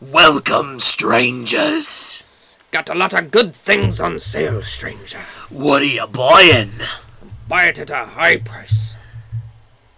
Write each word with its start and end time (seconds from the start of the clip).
Welcome, 0.00 0.78
strangers. 0.80 2.24
Got 2.70 2.88
a 2.90 2.94
lot 2.94 3.14
of 3.14 3.30
good 3.30 3.54
things 3.54 4.00
on 4.00 4.18
sale, 4.18 4.62
stranger. 4.62 5.20
What 5.48 5.82
are 5.82 5.86
you 5.86 6.06
buying? 6.06 6.70
Buy 7.48 7.66
it 7.66 7.78
at 7.78 7.90
a 7.90 8.04
high 8.04 8.36
price. 8.36 8.94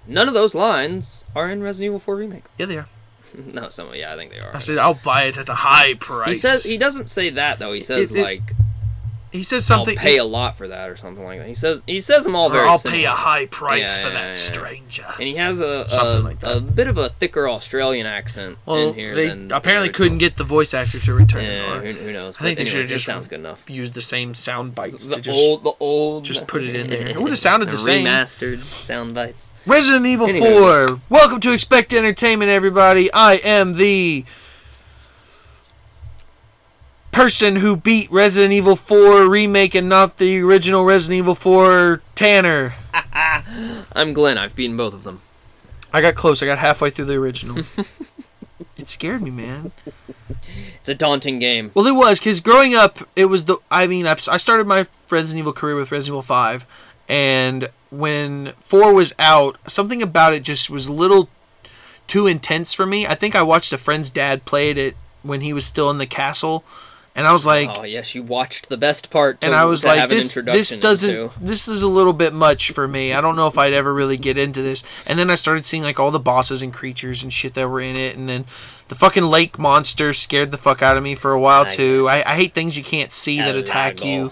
None 0.07 0.29
of 0.29 0.35
those 0.35 0.55
lines 0.55 1.25
are 1.35 1.51
in 1.51 1.63
Resident 1.63 1.87
Evil 1.87 1.99
4 1.99 2.17
Remake. 2.17 2.45
Yeah, 2.59 2.67
they 2.67 2.79
are. 2.79 2.89
No, 3.35 3.69
some 3.69 3.95
yeah, 3.95 4.15
I 4.15 4.17
think 4.17 4.33
they 4.33 4.39
are. 4.41 4.57
I 4.57 4.59
said 4.59 4.79
I'll 4.79 4.95
buy 4.95 5.25
it 5.25 5.37
at 5.37 5.49
a 5.51 5.55
high 5.55 5.95
price. 5.95 6.29
He 6.29 6.35
says 6.35 6.65
he 6.65 6.79
doesn't 6.79 7.11
say 7.11 7.29
that 7.31 7.59
though. 7.59 7.73
He 7.75 7.83
says 7.83 8.11
It- 8.11 8.19
it- 8.19 8.23
like 8.23 8.43
he 9.33 9.43
says 9.43 9.65
something. 9.67 9.97
I'll 9.99 10.03
pay 10.05 10.17
a 10.19 10.25
lot 10.25 10.57
for 10.57 10.69
that 10.69 10.89
or 10.89 10.97
something 10.97 11.25
like 11.25 11.39
that. 11.41 11.49
He 11.49 11.55
says 11.55 11.83
he 11.87 12.01
says 12.01 12.25
them 12.25 12.35
all 12.37 12.51
very. 12.51 12.67
I'll 12.69 12.79
similar. 12.79 12.99
pay 12.99 13.05
a 13.05 13.11
high 13.11 13.47
price 13.47 13.97
Yeah, 13.97 14.03
for 14.03 14.09
yeah, 14.09 14.15
that 14.15 14.27
yeah. 14.29 14.33
stranger. 14.35 15.07
And 15.19 15.23
he 15.29 15.37
has 15.37 15.61
a 15.61 15.87
a, 15.91 16.19
like 16.21 16.43
a 16.43 16.61
bit 16.61 16.87
of 16.89 16.99
a 16.99 17.11
thicker 17.11 17.49
Australian 17.49 18.07
accent 18.07 18.59
Well, 18.67 18.89
in 18.89 18.95
here. 18.95 19.15
they 19.15 19.29
than 19.29 19.49
the 19.49 19.57
apparently 19.57 19.89
original. 19.89 20.05
couldn't 20.07 20.19
get 20.19 20.37
the 20.37 20.45
voice 20.45 20.73
actor 20.75 20.99
to 21.01 21.15
return. 21.15 21.45
Yeah, 21.45 21.81
who, 21.81 21.93
who 21.93 22.13
knows? 22.13 22.37
I 22.39 22.43
think 22.43 22.59
But 22.59 22.65
they 22.65 22.71
should 22.71 22.85
it 22.85 22.89
just 22.89 23.05
sounds 23.05 23.29
good 23.29 23.41
enough. 23.41 23.63
use 23.69 23.91
the 23.91 24.01
same 24.01 24.35
sound 24.35 24.75
bites 24.75 25.07
The 25.07 25.17
to 25.17 25.21
just 25.21 25.39
old, 25.39 25.65
the 25.65 25.73
old, 25.81 26.25
just 26.25 26.47
put 26.47 26.63
it 26.65 26.75
in 26.75 26.89
there. 26.91 27.07
It 27.09 27.17
would've 27.23 27.39
sounded 27.39 27.71
the 27.71 27.79
same. 27.79 28.07
Remastered 28.07 28.65
sound 28.65 29.15
bites. 29.15 29.51
Resident 29.67 30.07
Evil 30.07 30.29
Anywho. 30.29 30.89
4. 30.89 31.01
Welcome 31.11 31.41
to 31.41 31.53
Expect 31.53 31.93
Entertainment, 31.93 32.51
everybody. 32.51 33.13
I 33.13 33.35
am 33.35 33.75
the 33.75 34.25
person 37.19 37.57
who 37.57 37.75
beat 37.75 38.09
Resident 38.13 38.53
Evil 38.53 38.77
4 38.77 39.29
remake 39.29 39.75
and 39.75 39.89
not 39.89 40.19
the 40.19 40.39
original 40.39 40.85
Resident 40.85 41.19
Evil 41.19 41.35
4 41.35 42.01
Tanner. 42.15 42.77
I'm 43.93 44.13
Glenn. 44.13 44.39
I've 44.39 44.55
beaten 44.55 44.77
both 44.77 44.95
of 44.95 45.03
them. 45.03 45.21
I 45.93 46.01
got 46.01 46.15
close. 46.15 46.45
I 46.45 46.47
got 46.47 46.59
halfway 46.59 46.91
through 46.91 47.07
the 47.07 47.15
original. 47.15 47.65
it 48.77 48.89
scared 48.89 49.21
me, 49.21 49.33
man. 49.33 49.73
It's 50.79 50.89
a 50.89 50.95
daunting 50.95 51.41
game. 51.41 51.73
Well, 51.75 51.89
it 51.89 51.97
was 51.97 52.21
because 52.21 52.39
growing 52.39 52.77
up, 52.77 53.01
it 53.17 53.25
was 53.25 53.47
the. 53.47 53.57
I 53.69 53.89
mean, 53.89 54.07
I 54.07 54.13
I 54.29 54.37
started 54.37 54.69
my 54.69 54.87
Resident 55.11 55.41
Evil 55.41 55.53
career 55.53 55.75
with 55.75 55.91
Resident 55.91 56.13
Evil 56.13 56.23
Five, 56.23 56.67
and 57.09 57.69
when 57.91 58.53
Four 58.61 58.95
was 58.95 59.13
out, 59.19 59.57
something 59.67 60.03
about 60.03 60.35
it 60.35 60.45
just 60.45 60.71
was 60.71 60.87
a 60.87 60.93
little 60.93 61.29
too 62.07 62.29
intense 62.29 62.75
for 62.75 62.87
me. 62.87 63.09
I 63.09 63.17
think 63.17 63.35
I 63.35 63.43
watched 63.43 63.73
a 63.73 63.79
friend's 63.79 64.11
dad 64.11 64.45
play 64.45 64.71
it 64.71 64.97
when 65.23 65.41
he 65.41 65.53
was 65.53 65.67
still 65.67 65.91
in 65.91 65.99
the 65.99 66.07
castle, 66.07 66.63
and 67.19 67.27
I 67.27 67.33
was 67.33 67.45
like, 67.45 67.69
oh 67.77 67.83
yes, 67.83 68.15
you 68.15 68.23
watched 68.23 68.69
the 68.69 68.77
best 68.77 69.11
part. 69.11 69.41
To, 69.41 69.47
and 69.49 69.55
I 69.57 69.65
was 69.65 69.85
like, 69.85 70.09
this 70.09 70.35
this 70.35 70.77
doesn't 70.77 71.11
into. 71.11 71.33
this 71.41 71.67
is 71.67 71.83
a 71.83 71.89
little 71.89 72.13
bit 72.13 72.33
much 72.33 72.71
for 72.71 72.87
me. 72.87 73.13
I 73.13 73.21
don't 73.21 73.35
know 73.35 73.49
if 73.49 73.59
I'd 73.59 73.73
ever 73.73 73.93
really 73.93 74.17
get 74.17 74.39
into 74.39 74.63
this. 74.63 74.85
And 75.05 75.19
then 75.19 75.29
I 75.29 75.35
started 75.35 75.67
seeing 75.67 75.83
like 75.83 75.99
all 75.99 76.13
the 76.13 76.21
bosses 76.21 76.63
and 76.63 76.73
creatures 76.73 77.25
and 77.25 77.33
shit 77.33 77.55
that 77.55 77.69
were 77.69 77.81
in 77.81 77.97
it, 77.97 78.17
and 78.17 78.29
then 78.29 78.45
the 78.87 78.95
fucking 78.95 79.25
lake 79.25 79.59
monster 79.59 80.13
scared 80.13 80.53
the 80.53 80.59
fuck 80.59 80.81
out 80.81 80.97
of 80.97 81.03
me 81.03 81.17
for 81.17 81.33
a 81.33 81.41
while 81.41 81.65
I 81.67 81.71
too. 81.71 82.07
I. 82.09 82.19
I 82.19 82.37
hate 82.37 82.55
things 82.55 82.79
you 82.79 82.85
can't 82.85 83.11
see 83.11 83.39
that 83.39 83.57
attack 83.57 84.05
you, 84.05 84.31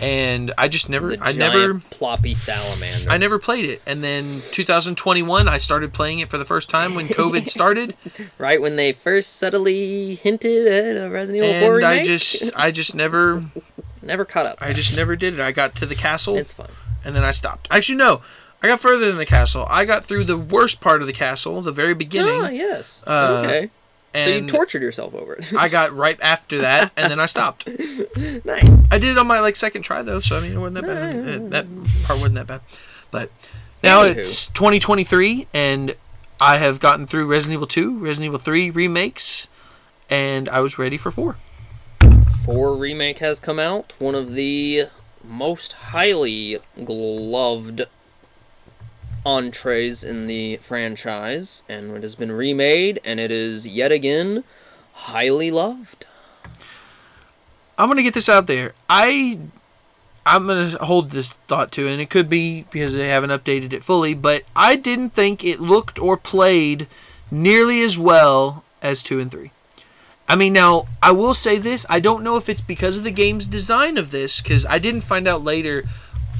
and 0.00 0.52
I 0.58 0.68
just 0.68 0.88
never 0.88 1.16
The 1.16 1.22
I 1.22 1.32
never 1.32 1.74
ploppy 1.90 2.34
salamander. 2.34 3.10
I 3.10 3.16
never 3.16 3.38
played 3.38 3.64
it. 3.66 3.82
And 3.86 4.02
then 4.02 4.42
2021, 4.52 5.48
I 5.48 5.58
started 5.58 5.92
playing 5.92 6.20
it 6.20 6.30
for 6.30 6.38
the 6.38 6.44
first 6.44 6.70
time 6.70 6.94
when 6.94 7.08
COVID 7.08 7.48
started, 7.56 7.96
Right 8.38 8.60
when 8.60 8.76
they 8.76 8.92
first 8.92 9.36
subtly 9.36 10.14
hinted 10.16 10.66
at 10.66 11.06
a 11.06 11.10
Resident 11.10 11.44
Evil 11.44 11.60
4 11.68 11.76
and 11.76 11.86
I 11.86 12.02
just 12.02 12.52
I 12.56 12.70
just 12.70 12.94
never 12.94 13.44
never 14.02 14.24
caught 14.24 14.46
up. 14.46 14.58
I 14.60 14.72
just 14.72 14.96
never 14.96 15.16
did 15.16 15.34
it. 15.34 15.40
I 15.40 15.52
got 15.52 15.74
to 15.76 15.86
the 15.86 15.94
castle. 15.94 16.36
It's 16.36 16.52
fun. 16.52 16.70
and 17.04 17.14
then 17.14 17.24
I 17.24 17.30
stopped. 17.30 17.68
Actually, 17.70 17.96
no, 17.98 18.22
I 18.62 18.66
got 18.66 18.80
further 18.80 19.06
than 19.06 19.16
the 19.16 19.26
castle. 19.26 19.66
I 19.68 19.84
got 19.84 20.04
through 20.04 20.24
the 20.24 20.36
worst 20.38 20.80
part 20.80 21.00
of 21.00 21.06
the 21.06 21.12
castle, 21.14 21.62
the 21.62 21.72
very 21.72 21.94
beginning, 21.94 22.40
Ah, 22.42 22.48
yes. 22.48 23.02
Uh, 23.06 23.42
okay. 23.44 23.70
So 24.14 24.26
you 24.26 24.46
tortured 24.48 24.82
yourself 24.82 25.14
over 25.14 25.34
it. 25.34 25.52
I 25.54 25.68
got 25.68 25.92
right 25.96 26.18
after 26.20 26.58
that, 26.58 26.90
and 26.96 27.10
then 27.10 27.20
I 27.20 27.26
stopped. 27.26 27.66
nice. 28.44 28.84
I 28.90 28.98
did 28.98 29.04
it 29.10 29.18
on 29.18 29.26
my 29.26 29.40
like 29.40 29.56
second 29.56 29.82
try 29.82 30.02
though, 30.02 30.20
so 30.20 30.36
I 30.36 30.40
mean 30.40 30.52
it 30.52 30.58
wasn't 30.58 30.74
that 30.74 30.86
bad. 30.86 31.14
Uh, 31.16 31.48
That 31.50 31.66
part 32.04 32.18
wasn't 32.18 32.34
that 32.34 32.46
bad. 32.48 32.60
But 33.10 33.30
now 33.82 34.02
Anywho. 34.02 34.16
it's 34.16 34.46
2023, 34.48 35.46
and 35.54 35.94
I 36.40 36.58
have 36.58 36.80
gotten 36.80 37.06
through 37.06 37.26
Resident 37.26 37.54
Evil 37.54 37.66
2, 37.66 37.98
Resident 37.98 38.26
Evil 38.26 38.38
3 38.38 38.70
remakes, 38.70 39.46
and 40.08 40.48
I 40.48 40.60
was 40.60 40.78
ready 40.78 40.96
for 40.96 41.10
four. 41.10 41.36
4 42.44 42.74
remake 42.76 43.18
has 43.18 43.38
come 43.40 43.58
out. 43.58 43.92
One 43.98 44.14
of 44.14 44.32
the 44.34 44.86
most 45.22 45.72
highly 45.74 46.58
gloved 46.84 47.82
entrees 49.24 50.02
in 50.04 50.26
the 50.26 50.56
franchise, 50.58 51.64
and 51.68 51.96
it 51.96 52.02
has 52.02 52.14
been 52.14 52.32
remade, 52.32 53.00
and 53.04 53.20
it 53.20 53.30
is 53.30 53.66
yet 53.66 53.92
again 53.92 54.44
highly 54.92 55.50
loved. 55.50 56.06
I'm 57.78 57.88
gonna 57.88 58.02
get 58.02 58.14
this 58.14 58.28
out 58.28 58.46
there. 58.46 58.74
I 58.88 59.38
I'm 60.26 60.46
gonna 60.46 60.76
hold 60.84 61.10
this 61.10 61.32
thought 61.48 61.72
to, 61.72 61.88
and 61.88 62.00
it 62.00 62.10
could 62.10 62.28
be 62.28 62.66
because 62.70 62.94
they 62.94 63.08
haven't 63.08 63.30
updated 63.30 63.72
it 63.72 63.82
fully, 63.82 64.14
but 64.14 64.44
I 64.54 64.76
didn't 64.76 65.10
think 65.10 65.42
it 65.42 65.60
looked 65.60 65.98
or 65.98 66.16
played 66.16 66.86
nearly 67.30 67.82
as 67.82 67.96
well 67.96 68.64
as 68.82 69.02
two 69.02 69.18
and 69.18 69.30
three. 69.30 69.52
I 70.28 70.36
mean, 70.36 70.52
now 70.52 70.86
I 71.02 71.10
will 71.12 71.34
say 71.34 71.58
this: 71.58 71.86
I 71.88 72.00
don't 72.00 72.22
know 72.22 72.36
if 72.36 72.48
it's 72.48 72.60
because 72.60 72.98
of 72.98 73.04
the 73.04 73.10
game's 73.10 73.48
design 73.48 73.98
of 73.98 74.10
this, 74.10 74.40
because 74.40 74.66
I 74.66 74.78
didn't 74.78 75.00
find 75.00 75.26
out 75.26 75.42
later. 75.42 75.84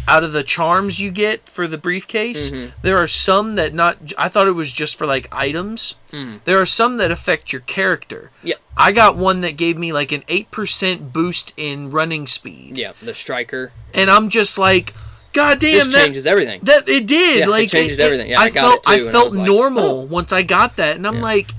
Out 0.08 0.24
of 0.24 0.32
the 0.32 0.42
charms 0.42 0.98
you 0.98 1.10
get 1.10 1.48
for 1.48 1.66
the 1.68 1.78
briefcase, 1.78 2.50
mm-hmm. 2.50 2.70
there 2.82 2.98
are 2.98 3.06
some 3.06 3.54
that 3.54 3.72
not. 3.74 4.12
I 4.18 4.28
thought 4.28 4.48
it 4.48 4.52
was 4.52 4.72
just 4.72 4.96
for 4.96 5.06
like 5.06 5.28
items. 5.30 5.94
Mm-hmm. 6.10 6.38
There 6.44 6.60
are 6.60 6.66
some 6.66 6.96
that 6.96 7.10
affect 7.10 7.52
your 7.52 7.60
character. 7.62 8.30
Yeah. 8.42 8.54
I 8.76 8.92
got 8.92 9.16
one 9.16 9.42
that 9.42 9.56
gave 9.56 9.76
me 9.78 9.92
like 9.92 10.10
an 10.10 10.22
8% 10.22 11.12
boost 11.12 11.54
in 11.56 11.90
running 11.90 12.26
speed. 12.26 12.76
Yeah, 12.78 12.92
the 13.00 13.14
striker. 13.14 13.72
And 13.94 14.10
I'm 14.10 14.30
just 14.30 14.58
like, 14.58 14.94
God 15.32 15.60
damn, 15.60 15.72
This 15.74 15.92
that, 15.94 16.04
changes 16.04 16.26
everything. 16.26 16.60
that 16.62 16.88
it 16.88 17.06
did. 17.06 17.40
Yeah, 17.40 17.44
it 17.44 17.48
like 17.48 17.70
changes 17.70 17.98
everything. 17.98 18.30
Yeah, 18.30 18.40
I, 18.40 18.44
I 18.46 18.50
felt 18.50 18.80
it 18.80 18.88
I 18.88 18.94
and 18.96 19.08
I 19.08 19.12
felt 19.12 19.34
like, 19.34 19.46
normal 19.46 19.84
oh. 20.00 20.04
once 20.06 20.32
I 20.32 20.42
got 20.42 20.76
that. 20.76 20.96
And 20.96 21.06
I'm 21.06 21.16
Yeah. 21.16 21.22
like, 21.22 21.50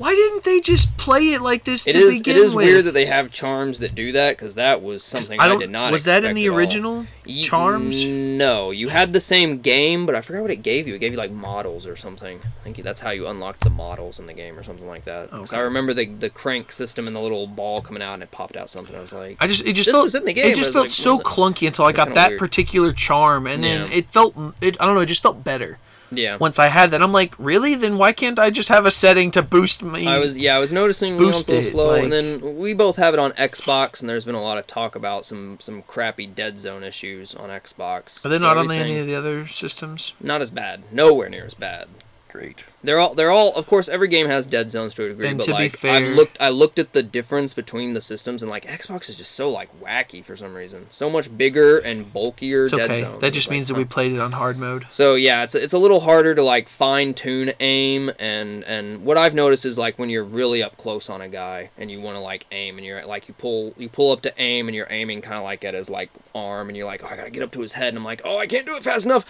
why 0.00 0.14
didn't 0.14 0.44
they 0.44 0.60
just 0.60 0.96
play 0.96 1.32
it 1.34 1.42
like 1.42 1.64
this 1.64 1.86
It 1.86 1.92
to 1.92 1.98
is. 1.98 2.18
begin 2.18 2.36
It 2.36 2.40
is 2.40 2.54
with? 2.54 2.64
weird 2.66 2.84
that 2.86 2.92
they 2.94 3.04
have 3.06 3.30
charms 3.30 3.80
that 3.80 3.94
do 3.94 4.12
that 4.12 4.36
because 4.36 4.54
that 4.54 4.82
was 4.82 5.02
something 5.04 5.38
I, 5.38 5.44
I 5.44 5.56
did 5.58 5.68
not. 5.70 5.92
Was 5.92 6.04
that 6.04 6.24
in 6.24 6.34
the 6.34 6.48
original 6.48 7.06
Ye- 7.26 7.42
charms? 7.42 8.02
No, 8.06 8.70
you 8.70 8.88
had 8.88 9.12
the 9.12 9.20
same 9.20 9.58
game, 9.60 10.06
but 10.06 10.14
I 10.14 10.22
forgot 10.22 10.42
what 10.42 10.50
it 10.50 10.62
gave 10.62 10.88
you. 10.88 10.94
It 10.94 10.98
gave 11.00 11.12
you 11.12 11.18
like 11.18 11.30
models 11.30 11.86
or 11.86 11.96
something. 11.96 12.40
I 12.42 12.64
think 12.64 12.82
that's 12.82 13.02
how 13.02 13.10
you 13.10 13.26
unlocked 13.26 13.60
the 13.62 13.70
models 13.70 14.18
in 14.18 14.26
the 14.26 14.32
game 14.32 14.58
or 14.58 14.62
something 14.62 14.86
like 14.86 15.04
that. 15.04 15.28
Oh, 15.32 15.40
'Cause 15.40 15.48
Okay. 15.52 15.58
I 15.58 15.60
remember 15.60 15.92
the 15.92 16.06
the 16.06 16.30
crank 16.30 16.72
system 16.72 17.06
and 17.06 17.14
the 17.14 17.20
little 17.20 17.46
ball 17.46 17.82
coming 17.82 18.02
out 18.02 18.14
and 18.14 18.22
it 18.22 18.30
popped 18.30 18.56
out 18.56 18.70
something. 18.70 18.96
I 18.96 19.00
was 19.00 19.12
like, 19.12 19.36
I 19.38 19.46
just 19.46 19.64
it 19.66 19.74
just 19.74 19.90
felt 19.90 20.04
was 20.04 20.14
in 20.14 20.24
the 20.24 20.32
game, 20.32 20.46
it 20.46 20.56
just 20.56 20.72
felt 20.72 20.84
like, 20.86 20.90
so 20.90 21.16
what 21.16 21.24
was 21.24 21.32
it? 21.32 21.36
clunky 21.36 21.66
until 21.66 21.84
I 21.84 21.92
got 21.92 22.14
that 22.14 22.30
weird. 22.30 22.38
particular 22.38 22.92
charm, 22.94 23.46
and 23.46 23.62
then 23.62 23.92
it 23.92 24.08
felt 24.08 24.34
it. 24.62 24.76
I 24.80 24.86
don't 24.86 24.94
know. 24.94 25.02
It 25.02 25.06
just 25.06 25.22
felt 25.22 25.44
better 25.44 25.78
yeah. 26.10 26.36
once 26.36 26.58
I 26.58 26.68
had 26.68 26.90
that. 26.90 27.02
I'm 27.02 27.12
like, 27.12 27.34
really? 27.38 27.74
Then 27.74 27.98
why 27.98 28.12
can't 28.12 28.38
I 28.38 28.50
just 28.50 28.68
have 28.68 28.86
a 28.86 28.90
setting 28.90 29.30
to 29.32 29.42
boost 29.42 29.82
me? 29.82 30.06
I 30.06 30.18
was 30.18 30.36
yeah, 30.36 30.56
I 30.56 30.58
was 30.58 30.72
noticing 30.72 31.14
you 31.14 31.20
know, 31.20 31.28
it's 31.28 31.48
a 31.48 31.52
little 31.52 31.60
Boosted, 31.60 31.72
slow, 31.72 31.88
like- 31.90 32.04
and 32.04 32.12
then 32.12 32.58
we 32.58 32.74
both 32.74 32.96
have 32.96 33.14
it 33.14 33.20
on 33.20 33.32
Xbox, 33.32 34.00
and 34.00 34.08
there's 34.08 34.24
been 34.24 34.34
a 34.34 34.42
lot 34.42 34.58
of 34.58 34.66
talk 34.66 34.94
about 34.94 35.26
some 35.26 35.58
some 35.60 35.82
crappy 35.82 36.26
Dead 36.26 36.58
Zone 36.58 36.82
issues 36.82 37.34
on 37.34 37.50
Xbox. 37.50 38.24
Are 38.24 38.28
they 38.28 38.38
So 38.38 38.46
not 38.46 38.58
on 38.58 38.70
any 38.70 38.98
of 38.98 39.06
the 39.06 39.14
other 39.14 39.46
systems? 39.46 40.14
Not 40.20 40.40
as 40.40 40.50
bad, 40.50 40.84
nowhere 40.92 41.28
near 41.28 41.44
as 41.44 41.54
bad. 41.54 41.88
Great. 42.30 42.62
They're 42.82 42.98
all 43.00 43.14
they're 43.14 43.30
all 43.32 43.54
of 43.56 43.66
course 43.66 43.88
every 43.88 44.06
game 44.08 44.26
has 44.28 44.46
dead 44.46 44.70
zones 44.70 44.94
to 44.94 45.04
a 45.04 45.08
degree, 45.08 45.26
And 45.28 45.38
but 45.38 45.44
to 45.44 45.50
be 45.50 45.54
like 45.54 45.76
fair- 45.76 45.94
I've 46.10 46.16
looked 46.16 46.36
I 46.40 46.48
looked 46.48 46.78
at 46.78 46.92
the 46.92 47.02
difference 47.02 47.52
between 47.52 47.92
the 47.92 48.00
systems 48.00 48.40
and 48.42 48.50
like 48.50 48.64
Xbox 48.66 49.10
is 49.10 49.16
just 49.16 49.32
so 49.32 49.50
like 49.50 49.68
wacky 49.82 50.24
for 50.24 50.36
some 50.36 50.54
reason. 50.54 50.86
So 50.90 51.10
much 51.10 51.36
bigger 51.36 51.78
and 51.78 52.10
bulkier 52.12 52.64
It's 52.64 52.72
dead 52.72 52.90
okay. 52.90 53.00
zones. 53.00 53.20
That 53.20 53.26
It's 53.28 53.36
just 53.36 53.48
like, 53.48 53.56
means 53.56 53.68
that 53.68 53.74
huh. 53.74 53.78
we 53.80 53.84
played 53.84 54.12
it 54.12 54.20
on 54.20 54.32
hard 54.32 54.58
mode. 54.58 54.86
So 54.88 55.16
yeah, 55.16 55.42
it's 55.42 55.54
it's 55.54 55.72
a 55.72 55.78
little 55.78 56.00
harder 56.00 56.34
to 56.34 56.42
like 56.42 56.68
fine 56.68 57.12
tune 57.14 57.52
aim 57.60 58.10
and 58.18 58.62
and 58.64 59.04
what 59.04 59.16
I've 59.18 59.34
noticed 59.34 59.64
is 59.66 59.76
like 59.76 59.98
when 59.98 60.08
you're 60.08 60.24
really 60.24 60.62
up 60.62 60.76
close 60.76 61.10
on 61.10 61.20
a 61.20 61.28
guy 61.28 61.70
and 61.76 61.90
you 61.90 62.00
want 62.00 62.16
to 62.16 62.20
like 62.20 62.46
aim 62.52 62.78
and 62.78 62.86
you're 62.86 63.04
like 63.04 63.26
you 63.28 63.34
pull 63.34 63.74
you 63.76 63.88
pull 63.88 64.12
up 64.12 64.22
to 64.22 64.32
aim 64.40 64.68
and 64.68 64.74
you're 64.76 64.86
aiming 64.88 65.20
kind 65.20 65.36
of 65.36 65.42
like 65.42 65.64
at 65.64 65.74
his 65.74 65.90
like 65.90 66.10
arm 66.34 66.68
and 66.68 66.76
you're 66.76 66.86
like 66.86 67.02
oh 67.02 67.08
I 67.08 67.16
gotta 67.16 67.30
get 67.30 67.42
up 67.42 67.50
to 67.52 67.60
his 67.60 67.72
head 67.74 67.88
and 67.88 67.98
I'm 67.98 68.04
like 68.04 68.22
oh 68.24 68.38
I 68.38 68.46
can't 68.46 68.66
do 68.66 68.76
it 68.76 68.84
fast 68.84 69.04
enough. 69.04 69.26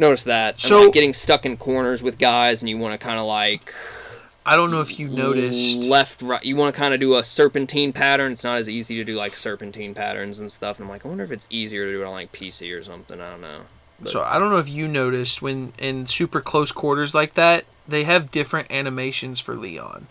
Notice 0.00 0.24
that. 0.24 0.54
And, 0.54 0.60
So- 0.60 0.82
like, 0.84 0.92
getting 0.92 1.12
stuck 1.14 1.44
in 1.46 1.56
corners 1.56 2.02
with 2.02 2.18
guys 2.18 2.62
and 2.62 2.68
you 2.68 2.78
want 2.78 2.98
to 2.98 3.04
kind 3.04 3.20
of 3.20 3.26
like 3.26 3.72
I 4.44 4.56
don't 4.56 4.70
know 4.70 4.80
if 4.80 4.98
you 4.98 5.06
noticed. 5.06 5.76
left 5.78 6.22
right 6.22 6.42
you 6.42 6.56
want 6.56 6.74
to 6.74 6.80
kind 6.80 6.94
of 6.94 6.98
do 6.98 7.14
a 7.16 7.22
serpentine 7.22 7.92
pattern 7.92 8.32
it's 8.32 8.42
not 8.42 8.56
as 8.58 8.68
easy 8.70 8.96
to 8.96 9.04
do 9.04 9.14
like 9.14 9.36
serpentine 9.36 9.92
patterns 9.94 10.40
and 10.40 10.50
stuff 10.50 10.78
and 10.78 10.86
i'm 10.86 10.90
like 10.90 11.04
i 11.04 11.08
wonder 11.08 11.22
if 11.22 11.30
it's 11.30 11.46
easier 11.50 11.84
to 11.84 11.92
do 11.92 12.02
it 12.02 12.06
on 12.06 12.12
like 12.12 12.32
pc 12.32 12.76
or 12.76 12.82
something 12.82 13.20
i 13.20 13.30
don't 13.30 13.42
know 13.42 13.60
but 14.00 14.12
So 14.12 14.22
I 14.22 14.38
don't 14.38 14.50
know 14.50 14.56
if 14.56 14.68
you 14.70 14.88
noticed 14.88 15.42
when 15.42 15.74
in 15.76 16.06
super 16.06 16.40
close 16.40 16.72
quarters 16.72 17.14
like 17.14 17.34
that, 17.34 17.66
they 17.86 18.04
have 18.04 18.30
different 18.30 18.70
animations 18.70 19.40
for 19.40 19.54
Leon. 19.54 20.06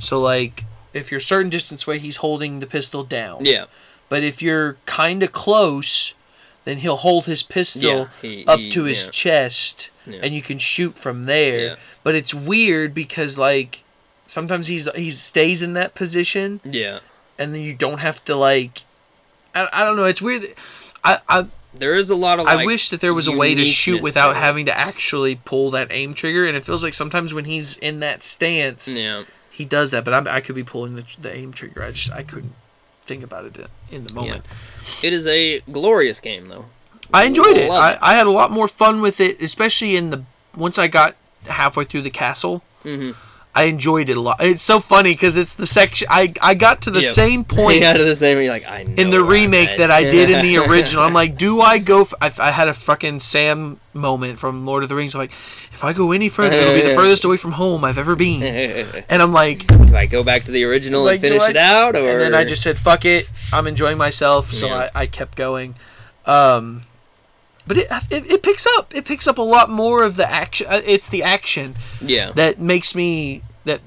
So 0.00 0.18
like 0.18 0.64
if 0.94 1.10
you're 1.10 1.20
certain 1.20 1.50
distance 1.50 1.86
away, 1.86 1.98
he's 1.98 2.16
holding 2.16 2.60
the 2.60 2.66
pistol 2.66 3.04
down. 3.04 3.44
yeah 3.44 3.66
But 4.08 4.22
if 4.24 4.40
you're 4.40 4.78
kind 4.86 5.22
of 5.22 5.32
close, 5.32 6.14
then 6.68 6.78
he'll 6.78 6.96
hold 6.96 7.26
his 7.26 7.42
pistol 7.42 7.82
Yeah, 7.90 8.06
he- 8.22 8.44
up 8.46 8.58
he- 8.60 8.70
to 8.70 8.84
his 8.84 9.06
yeah. 9.06 9.10
chest, 9.10 9.90
Yeah. 10.06 10.20
and 10.22 10.34
you 10.34 10.42
can 10.42 10.58
shoot 10.58 10.96
from 10.96 11.24
there. 11.24 11.76
But 12.04 12.14
it's 12.14 12.32
weird 12.34 12.92
because 12.94 13.38
like 13.38 13.82
sometimes 14.24 14.66
he's 14.68 14.88
he 14.94 15.10
stays 15.10 15.62
in 15.62 15.72
that 15.72 15.94
position, 15.94 16.60
Yeah. 16.64 17.00
and 17.38 17.54
then 17.54 17.62
you 17.62 17.74
don't 17.74 17.98
have 17.98 18.24
to 18.26 18.36
like. 18.36 18.82
I, 19.54 19.66
I 19.72 19.84
don't 19.84 19.96
know. 19.96 20.04
It's 20.04 20.20
weird. 20.22 20.44
I 21.02 21.18
I, 21.28 21.46
There 21.74 21.94
is 21.94 22.10
a 22.10 22.14
lot 22.16 22.38
of. 22.40 22.46
I 22.46 22.64
wish 22.66 22.90
that 22.90 23.00
there 23.00 23.14
was 23.14 23.26
a 23.26 23.32
way 23.32 23.54
to 23.54 23.64
shoot 23.64 24.02
without 24.02 24.36
having 24.36 24.66
to 24.66 24.76
actually 24.78 25.36
pull 25.36 25.70
that 25.72 25.88
aim 25.90 26.12
trigger, 26.14 26.46
and 26.46 26.56
it 26.56 26.64
feels 26.64 26.82
like 26.84 26.94
sometimes 26.94 27.32
when 27.34 27.44
he's 27.46 27.76
in 27.78 28.00
that 28.00 28.22
stance, 28.22 28.98
Yeah. 28.98 29.24
he 29.50 29.64
does 29.64 29.90
that. 29.92 30.04
But 30.04 30.14
I'm, 30.14 30.26
I 30.28 30.40
could 30.40 30.54
be 30.54 30.64
pulling 30.64 30.96
the, 30.96 31.04
the 31.20 31.34
aim 31.34 31.52
trigger. 31.52 31.82
I 31.82 31.90
just 31.92 32.10
I 32.12 32.22
couldn't 32.22 32.52
think 33.08 33.24
about 33.24 33.46
it 33.46 33.56
in 33.90 34.04
the 34.04 34.12
moment. 34.12 34.44
It 35.02 35.12
is 35.12 35.26
a 35.26 35.60
glorious 35.72 36.20
game, 36.20 36.48
though. 36.48 36.66
I 37.12 37.24
enjoyed 37.24 37.56
it. 37.56 37.70
I, 37.70 37.92
it. 37.92 37.98
I 38.02 38.14
had 38.14 38.26
a 38.26 38.30
lot 38.30 38.50
more 38.52 38.68
fun 38.68 39.00
with 39.00 39.18
it, 39.20 39.40
especially 39.42 39.96
in 39.96 40.10
the 40.10 40.22
once 40.56 40.78
I 40.78 40.86
got 40.88 41.16
halfway 41.46 41.84
through 41.84 42.02
the 42.02 42.10
castle. 42.10 42.62
Mhm. 42.84 43.16
I 43.54 43.64
enjoyed 43.64 44.08
it 44.08 44.16
a 44.16 44.20
lot. 44.20 44.36
It's 44.40 44.62
so 44.62 44.78
funny 44.78 45.12
because 45.14 45.36
it's 45.36 45.54
the 45.56 45.66
section 45.66 46.06
I 46.10 46.32
I 46.40 46.54
got 46.54 46.82
to 46.82 46.90
the 46.90 47.00
Yep. 47.00 47.10
same 47.12 47.44
point 47.58 47.80
yeah, 47.80 47.94
to 47.94 48.04
the 48.04 48.14
same. 48.14 48.38
You're 48.38 48.52
like, 48.52 48.68
I 48.68 48.84
know 48.84 48.94
in 48.96 49.10
the 49.10 49.22
remake 49.24 49.76
that 49.78 49.90
I 49.90 50.04
did 50.04 50.30
in 50.30 50.40
the 50.42 50.58
original. 50.68 51.02
I'm 51.02 51.12
like, 51.14 51.36
do 51.36 51.60
I 51.60 51.78
go? 51.78 52.02
F- 52.02 52.14
I, 52.20 52.32
I 52.38 52.50
had 52.52 52.68
a 52.68 52.74
fucking 52.74 53.20
Sam 53.20 53.80
moment 53.94 54.38
from 54.38 54.64
Lord 54.64 54.82
of 54.84 54.88
the 54.88 54.94
Rings. 54.94 55.14
I'm 55.14 55.20
like, 55.22 55.32
if 55.72 55.82
I 55.82 55.92
go 55.92 56.12
any 56.12 56.28
further, 56.28 56.54
it'll 56.56 56.74
be 56.74 56.82
the 56.88 56.94
furthest 57.02 57.24
away 57.24 57.36
from 57.36 57.52
home 57.52 57.84
I've 57.84 57.98
ever 57.98 58.14
been. 58.14 58.42
And 59.08 59.20
I'm 59.22 59.32
like, 59.32 59.66
Do 59.66 59.96
I 59.96 60.06
go 60.06 60.22
back 60.22 60.44
to 60.44 60.52
the 60.52 60.62
original 60.64 61.02
like, 61.04 61.14
and 61.22 61.30
finish 61.30 61.42
I- 61.42 61.50
it 61.50 61.56
out, 61.56 61.96
or 61.96 62.08
and 62.08 62.20
then 62.20 62.34
I 62.34 62.44
just 62.44 62.62
said, 62.62 62.78
"Fuck 62.78 63.04
it, 63.04 63.28
I'm 63.52 63.66
enjoying 63.66 63.98
myself," 63.98 64.52
so 64.52 64.66
Yeah. 64.68 64.90
I, 64.94 65.02
I 65.02 65.06
kept 65.06 65.36
going. 65.36 65.74
Um, 66.26 66.84
but 67.68 67.76
it, 67.76 67.86
it 68.10 68.26
it 68.32 68.42
picks 68.42 68.66
up. 68.78 68.94
It 68.94 69.04
picks 69.04 69.26
up 69.28 69.38
a 69.38 69.42
lot 69.42 69.70
more 69.70 70.02
of 70.02 70.16
the 70.16 70.28
action. 70.28 70.66
uh, 70.68 70.80
It's 70.84 71.08
the 71.08 71.22
action 71.22 71.76
yeah, 72.00 72.32
that 72.32 72.58
makes 72.58 72.94
me 72.94 73.42
that 73.64 73.80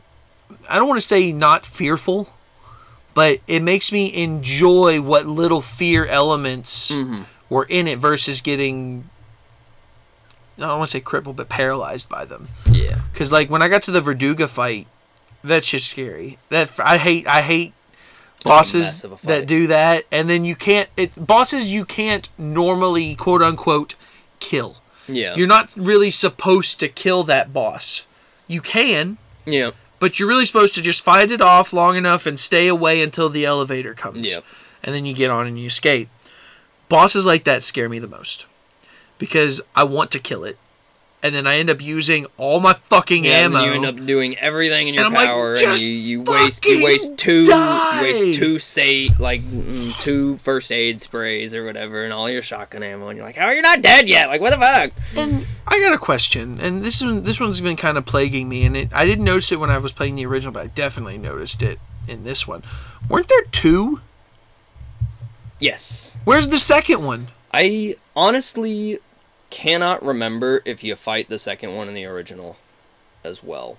I 0.70 0.76
don't 0.78 0.88
want 0.88 1.02
to 1.02 1.08
say 1.08 1.32
not 1.34 1.66
fearful, 1.66 2.30
but 3.14 3.40
it 3.48 3.62
makes 3.62 3.92
me 3.92 4.14
enjoy 4.16 5.02
what 5.02 5.26
little 5.26 5.62
fear 5.62 6.06
elements 6.06 6.92
Mhm. 6.92 7.26
were 7.50 7.66
in 7.66 7.88
it 7.88 7.98
versus 8.00 8.40
getting. 8.42 9.10
I 10.58 10.62
don't 10.68 10.78
want 10.78 10.90
to 10.90 10.92
say 10.98 11.00
crippled, 11.02 11.38
but 11.38 11.50
paralyzed 11.50 12.08
by 12.08 12.24
them. 12.26 12.50
yeah, 12.70 13.00
Because 13.12 13.32
like 13.32 13.50
when 13.50 13.64
I 13.64 13.68
got 13.68 13.82
to 13.84 13.92
the 13.92 14.02
Verdugo 14.02 14.46
fight, 14.48 14.86
that's 15.44 15.68
just 15.68 15.90
scary. 15.90 16.38
That 16.50 16.70
I 16.80 16.98
hate. 16.98 17.26
I 17.28 17.42
hate 17.42 17.74
bosses 18.44 18.84
mess 18.86 19.04
of 19.04 19.24
a 19.24 19.28
that 19.28 19.48
do 19.48 19.68
that, 19.68 20.06
and 20.12 20.30
then 20.30 20.46
you 20.46 20.56
can't. 20.56 20.90
It, 20.98 21.12
bosses 21.16 21.74
you 21.74 21.86
can't 21.86 22.30
normally 22.38 23.16
quote 23.16 23.42
unquote 23.42 23.96
kill. 24.40 24.78
yeah, 25.08 25.36
You're 25.36 25.48
not 25.48 25.70
really 25.76 26.10
supposed 26.12 26.80
to 26.80 26.88
kill 26.88 27.24
that 27.24 27.54
boss. 27.54 28.06
You 28.48 28.62
can, 28.62 29.18
yeah, 29.46 29.72
but 30.00 30.20
you're 30.20 30.28
really 30.30 30.46
supposed 30.46 30.76
to 30.76 30.82
just 30.82 31.04
fight 31.04 31.32
it 31.32 31.42
off 31.42 31.72
long 31.74 31.96
enough 31.96 32.26
and 32.26 32.40
stay 32.40 32.68
away 32.68 33.02
until 33.02 33.30
the 33.30 33.46
elevator 33.46 33.94
comes. 33.94 34.30
yeah 34.30 34.40
And 34.84 34.94
then 34.96 35.06
you 35.06 35.14
get 35.14 35.30
on 35.32 35.48
and 35.48 35.60
you 35.60 35.68
escape. 35.68 36.10
Bosses 36.90 37.26
like 37.26 37.44
that 37.46 37.62
scare 37.62 37.88
me 37.88 38.00
the 38.00 38.08
most 38.08 38.46
because 39.18 39.62
I 39.76 39.84
want 39.86 40.12
to 40.12 40.20
kill 40.20 40.44
it. 40.44 40.58
And 41.24 41.36
then 41.36 41.46
I 41.46 41.58
end 41.58 41.70
up 41.70 41.82
using 41.82 42.26
all 42.38 42.60
my 42.60 42.74
fucking 42.74 43.26
yeah. 43.26 43.46
and 43.46 43.54
ammo. 43.54 43.60
then 43.60 43.68
you 43.68 43.74
end 43.76 43.86
up 44.00 44.06
doing 44.08 44.38
everything 44.40 44.88
in 44.88 44.96
your 44.96 45.06
And 45.06 45.16
I'm 45.16 45.22
like, 45.22 45.30
power, 45.30 45.54
and 45.54 45.80
you, 45.80 45.90
you 45.90 46.24
waste 46.24 46.66
you 46.66 46.84
waste 46.84 47.18
two 47.18 47.46
die!" 47.46 47.98
you 47.98 48.02
waste 48.02 48.40
two 48.40 48.58
say 48.58 49.10
like 49.20 49.42
mm, 49.42 50.00
two 50.02 50.38
first 50.38 50.72
aid 50.72 51.00
sprays 51.00 51.54
or 51.54 51.64
whatever, 51.64 52.04
and 52.04 52.12
all 52.12 52.30
your 52.30 52.42
shotgun 52.42 52.82
ammo, 52.82 53.10
and 53.10 53.18
you're 53.18 53.26
like, 53.26 53.36
how 53.36 53.46
are 53.46 53.54
you 53.54 53.62
not 53.62 53.82
dead 53.82 54.10
yet? 54.10 54.30
Like, 54.30 54.42
what 54.42 54.50
the 54.50 54.58
fuck? 54.58 54.92
And 55.16 55.46
I 55.68 55.80
got 55.80 55.94
a 55.94 56.00
question, 56.00 56.60
and 56.60 56.84
this 56.84 57.02
one 57.02 57.24
this 57.24 57.40
one's 57.40 57.62
been 57.62 57.76
kind 57.76 57.98
of 57.98 58.06
plaguing 58.06 58.50
me, 58.50 58.64
and 58.64 58.76
it, 58.76 58.90
I 58.92 59.06
didn't 59.06 59.26
notice 59.26 59.52
it 59.52 59.60
when 59.60 59.70
I 59.70 59.78
was 59.78 59.94
playing 59.94 60.16
the 60.16 60.26
original, 60.26 60.52
but 60.54 60.64
I 60.64 60.68
definitely 60.68 61.18
noticed 61.20 61.62
it 61.62 61.80
in 62.08 62.24
this 62.24 62.48
one. 62.48 62.64
Weren't 63.08 63.28
there 63.28 63.44
two? 63.52 64.02
Yes, 65.60 66.18
Where's 66.24 66.50
the 66.50 66.58
second 66.58 67.04
one? 67.04 67.28
I 67.54 67.96
honestly 68.16 69.00
cannot 69.52 70.04
remember 70.04 70.62
if 70.66 70.84
you 70.84 70.96
fight 70.96 71.30
the 71.30 71.38
second 71.38 71.76
one 71.76 71.88
in 71.88 71.94
the 71.94 72.06
original 72.06 72.58
as 73.24 73.44
well. 73.44 73.78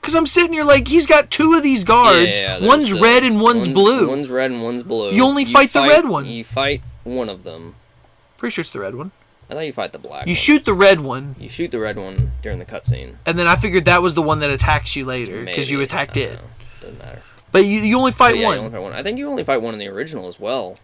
Because 0.00 0.14
I'm 0.14 0.26
sitting 0.26 0.52
here 0.52 0.64
like 0.64 0.86
he's 0.88 1.06
got 1.06 1.30
two 1.30 1.54
of 1.54 1.62
these 1.62 1.82
guards. 1.82 2.38
Yeah, 2.38 2.58
there's 2.58 2.68
one's 2.68 2.90
the- 2.90 3.00
red 3.00 3.24
and 3.24 3.40
one's, 3.40 3.66
blue. 3.66 4.08
One's 4.08 4.28
red 4.28 4.50
and 4.50 4.62
one's 4.62 4.82
blue. 4.82 5.10
You 5.12 5.24
only 5.24 5.44
fight 5.44 5.72
the 5.72 5.82
red 5.82 6.06
one. 6.08 6.26
You 6.26 6.44
fight 6.44 6.82
one 7.04 7.28
of 7.28 7.42
them. 7.44 7.76
Pretty 8.36 8.52
sure 8.52 8.62
it's 8.62 8.72
the 8.72 8.80
red 8.80 8.94
one. 8.94 9.12
I 9.48 9.54
thought 9.54 9.60
you 9.60 9.72
fight 9.72 9.92
the 9.92 9.98
black. 9.98 10.26
You 10.26 10.32
one. 10.32 10.36
shoot 10.36 10.64
the 10.64 10.74
red 10.74 11.00
one, 11.00 11.36
You 11.38 11.48
shoot 11.48 11.70
the 11.70 11.78
red 11.78 11.96
one 11.96 12.32
during 12.42 12.58
the 12.58 12.64
cutscene. 12.64 13.14
and 13.24 13.38
then 13.38 13.46
I 13.46 13.56
figured 13.56 13.84
that 13.86 14.02
was 14.02 14.14
the 14.14 14.22
one 14.22 14.40
that 14.40 14.50
attacks 14.50 14.94
you 14.96 15.04
later 15.04 15.44
because 15.44 15.70
you 15.70 15.80
attacked 15.80 16.16
it. 16.16 16.34
know. 16.34 16.40
Doesn't 16.80 16.98
matter. 16.98 17.22
But 17.52 17.64
you, 17.64 17.80
you 17.80 17.96
only 17.96 18.10
fight 18.12 18.34
yeah, 18.34 18.40
you 18.42 18.46
one. 18.46 18.58
only 18.58 18.70
fight 18.70 18.82
one. 18.82 18.92
I 18.92 19.02
think 19.04 19.18
you 19.18 19.28
only 19.28 19.44
fight 19.44 19.62
one 19.62 19.72
in 19.72 19.78
the 19.80 19.86
original 19.88 20.26
as 20.28 20.38
well. 20.40 20.76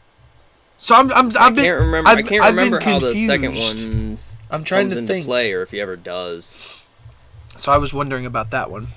So 0.83 0.97
I'm, 0.97 1.13
I'm 1.13 1.27
I 1.37 1.47
I've 1.47 1.55
been 1.55 1.65
can't 1.65 1.81
remember. 1.81 2.09
I 2.11 2.13
I've- 2.15 2.23
can't 2.25 2.43
I've 2.43 2.57
been 2.57 2.65
remember 2.73 2.81
how 2.81 2.99
the 2.99 3.15
second 3.27 3.55
one 3.55 4.19
I'm 4.51 4.65
trying 4.65 4.87
comes 4.87 4.95
to 4.95 4.99
into 4.99 5.13
think. 5.13 5.27
play, 5.27 5.53
or 5.53 5.63
if 5.63 5.71
he 5.71 5.81
ever 5.81 5.95
does. 5.97 6.83
So 7.57 7.71
I 7.71 7.79
was 7.79 7.95
wondering 7.95 8.27
about 8.27 8.51
that 8.51 8.69
one. 8.69 8.89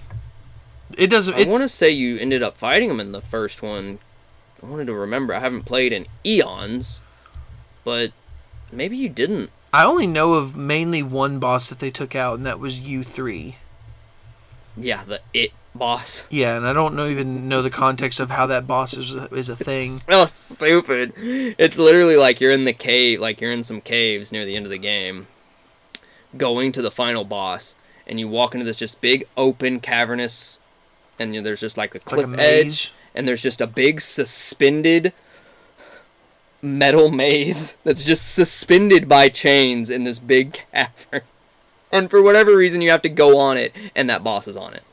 It 0.97 1.07
doesn't. 1.07 1.35
I 1.35 1.43
want 1.43 1.61
to 1.61 1.69
say 1.69 1.91
you 1.91 2.17
ended 2.17 2.41
up 2.41 2.57
fighting 2.57 2.89
him 2.89 2.99
in 2.99 3.11
the 3.11 3.21
first 3.21 3.61
one. 3.61 3.99
I 4.63 4.65
wanted 4.65 4.87
to 4.87 4.93
remember. 4.93 5.35
I 5.35 5.39
haven't 5.39 5.63
played 5.65 5.93
in 5.93 6.07
eons, 6.25 7.01
but 7.83 8.11
maybe 8.71 8.97
you 8.97 9.07
didn't. 9.09 9.51
I 9.71 9.85
only 9.85 10.07
know 10.07 10.33
of 10.33 10.55
mainly 10.55 11.03
one 11.03 11.37
boss 11.37 11.69
that 11.69 11.77
they 11.79 11.91
took 11.91 12.15
out, 12.15 12.35
and 12.37 12.45
that 12.47 12.59
was 12.59 12.81
U 12.81 13.03
three. 13.03 13.57
Yeah, 14.75 15.03
the 15.05 15.21
it 15.33 15.51
boss. 15.77 16.23
Yeah, 16.29 16.55
and 16.55 16.67
I 16.67 16.73
don't 16.73 16.95
know 16.95 17.07
even 17.07 17.47
know 17.47 17.61
the 17.61 17.69
context 17.69 18.19
of 18.19 18.31
how 18.31 18.45
that 18.47 18.67
boss 18.67 18.93
is 18.93 19.13
is 19.31 19.49
a 19.49 19.55
thing. 19.55 19.91
so 19.97 20.05
oh, 20.09 20.25
stupid. 20.25 21.13
It's 21.17 21.77
literally 21.77 22.15
like 22.15 22.41
you're 22.41 22.51
in 22.51 22.65
the 22.65 22.73
cave, 22.73 23.19
like 23.19 23.41
you're 23.41 23.51
in 23.51 23.63
some 23.63 23.81
caves 23.81 24.31
near 24.31 24.45
the 24.45 24.55
end 24.55 24.65
of 24.65 24.71
the 24.71 24.77
game, 24.77 25.27
going 26.37 26.71
to 26.73 26.81
the 26.81 26.91
final 26.91 27.23
boss, 27.23 27.75
and 28.07 28.19
you 28.19 28.27
walk 28.27 28.53
into 28.53 28.65
this 28.65 28.77
just 28.77 29.01
big 29.01 29.27
open 29.37 29.79
cavernous, 29.79 30.59
and 31.19 31.33
there's 31.45 31.61
just 31.61 31.77
like 31.77 31.93
a 31.93 31.97
It's 31.97 32.11
like 32.11 32.25
cliff 32.25 32.37
a 32.37 32.41
edge, 32.41 32.93
and 33.13 33.27
there's 33.27 33.41
just 33.41 33.61
a 33.61 33.67
big 33.67 34.01
suspended 34.01 35.13
metal 36.61 37.11
maze 37.11 37.77
that's 37.83 38.03
just 38.03 38.33
suspended 38.33 39.07
by 39.07 39.29
chains 39.29 39.89
in 39.89 40.03
this 40.03 40.19
big 40.19 40.59
cavern. 40.73 41.21
And 41.91 42.09
for 42.09 42.21
whatever 42.21 42.55
reason, 42.57 42.81
you 42.81 42.89
have 42.89 43.03
to 43.03 43.09
go 43.09 43.37
on 43.37 43.57
it, 43.57 43.73
and 43.95 44.09
that 44.09 44.23
boss 44.23 44.47
is 44.47 44.57
on 44.57 44.73
it. 44.73 44.83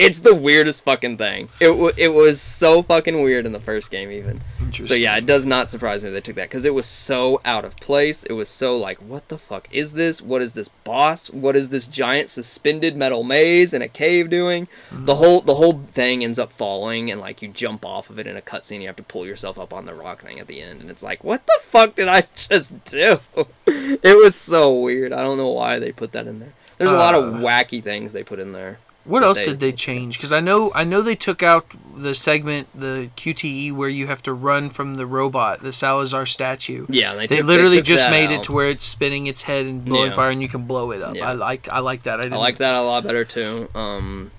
It's 0.00 0.20
the 0.20 0.34
weirdest 0.34 0.84
fucking 0.84 1.18
thing. 1.18 1.48
It 1.58 1.66
w- 1.66 1.92
it 1.96 2.08
was 2.08 2.40
so 2.40 2.82
fucking 2.82 3.20
weird 3.20 3.46
in 3.46 3.52
the 3.52 3.58
first 3.60 3.90
game, 3.90 4.10
even. 4.12 4.42
So 4.84 4.94
yeah, 4.94 5.16
it 5.16 5.26
does 5.26 5.44
not 5.44 5.70
surprise 5.70 6.04
me 6.04 6.10
they 6.10 6.20
took 6.20 6.36
that 6.36 6.48
because 6.48 6.64
it 6.64 6.72
was 6.74 6.86
so 6.86 7.40
out 7.44 7.64
of 7.64 7.76
place. 7.78 8.22
It 8.22 8.34
was 8.34 8.48
so 8.48 8.76
like, 8.76 8.98
what 8.98 9.28
the 9.28 9.38
fuck 9.38 9.66
is 9.72 9.94
this? 9.94 10.22
What 10.22 10.40
is 10.40 10.52
this 10.52 10.68
boss? 10.68 11.28
What 11.30 11.56
is 11.56 11.70
this 11.70 11.86
giant 11.86 12.28
suspended 12.28 12.96
metal 12.96 13.24
maze 13.24 13.74
in 13.74 13.82
a 13.82 13.88
cave 13.88 14.30
doing? 14.30 14.68
The 14.92 15.16
whole 15.16 15.40
the 15.40 15.56
whole 15.56 15.82
thing 15.90 16.22
ends 16.22 16.38
up 16.38 16.52
falling 16.52 17.10
and 17.10 17.20
like 17.20 17.42
you 17.42 17.48
jump 17.48 17.84
off 17.84 18.08
of 18.08 18.18
it 18.20 18.26
in 18.28 18.36
a 18.36 18.42
cutscene. 18.42 18.80
You 18.80 18.86
have 18.86 18.96
to 18.96 19.02
pull 19.02 19.26
yourself 19.26 19.58
up 19.58 19.72
on 19.72 19.84
the 19.86 19.94
rock 19.94 20.22
thing 20.22 20.38
at 20.38 20.46
the 20.46 20.60
end, 20.62 20.80
and 20.80 20.90
it's 20.90 21.02
like, 21.02 21.24
what 21.24 21.44
the 21.46 21.58
fuck 21.70 21.96
did 21.96 22.06
I 22.08 22.24
just 22.36 22.84
do? 22.84 23.18
it 23.66 24.16
was 24.16 24.36
so 24.36 24.72
weird. 24.78 25.12
I 25.12 25.22
don't 25.22 25.38
know 25.38 25.48
why 25.50 25.78
they 25.80 25.90
put 25.90 26.12
that 26.12 26.26
in 26.28 26.38
there. 26.38 26.52
There's 26.76 26.90
a 26.92 26.96
lot 26.96 27.14
of 27.16 27.34
Uh, 27.34 27.38
wacky 27.38 27.82
things 27.82 28.12
they 28.12 28.22
put 28.22 28.38
in 28.38 28.52
there. 28.52 28.78
What 29.08 29.24
else 29.24 29.38
they- 29.38 29.44
did 29.46 29.60
they 29.60 29.72
change? 29.72 30.16
Because 30.18 30.30
I 30.32 30.40
know 30.40 30.70
I 30.74 30.84
know 30.84 31.00
they 31.02 31.14
took 31.16 31.42
out 31.42 31.66
the 31.96 32.14
segment, 32.14 32.68
the 32.78 33.10
QTE, 33.16 33.72
where 33.72 33.88
you 33.88 34.06
have 34.06 34.22
to 34.22 34.32
run 34.32 34.70
from 34.70 34.94
the 34.94 35.06
robot, 35.06 35.62
the 35.62 35.72
Salazar 35.72 36.26
statue. 36.26 36.86
Yeah, 36.88 37.14
they, 37.14 37.26
They, 37.26 37.36
took- 37.38 37.46
literally 37.46 37.78
took 37.78 37.86
just 37.86 38.10
made 38.10 38.26
out. 38.26 38.32
it 38.32 38.42
to 38.44 38.52
where 38.52 38.68
it's 38.68 38.84
spinning 38.84 39.26
its 39.26 39.42
head 39.44 39.66
and 39.66 39.84
blowing 39.84 40.10
Yeah. 40.10 40.16
fire, 40.16 40.30
and 40.30 40.40
you 40.42 40.48
can 40.48 40.62
blow 40.66 40.92
it 40.92 41.02
up. 41.02 41.16
Yeah. 41.16 41.28
I 41.30 41.32
like 41.32 41.68
I 41.68 41.80
like 41.80 42.04
that. 42.04 42.20
I, 42.20 42.24
I 42.24 42.36
like 42.36 42.58
that 42.58 42.74
a 42.74 42.82
lot 42.82 43.02
better 43.02 43.24
too. 43.24 43.68
Um, 43.74 44.30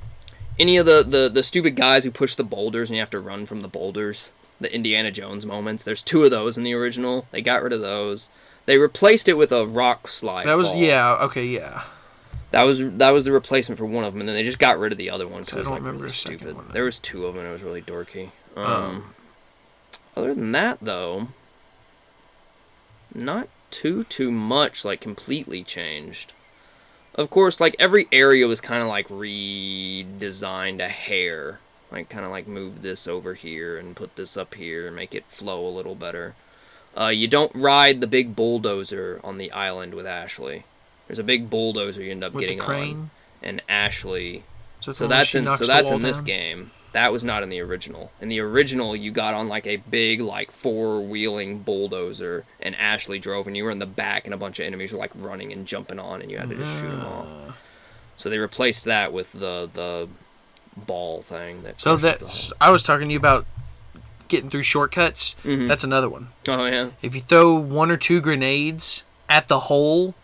any 0.57 0.77
of 0.77 0.85
the, 0.85 1.03
the 1.07 1.29
the 1.33 1.43
stupid 1.43 1.75
guys 1.75 2.03
who 2.03 2.11
push 2.11 2.35
the 2.35 2.43
boulders 2.43 2.89
and 2.89 2.95
you 2.95 3.01
have 3.01 3.09
to 3.11 3.19
run 3.19 3.45
from 3.45 3.61
the 3.61 3.67
boulders, 3.67 4.31
the 4.61 4.73
Indiana 4.73 5.09
Jones 5.11 5.45
moments. 5.45 5.83
There's 5.83 6.01
two 6.01 6.23
of 6.23 6.31
those 6.31 6.57
in 6.57 6.63
the 6.63 6.73
original. 6.73 7.25
They 7.31 7.41
got 7.41 7.63
rid 7.63 7.73
of 7.73 7.81
those. 7.81 8.29
They 8.65 8.77
replaced 8.77 9.27
it 9.27 9.33
with 9.33 9.51
a 9.51 9.65
rock 9.65 10.07
slide. 10.09 10.45
That 10.45 10.57
was 10.57 10.67
fall. 10.67 10.77
yeah 10.77 11.17
okay 11.21 11.45
yeah. 11.45 11.83
That 12.51 12.63
was 12.63 12.79
that 12.97 13.11
was 13.11 13.23
the 13.25 13.31
replacement 13.31 13.77
for 13.77 13.85
one 13.85 14.03
of 14.03 14.13
them, 14.13 14.21
and 14.21 14.27
then 14.29 14.35
they 14.35 14.43
just 14.43 14.57
got 14.59 14.79
rid 14.79 14.91
of 14.91 14.97
the 14.97 15.09
other 15.11 15.27
one 15.27 15.41
because 15.43 15.57
it 15.57 15.59
was 15.61 15.69
like 15.69 15.83
really 15.83 16.09
stupid. 16.09 16.55
one. 16.55 16.65
There 16.73 16.83
was 16.85 16.97
two 16.99 17.25
of 17.25 17.35
them. 17.35 17.43
and 17.43 17.49
It 17.49 17.53
was 17.53 17.63
really 17.63 17.81
dorky. 17.81 18.31
Um, 18.55 18.65
Um, 18.65 19.13
other 20.17 20.33
than 20.33 20.51
that, 20.53 20.79
though, 20.81 21.27
not 23.13 23.47
too 23.71 24.03
too 24.05 24.31
much 24.31 24.83
like 24.83 24.99
completely 25.01 25.63
changed. 25.63 26.33
Of 27.15 27.29
course, 27.29 27.59
like 27.59 27.75
every 27.77 28.07
area 28.11 28.47
was 28.47 28.61
kind 28.61 28.81
of 28.81 28.87
like 28.87 29.07
redesigned 29.09 30.79
a 30.83 30.89
hair, 30.89 31.59
like 31.91 32.09
kind 32.09 32.25
of 32.25 32.31
like 32.31 32.47
move 32.47 32.81
this 32.81 33.07
over 33.07 33.33
here 33.33 33.77
and 33.77 33.95
put 33.95 34.15
this 34.15 34.37
up 34.37 34.55
here 34.55 34.87
and 34.87 34.95
make 34.95 35.13
it 35.13 35.25
flow 35.27 35.67
a 35.67 35.69
little 35.69 35.95
better. 35.95 36.35
Uh, 36.97 37.07
you 37.07 37.27
don't 37.27 37.53
ride 37.53 38.01
the 38.01 38.07
big 38.07 38.35
bulldozer 38.35 39.19
on 39.23 39.37
the 39.37 39.51
island 39.51 39.93
with 39.93 40.07
Ashley. 40.07 40.63
There's 41.09 41.19
a 41.19 41.23
big 41.23 41.49
bulldozer 41.49 42.03
you 42.03 42.11
end 42.11 42.23
up 42.23 42.33
With 42.33 42.41
getting 42.43 42.61
on 42.61 43.09
and 43.41 43.61
Ashley 43.67 44.43
So, 44.79 44.91
So 44.91 44.99
the 44.99 45.05
one 45.05 45.09
where 45.09 45.17
that's 45.17 45.35
in 45.35 45.53
so 45.55 45.65
that's 45.65 45.89
in 45.89 46.01
this 46.03 46.17
down? 46.17 46.25
game. 46.25 46.71
That 46.91 47.11
was 47.11 47.23
not 47.23 47.43
in 47.43 47.49
the 47.49 47.59
original. 47.61 48.11
In 48.21 48.29
the 48.29 48.39
original, 48.39 48.95
you 48.95 49.11
got 49.11 49.33
on 49.33 49.47
like 49.47 49.65
a 49.67 49.77
big 49.77 50.21
like 50.21 50.51
four 50.51 51.01
wheeling 51.01 51.59
bulldozer, 51.59 52.45
and 52.59 52.75
Ashley 52.75 53.19
drove, 53.19 53.47
and 53.47 53.57
you 53.57 53.63
were 53.63 53.71
in 53.71 53.79
the 53.79 53.85
back, 53.85 54.25
and 54.25 54.33
a 54.33 54.37
bunch 54.37 54.59
of 54.59 54.65
enemies 54.65 54.93
were 54.93 54.99
like 54.99 55.11
running 55.15 55.51
and 55.51 55.65
jumping 55.67 55.99
on, 55.99 56.21
and 56.21 56.29
you 56.31 56.37
had 56.37 56.49
to 56.49 56.55
just 56.55 56.71
shoot 56.79 56.89
them 56.89 57.05
off. 57.05 57.27
Ah. 57.49 57.57
So 58.17 58.29
they 58.29 58.37
replaced 58.37 58.85
that 58.85 59.11
with 59.13 59.31
the 59.33 59.69
the 59.73 60.07
ball 60.77 61.21
thing. 61.21 61.63
That 61.63 61.81
So 61.81 61.95
that's 61.97 62.51
I 62.61 62.69
was 62.69 62.83
talking 62.83 63.07
to 63.07 63.11
you 63.13 63.19
about 63.19 63.45
getting 64.27 64.49
through 64.49 64.63
shortcuts. 64.63 65.35
Mhm. 65.43 65.67
That's 65.67 65.83
another 65.83 66.07
one. 66.09 66.29
Oh 66.47 66.65
yeah. 66.65 66.89
If 67.01 67.15
you 67.15 67.21
throw 67.21 67.55
one 67.55 67.89
or 67.91 67.97
two 67.97 68.21
grenades 68.21 69.03
at 69.27 69.47
the 69.47 69.59
hole, 69.61 70.15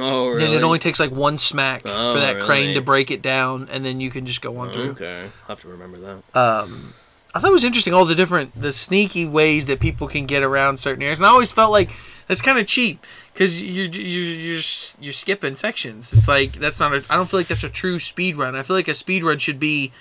Oh 0.00 0.28
really? 0.28 0.38
then 0.40 0.52
it 0.52 0.62
only 0.64 0.78
takes 0.78 0.98
like 0.98 1.12
one 1.12 1.38
smack 1.38 1.82
Oh, 1.84 2.14
for 2.14 2.20
that 2.20 2.40
crane 2.40 2.74
to 2.74 2.80
break 2.80 3.10
it 3.10 3.22
down, 3.22 3.68
and 3.70 3.84
then 3.84 4.00
you 4.00 4.10
can 4.10 4.26
just 4.26 4.42
go 4.42 4.56
on 4.58 4.72
through. 4.72 4.90
Okay, 4.90 5.30
I'll 5.42 5.56
have 5.56 5.60
to 5.62 5.68
remember 5.68 5.98
that. 5.98 6.36
Um, 6.36 6.94
I 7.34 7.40
thought 7.40 7.50
it 7.50 7.52
was 7.52 7.64
interesting 7.64 7.94
all 7.94 8.04
the 8.04 8.14
different, 8.14 8.60
the 8.60 8.72
sneaky 8.72 9.26
ways 9.26 9.66
that 9.66 9.80
people 9.80 10.08
can 10.08 10.26
get 10.26 10.42
around 10.42 10.78
certain 10.78 11.02
areas, 11.02 11.18
and 11.18 11.26
I 11.26 11.30
always 11.30 11.52
felt 11.52 11.70
like 11.70 11.90
that's 12.26 12.42
kind 12.42 12.58
of 12.58 12.66
cheap 12.66 13.04
because 13.32 13.62
you're 13.62 13.86
you're 13.86 14.24
you're 14.24 14.60
you're 15.00 15.12
skipping 15.12 15.54
sections. 15.54 16.12
It's 16.12 16.28
like 16.28 16.52
that's 16.52 16.80
not 16.80 16.92
a. 16.92 17.04
I 17.08 17.16
don't 17.16 17.28
feel 17.28 17.40
like 17.40 17.48
that's 17.48 17.64
a 17.64 17.68
true 17.68 17.98
speed 17.98 18.36
run. 18.36 18.56
I 18.56 18.62
feel 18.62 18.76
like 18.76 18.88
a 18.88 18.94
speed 18.94 19.22
run 19.22 19.38
should 19.38 19.60
be 19.60 19.92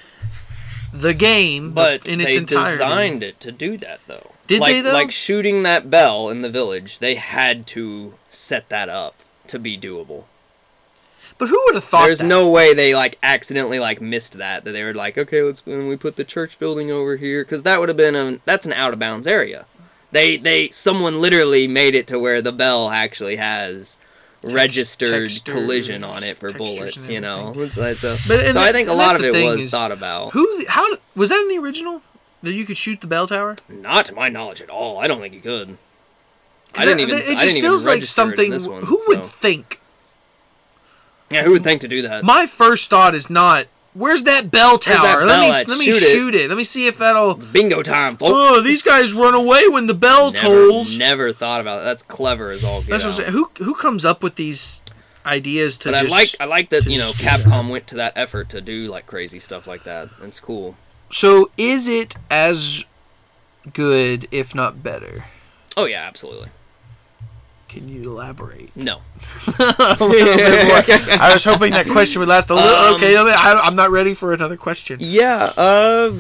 the 0.93 1.13
game, 1.13 1.71
But 1.71 2.07
in 2.07 2.21
its 2.21 2.31
they 2.33 2.37
entirety. 2.37 2.71
designed 2.71 3.23
it 3.23 3.39
to 3.41 3.51
do 3.51 3.77
that 3.77 3.99
though. 4.07 4.31
Did 4.45 4.59
like, 4.59 4.73
they, 4.73 4.81
though? 4.81 4.93
Like 4.93 5.11
shooting 5.11 5.63
that 5.63 5.89
bell 5.89 6.29
in 6.29 6.41
the 6.41 6.49
village, 6.49 6.99
they 6.99 7.15
had 7.15 7.65
to 7.67 8.13
set 8.29 8.69
that 8.69 8.89
up 8.89 9.15
to 9.53 9.59
be 9.59 9.77
doable. 9.77 10.25
But 11.37 11.49
who 11.49 11.61
would 11.65 11.75
have 11.75 11.83
thought? 11.83 12.05
There's 12.05 12.19
that? 12.19 12.27
no 12.27 12.49
way 12.49 12.73
they 12.73 12.93
like 12.93 13.17
accidentally 13.23 13.79
like 13.79 14.01
missed 14.01 14.33
that. 14.33 14.65
That 14.65 14.71
they 14.71 14.83
were 14.83 14.93
like, 14.93 15.17
okay, 15.17 15.41
let's 15.41 15.65
when 15.65 15.87
we 15.87 15.95
put 15.95 16.15
the 16.15 16.23
church 16.23 16.59
building 16.59 16.91
over 16.91 17.17
here 17.17 17.43
because 17.43 17.63
that 17.63 17.79
would 17.79 17.89
have 17.89 17.97
been 17.97 18.15
a 18.15 18.39
that's 18.45 18.65
an 18.65 18.73
out 18.73 18.93
of 18.93 18.99
bounds 18.99 19.25
area. 19.27 19.65
They 20.11 20.37
they 20.37 20.69
someone 20.69 21.21
literally 21.21 21.67
made 21.67 21.95
it 21.95 22.05
to 22.07 22.19
where 22.19 22.41
the 22.41 22.51
bell 22.51 22.89
actually 22.89 23.37
has 23.37 23.97
registered 24.43 25.09
textures, 25.09 25.41
collision 25.41 26.03
on 26.03 26.23
it 26.23 26.37
for 26.37 26.51
bullets. 26.51 27.09
You 27.09 27.21
know, 27.21 27.53
it's 27.57 27.75
But- 27.75 28.53
so 28.53 28.59
I 28.61 28.71
think 28.71 28.89
a 28.89 28.93
lot 28.93 29.15
of 29.15 29.23
it 29.23 29.33
was 29.43 29.65
is, 29.65 29.71
thought 29.71 29.91
about. 29.91 30.33
Who? 30.33 30.65
How 30.67 30.85
was 31.15 31.29
that 31.29 31.41
in 31.41 31.47
the 31.47 31.57
original? 31.57 32.01
That 32.43 32.51
you 32.51 32.65
could 32.65 32.75
shoot 32.75 32.99
the 32.99 33.07
bell 33.07 33.25
tower? 33.25 33.55
Not 33.69 34.05
to 34.05 34.13
my 34.13 34.27
knowledge 34.27 34.61
at 34.61 34.69
all. 34.69 34.99
I 34.99 35.07
don't 35.07 35.21
think 35.21 35.33
you 35.33 35.39
could. 35.39 35.77
I 36.75 36.85
didn't 36.85 37.01
even. 37.01 37.15
It 37.15 37.21
I 37.21 37.25
just 37.25 37.27
didn't 37.39 37.57
even 37.57 37.61
feels 37.69 37.85
like 37.85 37.97
it 37.97 38.01
in 38.01 38.05
something. 38.07 38.51
one, 38.71 38.83
who 38.83 39.01
would 39.07 39.21
so- 39.21 39.27
think? 39.27 39.79
Yeah, 41.31 41.43
who 41.43 41.51
would 41.51 41.63
think 41.63 41.81
to 41.81 41.87
do 41.87 42.01
that? 42.03 42.23
My 42.23 42.45
first 42.45 42.89
thought 42.89 43.15
is 43.15 43.29
not. 43.29 43.67
Where's 43.95 44.23
that 44.23 44.49
bell 44.49 44.79
that 44.79 44.81
tower? 45.03 45.23
let 45.25 45.39
me 45.39 45.49
at? 45.51 45.67
let 45.67 45.77
me 45.77 45.85
Shoot 45.91 45.99
shoot, 46.01 46.35
it." 46.35 46.41
it. 46.41 46.49
Let 46.49 46.57
me 46.57 46.63
see 46.63 46.87
if 46.87 46.97
that'll. 46.97 47.35
Bingo 47.35 47.83
time, 47.83 48.17
folks. 48.17 48.31
Oh, 48.33 48.61
these 48.61 48.81
guys 48.81 49.13
run 49.13 49.35
away 49.35 49.67
when 49.67 49.85
the 49.85 49.93
bell 49.93 50.31
never, 50.31 50.47
tolls. 50.69 50.97
never 50.97 51.31
thought 51.31 51.61
about 51.61 51.81
it. 51.81 51.83
That's 51.85 52.01
clever 52.03 52.49
as 52.49 52.63
all 52.63 52.81
get 52.81 52.89
That's 52.89 53.03
what 53.03 53.15
I'm 53.15 53.21
out. 53.21 53.33
saying. 53.33 53.33
Who 53.33 53.51
who 53.63 53.75
comes 53.75 54.03
up 54.03 54.23
with 54.23 54.35
these 54.35 54.81
ideas 55.27 55.77
to 55.79 55.89
But 55.91 55.95
I 55.95 56.01
like 56.01 56.29
I 56.39 56.45
like 56.45 56.69
that 56.69 56.85
you 56.85 56.97
know 56.97 57.11
Capcom 57.11 57.69
went 57.69 57.85
to 57.87 57.95
that 57.95 58.13
effort 58.15 58.49
to 58.49 58.61
do 58.61 58.87
like 58.87 59.05
crazy 59.05 59.39
stuff 59.39 59.67
like 59.67 59.83
that. 59.83 60.09
That's 60.19 60.39
cool. 60.39 60.75
so 61.11 61.51
is 61.57 61.87
it 61.87 62.15
as 62.31 62.83
good, 63.73 64.27
if 64.31 64.53
not 64.55 64.81
better? 64.83 65.25
Oh 65.77 65.85
yeah, 65.85 66.01
absolutely. 66.03 66.49
Can 67.73 67.89
you 67.89 68.11
elaborate? 68.11 68.69
No. 68.75 69.01
a 69.47 69.97
little 69.99 70.35
bit 70.35 70.67
more. 70.67 71.17
I 71.19 71.31
was 71.33 71.43
hoping 71.43 71.73
that 71.73 71.87
question 71.87 72.19
would 72.19 72.29
last 72.29 72.51
a 72.51 72.53
little. 72.53 72.69
Um, 72.69 72.93
okay, 72.93 73.17
I, 73.17 73.53
I'm 73.63 73.75
not 73.75 73.89
ready 73.89 74.13
for 74.13 74.31
another 74.31 74.57
question. 74.57 74.99
Yeah. 75.01 75.51
Uh. 75.57 76.13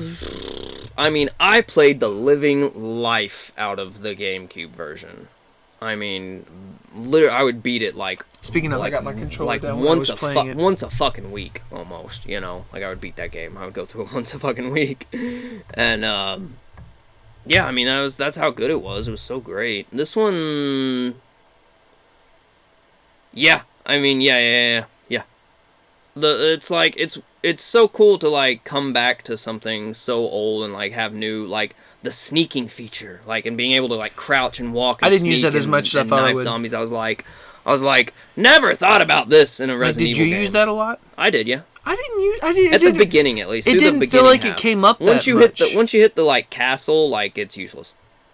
I 0.97 1.11
mean, 1.11 1.29
I 1.39 1.61
played 1.61 1.99
the 1.99 2.07
living 2.07 2.73
life 2.73 3.51
out 3.55 3.77
of 3.77 4.01
the 4.01 4.15
GameCube 4.15 4.71
version. 4.71 5.27
I 5.79 5.93
mean, 5.93 6.47
literally, 6.95 7.35
I 7.35 7.43
would 7.43 7.61
beat 7.61 7.83
it 7.83 7.95
like 7.95 8.25
Speaking 8.41 8.73
of, 8.73 8.79
I 8.79 8.85
like, 8.85 8.93
got 8.93 9.03
my 9.03 9.13
controller 9.13 9.47
like 9.47 9.61
down 9.61 9.79
I 9.79 9.83
once 9.83 10.09
a 10.09 10.17
fu- 10.17 10.27
it. 10.27 10.57
once 10.57 10.81
a 10.81 10.89
fucking 10.89 11.31
week 11.31 11.61
almost. 11.71 12.25
You 12.25 12.39
know, 12.39 12.65
like 12.73 12.81
I 12.81 12.89
would 12.89 12.99
beat 12.99 13.15
that 13.17 13.29
game. 13.29 13.59
I 13.59 13.65
would 13.65 13.75
go 13.75 13.85
through 13.85 14.05
it 14.05 14.13
once 14.15 14.33
a 14.33 14.39
fucking 14.39 14.71
week, 14.71 15.07
and 15.75 16.03
um, 16.03 16.55
yeah, 17.45 17.67
I 17.67 17.71
mean 17.71 17.87
that 17.87 17.99
was 17.99 18.15
that's 18.15 18.37
how 18.37 18.49
good 18.51 18.71
it 18.71 18.81
was. 18.81 19.07
It 19.07 19.11
was 19.11 19.21
so 19.21 19.39
great. 19.39 19.87
This 19.91 20.15
one, 20.15 21.15
yeah, 23.33 23.61
I 23.85 23.99
mean 23.99 24.21
yeah 24.21 24.37
yeah 24.39 24.67
yeah 24.77 24.85
yeah. 25.09 25.23
The 26.15 26.53
it's 26.53 26.69
like 26.69 26.95
it's 26.97 27.17
it's 27.41 27.63
so 27.63 27.87
cool 27.87 28.17
to 28.19 28.29
like 28.29 28.63
come 28.63 28.93
back 28.93 29.23
to 29.23 29.37
something 29.37 29.93
so 29.93 30.19
old 30.19 30.63
and 30.63 30.73
like 30.73 30.91
have 30.93 31.13
new 31.13 31.45
like 31.45 31.75
the 32.03 32.11
sneaking 32.11 32.67
feature 32.67 33.21
like 33.25 33.45
and 33.45 33.55
being 33.57 33.71
able 33.73 33.89
to 33.89 33.95
like 33.95 34.15
crouch 34.15 34.59
and 34.59 34.73
walk. 34.73 34.99
I 35.01 35.09
didn't 35.09 35.27
use 35.27 35.41
that 35.41 35.55
as 35.55 35.63
and- 35.65 35.71
much 35.71 35.89
as 35.89 35.95
I 35.95 36.01
and 36.01 36.09
thought 36.09 36.23
I 36.23 36.33
would. 36.33 36.43
Zombies. 36.43 36.73
I 36.73 36.79
was 36.79 36.91
like, 36.91 37.25
I 37.65 37.71
was 37.71 37.81
like, 37.81 38.13
never 38.35 38.73
thought 38.75 39.01
about 39.01 39.29
this 39.29 39.59
in 39.59 39.69
a 39.69 39.77
Resident 39.77 40.11
did 40.11 40.15
Evil 40.17 40.25
you 40.27 40.33
game. 40.33 40.41
use 40.41 40.51
that 40.51 40.67
a 40.67 40.73
lot? 40.73 40.99
I 41.17 41.29
did, 41.29 41.47
yeah. 41.47 41.61
I 41.85 41.95
didn't 41.95 42.21
use. 42.21 42.39
I 42.43 42.53
didn't. 42.53 42.73
At 42.73 42.79
the 42.81 42.85
didn't- 42.87 42.97
beginning, 42.99 43.39
at 43.41 43.49
least. 43.49 43.67
It 43.67 43.79
didn't 43.79 44.05
feel 44.07 44.23
like 44.23 44.45
it 44.45 44.55
came 44.57 44.85
up 44.85 45.01
Once 45.01 45.19
that 45.19 45.27
you 45.27 45.37
hit 45.39 45.55
the 45.57 45.71
once 45.75 45.93
you 45.93 46.01
hit 46.01 46.15
the 46.15 46.23
like 46.23 46.49
castle, 46.49 47.09
like 47.09 47.37
it's 47.37 47.57
useless, 47.57 47.93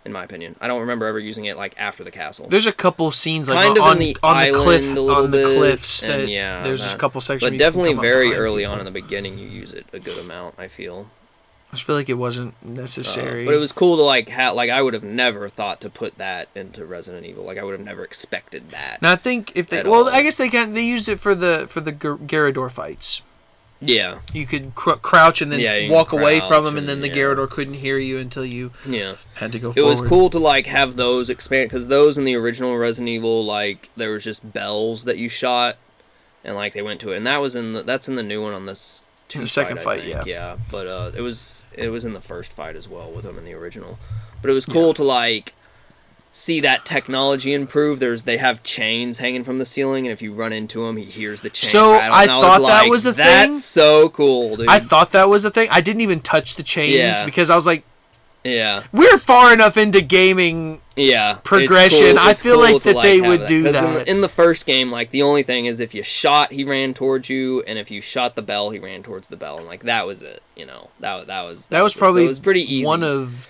in 0.09 0.13
my 0.13 0.23
opinion. 0.23 0.55
I 0.59 0.67
don't 0.67 0.81
remember 0.81 1.05
ever 1.05 1.19
using 1.19 1.45
it 1.45 1.55
like 1.55 1.73
after 1.77 2.03
the 2.03 2.11
castle. 2.11 2.47
There's 2.49 2.67
a 2.67 2.73
couple 2.73 3.09
scenes 3.11 3.47
like 3.47 3.57
kind 3.57 3.77
on, 3.79 3.87
of 3.87 3.93
in 3.93 3.99
the 3.99 4.17
on 4.23 4.35
island 4.35 4.55
the 4.55 4.63
cliff, 4.63 5.17
on 5.17 5.31
the 5.31 5.37
bit, 5.37 5.57
cliffs. 5.57 6.03
and 6.03 6.23
that 6.23 6.27
yeah, 6.29 6.63
there's 6.63 6.79
just 6.79 6.91
that- 6.91 6.97
a 6.97 6.99
couple 6.99 7.21
sections. 7.21 7.41
but 7.41 7.45
where 7.47 7.53
you 7.53 7.59
can 7.59 7.65
definitely 7.65 7.93
very 8.01 8.35
early 8.35 8.63
people. 8.63 8.73
on 8.73 8.79
in 8.79 8.85
the 8.85 8.91
beginning, 8.91 9.37
you 9.39 9.47
use 9.47 9.71
it 9.71 9.85
a 9.93 9.99
good 9.99 10.17
amount. 10.17 10.55
I 10.57 10.67
feel. 10.67 11.09
I 11.71 11.75
just 11.75 11.83
feel 11.83 11.95
like 11.95 12.09
it 12.09 12.15
wasn't 12.15 12.55
Uh, 12.65 12.69
necessary. 12.69 13.45
but 13.45 13.53
it 13.53 13.59
was 13.59 13.71
cool 13.71 13.95
to 13.97 14.01
like 14.01 14.29
have 14.29 14.55
like 14.55 14.71
I 14.71 14.81
would 14.81 14.95
have 14.95 15.03
never 15.03 15.47
thought 15.49 15.79
to 15.81 15.89
put 15.91 16.17
that 16.17 16.47
into 16.55 16.83
Resident 16.83 17.27
Evil. 17.27 17.43
Like 17.45 17.59
I 17.59 17.63
would 17.63 17.73
have 17.73 17.85
never 17.85 18.03
expected 18.03 18.71
that. 18.71 19.01
Now 19.03 19.11
I 19.11 19.15
think 19.15 19.51
if 19.53 19.67
they 19.69 19.83
well, 19.83 20.05
all. 20.05 20.09
I 20.09 20.23
guess 20.23 20.37
they 20.37 20.49
can 20.49 20.73
they 20.73 20.81
used 20.83 21.07
it 21.07 21.19
for 21.19 21.35
the 21.35 21.65
for 21.69 21.79
the 21.79 21.91
Gar- 21.91 22.17
Garrador 22.17 22.71
fights. 22.71 23.21
Yeah, 23.81 24.19
You 24.33 24.45
could 24.45 24.75
cr- 24.75 24.91
crouch 24.93 25.41
and 25.41 25.51
then 25.51 25.61
Yeah, 25.61 25.69
s- 25.69 25.75
you 25.83 25.87
can 25.87 25.95
walk 25.95 26.11
away 26.11 26.39
from 26.41 26.65
them, 26.65 26.73
and 26.77 26.79
and- 26.79 26.89
then 26.89 27.01
the 27.01 27.07
yeah. 27.07 27.45
Couldn't 27.49 27.75
hear 27.75 27.97
you 27.97 28.17
until 28.17 28.43
you 28.45 28.71
yeah. 28.85 29.15
had 29.35 29.51
to 29.53 29.59
go 29.59 29.69
It 29.69 29.75
forward. 29.75 29.89
was 30.01 30.01
cool 30.09 30.29
to 30.31 30.39
like 30.39 30.65
have 30.67 30.97
those 30.97 31.29
expand 31.29 31.69
because 31.69 31.87
those 31.87 32.17
in 32.17 32.25
the 32.25 32.35
original 32.35 32.75
Resident 32.77 33.07
Evil 33.09 33.45
like 33.45 33.89
there 33.95 34.11
was 34.11 34.23
just 34.25 34.51
bells 34.51 35.05
that 35.05 35.17
you 35.17 35.29
shot, 35.29 35.77
and 36.43 36.55
like 36.55 36.73
they 36.73 36.81
went 36.81 36.99
to 37.01 37.11
it, 37.13 37.17
and 37.17 37.25
that 37.27 37.37
was 37.37 37.55
in 37.55 37.71
the 37.73 37.81
that's 37.83 38.07
in 38.09 38.15
the 38.15 38.23
new 38.23 38.41
one 38.41 38.53
on 38.53 38.65
this. 38.65 39.05
In 39.33 39.41
the 39.41 39.47
second 39.47 39.77
I 39.79 39.81
fight, 39.83 40.05
yeah. 40.05 40.23
yeah. 40.25 40.57
But 40.71 40.87
uh, 40.87 41.11
it 41.15 41.21
was 41.21 41.63
it 41.71 41.89
was 41.89 42.03
in 42.03 42.13
the 42.13 42.19
first 42.21 42.51
fight 42.51 42.75
as 42.75 42.87
well 42.89 43.09
with 43.11 43.23
them 43.25 43.37
in 43.37 43.45
the 43.45 43.53
original, 43.53 43.97
but 44.41 44.49
it 44.49 44.53
was 44.53 44.65
cool 44.65 44.93
to 44.95 45.03
like 45.03 45.53
see 46.31 46.59
that 46.61 46.85
technology 46.85 47.53
improve. 47.53 47.99
There's 47.99 48.23
they 48.23 48.37
have 48.37 48.63
chains 48.63 49.19
hanging 49.19 49.43
from 49.43 49.59
the 49.59 49.65
ceiling, 49.65 50.05
and 50.05 50.13
if 50.13 50.21
you 50.21 50.33
run 50.33 50.53
into 50.53 50.85
him, 50.85 50.97
he 50.97 51.05
hears 51.05 51.41
the 51.41 51.49
chain. 51.49 51.69
So, 51.69 51.91
rattle, 51.93 52.13
I 52.15 52.25
thought 52.27 52.57
that 52.59 52.81
like, 52.81 52.89
was 52.89 53.05
a 53.05 53.11
That's 53.11 53.43
thing. 53.43 53.51
That's 53.53 53.65
so 53.65 54.09
cool, 54.09 54.57
dude. 54.57 54.67
I 54.69 54.79
thought 54.79 55.11
that 55.11 55.29
was 55.29 55.45
a 55.45 55.51
thing. 55.51 55.69
I 55.71 55.81
didn't 55.81 56.01
even 56.01 56.19
touch 56.19 56.55
the 56.55 56.63
chains 56.63 56.95
Yeah. 56.95 57.25
because 57.25 57.49
I 57.49 57.55
was 57.55 57.65
like, 57.65 57.83
yeah. 58.43 58.83
we're 58.93 59.17
far 59.19 59.51
enough 59.53 59.75
into 59.75 60.01
gaming. 60.01 60.81
Yeah, 60.95 61.35
progression. 61.43 62.17
I 62.17 62.31
it's 62.31 62.41
feel 62.41 62.59
like 62.59 62.81
to, 62.83 62.93
that 62.93 63.01
they 63.03 63.21
would 63.21 63.45
do 63.47 63.63
'Cause 63.63 63.75
In 63.75 63.83
that. 63.93 64.05
the, 64.05 64.11
in 64.11 64.21
the 64.21 64.27
first 64.29 64.65
game, 64.65 64.91
like 64.91 65.11
the 65.11 65.21
only 65.21 65.43
thing 65.43 65.65
is 65.65 65.79
if 65.79 65.93
you 65.93 66.03
shot, 66.03 66.51
he 66.51 66.63
ran 66.65 66.93
towards 66.93 67.29
you, 67.29 67.61
and 67.63 67.79
if 67.79 67.89
you 67.89 68.01
shot 68.01 68.35
the 68.35 68.41
bell, 68.41 68.69
he 68.69 68.79
ran 68.79 69.01
towards 69.03 69.29
the 69.29 69.37
bell, 69.37 69.57
and 69.57 69.65
like 69.65 69.83
that 69.83 70.05
was 70.05 70.21
it. 70.21 70.43
You 70.57 70.65
know, 70.65 70.89
that 70.99 71.27
that 71.27 71.41
was 71.43 71.67
That 71.67 71.81
was 71.83 71.93
it. 71.93 71.95
So 71.95 71.99
probably 71.99 72.25
it 72.25 72.27
was 72.27 72.39
pretty 72.41 72.63
easy. 72.63 72.85
one 72.85 73.03
of 73.03 73.47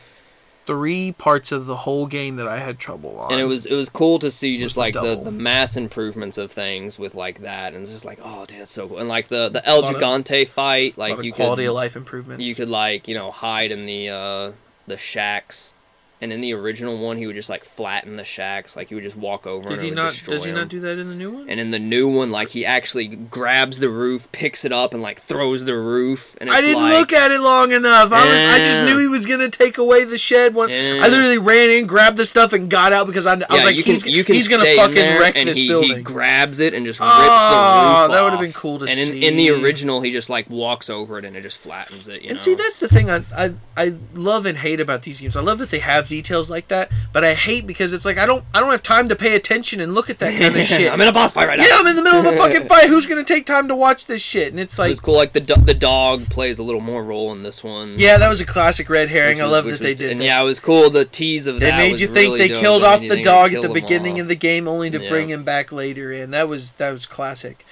three 0.69 1.11
parts 1.13 1.51
of 1.51 1.65
the 1.65 1.75
whole 1.77 2.05
game 2.05 2.35
that 2.35 2.47
I 2.47 2.59
had 2.59 2.77
trouble 2.77 3.17
on. 3.19 3.31
and 3.31 3.41
it 3.41 3.45
was 3.45 3.65
it 3.65 3.73
was 3.73 3.89
cool 3.89 4.19
to 4.19 4.29
see 4.29 4.59
just 4.59 4.77
like 4.77 4.93
the, 4.93 5.01
double. 5.01 5.23
the 5.23 5.31
mass 5.31 5.75
improvements 5.75 6.37
of 6.37 6.51
things 6.51 6.99
with 6.99 7.15
like 7.15 7.41
that, 7.41 7.73
and 7.73 7.81
it's 7.81 7.91
just 7.91 8.05
like 8.05 8.19
oh, 8.23 8.45
dude, 8.45 8.59
that's 8.61 8.71
so 8.71 8.87
cool. 8.87 8.99
And 8.99 9.09
like 9.09 9.29
the 9.29 9.49
the 9.49 9.65
El 9.67 9.81
lot 9.81 9.95
of- 9.95 9.99
Gigante 10.01 10.47
fight, 10.47 10.95
like 10.95 11.23
you 11.23 11.33
quality 11.33 11.63
could 11.63 11.69
of 11.69 11.73
life 11.75 11.95
improvements. 11.95 12.43
you 12.43 12.53
could 12.53 12.69
like 12.69 13.07
you 13.07 13.15
know 13.15 13.31
hide 13.31 13.71
in 13.71 13.87
the 13.87 14.09
uh 14.09 14.51
the 14.85 14.97
shacks. 14.97 15.73
And 16.21 16.33
in 16.33 16.41
the 16.41 16.53
original 16.53 16.97
one, 16.97 17.15
he 17.17 17.25
would 17.27 17.35
just 17.37 17.49
like 17.49 17.63
flatten 17.63 18.17
the 18.17 18.25
shacks, 18.25 18.75
like 18.75 18.89
he 18.89 18.95
would 18.95 19.05
just 19.05 19.15
walk 19.15 19.47
over. 19.47 19.69
Did 19.69 19.73
and 19.77 19.81
he 19.83 19.87
it 19.87 19.91
would 19.91 19.95
not? 19.95 20.23
Does 20.25 20.43
he 20.43 20.51
not 20.51 20.67
do 20.67 20.81
that 20.81 20.99
in 20.99 21.07
the 21.07 21.15
new 21.15 21.31
one? 21.31 21.49
And 21.49 21.61
in 21.61 21.71
the 21.71 21.79
new 21.79 22.09
one, 22.13 22.29
like 22.29 22.49
he 22.49 22.65
actually 22.65 23.07
grabs 23.07 23.79
the 23.79 23.87
roof, 23.89 24.29
picks 24.33 24.65
it 24.65 24.73
up, 24.73 24.93
and 24.93 25.01
like 25.01 25.21
throws 25.21 25.63
the 25.63 25.77
roof. 25.77 26.35
And 26.41 26.49
it's 26.49 26.57
I 26.57 26.61
didn't 26.61 26.81
like, 26.83 26.99
look 26.99 27.13
at 27.13 27.31
it 27.31 27.39
long 27.39 27.71
enough. 27.71 28.11
I 28.11 28.25
was. 28.25 28.35
I 28.35 28.65
just 28.65 28.83
knew 28.83 28.97
he 28.97 29.07
was 29.07 29.25
gonna 29.25 29.49
take 29.49 29.77
away 29.77 30.03
the 30.03 30.17
shed. 30.17 30.53
One. 30.55 30.67
Yeah. 30.69 30.97
I 31.01 31.07
literally 31.07 31.37
ran 31.37 31.69
in, 31.69 31.87
grabbed 31.87 32.17
the 32.17 32.25
stuff, 32.25 32.51
and 32.51 32.69
got 32.69 32.91
out 32.91 33.07
because 33.07 33.25
I, 33.25 33.35
I 33.35 33.35
was 33.35 33.45
Yeah, 33.49 33.63
like, 33.63 33.75
you 33.77 33.83
can 33.83 33.93
he's, 33.93 34.05
you 34.05 34.23
can 34.25 34.35
he's 34.35 34.49
gonna 34.49 34.75
fucking 34.75 35.19
wreck 35.21 35.37
and 35.37 35.47
this 35.47 35.57
he, 35.57 35.69
building. 35.69 35.95
he 35.97 36.03
grabs 36.03 36.59
it 36.59 36.73
and 36.73 36.85
just 36.85 36.99
rips 36.99 37.09
Oh, 37.13 37.21
the 37.21 37.27
roof. 37.27 38.09
Oh, 38.09 38.13
that 38.13 38.23
would've 38.25 38.39
been 38.41 38.51
cool 38.51 38.79
to 38.79 38.87
see. 38.89 39.01
and 39.09 39.23
in, 39.23 39.23
in 39.23 39.37
the 39.37 39.51
original, 39.51 40.01
he 40.01 40.11
just 40.11 40.29
like 40.29 40.49
walks 40.49 40.89
over 40.89 41.17
it 41.17 41.23
and 41.23 41.37
it 41.37 41.43
just 41.43 41.59
flattens 41.59 42.09
it. 42.09 42.23
You 42.23 42.31
and 42.31 42.37
know? 42.37 42.43
see, 42.43 42.55
that's 42.55 42.81
the 42.81 42.89
thing 42.89 43.09
I, 43.09 43.23
I 43.37 43.53
I 43.77 43.93
love 44.13 44.45
and 44.45 44.57
hate 44.57 44.81
about 44.81 45.03
these 45.03 45.21
games. 45.21 45.37
I 45.37 45.41
love 45.41 45.59
that 45.59 45.69
they 45.69 45.79
have 45.79 46.08
details 46.09 46.49
like 46.49 46.67
that. 46.67 46.91
But 47.13 47.23
I 47.23 47.33
hate 47.35 47.65
because 47.65 47.93
it's 47.93 48.03
like 48.03 48.17
I 48.17 48.25
don't 48.25 48.43
I 48.53 48.59
don't 48.59 48.71
have 48.71 48.83
time 48.83 49.07
to 49.07 49.15
pay 49.15 49.35
attention 49.35 49.79
and 49.79 49.93
look 49.93 50.09
at 50.09 50.19
that 50.19 50.37
kind 50.37 50.53
of 50.57 50.63
shit. 50.65 50.91
I'm 50.91 50.99
in 50.99 51.07
a 51.07 51.13
boss 51.13 51.31
fight 51.31 51.47
right 51.47 51.57
now. 51.57 51.65
yeah, 51.65 51.77
I'm 51.77 51.87
in 51.87 51.95
the 51.95 52.03
middle 52.03 52.19
of 52.19 52.25
a 52.25 52.35
fucking 52.35 52.67
fight. 52.67 52.89
Who's 52.89 53.05
gonna 53.05 53.23
take 53.23 53.45
time 53.45 53.69
to 53.69 53.75
watch 53.75 54.07
this 54.07 54.21
shit? 54.21 54.49
And 54.51 54.59
it's 54.59 54.77
It 54.77 54.81
like, 54.81 54.89
was 54.89 54.99
cool. 54.99 55.15
Like 55.15 55.31
the 55.31 55.39
do- 55.39 55.55
the 55.61 55.73
dog 55.73 56.25
plays 56.29 56.59
a 56.59 56.63
little 56.63 56.81
more 56.81 57.03
role 57.03 57.31
in 57.31 57.43
this 57.43 57.63
one. 57.63 57.95
yeah, 57.97 58.17
that 58.17 58.27
was 58.27 58.41
a 58.41 58.45
classic 58.45 58.89
red 58.89 59.07
herring. 59.09 59.37
which 59.37 59.43
I 59.43 59.47
love 59.47 59.63
that 59.65 59.79
they 59.79 59.89
was- 59.91 59.95
did. 59.95 60.11
And 60.11 60.19
that. 60.19 60.25
yeah, 60.25 60.41
it 60.41 60.45
was 60.45 60.59
cool. 60.59 60.89
The 60.89 61.05
tease 61.05 61.47
of 61.47 61.55
that. 61.55 61.59
They 61.59 61.71
that 61.71 61.77
made 61.77 61.99
you 61.99 62.07
think 62.07 62.17
really 62.27 62.39
they 62.39 62.47
dope, 62.49 62.59
killed 62.61 62.83
and 62.83 62.91
off 62.91 62.99
the 63.01 63.21
dog 63.21 63.53
at 63.53 63.61
the 63.61 63.69
beginning 63.69 64.15
off. 64.15 64.21
of 64.21 64.27
the 64.27 64.35
game, 64.35 64.67
only 64.67 64.89
to 64.89 64.99
Yeah. 65.01 65.09
bring 65.09 65.29
him 65.29 65.43
back 65.43 65.71
later 65.71 66.11
in. 66.11 66.31
That 66.31 66.49
was 66.49 66.73
that 66.73 66.91
was 66.91 67.05
classic. 67.05 67.65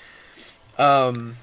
Um, 0.78 1.38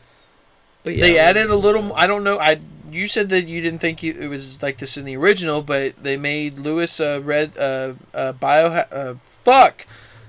But 0.85 0.97
yeah, 0.97 1.03
they 1.03 1.19
added 1.19 1.51
a 1.51 1.57
little. 1.57 1.93
I 1.95 2.07
don't 2.07 2.23
know. 2.25 2.39
I 2.39 2.61
you 2.95 3.09
said 3.09 3.29
that 3.31 3.49
you 3.49 3.61
didn't 3.61 3.81
think 3.81 4.03
it 4.05 4.29
was 4.29 4.63
like 4.63 4.79
this 4.79 4.97
in 4.97 5.05
the 5.05 5.17
original, 5.17 5.63
but 5.63 6.03
they 6.03 6.17
made 6.17 6.59
Lewis 6.59 7.01
a 7.01 7.21
red 7.21 7.57
uh, 7.59 7.95
uh 8.15 8.33
bio 8.33 8.67
uh, 8.67 9.15
fuck. 9.43 9.87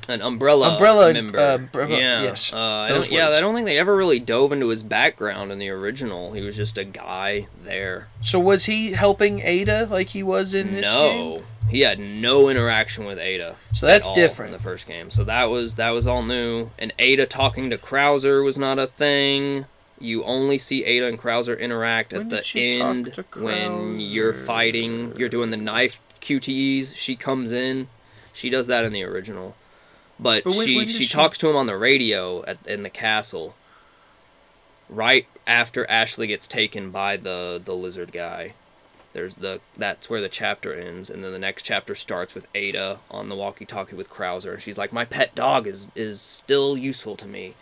an 0.08 0.22
umbrella 0.22 0.72
Umbrella, 0.74 1.14
member. 1.14 1.40
uh, 1.40 1.56
umbrella- 1.56 1.98
yeah, 1.98 2.24
yes, 2.24 2.54
Uh, 2.54 2.58
I 2.58 2.90
don't, 2.90 3.10
yeah. 3.12 3.30
I 3.30 3.40
don't 3.40 3.56
think 3.56 3.66
they 3.66 3.78
ever 3.80 3.96
really 3.96 4.20
dove 4.20 4.52
into 4.52 4.68
his 4.70 4.84
background 4.84 5.52
in 5.52 5.60
the 5.60 5.70
original. 5.70 6.34
He 6.34 6.42
was 6.42 6.56
just 6.56 6.78
a 6.78 6.84
guy 6.84 7.48
there. 7.64 8.08
So 8.22 8.40
was 8.40 8.66
he 8.66 8.92
helping 8.92 9.40
Ada 9.42 9.88
like 9.90 10.10
he 10.10 10.24
was 10.24 10.54
in 10.54 10.72
this? 10.74 10.86
game? 10.86 11.30
No, 11.30 11.44
he 11.70 11.82
had 11.82 12.00
no 12.00 12.50
interaction 12.50 13.06
with 13.06 13.18
Ada. 13.18 13.56
So 13.74 13.88
that's 13.88 14.12
different. 14.14 14.54
in 14.54 14.58
the 14.58 14.64
first 14.64 14.88
game. 14.88 15.10
So 15.10 15.24
that 15.24 15.46
was 15.46 15.76
that 15.76 15.90
was 15.90 16.06
all 16.06 16.22
new. 16.22 16.70
And 16.78 16.94
Ada 17.00 17.26
talking 17.26 17.70
to 17.72 17.78
Krauser 17.78 18.44
was 18.44 18.58
not 18.58 18.78
a 18.78 18.86
thing. 18.88 19.66
You 20.00 20.24
only 20.26 20.58
see 20.58 20.84
Ada 20.84 21.08
and 21.08 21.18
Krauser 21.20 21.58
interact 21.58 22.12
When 22.14 22.34
at 22.34 22.44
the 22.44 22.80
end 22.80 23.24
when 23.36 24.00
you're 24.00 24.34
fighting. 24.34 25.16
You're 25.18 25.30
doing 25.30 25.52
the 25.52 25.58
knife 25.58 26.00
QTEs. 26.22 26.96
She 26.96 27.16
comes 27.16 27.52
in. 27.52 27.88
She 28.34 28.50
does 28.50 28.68
that 28.68 28.84
in 28.84 28.92
the 28.92 29.04
original. 29.04 29.56
But, 30.20 30.44
But 30.44 30.56
when- 30.56 30.68
she 30.68 30.76
when 30.78 30.88
she 30.88 31.06
she- 31.06 31.14
talks 31.14 31.38
to 31.40 31.50
him 31.50 31.56
on 31.56 31.68
the 31.68 31.78
radio 31.78 32.44
at, 32.46 32.58
in 32.68 32.84
the 32.84 32.90
castle. 32.90 33.56
Right 34.90 35.28
after 35.48 35.90
Ashley 35.90 36.28
gets 36.28 36.48
taken 36.48 36.92
by 36.92 37.18
the 37.18 37.62
the 37.64 37.74
lizard 37.74 38.12
guy. 38.12 38.54
There's 39.14 39.36
the 39.36 39.62
that's 39.78 40.10
where 40.10 40.22
the 40.22 40.30
chapter 40.30 40.74
ends, 40.74 41.10
and 41.10 41.24
then 41.24 41.32
the 41.32 41.40
next 41.40 41.64
chapter 41.64 41.96
starts 41.96 42.36
with 42.36 42.46
Ada 42.54 43.00
on 43.10 43.30
the 43.30 43.36
walkie-talkie 43.36 43.96
with 43.96 44.10
Krauser, 44.10 44.54
and 44.54 44.62
she's 44.62 44.78
like, 44.78 44.92
"My 44.94 45.06
pet 45.06 45.34
dog 45.34 45.66
is 45.68 45.90
is 45.96 46.20
still 46.22 46.78
useful 46.78 47.16
to 47.16 47.26
me," 47.26 47.56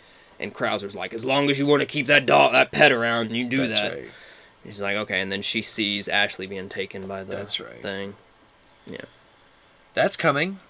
and 0.44 0.54
Krauser's 0.54 0.94
like, 0.94 1.12
"As 1.12 1.24
long 1.24 1.50
as 1.50 1.58
you 1.58 1.66
want 1.66 1.80
to 1.80 1.86
keep 1.86 2.06
that 2.06 2.26
dog, 2.26 2.52
that 2.52 2.70
pet 2.70 2.92
around, 2.92 3.32
you 3.32 3.48
do 3.48 3.66
That's 3.66 3.80
that." 3.80 3.92
right. 3.94 4.10
She's 4.64 4.80
like, 4.80 4.96
"Okay," 4.96 5.20
and 5.20 5.32
then 5.32 5.42
she 5.42 5.60
sees 5.60 6.06
Ashley 6.08 6.46
being 6.46 6.68
taken 6.68 7.06
by 7.08 7.24
the 7.24 7.34
That's 7.34 7.58
right. 7.58 7.82
thing. 7.82 8.14
Yeah. 8.86 9.04
That's 9.94 10.16
coming. 10.16 10.60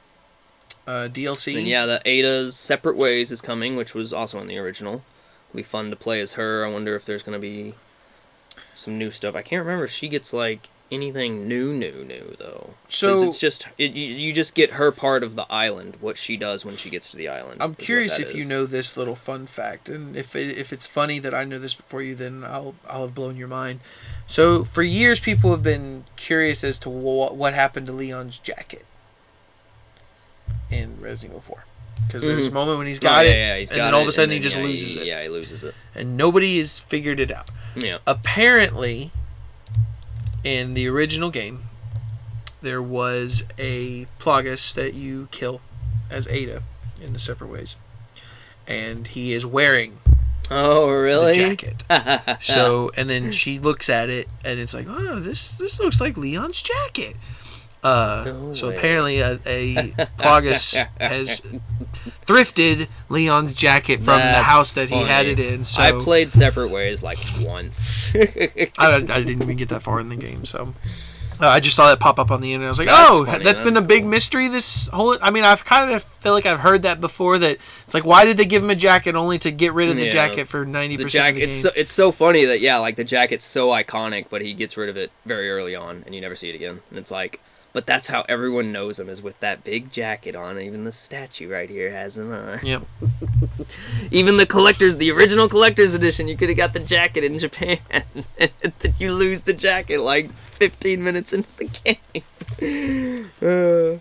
Uh, 0.86 1.08
DLC. 1.08 1.58
And 1.58 1.66
yeah, 1.66 1.86
the 1.86 2.02
Ada's 2.04 2.56
Separate 2.56 2.96
Ways 2.96 3.30
is 3.30 3.40
coming, 3.40 3.76
which 3.76 3.94
was 3.94 4.12
also 4.12 4.40
in 4.40 4.48
the 4.48 4.58
original. 4.58 5.02
It'll 5.50 5.56
be 5.56 5.62
fun 5.62 5.90
to 5.90 5.96
play 5.96 6.20
as 6.20 6.32
her. 6.34 6.64
I 6.64 6.68
wonder 6.70 6.94
if 6.94 7.04
there's 7.04 7.22
gonna 7.22 7.38
be 7.38 7.74
some 8.74 8.98
new 8.98 9.10
stuff. 9.10 9.34
I 9.34 9.42
can't 9.42 9.64
remember 9.64 9.84
if 9.84 9.90
she 9.90 10.08
gets 10.08 10.32
like 10.32 10.68
anything 10.90 11.48
new, 11.48 11.72
new, 11.72 12.04
new 12.04 12.36
though. 12.38 12.70
So- 12.88 13.22
it's 13.22 13.38
just 13.38 13.68
it, 13.78 13.92
you, 13.92 14.06
you 14.06 14.32
just 14.32 14.54
get 14.54 14.72
her 14.72 14.90
part 14.90 15.22
of 15.22 15.34
the 15.34 15.50
island, 15.50 15.96
what 16.00 16.16
she 16.18 16.36
does 16.36 16.64
when 16.64 16.76
she 16.76 16.90
gets 16.90 17.08
to 17.10 17.16
the 17.16 17.28
island. 17.28 17.62
I'm 17.62 17.76
is 17.78 17.84
curious 17.84 18.18
if 18.18 18.34
you 18.34 18.44
know 18.44 18.66
this 18.66 18.96
little 18.96 19.16
fun 19.16 19.46
fact, 19.46 19.88
and 19.88 20.16
if 20.16 20.36
it, 20.36 20.56
if 20.56 20.72
it's 20.72 20.86
funny 20.86 21.18
that 21.18 21.34
I 21.34 21.44
know 21.44 21.58
this 21.58 21.74
before 21.74 22.02
you, 22.02 22.14
then 22.14 22.44
I'll 22.44 22.74
I'll 22.88 23.02
have 23.02 23.14
blown 23.14 23.36
your 23.36 23.48
mind. 23.48 23.80
So 24.26 24.64
for 24.64 24.82
years, 24.82 25.20
people 25.20 25.50
have 25.50 25.62
been 25.62 26.04
curious 26.16 26.64
as 26.64 26.78
to 26.80 26.90
what 26.90 27.36
what 27.36 27.54
happened 27.54 27.86
to 27.88 27.92
Leon's 27.92 28.38
jacket 28.38 28.84
in 30.70 31.00
Resident 31.00 31.32
Evil 31.32 31.40
4. 31.40 31.64
Because 32.06 32.22
there's 32.22 32.42
mm-hmm. 32.42 32.50
a 32.50 32.54
moment 32.54 32.78
when 32.78 32.86
he's 32.86 32.98
oh, 32.98 33.02
got 33.02 33.24
yeah, 33.24 33.30
it, 33.30 33.36
yeah, 33.36 33.56
he's 33.58 33.70
and 33.70 33.78
got 33.78 33.84
then 33.86 33.94
all 33.94 34.02
of 34.02 34.08
a 34.08 34.12
sudden 34.12 34.30
he 34.30 34.38
just 34.38 34.56
yeah, 34.56 34.62
loses 34.62 34.96
it, 34.96 35.06
Yeah, 35.06 35.22
he 35.22 35.28
loses 35.28 35.64
it. 35.64 35.74
and 35.94 36.16
nobody 36.16 36.58
has 36.58 36.78
figured 36.78 37.20
it 37.20 37.30
out. 37.30 37.50
Yeah. 37.74 37.98
Apparently, 38.06 39.10
in 40.44 40.74
the 40.74 40.86
original 40.88 41.30
game, 41.30 41.64
there 42.62 42.82
was 42.82 43.42
a 43.58 44.06
Plagas 44.20 44.74
that 44.74 44.94
you 44.94 45.28
kill 45.30 45.60
as 46.10 46.28
Ada 46.28 46.62
in 47.02 47.12
the 47.12 47.18
separate 47.18 47.48
ways, 47.48 47.74
and 48.66 49.08
he 49.08 49.32
is 49.32 49.44
wearing 49.44 49.98
Oh 50.50 50.88
really? 50.90 51.32
the 51.32 51.56
jacket. 51.56 51.82
So 52.42 52.90
and 52.96 53.08
then 53.08 53.32
she 53.32 53.58
looks 53.58 53.88
at 53.88 54.10
it 54.10 54.28
and 54.44 54.60
it's 54.60 54.74
like, 54.74 54.86
oh, 54.88 55.18
this 55.18 55.56
this 55.56 55.78
looks 55.80 56.00
like 56.00 56.16
Leon's 56.16 56.60
jacket. 56.62 57.16
Uh, 57.84 58.22
No 58.26 58.54
so 58.54 58.70
apparently 58.70 59.20
a, 59.20 59.32
a 59.46 59.74
Plagas 60.18 60.74
has 61.00 61.42
thrifted 62.26 62.88
Leon's 63.08 63.54
jacket 63.54 63.98
from 63.98 64.18
the 64.20 64.42
house 64.42 64.74
that 64.74 64.90
he 64.90 65.02
had 65.02 65.26
it 65.26 65.38
in. 65.38 65.64
So 65.64 65.82
I 65.82 65.92
played 65.92 66.32
Separate 66.32 66.68
Ways 66.68 67.02
like 67.02 67.18
once. 67.40 68.14
I, 68.14 68.68
I 68.78 69.00
didn't 69.00 69.42
even 69.42 69.56
get 69.56 69.68
that 69.68 69.82
far 69.82 70.00
in 70.00 70.08
the 70.08 70.16
game, 70.16 70.44
so 70.46 70.74
uh, 71.40 71.48
I 71.48 71.60
just 71.60 71.74
saw 71.76 71.88
that 71.88 71.98
pop 72.00 72.18
up 72.18 72.30
on 72.30 72.40
the 72.40 72.52
internet. 72.54 72.68
I 72.68 72.70
was 72.70 72.78
like, 72.78 72.88
That's 72.88 73.10
"Oh, 73.10 73.24
funny, 73.26 73.44
that's 73.44 73.60
been 73.60 73.76
a 73.76 73.82
big 73.82 74.02
cool. 74.02 74.10
mystery." 74.10 74.48
This 74.48 74.88
whole, 74.88 75.18
I 75.20 75.30
mean, 75.30 75.44
I've 75.44 75.64
kind 75.64 75.90
of 75.90 76.02
feel 76.02 76.32
like 76.32 76.46
I've 76.46 76.60
heard 76.60 76.82
that 76.82 77.00
before. 77.00 77.38
That 77.38 77.58
it's 77.84 77.92
like, 77.92 78.04
why 78.04 78.24
did 78.24 78.36
they 78.36 78.44
give 78.46 78.62
him 78.62 78.70
a 78.70 78.74
jacket 78.76 79.14
only 79.16 79.38
to 79.40 79.50
get 79.50 79.72
rid 79.74 79.90
of 79.90 79.96
the 79.96 80.04
Yeah. 80.04 80.10
jacket 80.10 80.48
for 80.48 80.64
ninety 80.64 80.96
percent? 80.96 81.12
jacket 81.12 81.34
the 81.34 81.40
game? 81.40 81.48
it's 81.48 81.56
so, 81.62 81.70
it's 81.76 81.92
so 81.92 82.12
funny 82.12 82.44
that 82.46 82.60
yeah 82.60 82.78
like 82.78 82.96
the 82.96 83.04
jacket's 83.04 83.44
so 83.44 83.70
iconic 83.70 84.26
but 84.30 84.42
he 84.42 84.54
gets 84.54 84.76
rid 84.76 84.88
of 84.88 84.96
it 84.96 85.10
very 85.26 85.50
early 85.50 85.74
on 85.74 86.02
and 86.06 86.14
you 86.14 86.20
never 86.20 86.34
see 86.36 86.48
it 86.48 86.54
again 86.54 86.80
and 86.90 86.98
it's 86.98 87.10
like 87.10 87.40
but 87.74 87.84
that's 87.86 88.08
how 88.08 88.24
everyone 88.28 88.72
knows 88.72 88.98
him 88.98 89.10
is 89.10 89.20
with 89.20 89.38
that 89.40 89.62
big 89.64 89.92
jacket 89.92 90.34
on 90.34 90.58
even 90.58 90.84
the 90.84 90.92
statue 90.92 91.50
right 91.50 91.68
here 91.68 91.90
has 91.90 92.16
him 92.16 92.32
on 92.32 92.58
Yep. 92.62 92.82
even 94.10 94.38
the 94.38 94.46
collectors 94.46 94.96
the 94.96 95.10
original 95.10 95.48
collector's 95.48 95.94
edition 95.94 96.26
you 96.28 96.36
could 96.36 96.48
have 96.48 96.56
got 96.56 96.72
the 96.72 96.80
jacket 96.80 97.22
in 97.24 97.38
japan 97.38 97.78
you 98.98 99.12
lose 99.12 99.42
the 99.42 99.52
jacket 99.52 99.98
like 100.00 100.32
15 100.32 101.04
minutes 101.04 101.32
into 101.34 101.48
the 101.58 101.64
game 101.66 103.30
Uh, 103.42 103.98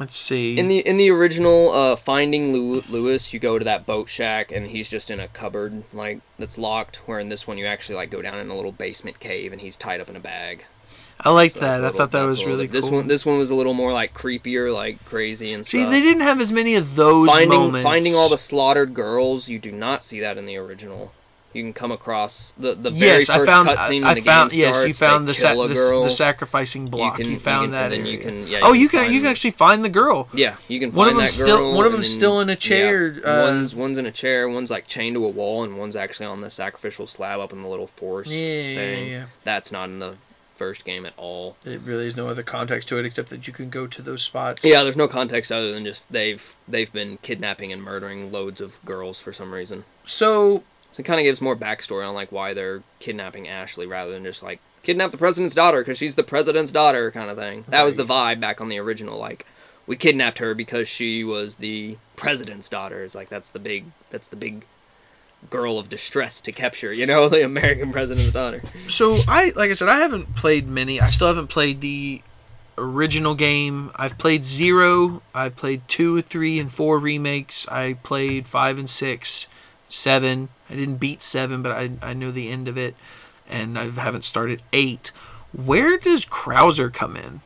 Let's 0.00 0.14
see. 0.16 0.58
in 0.58 0.68
the 0.68 0.78
in 0.78 0.96
the 0.96 1.10
original 1.10 1.70
uh, 1.72 1.96
Finding 1.96 2.52
Lewis, 2.52 3.32
you 3.32 3.40
go 3.40 3.58
to 3.58 3.64
that 3.64 3.84
boat 3.86 4.08
shack 4.08 4.52
and 4.52 4.66
he's 4.68 4.88
just 4.88 5.10
in 5.10 5.18
a 5.20 5.26
cupboard 5.28 5.82
like 5.92 6.20
that's 6.38 6.56
locked. 6.58 6.96
Where 7.06 7.18
in 7.18 7.28
this 7.30 7.46
one, 7.48 7.58
you 7.58 7.66
actually 7.66 7.96
like 7.96 8.10
go 8.10 8.22
down 8.22 8.38
in 8.38 8.48
a 8.48 8.54
little 8.56 8.70
basement 8.72 9.18
cave 9.20 9.52
and 9.52 9.60
he's 9.60 9.76
tied 9.76 10.00
up 10.00 10.08
in 10.08 10.14
a 10.16 10.20
bag. 10.20 10.64
I 11.20 11.30
liked 11.30 11.54
So 11.54 11.60
that. 11.60 11.68
I 11.70 11.80
little- 11.80 11.96
thought 11.96 12.10
that 12.12 12.22
was 12.22 12.44
really 12.44 12.68
cool. 12.68 12.80
This 12.80 12.90
one 12.90 13.08
this 13.08 13.26
one 13.26 13.38
was 13.38 13.50
a 13.50 13.54
little 13.54 13.74
more 13.74 13.92
like 13.92 14.14
creepier, 14.14 14.72
like 14.72 15.04
crazy 15.04 15.52
and 15.52 15.64
stuff. 15.66 15.70
see, 15.72 15.78
stuff. 15.80 15.90
they 15.90 16.00
didn't 16.00 16.22
have 16.22 16.40
as 16.40 16.52
many 16.52 16.74
of 16.76 16.94
those 16.94 17.28
finding 17.28 17.48
moments. 17.50 17.82
finding 17.84 18.14
all 18.14 18.28
the 18.28 18.38
slaughtered 18.38 18.94
girls. 18.94 19.48
You 19.48 19.58
do 19.58 19.72
not 19.72 20.04
see 20.04 20.20
that 20.20 20.38
in 20.38 20.46
the 20.46 20.56
original. 20.56 21.12
You 21.54 21.62
can 21.64 21.72
come 21.72 21.90
across 21.90 22.52
the 22.58 22.74
the 22.74 22.90
very 22.90 23.06
Yes, 23.06 23.26
first 23.26 23.30
I 23.40 23.44
found. 23.46 23.68
cutscene 23.70 24.04
I, 24.04 24.14
the 24.14 24.20
found. 24.20 24.50
game 24.50 24.60
Yes, 24.60 24.74
starts. 24.76 24.88
you 24.88 24.94
found 24.94 25.26
the, 25.26 25.34
sa- 25.34 25.54
the, 25.54 25.68
the 26.04 26.10
sacrificing 26.10 26.86
block. 26.86 27.18
You, 27.18 27.24
can- 27.24 27.32
you 27.32 27.38
found 27.38 27.64
can- 27.64 27.70
that. 27.72 27.92
and 27.92 28.04
then 28.04 28.12
you 28.12 28.18
can- 28.18 28.46
yeah, 28.46 28.60
oh, 28.62 28.72
you 28.74 28.82
you 28.82 28.88
can 28.90 29.04
can. 29.06 29.12
You 29.14 29.20
can 29.20 29.30
actually 29.30 29.52
find 29.52 29.82
the 29.82 29.88
girl. 29.88 30.28
Yeah, 30.34 30.56
you 30.68 30.78
can 30.78 30.90
find 30.90 30.96
One 30.98 31.08
of 31.08 31.16
them's 31.16 31.32
still- 31.32 31.74
one 31.74 31.86
of 31.86 31.90
them's 31.92 32.08
then- 32.10 32.16
still 32.18 32.40
in 32.40 32.50
a 32.50 32.54
chair, 32.54 33.08
Yeah, 33.08 33.22
uh, 33.24 33.42
one's 33.46 33.74
one's 33.74 33.98
in 33.98 34.04
a 34.06 34.12
chair. 34.12 34.46
One's 34.48 34.70
like 34.70 34.86
chained 34.86 35.16
to 35.16 35.24
a 35.24 35.28
wall, 35.28 35.64
and 35.64 35.78
one's 35.78 35.96
actually 35.96 36.26
on 36.26 36.42
the 36.42 36.50
sacrificial 36.50 37.06
slab 37.08 37.40
up 37.40 37.52
in 37.52 37.62
the 37.62 37.68
little 37.68 37.88
forest 37.88 38.30
Yeah, 38.30 38.62
yeah, 38.62 38.96
yeah. 38.98 39.24
That's 39.42 39.72
not 39.72 39.88
in 39.88 39.98
the 40.00 40.14
first 40.58 40.84
game 40.84 41.06
at 41.06 41.14
all. 41.16 41.56
It 41.64 41.80
really 41.80 42.06
is 42.06 42.16
no 42.16 42.28
other 42.28 42.42
context 42.42 42.88
to 42.88 42.98
it 42.98 43.06
except 43.06 43.30
that 43.30 43.46
you 43.46 43.52
can 43.52 43.70
go 43.70 43.86
to 43.86 44.02
those 44.02 44.22
spots. 44.22 44.64
Yeah, 44.64 44.82
there's 44.82 44.96
no 44.96 45.08
context 45.08 45.50
other 45.50 45.72
than 45.72 45.84
just 45.84 46.12
they've 46.12 46.56
they've 46.66 46.92
been 46.92 47.18
kidnapping 47.22 47.72
and 47.72 47.82
murdering 47.82 48.30
loads 48.30 48.60
of 48.60 48.84
girls 48.84 49.18
for 49.20 49.32
some 49.32 49.54
reason. 49.54 49.84
So 50.04 50.64
So 50.92 51.00
it 51.00 51.04
kind 51.04 51.20
of 51.20 51.24
gives 51.24 51.40
more 51.40 51.56
backstory 51.56 52.06
on 52.06 52.14
like 52.14 52.32
why 52.32 52.54
they're 52.54 52.82
kidnapping 52.98 53.48
Ashley 53.48 53.86
rather 53.86 54.10
than 54.12 54.24
just 54.24 54.42
like 54.42 54.60
kidnap 54.82 55.12
the 55.12 55.18
president's 55.18 55.54
daughter 55.54 55.80
because 55.80 55.98
she's 55.98 56.14
the 56.14 56.24
president's 56.24 56.72
daughter 56.72 57.10
kind 57.10 57.30
of 57.30 57.36
thing. 57.36 57.64
That 57.68 57.84
was 57.84 57.96
the 57.96 58.04
vibe 58.04 58.40
back 58.40 58.60
on 58.60 58.68
the 58.68 58.78
original. 58.78 59.18
Like 59.18 59.46
we 59.86 59.96
kidnapped 59.96 60.38
her 60.38 60.54
because 60.54 60.88
she 60.88 61.24
was 61.24 61.56
the 61.56 61.96
president's 62.16 62.68
daughter. 62.68 63.02
It's 63.02 63.14
like 63.14 63.28
that's 63.28 63.50
the 63.50 63.58
big 63.58 63.86
that's 64.10 64.28
the 64.28 64.36
big 64.36 64.64
girl 65.50 65.78
of 65.78 65.88
distress 65.88 66.40
to 66.42 66.52
capture. 66.52 66.92
You 66.92 67.06
know, 67.06 67.28
the 67.30 67.44
American 67.44 67.92
president's 67.92 68.32
daughter. 68.32 68.62
so 68.88 69.16
I 69.26 69.52
like 69.56 69.70
I 69.70 69.74
said 69.74 69.88
I 69.88 69.98
haven't 69.98 70.36
played 70.36 70.68
many. 70.68 71.00
I 71.00 71.06
still 71.06 71.28
haven't 71.28 71.48
played 71.48 71.80
the 71.80 72.22
original 72.76 73.34
game. 73.34 73.90
I've 73.96 74.18
played 74.18 74.44
zero. 74.44 75.22
I 75.34 75.48
played 75.48 75.82
two, 75.88 76.22
three, 76.22 76.58
and 76.58 76.72
four 76.72 76.98
remakes. 76.98 77.66
I 77.68 77.94
played 78.02 78.46
five 78.46 78.78
and 78.78 78.88
six, 78.88 79.48
seven. 79.88 80.48
I 80.70 80.74
didn't 80.74 80.96
beat 80.96 81.22
seven, 81.22 81.62
but 81.62 81.72
I 81.72 81.90
I 82.02 82.12
know 82.14 82.30
the 82.30 82.48
end 82.48 82.68
of 82.68 82.76
it, 82.78 82.94
and 83.48 83.78
I 83.78 83.90
haven't 83.90 84.24
started 84.24 84.62
eight. 84.72 85.12
Where 85.52 85.96
does 85.96 86.26
Krauser 86.26 86.92
come 86.92 87.16
in? 87.16 87.40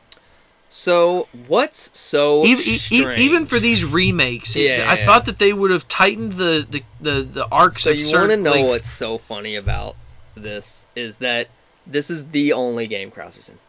So 0.75 1.27
what's 1.47 1.95
so 1.95 2.43
even, 2.45 2.63
strange? 2.63 3.19
even 3.19 3.45
for 3.45 3.59
these 3.59 3.85
remakes, 3.85 4.55
Yeah, 4.55 4.87
I 4.89 4.97
yeah. 4.97 5.05
thought 5.05 5.25
that 5.25 5.37
they 5.37 5.53
would 5.53 5.69
have 5.69 5.87
tightened 5.87 6.33
the 6.33 6.65
the 6.67 6.83
the, 6.99 7.21
the 7.21 7.47
arcs. 7.49 7.83
So 7.83 7.91
of 7.91 7.97
you 7.97 8.11
want 8.11 8.31
to 8.31 8.37
know 8.37 8.51
like- 8.53 8.65
what's 8.65 8.89
so 8.89 9.19
funny 9.19 9.55
about 9.55 9.95
this 10.33 10.87
is 10.95 11.17
that 11.17 11.49
this 11.85 12.09
is 12.09 12.29
the 12.29 12.53
only 12.53 12.87
game 12.87 13.11
Krauser's 13.11 13.49
in. 13.49 13.59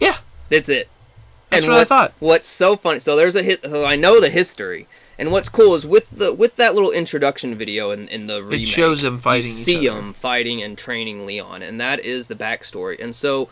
Yeah, 0.00 0.16
That's 0.48 0.70
it. 0.70 0.88
That's 1.50 1.62
and 1.64 1.72
what 1.72 1.80
I 1.82 1.84
thought. 1.84 2.14
What's 2.20 2.48
so 2.48 2.74
funny? 2.74 3.00
So 3.00 3.16
there's 3.16 3.36
a 3.36 3.42
his, 3.42 3.60
so 3.60 3.84
I 3.84 3.94
know 3.94 4.18
the 4.18 4.30
history, 4.30 4.88
and 5.18 5.30
what's 5.32 5.50
cool 5.50 5.74
is 5.74 5.84
with 5.84 6.08
the 6.10 6.32
with 6.32 6.56
that 6.56 6.74
little 6.74 6.90
introduction 6.90 7.54
video 7.54 7.90
in, 7.90 8.08
in 8.08 8.28
the 8.28 8.42
remake, 8.42 8.62
it 8.62 8.66
shows 8.66 9.02
them 9.02 9.18
fighting 9.18 9.52
see 9.52 9.86
them 9.86 10.14
fighting 10.14 10.62
and 10.62 10.78
training 10.78 11.26
Leon, 11.26 11.62
and 11.62 11.78
that 11.82 12.00
is 12.00 12.28
the 12.28 12.34
backstory. 12.34 12.98
And 12.98 13.14
so, 13.14 13.50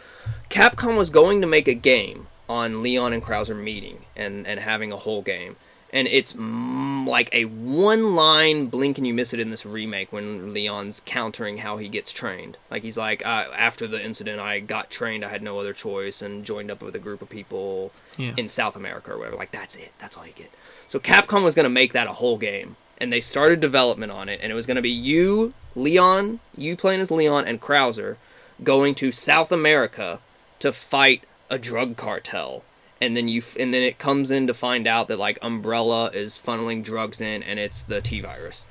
Capcom 0.49 0.97
was 0.97 1.11
going 1.11 1.43
to 1.43 1.47
make 1.47 1.69
a 1.69 1.75
game 1.75 2.29
on 2.49 2.83
Leon 2.83 3.13
and 3.13 3.23
Krauser 3.23 3.57
meeting 3.57 4.05
and 4.17 4.47
and 4.47 4.61
having 4.61 4.93
a 4.93 4.97
whole 4.97 5.23
game. 5.23 5.57
And 5.93 6.09
it's 6.09 6.33
mm, 6.33 7.07
like 7.07 7.29
a 7.33 7.45
one 7.45 8.17
line 8.17 8.67
blink 8.67 8.99
and 8.99 9.07
you 9.07 9.15
miss 9.15 9.33
it 9.33 9.39
in 9.39 9.51
this 9.51 9.65
remake 9.65 10.13
when 10.13 10.53
Leon's 10.53 11.01
countering 11.07 11.59
how 11.59 11.77
he 11.77 11.89
gets 11.89 12.11
trained. 12.13 12.57
Like 12.69 12.83
he's 12.83 12.97
like, 12.99 13.25
uh, 13.25 13.45
after 13.57 13.87
the 13.87 14.05
incident, 14.05 14.41
I 14.41 14.59
got 14.59 14.91
trained, 14.91 15.25
I 15.25 15.29
had 15.29 15.41
no 15.41 15.61
other 15.61 15.73
choice, 15.73 16.21
and 16.21 16.45
joined 16.45 16.69
up 16.73 16.83
with 16.83 16.97
a 16.97 16.99
group 16.99 17.23
of 17.23 17.29
people 17.29 17.93
Yeah. 18.17 18.33
in 18.37 18.49
South 18.49 18.75
America 18.75 19.13
or 19.13 19.19
whatever. 19.19 19.37
Like 19.37 19.53
that's 19.53 19.77
it. 19.77 19.93
That's 20.01 20.17
all 20.17 20.27
you 20.27 20.33
get. 20.35 20.51
So 20.89 20.99
Capcom 20.99 21.45
was 21.45 21.55
gonna 21.55 21.69
make 21.69 21.93
that 21.93 22.09
a 22.09 22.15
whole 22.15 22.39
game, 22.39 22.75
and 22.99 23.13
they 23.13 23.21
started 23.21 23.61
development 23.61 24.11
on 24.11 24.29
it, 24.29 24.41
and 24.43 24.51
it 24.51 24.55
was 24.57 24.67
gonna 24.67 24.83
be 24.83 24.91
you, 24.91 25.55
Leon, 25.77 26.41
you 26.57 26.77
playing 26.77 27.01
as 27.03 27.11
Leon, 27.13 27.47
and 27.47 27.61
Krauser 27.61 28.17
going 28.65 28.97
to 28.97 29.13
South 29.13 29.53
America 29.53 30.19
to 30.59 30.73
fight 30.73 31.23
a 31.55 31.59
drug 31.59 31.97
cartel. 31.97 32.65
And 33.01 33.17
then 33.17 33.29
you, 33.29 33.43
and 33.59 33.73
then 33.73 33.83
it 33.83 33.99
comes 33.99 34.31
in 34.31 34.47
to 34.47 34.55
find 34.55 34.87
out 34.87 35.09
that 35.09 35.19
like 35.19 35.39
Umbrella 35.41 36.07
is 36.07 36.39
funneling 36.39 36.83
drugs 36.83 37.21
in, 37.21 37.43
and 37.43 37.59
it's 37.59 37.83
the 37.83 38.01
T 38.01 38.21
virus, 38.21 38.67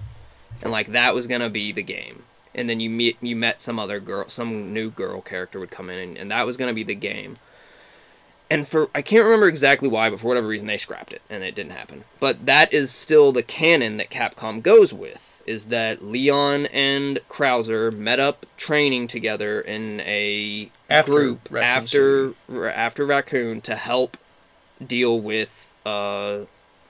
and 0.61 0.71
like 0.71 0.87
that 0.87 1.13
was 1.13 1.27
gonna 1.27 1.49
be 1.49 1.71
the 1.71 1.83
game. 1.83 2.23
And 2.55 2.69
then 2.69 2.79
you 2.79 2.89
meet, 2.89 3.17
you 3.21 3.35
met 3.35 3.61
some 3.61 3.79
other 3.79 3.99
girl, 3.99 4.29
some 4.29 4.73
new 4.73 4.89
girl 4.89 5.21
character 5.21 5.59
would 5.59 5.71
come 5.71 5.89
in, 5.89 5.99
and, 5.99 6.17
and 6.17 6.31
that 6.31 6.45
was 6.45 6.57
gonna 6.57 6.73
be 6.73 6.83
the 6.83 6.95
game 6.95 7.37
and 8.53 8.67
for 8.67 8.89
I 8.93 9.01
can't 9.01 9.23
remember 9.23 9.47
exactly 9.47 9.87
why, 9.87 10.09
but 10.09 10.19
for 10.19 10.27
whatever 10.27 10.47
reason 10.47 10.67
they 10.67 10.77
scrapped 10.77 11.11
it 11.11 11.21
and 11.29 11.43
it 11.43 11.55
didn't 11.55 11.71
happen. 11.71 12.03
But 12.19 12.45
that 12.45 12.71
is 12.71 12.91
still 12.91 13.31
the 13.31 13.43
canon 13.43 13.97
that 13.97 14.11
Capcom 14.11 14.61
goes 14.61 14.93
with 14.93 15.41
is 15.45 15.65
that 15.65 16.03
Leon 16.03 16.67
and 16.67 17.19
Krauser 17.29 17.91
met 17.91 18.19
up 18.19 18.45
training 18.55 19.07
together 19.07 19.59
in 19.59 19.99
a 20.01 20.69
After 20.89 21.11
group 21.11 21.47
Raccoon 21.49 21.63
after 21.63 22.33
ra- 22.47 22.71
after 22.71 23.05
Raccoon 23.05 23.59
to 23.61 23.75
help 23.75 24.17
deal 24.85 25.19
with 25.19 25.73
uh, 25.85 26.41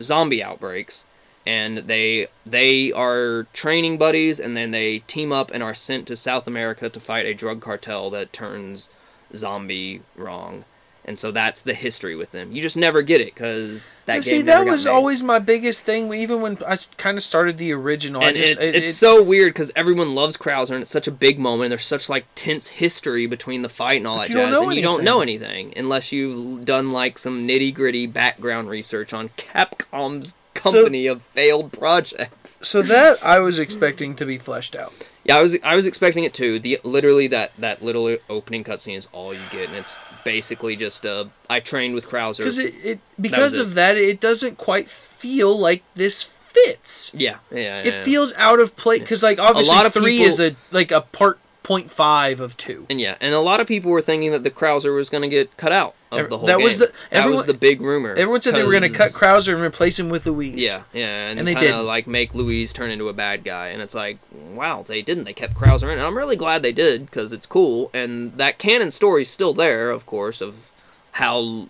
zombie 0.02 0.43
outbreaks 0.43 1.06
and 1.45 1.80
they 1.80 2.28
they 2.45 2.91
are 2.91 3.47
training 3.54 3.97
buddies 3.97 4.39
and 4.39 4.56
then 4.56 4.71
they 4.71 4.99
team 4.99 5.32
up 5.32 5.49
and 5.52 5.63
are 5.63 5.73
sent 5.73 6.08
to 6.08 6.15
South 6.15 6.45
America 6.45 6.89
to 6.89 6.99
fight 6.99 7.26
a 7.26 7.34
drug 7.34 7.62
cartel 7.62 8.10
that 8.10 8.34
turns 8.34 8.89
zombie 9.34 10.02
wrong. 10.15 10.65
And 11.06 11.20
so 11.20 11.32
that's 11.32 11.60
the 11.62 11.74
history 11.74 12.16
with 12.16 12.32
them. 12.32 12.54
You 12.54 12.62
just 12.62 12.78
never 12.78 13.02
get 13.02 13.20
it 13.20 13.34
because 13.36 13.94
that 14.06 14.16
And 14.16 14.24
game 14.24 14.36
see, 14.38 14.42
that 14.44 14.66
was 14.66 14.86
made. 14.86 14.92
always 14.92 15.22
my 15.22 15.38
biggest 15.38 15.86
thing. 15.86 16.13
Even 16.13 16.39
when 16.42 16.58
I 16.66 16.78
kind 16.96 17.18
of 17.18 17.24
started 17.26 17.58
the 17.58 17.74
original, 17.74 18.24
and 18.24 18.38
just 18.38 18.54
it's, 18.54 18.63
it- 18.63 18.76
it's 18.76 18.88
it- 18.89 18.94
so 18.94 19.22
weird 19.22 19.54
because 19.54 19.72
everyone 19.76 20.16
loves 20.16 20.38
Krauser 20.38 20.72
and 20.72 20.82
it's 20.84 20.92
such 20.92 21.08
a 21.08 21.12
big 21.12 21.39
moment. 21.39 21.72
There's 21.72 21.86
such 21.86 22.08
like 22.08 22.26
tense 22.36 22.70
history 22.70 23.28
between 23.28 23.63
the 23.63 23.70
fight 23.70 23.98
and 23.98 24.08
all 24.08 24.18
that 24.20 24.30
jazz, 24.30 24.58
and 24.58 24.74
you 24.74 24.82
don't 24.82 25.04
know 25.04 25.20
anything 25.20 25.74
unless 25.76 26.13
you've 26.13 26.63
done 26.63 26.94
like 26.94 27.20
some 27.20 27.46
nitty 27.46 27.74
gritty 27.74 28.08
background 28.08 28.70
research 28.70 29.12
on 29.13 29.30
Capcom's 29.38 30.36
company 30.54 31.08
of 31.08 31.22
failed 31.34 31.74
projects. 31.74 32.56
so 32.62 32.82
that 32.82 33.24
I 33.26 33.39
was 33.39 33.60
expecting 33.60 34.16
to 34.16 34.26
be 34.26 34.38
fleshed 34.38 34.74
out. 34.76 34.94
Yeah, 35.26 35.38
I 35.38 35.42
was 35.42 35.58
I 35.63 35.76
was 35.76 35.86
expecting 35.86 36.24
it 36.24 36.34
too. 36.34 36.60
The 36.60 36.80
literally 36.84 37.28
that 37.28 37.52
that 37.58 37.82
little 37.82 38.18
opening 38.30 38.63
cutscene 38.63 38.96
is 38.98 39.08
all 39.12 39.34
you 39.34 39.39
get, 39.52 39.68
and 39.70 39.78
it's 39.78 39.98
basically 40.24 40.76
just 40.76 41.06
uh 41.06 41.26
I 41.50 41.60
trained 41.60 41.96
with 41.96 42.08
Krauser. 42.08 42.40
because 42.40 42.60
it, 42.60 42.74
it 42.84 43.00
because 43.20 43.58
it. 43.58 43.62
of 43.62 43.74
that 43.76 43.98
it 43.98 44.20
doesn't 44.20 44.58
quite 44.58 44.88
feel 44.88 45.58
like 45.58 45.84
this 45.96 46.24
fits 46.24 47.12
yeah, 47.14 47.38
yeah, 47.52 47.58
yeah. 47.58 47.82
it 47.82 48.06
feels 48.06 48.34
out 48.36 48.60
of 48.60 48.76
place 48.76 49.00
because 49.00 49.24
like 49.24 49.40
obviously 49.40 49.90
three 49.90 50.18
people- 50.18 50.28
is 50.28 50.40
a 50.40 50.56
like 50.72 50.92
a 50.92 51.02
part 51.02 51.40
point 51.63 51.89
five 51.89 52.39
of 52.41 52.58
two 52.58 52.86
And 52.89 52.99
yeah, 52.99 53.15
and 53.21 53.34
a 53.34 53.39
lot 53.39 53.60
of 53.62 53.67
people 53.67 53.89
were 53.89 54.02
thinking 54.02 54.32
that 54.32 54.43
the 54.43 54.52
Krauser 54.52 54.93
was 54.95 55.10
going 55.10 55.21
to 55.23 55.30
get 55.30 55.56
cut 55.58 55.71
out 55.71 55.95
of 56.12 56.30
the 56.30 56.38
whole 56.38 56.45
that 56.47 56.58
game. 56.58 56.63
was 56.65 56.78
the- 56.80 56.88
that 56.88 56.93
everyone- 57.12 57.38
was 57.38 57.45
the 57.47 57.54
big 57.54 57.80
rumor. 57.82 58.12
everyone 58.12 58.41
said 58.41 58.54
they 58.54 58.63
were 58.63 58.71
going 58.71 58.84
to 58.84 58.89
cut 58.89 59.12
krauser 59.12 59.54
and 59.54 59.62
replace 59.63 59.97
him 59.97 60.10
with 60.10 60.26
Luis 60.28 60.56
Yeah, 60.56 60.84
yeah, 60.93 61.28
and, 61.30 61.39
And 61.39 61.47
they 61.47 61.56
didn't. 61.56 61.86
like 61.86 62.06
make 62.06 62.36
Luis 62.36 62.71
turn 62.73 62.91
into 62.91 63.08
a 63.10 63.13
bad 63.13 63.43
guy, 63.43 63.69
and 63.69 63.82
it's 63.82 63.95
like, 63.95 64.17
wow, 64.54 64.84
they 64.88 65.02
didn't. 65.02 65.23
They 65.23 65.34
kept 65.34 65.56
Krauser 65.56 65.84
in, 65.84 65.97
and 65.97 66.02
I'm 66.02 66.17
really 66.17 66.36
glad 66.36 66.62
they 66.62 66.71
did 66.73 67.06
because 67.08 67.32
it's 67.32 67.45
cool, 67.47 67.89
and 67.93 68.34
that 68.38 68.58
canon 68.60 68.91
story's 68.91 69.30
still 69.30 69.54
there, 69.54 69.89
of 69.89 70.06
course, 70.06 70.41
of 70.41 70.69
how 71.13 71.69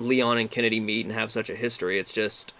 Leon 0.00 0.36
and 0.38 0.50
Kennedy 0.50 0.80
meet 0.80 1.06
and 1.06 1.14
have 1.14 1.30
such 1.30 1.48
a 1.48 1.54
history. 1.54 1.98
It's 1.98 2.12
just 2.12 2.52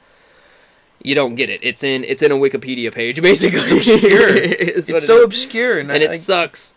you 1.02 1.14
don't 1.14 1.34
get 1.36 1.48
it. 1.50 1.60
It's 1.62 1.82
in 1.82 2.04
it's 2.04 2.22
in 2.22 2.32
a 2.32 2.36
Wikipedia 2.36 2.92
page 2.92 3.20
basically. 3.30 3.60
It's 3.60 3.70
obscure. 3.88 4.28
It's 4.36 4.88
it 4.88 5.00
so 5.00 5.18
is. 5.18 5.24
obscure 5.24 5.78
and, 5.78 5.90
and 5.90 6.02
I, 6.02 6.06
it 6.14 6.18
sucks. 6.18 6.74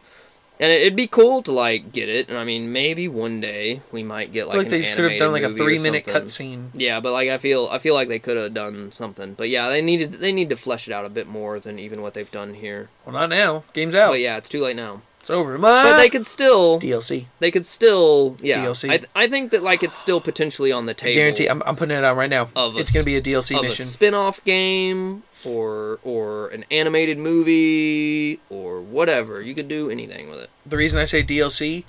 And 0.60 0.71
it- 0.71 0.81
it'd 0.81 0.95
be 0.95 1.07
cool 1.07 1.41
to 1.41 1.51
like 1.51 1.91
get 1.91 2.07
it, 2.07 2.29
and 2.29 2.38
I 2.38 2.43
mean, 2.43 2.71
maybe 2.71 3.07
one 3.07 3.41
day 3.41 3.81
we 3.91 4.03
might 4.03 4.31
get 4.31 4.43
I 4.43 4.45
like, 4.45 4.51
feel 4.53 4.60
like 4.62 4.69
they 4.69 4.81
just 4.81 4.93
could 4.93 5.10
have 5.10 5.19
done 5.19 5.31
like 5.31 5.41
a 5.41 5.45
animated 5.45 5.60
movie 5.60 5.62
or 5.62 5.79
three 5.79 5.79
minute 5.91 6.05
cutscene 6.05 6.67
Yeah, 6.75 6.99
but 6.99 7.13
like 7.13 7.29
I 7.29 7.39
feel 7.39 7.67
I 7.71 7.79
feel 7.79 7.95
like 7.95 8.10
they 8.10 8.19
could 8.19 8.38
have 8.38 8.53
done 8.53 8.91
something. 8.91 9.34
But 9.34 9.49
yeah, 9.49 9.69
they 9.69 9.81
needed 9.81 10.12
they 10.13 10.31
need 10.31 10.49
to 10.51 10.55
flesh 10.57 10.88
it 10.88 10.93
out 10.93 11.03
a 11.03 11.10
bit 11.10 11.27
more 11.27 11.60
than 11.60 11.79
even 11.79 12.03
what 12.03 12.13
they've 12.13 12.29
done 12.29 12.53
here. 12.53 12.89
well 13.05 13.13
not 13.13 13.29
now 13.29 13.63
game's 13.73 13.95
out 13.95 14.12
But 14.12 14.19
yeah, 14.19 14.38
it's 14.38 14.49
too 14.49 14.62
late 14.62 14.75
now. 14.75 15.01
Over 15.33 15.57
But 15.57 15.97
they 15.97 16.09
could 16.09 16.25
still 16.25 16.79
dlc 16.79 17.25
they 17.39 17.51
could 17.51 17.65
still 17.65 18.37
yeah. 18.41 18.65
DLC. 18.65 18.89
I, 18.89 18.97
th- 18.97 19.09
I 19.15 19.27
think 19.27 19.51
that 19.51 19.63
like 19.63 19.83
it's 19.83 19.97
still 19.97 20.19
potentially 20.21 20.71
on 20.71 20.85
the 20.85 20.91
I 20.91 20.93
table. 20.93 21.13
guarantee 21.15 21.47
I'm, 21.47 21.61
I'm 21.65 21.75
putting 21.75 21.97
it 21.97 22.03
out 22.03 22.15
right 22.17 22.29
now 22.29 22.49
Of 22.55 22.77
it's 22.77 22.91
going 22.91 23.03
to 23.03 23.05
be 23.05 23.15
a 23.17 23.21
dlc 23.21 23.55
of 23.55 23.63
mission 23.63 23.83
a 23.83 23.87
spin-off 23.87 24.43
game 24.43 25.23
or 25.45 25.99
or 26.03 26.49
an 26.49 26.65
animated 26.71 27.17
movie 27.17 28.39
or 28.49 28.79
whatever. 28.81 29.41
You 29.41 29.55
could 29.55 29.67
do 29.67 29.89
anything 29.89 30.29
with 30.29 30.39
it. 30.39 30.49
the 30.65 30.77
reason 30.77 30.99
i 30.99 31.05
say 31.05 31.23
dlc 31.23 31.83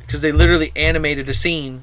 because 0.00 0.20
they 0.20 0.32
literally 0.32 0.72
animated 0.76 1.28
a 1.28 1.34
scene 1.34 1.82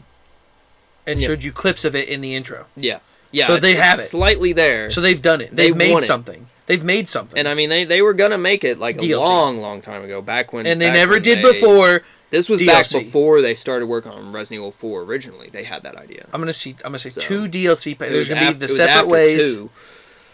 and 1.08 1.22
Yeah. 1.22 1.28
showed 1.28 1.44
you 1.44 1.52
clips 1.52 1.86
of 1.86 1.96
it 1.96 2.10
in 2.10 2.22
the 2.22 2.36
intro 2.36 2.66
Yeah. 2.76 3.00
Yeah. 3.32 3.48
So 3.48 3.60
they 3.60 3.76
have 3.76 4.00
it. 4.00 4.04
slightly 4.04 4.54
there. 4.54 4.90
so 4.92 5.02
they've 5.02 5.22
done 5.22 5.40
it 5.42 5.52
They 5.52 5.68
they've 5.68 5.76
made 5.78 6.02
something 6.04 6.48
they've 6.70 6.84
made 6.86 7.10
something 7.10 7.38
and 7.38 7.48
I 7.50 7.54
mean 7.56 7.70
they, 7.70 7.84
they 7.84 8.02
were 8.02 8.14
gonna 8.14 8.38
make 8.38 8.64
it 8.64 8.80
like 8.80 8.96
a 8.96 9.00
DLC. 9.00 9.20
long, 9.20 9.60
long 9.60 9.82
time 9.82 10.06
ago, 10.06 10.22
back 10.22 10.54
when 10.54 10.66
and 10.66 10.80
they 10.80 10.90
never 10.90 11.20
did 11.20 11.40
they- 11.40 11.52
before 11.52 12.02
This 12.30 12.48
was 12.48 12.62
back 12.64 12.86
before 12.90 13.42
they 13.42 13.56
started 13.56 13.88
working 13.88 14.12
on 14.12 14.32
Resident 14.32 14.60
Evil 14.62 14.72
4 14.72 15.02
originally. 15.02 15.50
They 15.52 15.64
had 15.66 15.84
that 15.84 15.96
idea. 15.98 16.28
I'm 16.32 16.40
gonna 16.40 16.54
see. 16.54 16.76
I'm 16.86 16.92
gonna 16.92 17.00
say 17.00 17.10
So, 17.10 17.20
two 17.22 17.48
DLC. 17.50 17.98
Pa- 17.98 18.06
there's 18.06 18.30
gonna 18.30 18.48
af- 18.50 18.54
be 18.54 18.60
the 18.60 18.68
separate 18.68 19.08
ways. 19.10 19.40
two. 19.40 19.70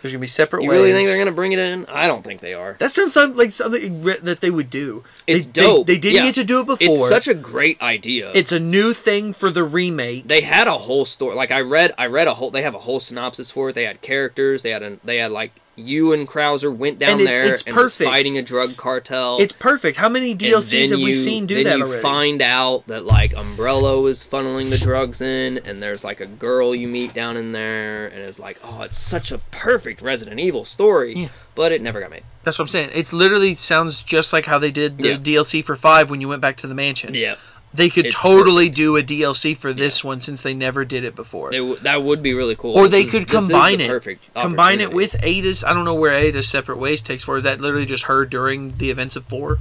There's 0.02 0.12
gonna 0.12 0.20
be 0.22 0.28
separate 0.28 0.62
You 0.64 0.70
ways. 0.70 0.78
really 0.82 0.92
think 0.92 1.08
they're 1.08 1.18
gonna 1.18 1.32
bring 1.32 1.54
it 1.54 1.58
in? 1.60 1.86
I 1.88 2.06
don't 2.08 2.22
think 2.24 2.42
they 2.42 2.54
are. 2.54 2.76
That 2.80 2.92
sounds 2.92 3.16
like 3.16 3.50
something 3.52 4.04
that 4.04 4.40
they 4.42 4.52
would 4.52 4.70
do. 4.70 5.04
It's 5.26 5.46
they, 5.48 5.62
dope. 5.62 5.88
They, 5.88 5.94
they 5.94 6.00
didn't 6.00 6.16
Yeah. 6.18 6.26
get 6.26 6.36
to 6.36 6.44
do 6.44 6.60
it 6.60 6.66
before. 6.68 6.86
It's 6.96 7.08
such 7.10 7.28
a 7.30 7.34
great 7.34 7.82
idea. 7.82 8.32
It's 8.36 8.52
a 8.52 8.60
new 8.60 8.94
thing 8.94 9.32
for 9.34 9.50
the 9.50 9.64
remake. 9.64 10.28
they 10.28 10.42
had 10.42 10.68
a 10.68 10.78
whole 10.80 11.06
story. 11.06 11.34
Like 11.36 11.50
I 11.52 11.62
read, 11.62 11.94
I 11.98 12.08
read 12.08 12.28
a 12.28 12.34
whole. 12.36 12.52
They 12.52 12.62
have 12.62 12.76
a 12.76 12.80
whole 12.80 13.00
synopsis 13.00 13.50
for 13.52 13.70
it. 13.70 13.74
They 13.74 13.86
had 13.86 14.02
characters. 14.02 14.64
They 14.64 14.72
had 14.72 14.84
a. 14.84 14.98
They 15.04 15.16
had 15.18 15.32
like 15.32 15.54
you 15.76 16.14
and 16.14 16.28
Krauser 16.28 16.74
went 16.76 17.00
down 17.00 17.12
And 17.14 17.22
it's- 17.22 17.38
there 17.38 17.54
it's 17.54 17.64
and 17.64 17.76
was 17.76 17.96
fighting 17.96 18.38
a 18.38 18.42
drug 18.42 18.78
cartel. 18.78 19.38
It's 19.40 19.54
perfect. 19.54 19.98
How 19.98 20.08
many 20.10 20.34
DLCs 20.36 20.92
have 20.92 21.00
we 21.00 21.14
seen 21.14 21.46
do 21.46 21.56
then 21.56 21.66
that 21.66 21.78
you 21.80 21.86
already? 21.86 22.02
find 22.02 22.42
out 22.42 22.88
that 22.88 23.06
like 23.06 23.36
Umbrella 23.36 24.04
is 24.06 24.24
funneling 24.24 24.70
the 24.70 24.78
drugs 24.78 25.22
in, 25.22 25.58
and 25.60 25.84
there's 25.84 26.04
like 26.04 26.20
a 26.22 26.26
girl 26.26 26.74
you 26.74 26.88
meet 26.88 27.14
down 27.14 27.36
in 27.38 27.52
there, 27.52 28.08
and 28.08 28.20
it's 28.22 28.40
like, 28.40 28.58
oh, 28.64 28.82
it's 28.84 28.98
such 28.98 29.32
a 29.32 29.38
perfect 29.52 30.02
Resident 30.02 30.40
Evil 30.40 30.64
story, 30.66 31.14
Yeah. 31.16 31.28
but 31.56 31.72
it 31.72 31.82
never 31.82 32.00
got 32.00 32.10
made. 32.10 32.24
That's 32.44 32.58
what 32.60 32.66
I'm 32.66 32.70
saying. 32.70 32.92
It 32.94 33.12
literally 33.12 33.56
sounds 33.56 34.02
just 34.02 34.32
like 34.32 34.46
how 34.46 34.60
they 34.60 34.72
did 34.72 34.98
the 35.00 35.10
Yeah. 35.10 35.16
DLC 35.18 35.62
for 35.62 35.76
five 35.76 36.10
when 36.10 36.22
you 36.22 36.30
went 36.30 36.42
back 36.42 36.58
to 36.58 36.68
the 36.68 36.76
mansion. 36.76 37.14
Yeah, 37.16 37.36
They 37.76 37.90
could 37.90 38.06
It's 38.08 38.16
totally 38.16 38.70
do 38.70 38.96
a 38.98 39.04
DLC 39.04 39.56
for 39.56 39.74
this 39.74 40.04
one 40.04 40.22
since 40.22 40.42
they 40.44 40.54
never 40.54 40.86
did 40.86 41.04
it 41.04 41.16
before. 41.16 41.54
it 41.54 41.58
w- 41.58 41.78
that 41.84 42.04
would 42.04 42.22
be 42.24 42.34
really 42.34 42.56
cool. 42.56 42.74
or 42.76 42.84
This 42.88 42.92
they 42.92 43.02
is- 43.06 43.12
could 43.12 43.22
is 43.24 43.48
the 43.48 43.54
combine 43.54 43.82
it. 43.82 43.90
Perfect. 43.90 44.34
Combine 44.34 44.80
it 44.82 44.94
with 44.94 45.16
Ada's. 45.24 45.64
I 45.64 45.74
don't 45.74 45.86
know 45.86 45.94
where 45.96 46.12
Ada's 46.14 46.48
separate 46.48 46.78
ways 46.78 47.02
takes 47.02 47.24
for. 47.24 47.38
Is 47.38 47.44
that 47.44 47.60
literally 47.62 47.86
just 47.86 48.06
her 48.06 48.26
during 48.26 48.78
the 48.78 48.90
events 48.90 49.16
of 49.16 49.26
four? 49.26 49.60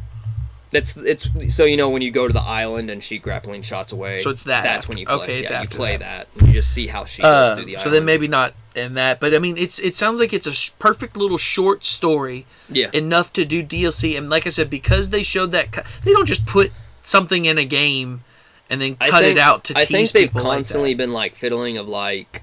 That's 0.70 0.96
it's 0.96 1.28
so 1.54 1.64
you 1.64 1.76
know 1.76 1.88
when 1.88 2.02
you 2.02 2.10
go 2.10 2.26
to 2.26 2.32
the 2.32 2.40
island 2.42 2.90
and 2.90 3.02
she 3.02 3.18
grappling 3.18 3.62
shots 3.62 3.92
away. 3.92 4.18
So 4.18 4.30
it's 4.30 4.42
that 4.44 4.64
That's 4.64 4.78
after. 4.78 4.88
when 4.88 4.98
you 4.98 5.06
play. 5.06 5.14
Okay, 5.16 5.40
it's 5.42 5.50
yeah, 5.52 5.60
after 5.60 5.74
you 5.74 5.76
play 5.76 5.96
that. 5.98 6.26
that. 6.34 6.46
You 6.48 6.52
just 6.54 6.72
see 6.72 6.88
how 6.88 7.04
she 7.04 7.22
goes 7.22 7.28
Uh, 7.28 7.56
through 7.56 7.66
the 7.66 7.78
so 7.78 7.90
then 7.90 8.04
maybe 8.04 8.26
not 8.26 8.54
in 8.74 8.94
that, 8.94 9.20
but 9.20 9.32
I 9.34 9.38
mean, 9.38 9.56
it's 9.56 9.78
it 9.78 9.94
sounds 9.94 10.18
like 10.18 10.32
it's 10.32 10.48
a 10.48 10.78
perfect 10.80 11.16
little 11.16 11.38
short 11.38 11.84
story 11.84 12.44
yeah. 12.68 12.90
enough 12.92 13.32
to 13.34 13.44
do 13.44 13.62
DLC. 13.62 14.16
And 14.18 14.28
like 14.28 14.48
I 14.48 14.50
said, 14.50 14.68
because 14.68 15.10
they 15.10 15.22
showed 15.22 15.52
that, 15.52 15.84
they 16.02 16.10
don't 16.12 16.26
just 16.26 16.44
put 16.44 16.72
something 17.04 17.44
in 17.44 17.58
a 17.58 17.64
game 17.64 18.24
and 18.68 18.80
then 18.80 18.96
cut 18.96 19.22
think- 19.22 19.36
it 19.36 19.38
out 19.38 19.64
to 19.64 19.78
I 19.78 19.84
tease 19.84 20.10
think 20.10 20.12
they've 20.12 20.28
people 20.28 20.42
constantly 20.42 20.90
like 20.90 20.98
been 20.98 21.12
like 21.12 21.34
fiddling 21.36 21.78
of 21.78 21.88
like 21.88 22.42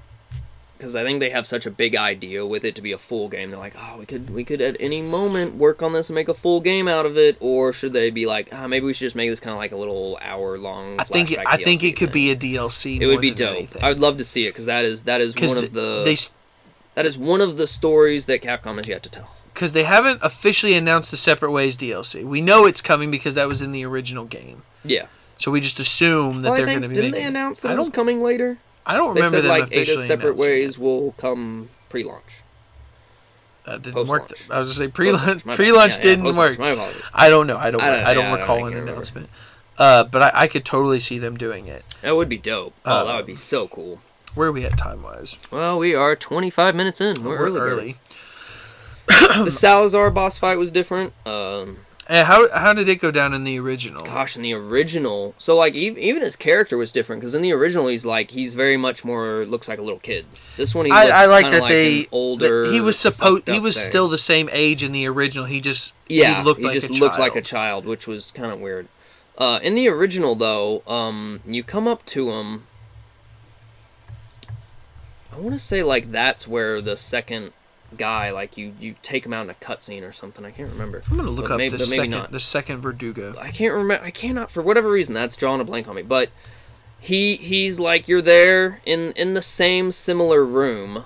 because 0.82 0.96
I 0.96 1.04
think 1.04 1.20
they 1.20 1.30
have 1.30 1.46
such 1.46 1.64
a 1.64 1.70
big 1.70 1.94
idea 1.94 2.44
with 2.44 2.64
it 2.64 2.74
to 2.74 2.82
be 2.82 2.90
a 2.90 2.98
full 2.98 3.28
game. 3.28 3.50
They're 3.50 3.58
like, 3.60 3.76
oh, 3.78 3.98
we 4.00 4.04
could 4.04 4.30
we 4.30 4.42
could 4.42 4.60
at 4.60 4.76
any 4.80 5.00
moment 5.00 5.54
work 5.54 5.80
on 5.80 5.92
this 5.92 6.08
and 6.08 6.16
make 6.16 6.26
a 6.26 6.34
full 6.34 6.60
game 6.60 6.88
out 6.88 7.06
of 7.06 7.16
it, 7.16 7.36
or 7.38 7.72
should 7.72 7.92
they 7.92 8.10
be 8.10 8.26
like, 8.26 8.48
ah, 8.50 8.66
maybe 8.66 8.86
we 8.86 8.92
should 8.92 9.06
just 9.06 9.14
make 9.14 9.30
this 9.30 9.38
kind 9.38 9.52
of 9.52 9.58
like 9.58 9.70
a 9.70 9.76
little 9.76 10.18
hour 10.20 10.58
long. 10.58 10.98
I 10.98 11.04
think 11.04 11.30
it, 11.30 11.38
I 11.46 11.56
think 11.58 11.84
it 11.84 11.92
could 11.92 12.10
be 12.10 12.32
a 12.32 12.36
DLC. 12.36 13.00
It 13.00 13.06
would 13.06 13.20
be 13.20 13.30
dope. 13.30 13.58
Anything. 13.58 13.80
I 13.80 13.90
would 13.90 14.00
love 14.00 14.18
to 14.18 14.24
see 14.24 14.44
it 14.44 14.50
because 14.50 14.66
that 14.66 14.84
is 14.84 15.04
that 15.04 15.20
is 15.20 15.36
one 15.36 15.56
of 15.56 15.72
the 15.72 16.02
they 16.04 16.16
that 16.96 17.06
is 17.06 17.16
one 17.16 17.40
of 17.40 17.58
the 17.58 17.68
stories 17.68 18.26
that 18.26 18.42
Capcom 18.42 18.78
has 18.78 18.88
yet 18.88 19.04
to 19.04 19.08
tell. 19.08 19.30
Because 19.54 19.72
they 19.74 19.84
haven't 19.84 20.20
officially 20.22 20.74
announced 20.74 21.10
the 21.10 21.16
Separate 21.16 21.50
Ways 21.50 21.76
DLC. 21.76 22.24
We 22.24 22.40
know 22.40 22.64
it's 22.66 22.80
coming 22.80 23.10
because 23.10 23.34
that 23.34 23.48
was 23.48 23.60
in 23.62 23.72
the 23.72 23.84
original 23.84 24.24
game. 24.24 24.62
Yeah. 24.84 25.06
So 25.36 25.50
we 25.50 25.60
just 25.60 25.78
assume 25.78 26.40
that 26.42 26.48
well, 26.50 26.56
they're 26.56 26.66
going 26.66 26.82
to 26.82 26.88
be. 26.88 26.94
Didn't 26.94 27.10
making 27.12 27.22
they 27.22 27.28
announce 27.28 27.60
that 27.60 27.72
it 27.72 27.78
was 27.78 27.88
coming 27.90 28.22
later? 28.22 28.58
I 28.86 28.96
don't 28.96 29.14
remember 29.14 29.30
They 29.30 29.36
said 29.42 29.42
them 29.50 29.60
like 29.60 29.72
Ada 29.72 29.82
officially 29.82 30.06
Separate 30.06 30.36
Ways 30.36 30.76
it. 30.76 30.78
will 30.78 31.12
come 31.12 31.68
pre-launch. 31.88 32.24
That 33.64 33.82
didn't 33.82 33.94
Post-launch. 33.94 34.30
work. 34.30 34.38
I 34.50 34.58
was 34.58 34.68
going 34.68 34.72
to 34.74 34.78
say 34.78 34.88
pre-launch. 34.88 35.24
Post-launch. 35.44 35.56
Pre-launch 35.56 35.92
Yeah, 35.92 35.96
yeah, 35.98 36.02
didn't 36.02 36.24
post-launch, 36.24 36.58
work. 36.58 36.78
My. 36.78 36.92
I 37.14 37.28
don't 37.28 37.46
know. 37.46 37.56
I 37.56 37.70
don't. 37.70 37.80
I 37.80 37.86
I 37.86 37.90
don't- 37.90 37.98
don't, 37.98 38.06
I 38.08 38.14
don't 38.14 38.24
yeah, 38.24 38.30
I 38.34 38.40
recall 38.40 38.58
can't 38.60 38.74
an 38.74 38.88
announcement. 38.88 39.28
Uh, 39.78 40.04
but 40.04 40.22
I, 40.22 40.30
I 40.34 40.46
could 40.48 40.64
totally 40.64 40.98
see 41.00 41.18
them 41.18 41.36
doing 41.36 41.66
it. 41.68 41.84
That 42.02 42.16
would 42.16 42.28
be 42.28 42.38
dope. 42.38 42.74
Oh, 42.84 43.04
that 43.04 43.10
Um, 43.10 43.16
would 43.18 43.26
be 43.26 43.34
so 43.34 43.68
cool. 43.68 44.00
Where 44.34 44.48
are 44.48 44.52
we 44.52 44.64
at 44.64 44.76
time 44.78 45.02
wise? 45.02 45.36
Well, 45.50 45.78
we 45.78 45.94
are 45.94 46.16
25 46.16 46.74
minutes 46.74 47.00
in. 47.00 47.22
We're, 47.22 47.36
early. 47.36 47.60
early. 47.60 47.94
The 49.06 49.50
Salazar 49.54 50.10
boss 50.10 50.38
fight 50.38 50.56
was 50.58 50.70
different. 50.70 51.12
Um, 51.26 51.78
And 52.08 52.26
how 52.26 52.48
how 52.56 52.72
did 52.72 52.88
it 52.88 52.96
go 52.96 53.10
down 53.10 53.32
in 53.34 53.44
the 53.44 53.58
original? 53.60 54.04
gosh, 54.04 54.36
in 54.36 54.42
the 54.42 54.52
original, 54.52 55.34
so 55.38 55.56
like 55.56 55.74
even, 55.74 56.00
even 56.02 56.22
his 56.22 56.36
character 56.36 56.76
was 56.76 56.92
different 56.92 57.20
because 57.20 57.34
in 57.34 57.42
the 57.42 57.52
original 57.52 57.86
he's 57.86 58.04
like 58.04 58.30
he's 58.32 58.54
very 58.54 58.76
much 58.76 59.04
more 59.04 59.44
looks 59.46 59.68
like 59.68 59.78
a 59.78 59.82
little 59.82 60.00
kid. 60.00 60.26
This 60.56 60.74
one 60.74 60.86
he 60.86 60.92
I, 60.92 61.22
I 61.22 61.26
like 61.26 61.50
that 61.50 61.68
they 61.68 62.08
older. 62.12 62.66
that 62.66 62.72
he 62.72 62.80
was 62.80 62.98
supposed 62.98 63.48
he 63.48 63.58
was 63.60 63.76
thing. 63.76 63.88
still 63.88 64.08
the 64.08 64.18
same 64.18 64.48
age 64.52 64.82
in 64.82 64.92
the 64.92 65.06
original. 65.06 65.46
He 65.46 65.60
just 65.60 65.94
yeah 66.08 66.38
he 66.38 66.44
looked 66.44 66.60
like 66.60 66.74
just 66.74 66.90
a 66.90 66.92
looked 66.92 67.16
child. 67.16 67.18
like 67.20 67.36
a 67.36 67.42
child, 67.42 67.86
which 67.86 68.06
was 68.06 68.30
kind 68.32 68.52
of 68.52 68.58
weird. 68.60 68.88
Uh, 69.38 69.58
in 69.62 69.74
the 69.74 69.88
original 69.88 70.34
though, 70.34 70.82
um, 70.86 71.40
you 71.46 71.62
come 71.64 71.88
up 71.88 72.04
to 72.06 72.30
him. 72.32 72.64
I 75.32 75.36
want 75.38 75.54
to 75.54 75.58
say 75.58 75.82
like 75.82 76.12
that's 76.12 76.46
where 76.46 76.82
the 76.82 76.96
second 76.96 77.52
guy 77.96 78.30
like 78.30 78.56
you 78.56 78.74
you 78.80 78.94
take 79.02 79.24
him 79.26 79.32
out 79.32 79.44
in 79.44 79.50
a 79.50 79.54
cutscene 79.54 80.02
or 80.08 80.12
something. 80.12 80.44
I 80.44 80.50
can't 80.50 80.70
remember. 80.70 81.02
I'm 81.10 81.16
gonna 81.16 81.30
look 81.30 81.46
But 81.46 81.52
up 81.52 81.58
maybe- 81.58 81.76
the 81.76 81.86
second 81.86 82.10
not. 82.10 82.32
the 82.32 82.40
second 82.40 82.80
Verdugo. 82.80 83.34
I 83.38 83.50
can't 83.50 83.74
remember. 83.74 84.04
I 84.04 84.10
cannot 84.10 84.50
for 84.50 84.62
whatever 84.62 84.90
reason 84.90 85.14
that's 85.14 85.36
drawing 85.36 85.60
a 85.60 85.64
blank 85.64 85.88
on 85.88 85.94
me. 85.96 86.02
But 86.02 86.30
he 86.98 87.36
he's 87.36 87.78
like 87.80 88.08
you're 88.08 88.22
there 88.22 88.80
in 88.86 89.12
in 89.12 89.34
the 89.34 89.42
same 89.42 89.90
similar 89.92 90.44
room, 90.44 91.04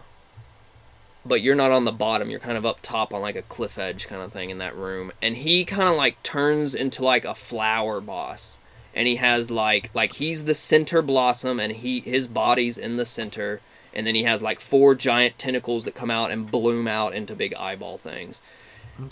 but 1.25 1.43
you're 1.43 1.55
not 1.55 1.71
on 1.71 1.85
the 1.85 1.93
bottom. 1.93 2.31
You're 2.31 2.41
kind 2.41 2.57
of 2.57 2.65
up 2.67 2.79
top 2.83 3.13
on 3.13 3.21
like 3.21 3.37
a 3.37 3.43
cliff 3.43 3.79
edge 3.79 4.07
kind 4.07 4.23
of 4.23 4.33
thing 4.33 4.51
in 4.51 4.59
that 4.59 4.77
room. 4.77 5.13
And 5.21 5.37
he 5.39 5.65
kind 5.65 5.89
of 5.89 5.97
like 5.97 6.23
turns 6.23 6.75
into 6.75 7.03
like 7.05 7.25
a 7.25 7.35
flower 7.35 8.01
boss. 8.01 8.59
And 8.95 9.07
he 9.07 9.17
has 9.17 9.51
like 9.51 9.91
like 9.93 10.15
he's 10.15 10.45
the 10.45 10.55
center 10.55 11.03
blossom, 11.03 11.61
and 11.61 11.73
he 11.73 12.01
his 12.01 12.29
body's 12.29 12.79
in 12.79 12.97
the 12.97 13.05
center. 13.07 13.61
And 13.97 14.07
then 14.07 14.15
he 14.15 14.25
has 14.25 14.43
like 14.43 14.61
four 14.61 14.95
giant 14.95 15.39
tentacles 15.39 15.87
that 15.87 15.95
come 15.95 16.11
out 16.11 16.31
and 16.31 16.51
bloom 16.51 16.87
out 16.87 17.15
into 17.15 17.35
big 17.35 17.55
eyeball 17.55 17.97
things. 17.97 18.43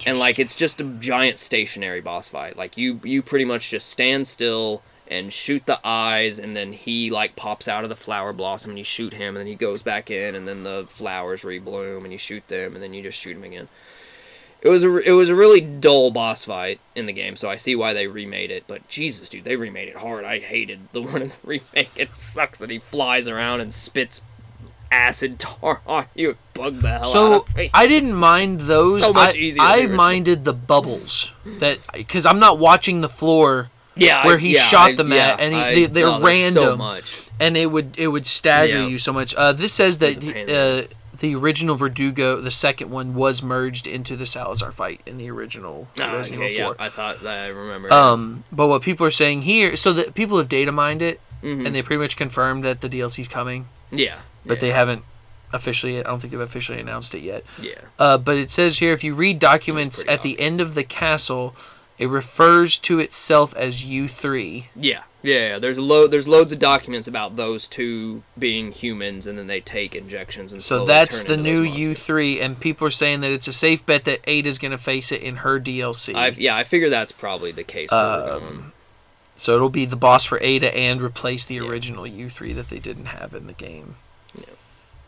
And 0.07 0.19
like 0.19 0.39
it's 0.39 0.55
just 0.55 0.81
a 0.81 0.85
giant 0.85 1.39
stationary 1.39 2.01
boss 2.01 2.29
fight. 2.29 2.57
Like 2.57 2.77
you 2.77 3.01
you 3.03 3.23
pretty 3.23 3.45
much 3.45 3.71
just 3.71 3.89
stand 3.89 4.27
still 4.27 4.83
and 5.07 5.33
shoot 5.33 5.67
the 5.67 5.81
eyes 5.85 6.39
and 6.39 6.57
then 6.57 6.73
he 6.73 7.11
like 7.11 7.37
pops 7.37 7.69
out 7.69 7.85
of 7.85 7.91
the 7.91 7.97
flower 7.97 8.33
blossom 8.33 8.71
and 8.71 8.79
you 8.79 8.85
shoot 8.85 9.13
him 9.13 9.37
and 9.37 9.39
then 9.39 9.47
he 9.47 9.55
goes 9.55 9.83
back 9.83 10.11
in 10.11 10.35
and 10.35 10.49
then 10.49 10.65
the 10.65 10.87
flowers 10.89 11.43
rebloom 11.43 12.05
and 12.05 12.13
you 12.13 12.19
shoot 12.19 12.47
them 12.49 12.75
and 12.75 12.83
then 12.83 12.95
you 12.95 13.03
just 13.03 13.19
shoot 13.19 13.37
him 13.37 13.45
again. 13.45 13.69
It 14.63 14.71
was 14.71 14.83
a 14.83 14.97
it 14.99 15.13
was 15.13 15.29
a 15.29 15.35
really 15.35 15.61
dull 15.61 16.11
boss 16.11 16.45
fight 16.45 16.81
in 16.95 17.05
the 17.05 17.13
game 17.13 17.37
so 17.37 17.51
i 17.51 17.57
see 17.57 17.77
why 17.77 17.93
they 17.93 18.07
remade 18.07 18.51
it 18.51 18.65
but 18.67 18.89
jesus 18.89 19.29
dude 19.29 19.45
they 19.45 19.57
remade 19.57 19.89
it 19.89 19.97
hard. 19.97 20.25
I 20.25 20.39
hated 20.39 20.89
the 20.93 21.03
one 21.03 21.21
in 21.21 21.29
the 21.29 21.35
remake. 21.45 21.91
It 21.97 22.15
sucks 22.15 22.59
that 22.59 22.71
he 22.71 22.79
flies 22.79 23.29
around 23.29 23.61
and 23.61 23.75
spits 23.75 24.23
acid 24.95 25.39
tar 25.39 25.81
on 25.87 26.07
you 26.15 26.37
bugged 26.55 26.81
the 26.83 26.89
hell 26.89 27.01
out 27.03 27.13
So 27.13 27.35
of 27.43 27.57
me 27.57 27.71
I 27.75 27.87
didn't 27.87 28.15
mind 28.15 28.63
those. 28.63 29.01
So 29.03 29.13
much 29.13 29.35
I, 29.35 29.39
easier 29.39 29.63
I 29.63 29.87
minded 29.87 30.45
the 30.45 30.53
bubbles 30.53 31.31
that 31.45 31.79
because 31.93 32.25
I'm 32.27 32.39
not 32.39 32.59
watching 32.59 33.01
the 33.01 33.09
floor 33.09 33.71
yeah, 33.97 34.25
where 34.27 34.37
I- 34.37 34.41
he 34.41 34.55
yeah, 34.55 34.61
shot 34.63 34.91
I- 34.91 34.95
them 34.97 35.13
yeah, 35.13 35.17
at, 35.35 35.41
and 35.41 35.77
he, 35.77 35.87
they, 35.87 36.01
So 36.03 36.21
random, 36.21 36.79
much. 36.79 37.29
and 37.39 37.57
it 37.57 37.67
would 37.67 37.99
it 37.99 38.09
would 38.09 38.27
stagger 38.27 38.81
Yeah. 38.81 38.87
you 38.87 38.99
so 38.99 39.13
much. 39.13 39.35
Uh, 39.35 39.53
this 39.53 39.73
says 39.73 39.99
that 39.99 40.13
It 40.13 40.19
was 40.19 40.29
a 40.29 40.33
pain 40.33 40.37
in 40.37 40.47
the 40.49 40.85
uh, 40.91 40.95
the 41.21 41.35
original 41.37 41.77
Verdugo, 41.77 42.41
the 42.41 42.51
second 42.51 42.91
one, 42.91 43.15
was 43.15 43.41
merged 43.41 43.87
into 43.87 44.17
the 44.17 44.27
Salazar 44.27 44.73
fight 44.73 45.01
in 45.07 45.17
the 45.17 45.31
original 45.31 45.87
Ah, 46.01 46.13
Resident 46.13 46.43
okay, 46.43 46.57
yeah, 46.59 46.73
I 46.79 46.89
thought 46.89 47.23
that 47.23 47.45
I 47.45 47.49
remember. 47.49 47.91
Um, 47.93 48.43
but 48.51 48.67
what 48.67 48.83
people 48.83 49.07
are 49.07 49.13
saying 49.13 49.43
here, 49.43 49.77
so 49.77 49.93
that 49.93 50.15
people 50.15 50.39
have 50.39 50.49
data 50.49 50.73
mined 50.73 51.01
it, 51.03 51.21
Mhm. 51.43 51.65
and 51.67 51.75
they 51.75 51.83
pretty 51.83 52.03
much 52.03 52.17
confirmed 52.17 52.65
that 52.65 52.81
the 52.81 52.89
DLC's 52.89 53.29
coming, 53.29 53.69
yeah, 53.93 54.17
but 54.45 54.55
yeah, 54.55 54.61
they 54.61 54.71
haven't 54.73 55.03
officially. 55.53 55.99
I 55.99 56.03
don't 56.03 56.21
think 56.21 56.33
they've 56.33 56.41
officially 56.41 56.81
announced 56.81 57.15
it 57.15 57.23
yet. 57.23 57.45
yeah, 57.61 57.75
Uh, 57.99 58.19
but 58.19 58.37
it 58.37 58.51
says 58.51 58.79
here 58.79 58.93
if 58.93 59.05
you 59.05 59.15
read 59.15 59.39
documents 59.39 60.05
at 60.09 60.23
the 60.23 60.39
end 60.41 60.61
of 60.61 60.75
the 60.75 60.83
castle, 60.85 61.55
it 61.99 62.09
refers 62.09 62.77
to 62.79 62.99
itself 62.99 63.55
as 63.55 63.85
U3. 63.85 64.65
yeah, 64.75 65.05
yeah, 65.23 65.35
yeah. 65.51 65.59
There's 65.61 65.79
load. 65.79 66.11
There's 66.11 66.27
loads 66.27 66.53
of 66.53 66.59
documents 66.59 67.07
about 67.07 67.37
those 67.37 67.69
two 67.69 68.25
being 68.37 68.73
humans, 68.73 69.29
and 69.29 69.39
then 69.39 69.47
they 69.47 69.61
take 69.61 69.95
injections 69.95 70.53
and 70.53 70.61
So 70.61 70.85
that's 70.85 71.23
the 71.25 71.37
new. 71.37 71.63
U3, 71.63 72.43
and 72.43 72.59
people 72.59 72.87
are 72.89 72.91
saying 72.91 73.21
that 73.21 73.31
it's 73.31 73.47
a 73.47 73.53
safe 73.53 73.87
bet 73.87 74.05
that 74.07 74.21
Ada 74.27 74.49
is 74.49 74.59
going 74.59 74.73
to 74.73 74.79
face 74.79 75.13
it 75.13 75.23
in 75.23 75.37
her 75.37 75.61
DLC. 75.61 76.15
I've, 76.17 76.39
yeah, 76.39 76.57
I 76.57 76.65
figure 76.65 76.91
that's 76.91 77.13
probably 77.13 77.53
the 77.53 77.65
case. 77.65 77.93
Um. 77.93 78.73
So 79.37 79.55
it'll 79.55 79.69
be 79.69 79.85
the 79.85 79.97
boss 79.97 80.25
for 80.25 80.39
Ada 80.43 80.77
and 80.77 81.01
replace 81.01 81.47
the 81.47 81.57
Yeah. 81.57 81.63
original 81.63 82.05
U3 82.05 82.55
that 82.55 82.69
they 82.71 82.79
didn't 82.79 83.07
have 83.07 83.35
in 83.35 83.47
the 83.47 83.53
game. 83.53 83.97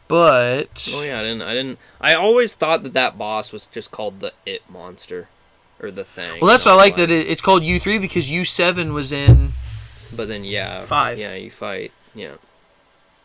But 0.09 0.88
Oh 0.92 1.03
yeah, 1.03 1.19
I 1.21 1.23
didn't. 1.23 1.42
I 1.42 1.55
didn't. 1.55 1.79
I 2.01 2.14
always 2.14 2.55
thought 2.55 2.83
that 2.85 2.95
that 2.95 3.19
boss 3.19 3.53
was 3.53 3.66
just 3.66 3.90
called 3.90 4.21
the 4.21 4.33
It 4.45 4.62
monster, 4.71 5.29
or 5.81 5.90
the 5.90 6.05
thing. 6.05 6.40
well, 6.40 6.51
that's 6.51 6.64
why 6.64 6.73
I 6.73 6.77
like 6.77 6.97
that 6.97 7.11
it, 7.11 7.27
it's 7.29 7.40
called 7.40 7.62
U3 7.62 8.01
because 8.01 8.29
U7 8.31 8.92
was 8.95 9.11
in. 9.12 9.53
But 10.14 10.29
then 10.29 10.45
yeah, 10.45 10.81
Five. 10.83 11.19
Yeah, 11.19 11.35
you 11.35 11.51
fight. 11.51 11.92
Yeah, 12.14 12.35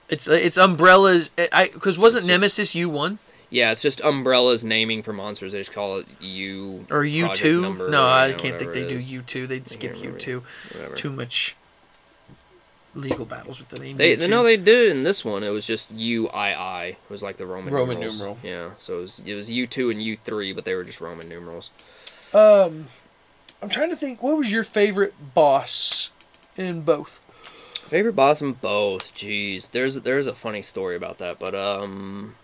It's 0.10 0.28
it's 0.28 0.58
Umbrella's. 0.58 1.30
I 1.38 1.70
because 1.74 1.98
wasn't 2.00 2.26
just- 2.26 2.28
Nemesis 2.28 2.74
U1 2.74 3.18
yeah. 3.54 3.72
It's 3.74 3.82
just 3.82 4.02
Umbrella's 4.02 4.64
naming 4.64 5.04
for 5.04 5.12
monsters. 5.14 5.52
They 5.52 5.60
just 5.60 5.74
call 5.74 6.00
it 6.00 6.08
U 6.22 6.86
or 6.90 7.04
U2? 7.04 7.90
No, 7.90 8.06
or, 8.06 8.10
I 8.10 8.32
can't 8.32 8.58
think 8.58 8.72
they 8.74 8.88
do. 8.88 8.98
U2. 8.98 9.46
They'd 9.48 9.68
skip. 9.68 9.96
U2. 9.98 10.42
Too 10.96 11.12
much 11.12 11.56
legal 12.96 13.26
battles 13.26 13.60
with 13.60 13.70
the 13.70 13.80
name. 13.80 13.98
They 13.98 14.18
U2. 14.18 14.30
no, 14.30 14.44
they 14.44 14.58
did 14.58 14.92
in 14.92 15.04
this 15.04 15.24
one. 15.24 15.44
It 15.44 15.50
was 15.50 15.66
just 15.66 15.92
U 15.92 16.28
I 16.30 16.54
I. 16.54 16.86
It 16.86 16.98
was 17.10 17.24
like 17.24 17.38
the 17.38 17.46
Roman 17.46 17.74
Roman 17.74 18.00
numerals. 18.00 18.18
numeral. 18.20 18.38
Yeah, 18.44 18.70
so 18.80 18.98
it 19.00 19.02
was 19.02 19.24
it 19.26 19.34
was 19.34 19.50
U 19.50 19.68
two 19.68 19.90
and 19.90 20.02
U 20.02 20.18
three, 20.18 20.54
but 20.54 20.66
they 20.66 20.74
were 20.74 20.84
just 20.84 21.02
Roman 21.02 21.30
numerals. 21.30 21.72
Um, 22.34 22.88
I'm 23.62 23.70
trying 23.70 23.90
to 23.90 23.96
think. 23.96 24.22
What 24.22 24.38
was 24.38 24.52
your 24.52 24.64
favorite 24.64 25.14
boss 25.34 26.10
in 26.58 26.82
both? 26.82 27.20
Favorite 27.90 28.16
boss 28.16 28.42
in 28.42 28.54
both. 28.54 29.14
Jeez, 29.16 29.72
there's 29.72 29.96
there's 30.02 30.28
a 30.28 30.36
funny 30.36 30.62
story 30.62 30.96
about 30.96 31.18
that, 31.18 31.40
but 31.40 31.54
um, 31.56 32.36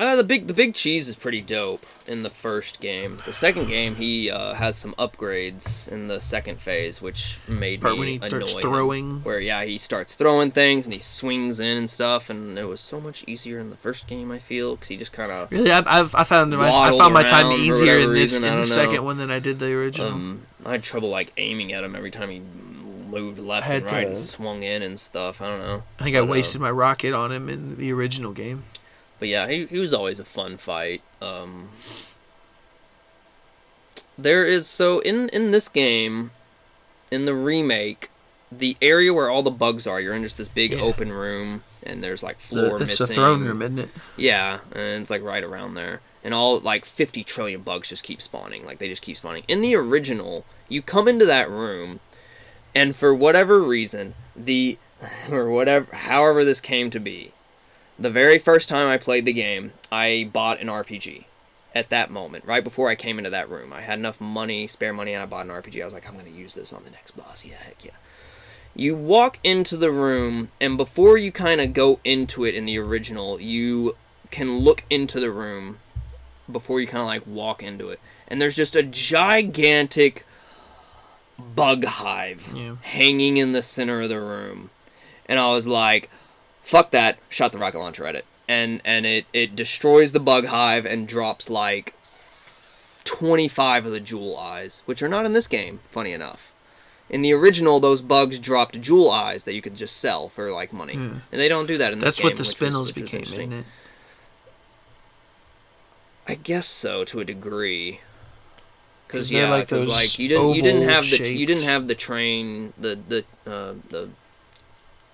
I 0.00 0.04
know 0.04 0.16
the 0.16 0.22
big 0.22 0.46
the 0.46 0.54
big 0.54 0.74
cheese 0.74 1.08
is 1.08 1.16
pretty 1.16 1.40
dope 1.40 1.84
in 2.06 2.22
the 2.22 2.30
first 2.30 2.78
game. 2.78 3.18
The 3.26 3.32
second 3.32 3.66
game, 3.66 3.96
he 3.96 4.30
uh, 4.30 4.54
has 4.54 4.76
some 4.76 4.94
upgrades 4.94 5.88
in 5.88 6.06
the 6.06 6.20
second 6.20 6.60
phase, 6.60 7.02
which 7.02 7.38
made 7.48 7.80
Part 7.80 7.94
me 7.94 7.98
when 7.98 8.08
he 8.08 8.16
annoy 8.16 8.28
starts 8.28 8.54
throwing. 8.54 9.24
Where 9.24 9.40
yeah, 9.40 9.64
he 9.64 9.76
starts 9.76 10.14
throwing 10.14 10.52
things 10.52 10.86
and 10.86 10.92
he 10.92 11.00
swings 11.00 11.58
in 11.58 11.76
and 11.76 11.90
stuff, 11.90 12.30
and 12.30 12.56
it 12.56 12.64
was 12.64 12.80
so 12.80 13.00
much 13.00 13.24
easier 13.26 13.58
in 13.58 13.70
the 13.70 13.76
first 13.76 14.06
game. 14.06 14.30
I 14.30 14.38
feel 14.38 14.76
because 14.76 14.88
he 14.88 14.96
just 14.96 15.12
kind 15.12 15.32
of 15.32 15.50
Really, 15.50 15.72
I've, 15.72 15.88
I've 15.88 16.14
I 16.14 16.22
found 16.22 16.56
my 16.56 16.70
I 16.70 16.96
found 16.96 17.12
my 17.12 17.24
time 17.24 17.50
easier 17.50 17.98
in 17.98 18.10
this 18.10 18.34
reason, 18.34 18.44
in 18.44 18.56
the 18.56 18.66
second 18.66 18.96
know. 18.96 19.02
one 19.02 19.18
than 19.18 19.32
I 19.32 19.40
did 19.40 19.58
the 19.58 19.72
original. 19.72 20.12
um, 20.12 20.46
I 20.64 20.72
had 20.72 20.84
trouble 20.84 21.08
like 21.08 21.32
aiming 21.38 21.72
at 21.72 21.82
him 21.82 21.96
every 21.96 22.12
time 22.12 22.30
he 22.30 22.40
moved 23.10 23.40
left 23.40 23.68
and 23.68 23.82
right 23.90 24.02
to- 24.02 24.06
and 24.08 24.18
swung 24.18 24.62
in 24.62 24.82
and 24.82 25.00
stuff. 25.00 25.40
I 25.40 25.48
don't 25.48 25.60
know. 25.60 25.82
I 25.98 26.04
think 26.04 26.14
I 26.14 26.20
but, 26.20 26.28
uh, 26.28 26.30
wasted 26.30 26.60
my 26.60 26.70
rocket 26.70 27.14
on 27.14 27.32
him 27.32 27.48
in 27.48 27.76
the 27.78 27.92
original 27.92 28.30
game. 28.32 28.62
But 29.18 29.28
yeah, 29.28 29.48
he, 29.48 29.66
he 29.66 29.78
was 29.78 29.92
always 29.92 30.20
a 30.20 30.24
fun 30.24 30.56
fight. 30.58 31.02
Um, 31.20 31.70
there 34.16 34.44
is 34.44 34.66
so 34.66 35.00
in 35.00 35.28
in 35.30 35.50
this 35.50 35.68
game, 35.68 36.30
in 37.10 37.24
the 37.24 37.34
remake, 37.34 38.10
the 38.50 38.76
area 38.82 39.12
where 39.12 39.30
all 39.30 39.42
the 39.42 39.50
bugs 39.50 39.86
are, 39.86 40.00
you're 40.00 40.14
in 40.14 40.22
just 40.22 40.38
this 40.38 40.48
big 40.48 40.72
Yeah. 40.72 40.80
open 40.80 41.12
room, 41.12 41.62
and 41.82 42.02
there's 42.02 42.22
like 42.22 42.38
The- 42.38 42.44
floor 42.46 42.82
it's 42.82 42.98
missing. 43.00 43.06
the 43.08 43.14
throne 43.14 43.44
room, 43.44 43.62
isn't 43.62 43.78
it? 43.78 43.88
Yeah, 44.16 44.60
and 44.72 45.02
it's 45.02 45.10
like 45.10 45.22
right 45.22 45.42
around 45.44 45.74
there. 45.74 46.00
And 46.24 46.34
all 46.34 46.58
like 46.58 46.84
50 46.84 47.22
trillion 47.24 47.62
bugs 47.62 47.88
just 47.88 48.02
keep 48.02 48.20
spawning. 48.20 48.66
Like 48.66 48.78
they 48.78 48.88
just 48.88 49.02
keep 49.02 49.16
spawning. 49.16 49.44
In 49.48 49.62
the 49.62 49.76
original, 49.76 50.44
you 50.68 50.82
come 50.82 51.06
into 51.08 51.24
that 51.26 51.48
room 51.48 52.00
and 52.74 52.94
for 52.94 53.14
whatever 53.14 53.60
reason, 53.62 54.14
the 54.36 54.78
or 55.30 55.48
whatever 55.48 55.94
however 55.94 56.44
this 56.44 56.60
came 56.60 56.90
to 56.90 56.98
be, 56.98 57.32
the 57.98 58.10
very 58.10 58.38
first 58.38 58.68
time 58.68 58.88
I 58.88 58.96
played 58.98 59.24
the 59.24 59.32
game, 59.32 59.72
I 59.90 60.28
bought 60.32 60.60
an 60.60 60.68
RPG. 60.68 61.24
At 61.74 61.90
that 61.90 62.10
moment, 62.10 62.44
right 62.46 62.64
before 62.64 62.88
I 62.88 62.94
came 62.94 63.18
into 63.18 63.30
that 63.30 63.48
room, 63.50 63.72
I 63.72 63.82
had 63.82 63.98
enough 63.98 64.20
money, 64.20 64.66
spare 64.66 64.92
money, 64.92 65.12
and 65.12 65.22
I 65.22 65.26
bought 65.26 65.44
an 65.46 65.52
RPG. 65.52 65.80
I 65.80 65.84
was 65.84 65.94
like, 65.94 66.08
I'm 66.08 66.16
gonna 66.16 66.30
use 66.30 66.54
this 66.54 66.72
on 66.72 66.82
the 66.84 66.90
next 66.90 67.12
boss. 67.16 67.44
Yeah, 67.44 67.56
heck 67.56 67.84
yeah. 67.84 67.92
You 68.74 68.96
walk 68.96 69.38
into 69.44 69.76
the 69.76 69.90
room, 69.90 70.50
and 70.60 70.76
before 70.76 71.18
you 71.18 71.30
kind 71.30 71.60
of 71.60 71.74
go 71.74 72.00
into 72.04 72.44
it 72.44 72.54
in 72.54 72.64
the 72.64 72.78
original, 72.78 73.40
you 73.40 73.96
can 74.30 74.58
look 74.58 74.84
into 74.90 75.20
the 75.20 75.30
room 75.30 75.78
before 76.50 76.80
you 76.80 76.86
kind 76.86 77.02
of 77.02 77.06
like 77.06 77.26
walk 77.26 77.62
into 77.62 77.90
it. 77.90 78.00
And 78.26 78.40
there's 78.40 78.56
just 78.56 78.74
a 78.76 78.82
gigantic 78.82 80.24
bug 81.38 81.84
hive 81.84 82.52
Yeah. 82.54 82.76
hanging 82.82 83.36
in 83.36 83.52
the 83.52 83.62
center 83.62 84.00
of 84.02 84.08
the 84.08 84.20
room. 84.20 84.70
And 85.26 85.38
I 85.38 85.52
was 85.52 85.66
like, 85.68 86.10
fuck 86.68 86.90
that, 86.92 87.18
shot 87.28 87.50
the 87.52 87.58
rocket 87.58 87.78
launcher 87.78 88.06
at 88.06 88.14
it. 88.14 88.24
And 88.46 88.80
and 88.84 89.04
it, 89.06 89.26
it 89.32 89.56
destroys 89.56 90.12
the 90.12 90.20
bug 90.20 90.46
hive 90.46 90.86
and 90.86 91.06
drops 91.08 91.50
like 91.50 91.94
25 93.04 93.86
of 93.86 93.92
the 93.92 94.00
jewel 94.00 94.36
eyes, 94.38 94.82
which 94.86 95.02
are 95.02 95.08
not 95.08 95.26
in 95.26 95.32
this 95.32 95.46
game, 95.48 95.80
funny 95.90 96.12
enough. 96.12 96.52
In 97.10 97.22
the 97.22 97.32
original, 97.32 97.80
those 97.80 98.02
bugs 98.02 98.38
dropped 98.38 98.80
jewel 98.82 99.10
eyes 99.10 99.44
that 99.44 99.54
you 99.54 99.62
could 99.62 99.74
just 99.76 99.96
sell 99.96 100.28
for 100.28 100.50
like 100.52 100.72
money, 100.74 100.94
and 100.94 101.22
they 101.30 101.48
don't 101.48 101.66
do 101.66 101.78
that 101.78 101.92
in 101.92 101.98
this 102.00 102.04
Hmm. 102.04 102.06
That's 102.06 102.16
game. 102.18 102.24
what 102.26 102.36
the 102.36 102.42
spinels 102.76 102.80
was 102.80 102.92
became, 102.92 103.22
isn't 103.22 103.52
it? 103.52 103.64
I 106.26 106.34
guess 106.34 106.66
so 106.66 107.04
to 107.04 107.20
a 107.20 107.24
degree. 107.24 108.00
Because 109.06 109.32
yeah, 109.32 109.48
like 109.50 109.68
because 109.68 109.86
those 109.86 109.94
like 109.94 110.18
you 110.18 110.28
didn't 110.28 110.54
you 110.54 110.62
didn't 110.62 110.88
have 110.88 111.08
the 111.08 111.32
you 111.32 111.46
didn't 111.46 111.64
have 111.64 111.88
the 111.88 111.94
train 111.94 112.74
the 112.76 112.98
the 113.08 113.18
uh, 113.50 113.74
the 113.88 114.10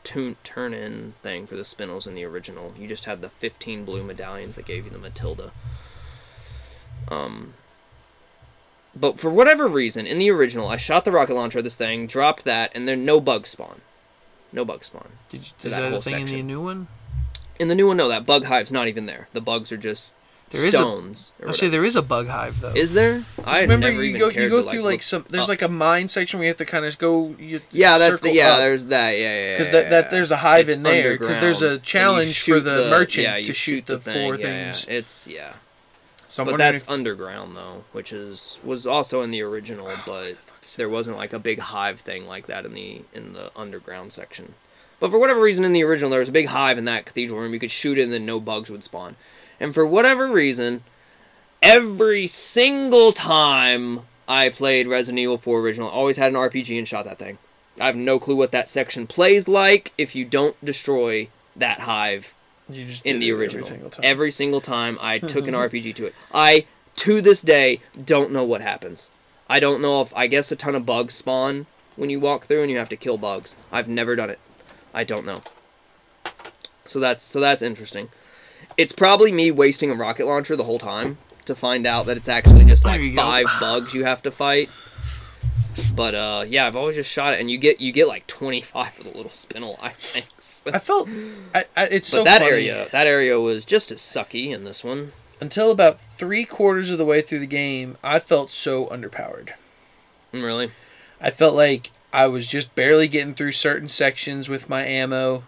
tune 0.05 0.37
turn 0.45 0.73
in 0.73 1.15
thing 1.23 1.47
for 1.47 1.57
the 1.57 1.63
spinels 1.63 2.07
in 2.07 2.15
the 2.15 2.25
original. 2.25 2.73
You 2.79 2.87
just 2.87 3.07
had 3.07 3.21
the 3.21 3.29
fifteen 3.29 3.85
blue 3.85 4.05
medallions 4.05 4.55
that 4.55 4.67
gave 4.67 4.85
you 4.85 4.91
the 4.91 4.99
Matilda. 4.99 5.51
Um. 7.09 7.55
But 8.97 9.19
for 9.19 9.29
whatever 9.29 9.67
reason, 9.67 10.07
in 10.07 10.21
the 10.21 10.31
original, 10.31 10.69
I 10.69 10.77
shot 10.77 11.05
the 11.05 11.11
rocket 11.11 11.35
launcher 11.35 11.61
this 11.61 11.75
thing, 11.75 12.07
dropped 12.07 12.45
that, 12.45 12.71
and 12.77 12.87
then 12.87 13.05
no 13.05 13.21
bug 13.21 13.49
spawn. 13.49 13.81
No 14.53 14.65
bug 14.65 14.85
spawn. 14.85 15.09
Did 15.31 15.39
you, 15.39 15.47
is 15.47 15.63
that 15.63 15.71
that 15.71 15.83
a 15.83 15.91
whole 15.91 16.01
thing 16.01 16.29
in 16.29 16.33
the 16.33 16.43
new 16.43 16.63
one? 16.63 16.87
In 17.59 17.67
the 17.67 17.75
new 17.75 17.89
one, 17.89 17.97
no, 17.97 18.09
that 18.09 18.25
bug 18.25 18.45
hive's 18.45 18.71
not 18.71 18.87
even 18.87 19.07
there. 19.07 19.27
The 19.33 19.41
bugs 19.41 19.73
are 19.73 19.77
just 19.77 20.15
There 20.51 20.63
is 20.69 20.75
a- 20.75 20.77
stones. 20.77 21.33
or 21.43 21.49
Actually, 21.49 21.69
there 21.71 21.85
is 21.85 21.97
a 21.97 22.03
bug 22.03 22.29
hive 22.29 22.61
though. 22.61 22.73
Is 22.75 22.93
there? 22.93 23.25
I 23.45 23.63
Remember, 23.63 23.89
never 23.91 24.03
you 24.03 24.11
even 24.11 24.19
go 24.21 24.31
cared 24.31 24.45
you 24.45 24.51
go 24.51 24.63
to, 24.63 24.71
through 24.71 24.83
like 24.83 24.93
look 24.93 25.03
some. 25.03 25.25
There's 25.29 25.45
up. 25.45 25.49
like 25.49 25.63
a 25.63 25.69
mine 25.69 26.09
section 26.09 26.39
where 26.39 26.45
you 26.45 26.51
have 26.51 26.59
to 26.59 26.65
kind 26.65 26.85
of 26.85 26.97
go. 26.99 27.35
You 27.39 27.61
yeah, 27.73 27.99
that's 27.99 28.21
the 28.21 28.33
yeah. 28.33 28.53
up. 28.53 28.59
There's 28.59 28.87
that 28.87 29.11
yeah 29.13 29.19
yeah 29.19 29.53
because 29.55 29.73
yeah, 29.73 29.81
that, 29.81 29.91
that 29.91 30.11
there's 30.11 30.31
a 30.31 30.37
hive 30.37 30.69
in 30.69 30.83
there 30.85 31.19
because 31.19 31.41
there's 31.41 31.63
a 31.63 31.79
challenge 31.79 32.39
for 32.39 32.45
shoot 32.45 32.61
the, 32.61 32.89
merchant 32.91 33.25
yeah, 33.27 33.41
to 33.43 33.53
shoot 33.53 33.87
the, 33.87 33.99
thing, 33.99 34.15
four 34.15 34.37
yeah, 34.37 34.47
yeah. 34.47 34.73
things. 34.73 34.87
It's 34.89 35.27
yeah, 35.27 35.55
So 36.25 36.45
but 36.45 36.59
that's 36.59 36.85
if- 36.85 36.91
underground 36.91 37.57
though, 37.57 37.85
which 37.93 38.13
is 38.13 38.61
was 38.63 38.87
also 38.87 39.23
in 39.23 39.31
the 39.33 39.43
original, 39.43 39.89
oh, 39.89 40.03
but 40.07 40.37
there 40.77 40.89
wasn't 40.89 41.17
like 41.17 41.33
a 41.33 41.39
big 41.39 41.59
hive 41.59 42.01
thing 42.01 42.27
like 42.27 42.47
that 42.47 42.65
in 42.65 42.75
the 42.75 43.03
in 43.13 43.33
the 43.33 43.51
underground 43.57 44.13
section. 44.13 44.55
But 45.01 45.11
for 45.11 45.19
whatever 45.19 45.41
reason, 45.41 45.65
in 45.65 45.73
the 45.73 45.83
original, 45.83 46.11
there 46.11 46.21
was 46.21 46.29
a 46.29 46.33
big 46.33 46.47
hive 46.47 46.79
in 46.79 46.85
that 46.85 47.05
cathedral 47.05 47.41
room. 47.41 47.53
You 47.53 47.59
could 47.61 47.71
shoot 47.73 47.99
it, 47.99 48.03
and 48.03 48.13
then 48.13 48.25
no 48.25 48.39
bugs 48.41 48.71
would 48.71 48.85
spawn. 48.85 49.17
And 49.61 49.75
for 49.75 49.87
whatever 49.87 50.31
reason, 50.31 50.83
every 51.63 52.27
single 52.27 53.13
time 53.13 54.01
I 54.29 54.49
played 54.49 54.87
Resident 54.87 55.21
Evil 55.21 55.39
4 55.39 55.61
original, 55.61 55.89
I 55.89 55.93
always 55.93 56.17
had 56.17 56.33
an 56.33 56.39
RPG 56.39 56.77
and 56.79 56.87
shot 56.89 57.05
that 57.07 57.19
thing. 57.19 57.39
I 57.81 57.87
have 57.87 57.97
no 57.97 58.19
clue 58.19 58.37
what 58.37 58.53
that 58.53 58.69
section 58.69 59.07
plays 59.07 59.49
like 59.49 59.93
if 59.99 60.15
you 60.15 60.25
don't 60.25 60.63
destroy 60.65 61.29
that 61.57 61.81
hive 61.81 62.35
you 62.69 62.87
just 62.87 63.05
in 63.05 63.19
the 63.19 63.29
it 63.29 63.33
every 63.33 63.45
original. 63.45 63.67
single 63.67 63.91
time. 63.91 64.05
Every 64.05 64.31
single 64.31 64.61
time 64.61 64.99
I 65.01 65.19
took 65.19 65.49
an 65.49 65.55
RPG 65.55 65.95
to 65.97 66.07
it. 66.07 66.15
I, 66.33 66.67
to 66.97 67.21
this 67.21 67.43
day, 67.43 67.81
don't 68.03 68.31
know 68.31 68.45
what 68.45 68.61
happens. 68.61 69.11
I 69.49 69.61
don't 69.61 69.83
know 69.83 70.01
if, 70.01 70.15
I 70.15 70.27
guess 70.27 70.51
a 70.53 70.57
ton 70.57 70.75
of 70.75 70.87
bugs 70.87 71.15
spawn 71.15 71.67
when 71.97 72.11
you 72.11 72.21
walk 72.21 72.47
through 72.47 72.63
and 72.63 72.71
you 72.71 72.79
have 72.79 72.89
to 72.91 72.97
kill 72.97 73.19
bugs. 73.19 73.57
I've 73.71 73.89
never 73.89 74.17
done 74.17 74.31
it. 74.31 74.39
I 74.93 75.05
don't 75.05 75.27
know. 75.27 75.43
So 76.87 77.01
that's, 77.01 77.25
so 77.25 77.41
that's 77.41 77.63
interesting. 77.63 78.09
It's 78.77 78.93
probably 78.93 79.31
me 79.33 79.51
wasting 79.51 79.91
a 79.91 79.95
rocket 79.95 80.27
launcher 80.27 80.57
the 80.57 80.65
whole 80.65 80.79
time 80.79 81.19
to 81.45 81.55
find 81.55 81.87
out 81.87 82.07
that 82.07 82.17
it's 82.17 82.29
actually 82.29 82.65
just 82.65 82.85
like 82.85 83.01
you 83.01 83.15
go. 83.15 83.23
five 83.23 83.47
bugs 83.61 83.95
you 83.95 84.05
have 84.05 84.23
to 84.23 84.31
fight. 84.31 84.71
But 85.95 86.15
uh, 86.15 86.45
yeah, 86.47 86.67
I've 86.67 86.77
always 86.77 86.97
just 86.97 87.11
shot 87.11 87.35
it, 87.35 87.41
and 87.41 87.51
you 87.51 87.59
get 87.59 87.81
you 87.81 87.91
get 87.93 88.07
like 88.09 88.27
twenty 88.27 88.61
five 88.61 88.97
of 88.99 89.05
the 89.05 89.11
little 89.17 89.31
spinel 89.31 89.77
eye 89.83 89.95
things. 89.99 90.63
I 90.73 90.79
felt 90.79 91.09
I, 91.55 91.65
I, 91.77 91.85
it's 91.87 92.11
But 92.11 92.17
so 92.19 92.25
that 92.25 92.39
funny. 92.41 92.51
area, 92.53 92.89
that 92.93 93.07
area 93.07 93.41
was 93.41 93.65
just 93.65 93.91
as 93.91 94.01
sucky 94.01 94.51
in 94.51 94.65
this 94.65 94.85
one. 94.85 95.13
until 95.41 95.71
about 95.73 96.01
three 96.17 96.45
quarters 96.45 96.91
of 96.91 96.99
the 96.99 97.05
way 97.05 97.21
through 97.21 97.41
the 97.41 97.47
game, 97.47 97.97
I 98.05 98.19
felt 98.21 98.51
so 98.51 98.87
underpowered. 98.87 99.51
Mm, 100.33 100.45
Really? 100.45 100.71
I 101.21 101.31
felt 101.31 101.55
like 101.55 101.91
I 102.13 102.27
was 102.29 102.47
just 102.47 102.75
barely 102.77 103.09
getting 103.09 103.35
through 103.35 103.53
certain 103.53 103.89
sections 103.89 104.49
with 104.49 104.69
my 104.69 104.85
ammo. 104.85 105.43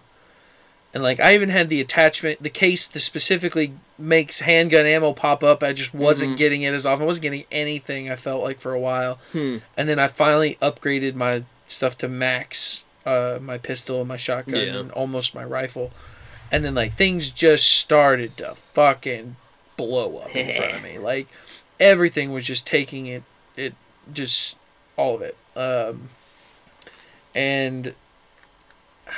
And 0.97 1.03
like 1.03 1.21
I 1.21 1.35
even 1.35 1.51
had 1.51 1.69
the 1.69 1.83
attachment, 1.83 2.43
the 2.43 2.49
case 2.49 2.89
that 2.89 3.01
specifically 3.01 3.75
makes 3.99 4.41
handgun 4.41 4.87
ammo 4.87 5.13
pop 5.13 5.45
up. 5.45 5.63
I 5.63 5.75
just 5.75 5.93
wasn't 5.93 6.33
Mhm. 6.33 6.39
getting 6.39 6.63
it 6.63 6.73
as 6.73 6.87
often. 6.87 7.03
I 7.03 7.05
wasn't 7.05 7.25
getting 7.25 7.45
anything. 7.53 8.11
I 8.11 8.17
felt 8.17 8.43
like 8.43 8.59
for 8.61 8.73
a 8.73 8.81
while, 8.81 9.19
Hmm. 9.33 9.59
and 9.77 9.91
then 9.91 9.99
I 9.99 10.09
finally 10.09 10.57
upgraded 10.63 11.15
my 11.15 11.43
stuff 11.67 11.99
to 11.99 12.09
max, 12.09 12.85
uh, 13.05 13.37
my 13.43 13.59
pistol, 13.59 14.07
my 14.07 14.17
shotgun, 14.17 14.57
Yeah. 14.57 14.77
and 14.79 14.91
almost 14.93 15.35
my 15.35 15.45
rifle. 15.45 15.93
And 16.51 16.65
then 16.65 16.75
like 16.75 16.97
things 16.97 17.31
just 17.31 17.69
started 17.69 18.39
to 18.39 18.55
fucking 18.73 19.37
blow 19.77 20.17
up 20.25 20.35
in 20.35 20.51
front 20.57 20.77
of 20.77 20.83
me. 20.83 20.97
Like 20.97 21.27
everything 21.79 22.33
was 22.33 22.47
just 22.47 22.67
taking 22.67 23.05
it, 23.07 23.23
it 23.55 23.75
just 24.11 24.57
all 24.97 25.15
of 25.17 25.21
it. 25.21 25.37
Um, 25.55 26.09
and 27.35 27.93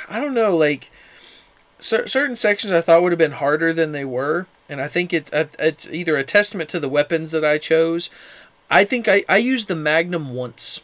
I 0.09 0.19
don't 0.19 0.33
know, 0.33 0.57
like 0.57 0.91
cer- 1.79 2.07
certain 2.07 2.35
sections 2.35 2.71
I 2.73 2.81
thought 2.81 3.01
would 3.01 3.11
have 3.11 3.19
been 3.19 3.33
harder 3.33 3.73
than 3.73 3.91
they 3.91 4.05
were, 4.05 4.47
and 4.67 4.81
I 4.81 4.87
think 4.87 5.13
it's 5.13 5.31
it's 5.33 5.89
either 5.89 6.17
a 6.17 6.23
testament 6.23 6.69
to 6.71 6.79
the 6.79 6.89
weapons 6.89 7.31
that 7.31 7.43
I 7.45 7.57
chose. 7.57 8.09
I 8.69 8.83
think 8.85 9.07
I 9.07 9.23
I 9.27 9.37
used 9.37 9.67
the 9.67 9.75
Magnum 9.75 10.33
once. 10.33 10.81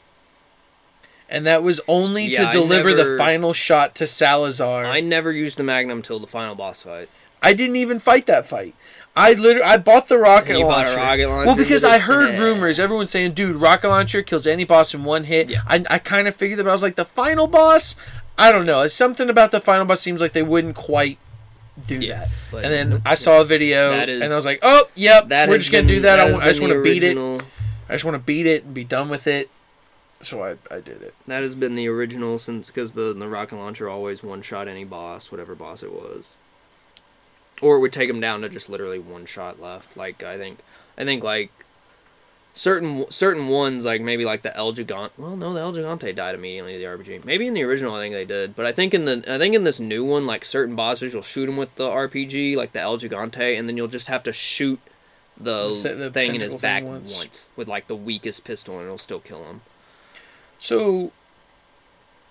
And 1.27 1.45
that 1.47 1.63
was 1.63 1.81
only 1.87 2.25
Yeah, 2.25 2.45
to 2.45 2.51
deliver 2.51 2.89
never- 2.95 3.13
the 3.13 3.17
final 3.17 3.51
shot 3.51 3.95
to 3.95 4.05
Salazar. 4.07 4.85
I 4.85 4.99
never 5.01 5.31
used 5.31 5.57
the 5.57 5.63
Magnum 5.63 6.03
till 6.03 6.19
the 6.19 6.27
final 6.27 6.53
boss 6.53 6.81
fight. 6.83 7.09
I 7.41 7.53
didn't 7.53 7.77
even 7.77 7.97
fight 7.99 8.27
that 8.27 8.47
fight. 8.47 8.75
I 9.15 9.33
literally 9.33 9.63
I 9.67 9.77
bought 9.77 10.07
the 10.07 10.17
rocket 10.19 10.59
launcher. 10.59 10.93
a 10.93 10.97
rocket 10.97 11.27
launcher 11.27 11.47
Well, 11.47 11.55
because 11.55 11.83
I 11.83 11.97
heard 11.99 12.33
Yeah. 12.35 12.39
rumors, 12.43 12.79
everyone 12.79 13.07
saying, 13.07 13.33
"Dude, 13.33 13.55
rocket 13.55 13.87
launcher 13.89 14.21
kills 14.21 14.45
any 14.45 14.65
boss 14.65 14.93
in 14.93 15.03
one 15.03 15.23
hit." 15.23 15.49
Yeah. 15.49 15.61
I, 15.67 15.83
I 15.89 15.99
kind 15.99 16.27
of 16.27 16.35
figured 16.35 16.59
that, 16.59 16.63
but 16.65 16.69
I 16.69 16.73
was 16.73 16.83
like, 16.83 16.95
the 16.95 17.05
final 17.05 17.47
boss. 17.47 17.95
I 18.37 18.51
don't 18.51 18.65
know. 18.65 18.81
It's 18.81 18.93
something 18.93 19.29
about 19.29 19.51
the 19.51 19.59
final 19.59 19.85
boss 19.85 20.01
seems 20.01 20.19
like 20.21 20.33
they 20.33 20.43
wouldn't 20.43 20.75
quite 20.75 21.17
do 21.87 21.99
Yeah, 21.99 22.19
that. 22.19 22.29
but- 22.51 22.63
And 22.65 22.73
then 22.73 23.01
I 23.05 23.15
saw 23.15 23.41
a 23.41 23.45
video, 23.45 23.91
That 23.91 24.09
is- 24.09 24.21
and 24.21 24.31
I 24.31 24.35
was 24.35 24.45
like, 24.45 24.59
"Oh, 24.61 24.87
yep, 24.95 25.29
That 25.29 25.49
we're 25.49 25.57
just 25.57 25.71
gonna 25.71 25.83
been- 25.83 25.95
do 25.95 25.99
that. 26.01 26.19
I, 26.19 26.31
want- 26.31 26.43
I 26.43 26.47
just 26.49 26.61
want 26.61 26.73
to 26.73 26.83
beat 26.83 27.03
it. 27.03 27.17
I 27.89 27.93
just 27.93 28.05
want 28.05 28.15
to 28.15 28.19
beat 28.19 28.45
it 28.45 28.63
and 28.63 28.73
be 28.73 28.83
done 28.83 29.09
with 29.09 29.27
it." 29.27 29.49
So 30.21 30.43
I, 30.43 30.51
I 30.73 30.79
did 30.79 31.01
it. 31.01 31.13
That 31.27 31.43
has 31.43 31.55
been 31.55 31.75
the 31.75 31.87
original 31.87 32.39
since 32.39 32.67
because 32.71 32.93
the 32.93 33.13
the 33.13 33.27
rocket 33.27 33.57
launcher 33.57 33.89
always 33.89 34.23
one 34.23 34.41
shot 34.41 34.67
any 34.67 34.83
boss, 34.85 35.31
whatever 35.31 35.53
boss 35.55 35.83
it 35.83 35.91
was. 35.91 36.37
Or 37.61 37.77
it 37.77 37.79
would 37.79 37.93
take 37.93 38.07
them 38.09 38.19
down 38.19 38.41
to 38.41 38.49
just 38.49 38.69
literally 38.69 38.99
one 38.99 39.25
shot 39.25 39.61
left. 39.61 39.95
Like 39.95 40.23
I 40.23 40.37
think, 40.37 40.59
I 40.97 41.03
think 41.03 41.23
like 41.23 41.51
certain 42.55 43.05
certain 43.11 43.49
ones 43.49 43.85
like 43.85 44.01
maybe 44.01 44.25
like 44.25 44.41
the 44.41 44.55
El 44.57 44.73
Gigante. 44.73 45.11
Well, 45.17 45.35
no, 45.35 45.53
the 45.53 45.59
El 45.59 45.73
Gigante 45.73 46.15
died 46.15 46.33
immediately 46.35 46.77
the 46.77 46.85
RPG. 46.85 47.23
Maybe 47.25 47.45
in 47.47 47.53
the 47.53 47.63
original 47.63 47.93
I 47.93 47.99
think 48.01 48.15
they 48.15 48.25
did, 48.25 48.55
but 48.55 48.65
I 48.65 48.71
think 48.71 48.93
in 48.93 49.05
the 49.05 49.23
I 49.27 49.37
think 49.37 49.53
in 49.53 49.63
this 49.65 49.79
new 49.79 50.03
one 50.03 50.25
like 50.25 50.43
certain 50.45 50.75
bosses 50.75 51.13
you'll 51.13 51.21
shoot 51.21 51.47
him 51.49 51.57
with 51.57 51.75
the 51.75 51.89
RPG 51.89 52.55
like 52.55 52.71
the 52.71 52.79
El 52.79 52.97
Gigante, 52.97 53.57
and 53.59 53.67
then 53.69 53.77
you'll 53.77 53.87
just 53.87 54.07
have 54.07 54.23
to 54.23 54.33
shoot 54.33 54.79
the, 55.37 55.79
The 55.83 55.93
the 55.95 56.11
thing 56.11 56.33
in 56.33 56.41
his 56.41 56.55
back 56.55 56.83
once. 56.83 57.13
once 57.13 57.49
with 57.57 57.67
like 57.67 57.87
the 57.87 57.95
weakest 57.95 58.45
pistol, 58.45 58.75
and 58.77 58.85
it'll 58.85 58.97
still 58.97 59.19
kill 59.19 59.43
him. 59.43 59.61
So, 60.57 61.11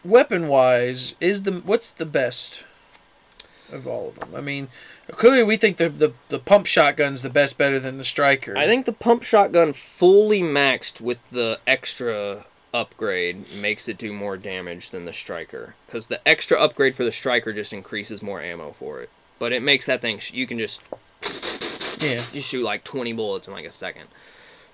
weapon 0.02 0.48
wise, 0.48 1.14
is 1.20 1.42
the 1.42 1.52
what's 1.52 1.90
the 1.92 2.06
best 2.06 2.64
of 3.72 3.86
all 3.86 4.08
of 4.08 4.18
them? 4.18 4.34
I 4.34 4.40
mean, 4.40 4.68
clearly 5.10 5.42
we 5.42 5.56
think 5.56 5.76
the 5.76 5.88
the, 5.88 6.12
the 6.28 6.38
pump 6.38 6.66
shotgun's 6.66 7.22
the 7.22 7.30
best, 7.30 7.58
better 7.58 7.78
than 7.78 7.98
the 7.98 8.04
striker. 8.04 8.56
I 8.56 8.66
think 8.66 8.86
the 8.86 8.92
pump 8.92 9.22
shotgun 9.22 9.72
fully 9.72 10.42
maxed 10.42 11.00
with 11.00 11.18
the 11.30 11.60
extra 11.66 12.46
upgrade 12.74 13.52
makes 13.54 13.88
it 13.88 13.96
do 13.96 14.12
more 14.12 14.36
damage 14.36 14.90
than 14.90 15.04
the 15.04 15.12
striker 15.12 15.76
because 15.86 16.08
the 16.08 16.26
extra 16.26 16.58
upgrade 16.58 16.96
for 16.96 17.04
the 17.04 17.12
striker 17.12 17.52
just 17.52 17.72
increases 17.72 18.20
more 18.20 18.40
ammo 18.40 18.72
for 18.72 19.00
it. 19.00 19.10
But 19.38 19.52
it 19.52 19.62
makes 19.62 19.86
that 19.86 20.00
thing 20.00 20.18
sh- 20.18 20.32
you 20.32 20.46
can 20.46 20.58
just 20.58 20.82
yeah. 22.00 22.20
you 22.32 22.42
shoot 22.42 22.64
like 22.64 22.84
20 22.84 23.12
bullets 23.12 23.46
in 23.46 23.54
like 23.54 23.64
a 23.64 23.70
second. 23.70 24.08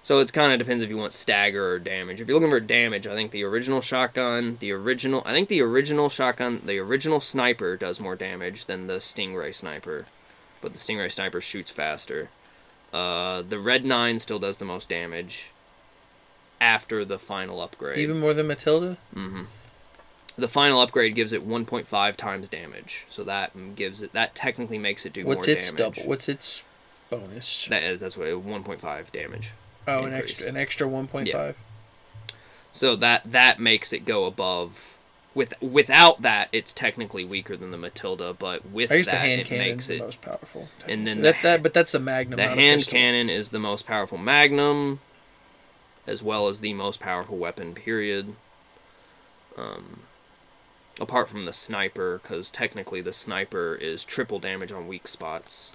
So 0.02 0.18
it 0.20 0.32
kind 0.32 0.50
of 0.52 0.58
depends 0.58 0.82
if 0.82 0.88
you 0.90 0.96
want 0.96 1.12
stagger 1.12 1.72
or 1.74 1.78
damage. 1.78 2.20
If 2.20 2.26
you're 2.28 2.36
looking 2.38 2.50
for 2.50 2.58
damage, 2.60 3.06
I 3.06 3.14
think 3.14 3.32
the 3.32 3.44
original 3.44 3.80
shotgun, 3.82 4.56
the 4.60 4.72
original, 4.72 5.22
I 5.26 5.32
think 5.32 5.48
the 5.50 5.60
original 5.60 6.08
shotgun, 6.08 6.62
the 6.64 6.78
original 6.78 7.20
sniper 7.20 7.76
does 7.76 8.00
more 8.00 8.16
damage 8.16 8.64
than 8.64 8.86
the 8.86 8.94
Stingray 8.94 9.54
sniper. 9.54 10.06
but 10.62 10.72
the 10.72 10.78
Stingray 10.78 11.10
Sniper 11.12 11.40
shoots 11.40 11.70
faster. 11.70 12.28
Uh, 12.92 13.42
the 13.42 13.58
Red 13.58 13.84
9 13.84 14.18
still 14.18 14.38
does 14.38 14.58
the 14.58 14.64
most 14.64 14.88
damage 14.88 15.52
after 16.60 17.04
the 17.04 17.18
final 17.18 17.60
upgrade. 17.60 17.98
Even 17.98 18.18
more 18.20 18.34
than 18.34 18.46
Matilda. 18.46 18.96
hmm 19.14 19.42
The 20.36 20.48
final 20.48 20.80
upgrade 20.80 21.14
gives 21.14 21.32
it 21.32 21.46
1.5 21.46 22.16
times 22.16 22.48
damage, 22.48 23.06
so 23.08 23.22
that 23.24 23.52
gives 23.76 24.02
it 24.02 24.12
that 24.12 24.34
technically 24.34 24.78
makes 24.78 25.04
it 25.06 25.12
do 25.12 25.24
What's 25.24 25.46
more 25.46 25.56
its 25.56 25.70
damage. 25.72 25.96
double? 25.96 26.08
What's 26.08 26.28
its 26.28 26.64
bonus? 27.10 27.66
That 27.70 27.98
that's 28.00 28.16
what 28.16 28.28
1.5 28.28 29.12
damage. 29.12 29.52
Oh, 29.90 30.04
an 30.04 30.12
extra, 30.12 30.46
an 30.48 30.56
extra 30.56 30.88
one 30.88 31.06
point 31.06 31.30
five. 31.30 31.56
So 32.72 32.96
that 32.96 33.30
that 33.32 33.58
makes 33.60 33.92
it 33.92 34.04
go 34.04 34.24
above. 34.24 34.96
With 35.34 35.54
without 35.62 36.22
that, 36.22 36.48
it's 36.52 36.72
technically 36.72 37.24
weaker 37.24 37.56
than 37.56 37.70
the 37.70 37.78
Matilda, 37.78 38.34
but 38.34 38.68
with 38.68 38.90
that, 38.90 39.04
the 39.04 39.10
hand 39.12 39.40
it 39.42 39.50
makes 39.50 39.88
it. 39.88 39.98
the 39.98 40.04
most 40.04 40.20
powerful. 40.20 40.68
and 40.88 41.06
then 41.06 41.22
that, 41.22 41.36
the 41.36 41.42
that, 41.42 41.62
but 41.62 41.72
that's 41.72 41.94
a 41.94 42.00
magnum. 42.00 42.36
the 42.36 42.48
hand 42.48 42.86
cannon 42.86 43.30
is 43.30 43.50
the 43.50 43.58
most 43.60 43.86
powerful 43.86 44.18
magnum, 44.18 45.00
as 46.06 46.22
well 46.22 46.48
as 46.48 46.60
the 46.60 46.74
most 46.74 46.98
powerful 47.00 47.36
weapon. 47.36 47.74
Period. 47.74 48.34
Um, 49.56 50.00
apart 51.00 51.28
from 51.28 51.44
the 51.44 51.52
sniper, 51.52 52.20
because 52.22 52.50
technically 52.50 53.00
the 53.00 53.12
sniper 53.12 53.74
is 53.74 54.04
triple 54.04 54.38
damage 54.38 54.72
on 54.72 54.88
weak 54.88 55.06
spots. 55.06 55.72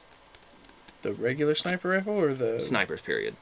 The 1.01 1.13
regular 1.13 1.55
sniper 1.55 1.89
rifle 1.89 2.19
or 2.19 2.33
the 2.33 2.59
Snipers. 2.59 3.01
Period. 3.01 3.35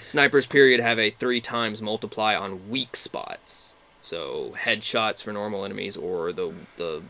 Snipers. 0.00 0.46
Period 0.46 0.80
have 0.80 0.98
a 0.98 1.10
three 1.10 1.40
times 1.40 1.80
multiply 1.82 2.34
on 2.34 2.68
weak 2.70 2.96
spots. 2.96 3.76
So 4.02 4.50
headshots 4.56 5.22
for 5.22 5.32
normal 5.32 5.64
enemies, 5.64 5.96
or 5.96 6.32
the 6.32 6.52
the 6.76 7.02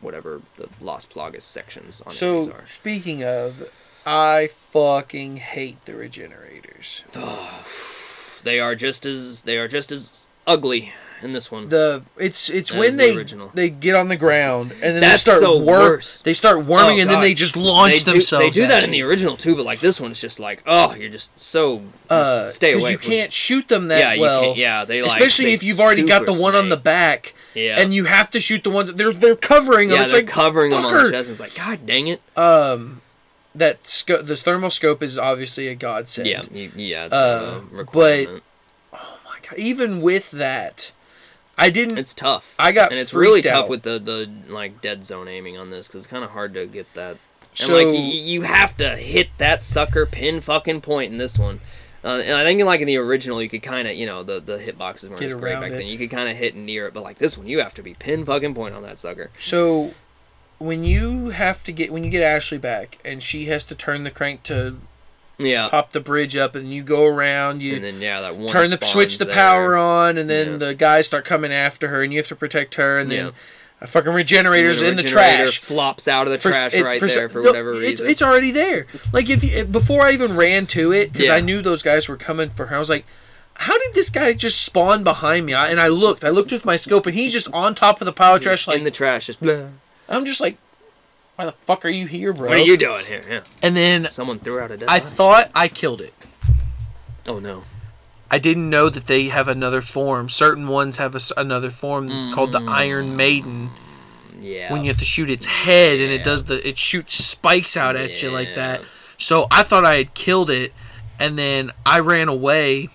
whatever 0.00 0.42
the 0.56 0.68
Las 0.80 1.06
Plagas 1.06 1.42
sections 1.42 2.00
on 2.02 2.12
enemies 2.14 2.46
So 2.46 2.52
are. 2.52 2.66
speaking 2.66 3.24
of, 3.24 3.70
I 4.06 4.48
fucking 4.48 5.36
hate 5.38 5.84
the 5.84 5.94
regenerators. 5.94 7.02
They 8.44 8.60
are 8.60 8.76
just 8.76 9.04
as 9.04 9.42
they 9.42 9.58
are 9.58 9.66
just 9.66 9.90
as 9.90 10.28
ugly 10.46 10.92
in 11.22 11.32
this 11.32 11.50
one. 11.50 11.68
The 11.68 12.02
it's 12.16 12.48
it's 12.48 12.72
when 12.72 12.92
the 12.92 12.96
they 12.98 13.16
original. 13.16 13.50
they 13.54 13.70
get 13.70 13.94
on 13.94 14.08
the 14.08 14.16
ground 14.16 14.72
and 14.72 14.80
then 14.94 15.00
That's 15.00 15.24
they 15.24 15.30
start 15.32 15.42
so 15.42 15.58
worm, 15.58 15.66
worse. 15.66 16.22
They 16.22 16.34
start 16.34 16.64
worming 16.64 16.98
Oh, 16.98 17.00
and 17.02 17.10
then 17.10 17.16
God. 17.18 17.22
they 17.24 17.34
just 17.34 17.56
launch 17.56 18.04
they 18.04 18.12
themselves. 18.12 18.54
Do, 18.54 18.62
they 18.62 18.68
do 18.68 18.72
at 18.72 18.80
that 18.80 18.84
in 18.88 18.92
you. 18.94 19.04
the 19.04 19.08
original 19.10 19.36
too, 19.36 19.56
but 19.56 19.64
like 19.66 19.80
this 19.80 20.00
one, 20.00 20.10
it's 20.10 20.20
just 20.20 20.38
like, 20.40 20.62
oh, 20.66 20.94
you're 20.94 21.10
just 21.10 21.38
so 21.38 21.78
just 21.78 22.10
uh, 22.10 22.48
stay 22.48 22.72
'cause 22.74 22.82
away. 22.82 22.92
You 22.92 22.98
can't 22.98 23.32
shoot 23.32 23.68
them 23.68 23.88
that 23.88 23.98
yeah, 23.98 24.12
you 24.14 24.20
well. 24.20 24.42
can't, 24.42 24.56
yeah, 24.58 24.84
they 24.84 25.02
like 25.02 25.10
Especially 25.12 25.46
they 25.46 25.52
if 25.54 25.62
you've 25.62 25.80
already 25.80 26.04
got 26.04 26.26
the 26.26 26.32
super 26.32 26.42
one 26.42 26.54
on 26.54 26.68
the 26.68 26.76
snake. 26.76 26.84
back, 26.84 27.34
Yeah, 27.54 27.80
and 27.80 27.92
you 27.94 28.04
have 28.04 28.30
to 28.30 28.40
shoot 28.40 28.62
the 28.64 28.70
ones 28.70 28.88
that 28.88 28.96
they're 28.96 29.12
they're 29.12 29.36
covering 29.36 29.88
them. 29.88 29.96
yeah, 29.98 30.02
it's 30.04 30.12
they're 30.12 30.22
like 30.22 30.30
covering 30.30 30.70
them 30.70 30.84
on 30.84 30.92
fucker. 30.92 31.04
the 31.06 31.10
chest. 31.10 31.28
And 31.28 31.32
it's 31.32 31.40
like, 31.40 31.54
god 31.54 31.86
dang 31.86 32.06
it. 32.08 32.20
um, 32.36 33.00
that 33.54 33.86
sco- 33.86 34.22
this 34.22 34.42
thermal 34.44 34.70
scope 34.70 35.02
is 35.02 35.18
obviously 35.18 35.66
a 35.68 35.74
godsend. 35.74 36.28
Yeah, 36.28 36.42
you, 36.52 36.70
yeah, 36.76 37.06
it's 37.06 37.14
Uh, 37.14 37.38
kind 37.40 37.46
of 37.46 37.56
a 37.56 37.60
but- 37.60 37.76
requirement. 37.76 38.42
Oh 38.92 39.18
my 39.24 39.38
god! 39.42 39.58
Even 39.58 40.00
with 40.00 40.30
that, 40.32 40.92
I 41.58 41.70
didn't. 41.70 41.98
it's 41.98 42.14
tough. 42.14 42.54
I 42.58 42.72
got 42.72 42.90
and 42.90 43.00
it's 43.00 43.12
really 43.12 43.42
freaked 43.42 43.54
tough 43.56 43.68
with 43.68 43.82
the 43.82 43.98
the 43.98 44.30
like 44.52 44.80
dead 44.80 45.04
zone 45.04 45.28
aiming 45.28 45.58
on 45.58 45.70
this 45.70 45.88
because 45.88 45.98
it's 46.04 46.06
kind 46.06 46.24
of 46.24 46.30
hard 46.30 46.54
to 46.54 46.66
get 46.66 46.92
that. 46.94 47.18
And 47.60 47.66
So- 47.66 47.74
like 47.74 47.88
you, 47.88 48.00
you 48.00 48.42
have 48.42 48.76
to 48.78 48.96
hit 48.96 49.28
that 49.38 49.62
sucker 49.62 50.06
pin 50.06 50.40
fucking 50.40 50.80
point 50.82 51.12
in 51.12 51.18
this 51.18 51.38
one. 51.38 51.60
Uh, 52.04 52.22
and 52.24 52.34
I 52.36 52.44
think 52.44 52.62
like 52.62 52.80
in 52.80 52.86
the 52.86 52.96
original 52.96 53.42
you 53.42 53.48
could 53.48 53.62
kind 53.62 53.88
of 53.88 53.94
you 53.96 54.06
know 54.06 54.22
the 54.22 54.38
the 54.40 54.58
hitboxes 54.58 55.08
weren't 55.10 55.20
as 55.20 55.34
great 55.34 55.58
back 55.60 55.72
it. 55.72 55.78
then. 55.78 55.86
You 55.86 55.98
could 55.98 56.10
kind 56.10 56.28
of 56.28 56.36
hit 56.36 56.54
near 56.54 56.86
it, 56.86 56.94
but 56.94 57.02
like 57.02 57.18
this 57.18 57.36
one 57.36 57.48
you 57.48 57.58
have 57.60 57.74
to 57.74 57.82
be 57.82 57.94
pin 57.94 58.24
fucking 58.24 58.54
point 58.54 58.74
on 58.74 58.82
that 58.84 58.98
sucker. 59.00 59.30
So 59.36 59.94
when 60.58 60.84
you 60.84 61.30
have 61.30 61.64
to 61.64 61.72
get 61.72 61.92
when 61.92 62.04
you 62.04 62.10
get 62.10 62.22
Ashley 62.22 62.58
back 62.58 62.98
and 63.04 63.20
she 63.22 63.46
has 63.46 63.64
to 63.66 63.74
turn 63.74 64.04
the 64.04 64.10
crank 64.12 64.44
to 64.44 64.76
Yeah. 65.38 65.68
pop 65.68 65.92
the 65.92 66.00
bridge 66.00 66.34
up 66.36 66.54
and 66.56 66.72
you 66.72 66.82
go 66.82 67.04
around 67.06 67.62
you 67.62 67.76
and 67.76 67.84
then 67.84 68.00
yeah, 68.00 68.20
that 68.22 68.36
one 68.36 68.48
turn 68.48 68.70
the 68.70 68.84
switch 68.84 69.18
the 69.18 69.24
there. 69.24 69.34
power 69.34 69.76
on 69.76 70.18
and 70.18 70.28
then 70.28 70.52
Yeah. 70.52 70.56
the 70.58 70.74
guys 70.74 71.06
start 71.06 71.24
coming 71.24 71.52
after 71.52 71.88
her 71.88 72.02
and 72.02 72.12
you 72.12 72.18
have 72.18 72.26
to 72.28 72.36
protect 72.36 72.74
her 72.74 72.98
and 72.98 73.08
then 73.10 73.26
Yeah. 73.26 73.30
a 73.80 73.86
fucking 73.86 74.12
regenerator's 74.12 74.80
then 74.80 74.90
in 74.90 74.96
the 74.96 75.04
trash. 75.04 75.58
Flops 75.58 76.08
out 76.08 76.26
of 76.26 76.32
the 76.32 76.40
For- 76.40 76.50
trash 76.50 76.74
it's- 76.74 76.82
right 76.84 76.98
for, 76.98 77.06
there 77.06 77.28
for 77.28 77.38
no, 77.42 77.50
whatever 77.50 77.70
it's, 77.74 77.80
reason. 77.80 78.08
It's 78.08 78.20
already 78.22 78.50
there. 78.50 78.86
Like 79.12 79.30
if 79.30 79.44
you, 79.44 79.64
before 79.66 80.02
I 80.02 80.10
even 80.10 80.34
ran 80.36 80.66
to 80.68 80.92
it 80.92 81.12
because 81.12 81.28
Yeah. 81.28 81.34
I 81.34 81.40
knew 81.40 81.62
those 81.62 81.82
guys 81.82 82.08
were 82.08 82.16
coming 82.16 82.50
for 82.50 82.66
her. 82.66 82.74
I 82.76 82.80
was 82.80 82.90
like, 82.90 83.04
how 83.54 83.78
did 83.78 83.94
this 83.94 84.08
guy 84.10 84.32
just 84.32 84.60
spawn 84.62 85.04
behind 85.04 85.46
me? 85.46 85.54
I, 85.54 85.68
and 85.68 85.80
I 85.80 85.86
looked. 85.88 86.24
I 86.24 86.30
looked 86.30 86.50
with 86.52 86.64
my 86.64 86.74
scope 86.76 87.06
and 87.06 87.14
he's 87.14 87.32
just 87.32 87.48
on 87.52 87.74
top 87.76 88.00
of 88.00 88.04
the 88.06 88.12
pile 88.12 88.34
of 88.36 88.42
trash. 88.42 88.66
Like 88.66 88.78
in 88.78 88.84
the 88.84 88.90
trash. 88.90 89.26
Just 89.26 89.40
blah. 89.40 89.66
I'm 90.08 90.24
just 90.24 90.40
like, 90.40 90.56
why 91.38 91.44
the 91.44 91.52
fuck 91.52 91.84
are 91.84 91.88
you 91.88 92.08
here, 92.08 92.32
bro? 92.32 92.48
What 92.48 92.58
are 92.58 92.62
you 92.62 92.76
doing 92.76 93.04
here? 93.04 93.22
Yeah. 93.28 93.40
And 93.62 93.76
then 93.76 94.06
Someone 94.06 94.40
threw 94.40 94.58
out 94.58 94.72
a 94.72 94.76
dead 94.76 94.88
I 94.88 94.98
body. 94.98 95.10
thought 95.10 95.50
I 95.54 95.68
killed 95.68 96.00
it. 96.00 96.12
Oh 97.28 97.38
no. 97.38 97.62
I 98.28 98.38
didn't 98.38 98.68
know 98.68 98.88
that 98.88 99.06
they 99.06 99.26
have 99.26 99.46
another 99.46 99.80
form. 99.80 100.28
Certain 100.28 100.66
ones 100.66 100.96
have 100.96 101.14
a 101.14 101.20
another 101.36 101.70
form 101.70 102.32
called 102.34 102.50
the 102.50 102.60
Iron 102.62 103.10
mm. 103.10 103.14
Maiden. 103.14 103.70
Yeah. 104.36 104.72
When 104.72 104.82
you 104.82 104.88
have 104.88 104.98
to 104.98 105.04
shoot 105.04 105.30
its 105.30 105.46
head 105.46 106.00
and 106.00 106.10
it 106.10 106.24
does 106.24 106.46
the 106.46 106.66
it 106.66 106.76
shoots 106.76 107.14
spikes 107.14 107.76
out 107.76 107.94
at 107.94 108.20
you 108.20 108.32
like 108.32 108.56
that. 108.56 108.82
So 109.16 109.46
I 109.48 109.62
thought 109.62 109.84
I 109.84 109.98
had 109.98 110.14
killed 110.14 110.50
it, 110.50 110.72
and 111.20 111.38
then 111.38 111.70
I 111.86 112.00
ran 112.00 112.28
away, 112.28 112.88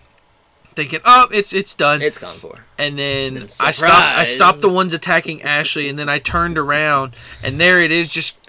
thinking, 0.75 0.99
"Oh, 1.05 1.27
it's 1.31 1.53
it's 1.53 1.73
done." 1.73 2.01
It's 2.01 2.17
gone 2.17 2.35
for. 2.35 2.59
and 2.77 2.97
then 2.97 3.47
I 3.59 3.71
stopped. 3.71 4.17
I 4.17 4.23
stopped 4.25 4.61
the 4.61 4.69
ones 4.69 4.93
attacking 4.93 5.41
Ashley, 5.41 5.87
and 5.89 5.97
then 5.97 6.09
I 6.09 6.19
turned 6.19 6.57
around, 6.57 7.15
and 7.43 7.59
there 7.59 7.79
it 7.79 7.91
is, 7.91 8.11
just 8.11 8.39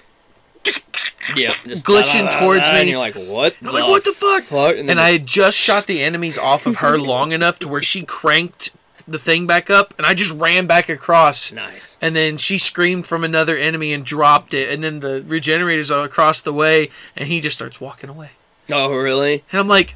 Yeah. 1.35 1.53
Just 1.65 1.85
Glitching 1.85 2.31
towards 2.39 2.67
me. 2.69 2.81
And 2.81 2.89
you're 2.89 2.99
like, 2.99 3.15
what? 3.15 3.55
I'm 3.61 3.73
like, 3.73 3.87
"What 3.87 4.03
the 4.03 4.13
fuck?" 4.13 4.51
And, 4.51 4.87
then 4.87 4.91
and 4.91 4.99
I 4.99 5.11
had 5.13 5.25
just 5.25 5.57
shot 5.57 5.87
the 5.87 6.01
enemies 6.03 6.37
off 6.37 6.65
of 6.65 6.77
her 6.77 6.97
long 7.13 7.31
enough 7.31 7.59
to 7.59 7.67
where 7.67 7.81
she 7.81 8.03
cranked 8.03 8.71
the 9.07 9.19
thing 9.19 9.45
back 9.45 9.69
up, 9.69 9.93
and 9.97 10.05
I 10.07 10.13
just 10.15 10.33
ran 10.33 10.65
back 10.65 10.89
across. 10.89 11.51
Nice. 11.51 11.97
And 12.01 12.15
then 12.15 12.37
she 12.37 12.57
screamed 12.57 13.05
from 13.05 13.23
another 13.23 13.55
enemy 13.55 13.93
and 13.93 14.03
dropped 14.03 14.53
it, 14.53 14.71
and 14.71 14.83
then 14.83 14.99
the 14.99 15.23
regenerators 15.27 15.91
are 15.91 16.03
across 16.05 16.41
the 16.41 16.53
way, 16.53 16.89
and 17.15 17.27
he 17.27 17.39
just 17.39 17.55
starts 17.55 17.79
walking 17.79 18.09
away. 18.09 18.31
Oh 18.71 18.95
really? 18.95 19.43
And 19.51 19.59
I'm 19.59 19.67
like, 19.67 19.95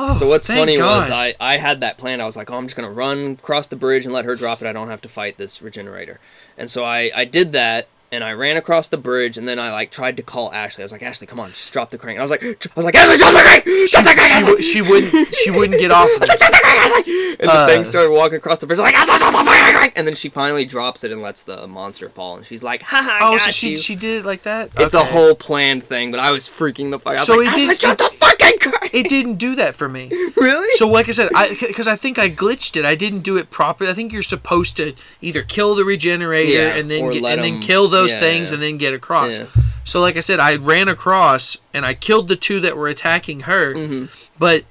oh. 0.00 0.12
So 0.14 0.28
what's 0.28 0.46
funny 0.46 0.76
God. 0.76 1.02
was 1.02 1.10
I, 1.10 1.34
I 1.40 1.56
had 1.58 1.80
that 1.80 1.98
plan. 1.98 2.20
I 2.20 2.26
was 2.26 2.36
like, 2.36 2.50
oh, 2.50 2.56
I'm 2.56 2.66
just 2.66 2.76
gonna 2.76 2.90
run 2.90 3.36
across 3.40 3.68
the 3.68 3.76
bridge 3.76 4.04
and 4.04 4.12
let 4.14 4.24
her 4.24 4.34
drop 4.36 4.60
it. 4.62 4.66
I 4.66 4.72
don't 4.72 4.88
have 4.88 5.00
to 5.02 5.08
fight 5.08 5.36
this 5.36 5.60
regenerator. 5.62 6.18
And 6.58 6.70
so 6.70 6.84
I, 6.84 7.10
I 7.14 7.24
did 7.24 7.52
that 7.52 7.88
and 8.12 8.24
I 8.24 8.32
ran 8.32 8.56
across 8.56 8.88
the 8.88 8.96
bridge 8.96 9.38
and 9.38 9.46
then 9.46 9.60
I 9.60 9.70
like 9.70 9.92
tried 9.92 10.16
to 10.16 10.22
call 10.24 10.52
Ashley. 10.52 10.82
I 10.82 10.84
was 10.84 10.90
like, 10.92 11.02
Ashley, 11.02 11.26
come 11.28 11.38
on, 11.38 11.50
just 11.50 11.72
drop 11.72 11.90
the 11.92 11.98
crank. 11.98 12.16
And 12.16 12.22
I 12.22 12.24
was 12.24 12.30
like, 12.32 12.42
I 12.42 12.56
was 12.74 12.84
like, 12.84 12.94
Ashley, 12.96 13.18
drop 13.18 13.32
the 13.32 13.40
crank, 13.40 13.64
drop 13.90 14.04
the 14.04 14.14
crank. 14.14 14.56
she, 14.58 14.62
she 14.62 14.82
wouldn't 14.82 15.34
she 15.34 15.50
wouldn't 15.50 15.80
get 15.80 15.90
off 15.92 16.08
of 16.16 16.22
it. 16.28 17.36
and 17.40 17.48
the 17.48 17.52
uh, 17.52 17.66
thing 17.68 17.84
started 17.84 18.10
walking 18.10 18.36
across 18.36 18.58
the 18.58 18.66
bridge 18.66 18.78
like, 18.80 18.94
"Ashley, 18.94 19.18
drop 19.18 19.32
the 19.32 19.50
crank." 19.78 19.92
and 19.96 20.06
then 20.06 20.14
she 20.14 20.28
finally 20.28 20.64
drops 20.64 21.04
it 21.04 21.12
and 21.12 21.22
lets 21.22 21.42
the 21.42 21.66
monster 21.68 22.08
fall. 22.08 22.36
And 22.36 22.44
she's 22.44 22.62
like, 22.62 22.82
haha, 22.82 23.10
I 23.10 23.34
Oh, 23.34 23.38
so 23.38 23.50
she 23.50 23.70
you. 23.70 23.76
she 23.76 23.94
did 23.96 24.18
it 24.18 24.24
like 24.26 24.42
that? 24.42 24.70
It's 24.76 24.94
a 24.94 25.04
whole 25.04 25.34
planned 25.34 25.84
thing, 25.84 26.10
but 26.10 26.18
I 26.20 26.32
was 26.32 26.48
freaking 26.48 26.90
the 26.90 26.98
fuck. 26.98 27.12
out. 27.14 27.18
I 27.18 27.20
was 27.20 27.26
So 27.26 27.36
like, 27.36 27.48
Ashley, 27.48 27.66
did- 27.68 27.78
drop 27.78 27.98
the 27.98 28.08
fucking 28.40 28.72
crank. 28.72 28.94
It 28.94 29.08
didn't 29.08 29.36
do 29.36 29.54
that 29.56 29.74
for 29.74 29.88
me. 29.88 30.08
really? 30.36 30.76
So 30.76 30.88
like 30.88 31.08
I 31.08 31.12
said, 31.12 31.30
I 31.34 31.56
because 31.60 31.88
I 31.88 31.96
think 31.96 32.18
I 32.18 32.30
glitched 32.30 32.76
it. 32.76 32.84
I 32.84 32.94
didn't 32.94 33.20
do 33.20 33.36
it 33.36 33.50
properly. 33.50 33.90
I 33.90 33.94
think 33.94 34.12
you're 34.12 34.22
supposed 34.22 34.76
to 34.78 34.94
either 35.20 35.42
kill 35.42 35.74
the 35.74 35.84
regenerator 35.84 36.50
Yeah, 36.50 36.76
and 36.76 36.90
then 36.90 37.10
get, 37.10 37.22
let 37.22 37.38
and 37.38 37.44
then 37.44 37.60
kill 37.60 37.88
those 37.88 38.14
yeah, 38.14 38.20
things 38.20 38.50
yeah. 38.50 38.54
and 38.54 38.62
then 38.62 38.78
get 38.78 38.94
across. 38.94 39.38
Yeah. 39.38 39.46
So 39.84 40.00
like 40.00 40.16
I 40.16 40.20
said, 40.20 40.40
I 40.40 40.56
ran 40.56 40.88
across 40.88 41.58
and 41.74 41.84
I 41.84 41.94
killed 41.94 42.28
the 42.28 42.36
two 42.36 42.60
that 42.60 42.76
were 42.76 42.88
attacking 42.88 43.40
her. 43.40 43.74
Mm-hmm. 43.74 44.06
But 44.38 44.64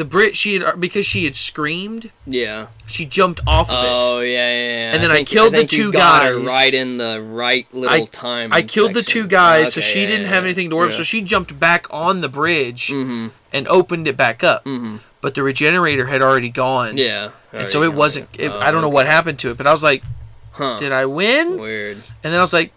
the 0.00 0.04
Brit 0.06 0.34
she 0.34 0.54
had 0.58 0.80
because 0.80 1.04
she 1.04 1.24
had 1.26 1.36
screamed, 1.36 2.10
yeah. 2.26 2.68
she 2.86 3.04
jumped 3.04 3.40
off 3.46 3.68
of 3.70 3.84
it. 3.84 3.88
Oh 3.90 4.20
yeah, 4.20 4.28
yeah, 4.28 4.68
yeah. 4.68 4.94
And 4.94 5.02
then 5.02 5.10
I 5.10 5.16
think- 5.16 5.28
killed 5.28 5.52
the 5.52 5.58
think 5.58 5.72
you 5.74 5.84
two 5.84 5.92
guys. 5.92 6.42
right 6.42 6.72
in 6.74 6.96
the 6.96 7.20
right 7.22 7.66
little 7.74 7.94
I- 7.94 8.04
time. 8.06 8.50
I 8.52 8.62
killed 8.62 8.94
the 8.94 9.02
two 9.02 9.24
section. 9.24 9.28
guys, 9.28 9.74
so 9.74 9.80
she 9.82 10.00
yeah, 10.00 10.06
didn't 10.06 10.22
yeah, 10.26 10.32
have 10.32 10.44
anything 10.44 10.70
to 10.70 10.76
work. 10.76 10.92
So 10.92 11.02
she 11.02 11.20
jumped 11.20 11.60
back 11.60 11.86
on 11.90 12.22
the 12.22 12.28
bridge 12.30 12.88
Mm-hmm. 12.88 13.28
and 13.52 13.68
opened 13.68 14.08
it 14.08 14.16
back 14.16 14.42
up. 14.42 14.64
Mm-hmm. 14.64 14.96
But 15.20 15.34
the 15.34 15.42
regenerator 15.42 16.06
had 16.06 16.22
already 16.22 16.48
gone. 16.48 16.96
Yeah. 16.96 17.32
And 17.52 17.68
so 17.68 17.82
it 17.82 17.92
wasn't. 17.92 18.28
It, 18.38 18.50
I 18.50 18.70
don't 18.70 18.80
know 18.80 18.88
what 18.88 19.06
happened 19.06 19.38
to 19.40 19.50
it, 19.50 19.58
but 19.58 19.66
I 19.66 19.70
was 19.72 19.82
like, 19.82 20.02
Huh. 20.52 20.78
"Did 20.78 20.92
I 20.92 21.04
win?" 21.04 21.60
Weird. 21.60 21.98
And 22.24 22.32
then 22.32 22.38
I 22.38 22.42
was 22.42 22.54
like, 22.54 22.72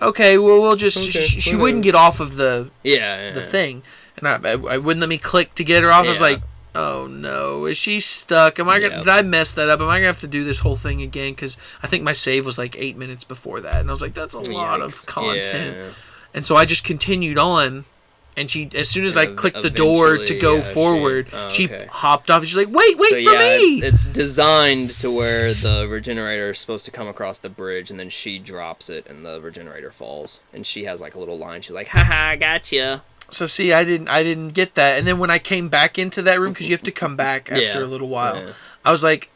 "Okay, 0.00 0.38
well, 0.38 0.60
we'll 0.60 0.76
just." 0.76 0.96
Okay, 0.96 1.10
she, 1.10 1.40
she 1.40 1.56
wouldn't 1.56 1.82
get 1.82 1.94
off 1.94 2.20
of 2.20 2.36
the 2.36 2.70
Yeah. 2.82 2.94
yeah 2.94 3.30
the 3.32 3.40
yeah. 3.40 3.46
thing, 3.46 3.82
and 4.16 4.28
I, 4.28 4.50
I, 4.50 4.52
I 4.52 4.78
wouldn't 4.78 5.00
let 5.00 5.08
me 5.08 5.18
click 5.18 5.54
to 5.56 5.64
get 5.64 5.82
her 5.82 5.90
off. 5.90 6.06
I 6.06 6.08
was 6.08 6.20
like, 6.20 6.40
"Oh 6.74 7.06
no, 7.06 7.66
is 7.66 7.76
she 7.76 8.00
stuck? 8.00 8.58
Am 8.58 8.68
I 8.68 8.78
gonna? 8.80 8.98
Did 8.98 9.08
I 9.08 9.22
mess 9.22 9.54
that 9.54 9.68
up? 9.68 9.80
Am 9.80 9.88
I 9.88 9.96
gonna 9.96 10.06
have 10.06 10.20
to 10.20 10.28
do 10.28 10.44
this 10.44 10.60
whole 10.60 10.76
thing 10.76 11.02
again?" 11.02 11.32
Because 11.32 11.56
I 11.82 11.86
think 11.86 12.02
my 12.04 12.12
save 12.12 12.46
was 12.46 12.58
like 12.58 12.76
eight 12.78 12.96
minutes 12.96 13.24
before 13.24 13.60
that, 13.60 13.76
and 13.76 13.88
I 13.88 13.92
was 13.92 14.02
like, 14.02 14.14
"That's 14.14 14.34
a 14.34 14.40
lot 14.40 14.80
of 14.80 15.04
content." 15.06 15.76
Yeah. 15.76 15.88
And 16.32 16.44
so 16.44 16.54
I 16.56 16.64
just 16.64 16.84
continued 16.84 17.38
on, 17.38 17.84
and 18.40 18.50
she 18.50 18.70
as 18.74 18.88
soon 18.88 19.04
as 19.04 19.16
I 19.16 19.26
clicked 19.26 19.60
the 19.62 19.70
door 19.70 20.16
to 20.16 20.38
go 20.38 20.56
yeah, 20.56 20.62
she- 20.62 20.74
forward, 20.74 21.28
oh, 21.32 21.48
she 21.50 21.66
okay. 21.66 21.86
hopped 21.90 22.30
off. 22.30 22.38
And 22.38 22.48
She's 22.48 22.56
like, 22.56 22.68
"Wait, 22.68 22.96
wait 22.98 23.10
so 23.10 23.30
for 23.30 23.36
yeah, 23.36 23.38
me!" 23.38 23.82
It's, 23.82 24.04
it's 24.04 24.04
designed 24.06 24.90
to 25.00 25.10
where 25.10 25.52
the 25.52 25.86
regenerator 25.88 26.50
is 26.50 26.58
supposed 26.58 26.86
to 26.86 26.90
come 26.90 27.06
across 27.06 27.38
the 27.38 27.50
bridge, 27.50 27.90
and 27.90 28.00
then 28.00 28.08
she 28.08 28.38
drops 28.38 28.88
it, 28.88 29.06
and 29.06 29.24
the 29.24 29.40
regenerator 29.40 29.90
falls, 29.90 30.42
and 30.52 30.66
she 30.66 30.84
has 30.84 31.00
like 31.00 31.14
a 31.14 31.18
little 31.18 31.38
line. 31.38 31.60
She's 31.62 31.72
like, 31.72 31.88
"Haha, 31.88 32.30
I 32.32 32.36
got 32.36 32.72
you." 32.72 33.02
So 33.30 33.46
see, 33.46 33.72
I 33.72 33.84
didn't, 33.84 34.08
I 34.08 34.22
didn't 34.22 34.50
get 34.50 34.74
that. 34.74 34.98
And 34.98 35.06
then 35.06 35.18
when 35.18 35.30
I 35.30 35.38
came 35.38 35.68
back 35.68 35.98
into 35.98 36.22
that 36.22 36.40
room, 36.40 36.52
because 36.52 36.68
you 36.68 36.74
have 36.74 36.82
to 36.82 36.90
come 36.90 37.16
back 37.16 37.48
after 37.52 37.62
Yeah, 37.62 37.78
a 37.78 37.86
little 37.86 38.08
while. 38.08 38.54
I 38.84 38.90
was 38.90 39.04
like, 39.04 39.30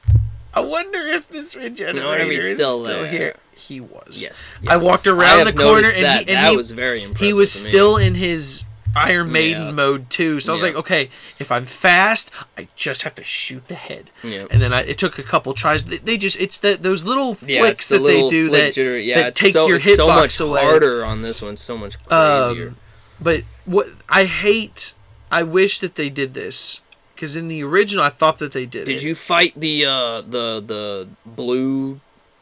I 0.52 0.60
wonder 0.60 0.98
if 0.98 1.28
this 1.28 1.54
regenerator 1.54 2.30
he's 2.30 2.44
is 2.44 2.54
still 2.56 2.84
still, 2.84 3.04
here. 3.04 3.36
He 3.56 3.80
was. 3.80 4.22
Yes. 4.22 4.44
I 4.68 4.76
walked 4.76 5.06
around 5.06 5.46
the 5.46 5.52
corner 5.52 5.82
noticed 5.82 5.96
and 5.96 6.06
he 6.06 6.34
and 6.34 6.44
that 6.44 6.50
he, 6.50 6.56
was 6.56 6.70
very 6.70 7.02
impressive. 7.02 7.26
he 7.26 7.32
was 7.32 7.52
still 7.52 7.96
in 7.96 8.14
his 8.14 8.64
Iron 8.96 9.30
Maiden 9.32 9.66
Yeah. 9.66 9.72
mode 9.72 10.10
too. 10.10 10.40
So 10.40 10.52
I 10.52 10.54
was 10.54 10.62
Yeah. 10.62 10.68
like, 10.68 10.76
okay, 10.76 11.10
if 11.38 11.50
I'm 11.52 11.64
fast, 11.64 12.30
I 12.56 12.68
just 12.76 13.02
have 13.02 13.14
to 13.16 13.22
shoot 13.22 13.68
the 13.68 13.74
head. 13.74 14.10
Yeah. 14.22 14.46
And 14.50 14.60
then 14.62 14.72
I, 14.72 14.82
it 14.82 14.98
took 14.98 15.18
a 15.18 15.22
couple 15.22 15.52
tries. 15.54 15.84
They, 15.84 15.96
they 15.98 16.16
just 16.16 16.40
it's 16.40 16.58
the, 16.58 16.74
those 16.80 17.04
little 17.04 17.34
flicks 17.34 17.88
the 17.88 17.98
that 17.98 18.04
they 18.04 18.28
do 18.28 18.50
that, 18.50 18.74
jitter- 18.74 19.04
yeah, 19.04 19.22
that 19.24 19.34
take 19.34 19.52
so, 19.52 19.66
your 19.66 19.76
it's 19.78 19.96
so 19.96 20.06
much 20.06 20.38
away. 20.40 20.60
harder 20.62 21.04
on 21.04 21.22
this 21.22 21.40
one, 21.42 21.56
so 21.56 21.76
much 21.76 22.02
crazier. 22.04 22.68
Um, 22.68 22.76
but 23.20 23.42
what 23.64 23.86
I 24.08 24.24
hate, 24.24 24.94
I 25.30 25.42
wish 25.42 25.78
that 25.80 25.94
they 25.96 26.10
did 26.10 26.34
this 26.34 26.80
because 27.14 27.36
in 27.36 27.48
the 27.48 27.62
original, 27.62 28.04
I 28.04 28.08
thought 28.10 28.38
that 28.38 28.52
they 28.52 28.66
did. 28.66 28.86
Did 28.86 28.96
it. 28.96 29.02
you 29.02 29.14
fight 29.14 29.52
the 29.56 29.84
uh 29.86 30.20
the 30.20 30.62
the 30.64 31.08
blue 31.24 32.00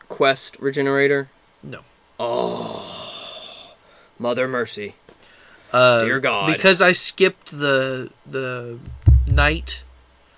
quest 0.08 0.56
regenerator? 0.60 1.28
No. 1.62 1.80
Oh, 2.18 3.74
Mother 4.18 4.46
Mercy. 4.48 4.94
Uh, 5.72 6.04
Dear 6.04 6.20
God. 6.20 6.52
Because 6.52 6.80
I 6.82 6.92
skipped 6.92 7.50
the 7.58 8.10
the 8.26 8.78
knight 9.26 9.82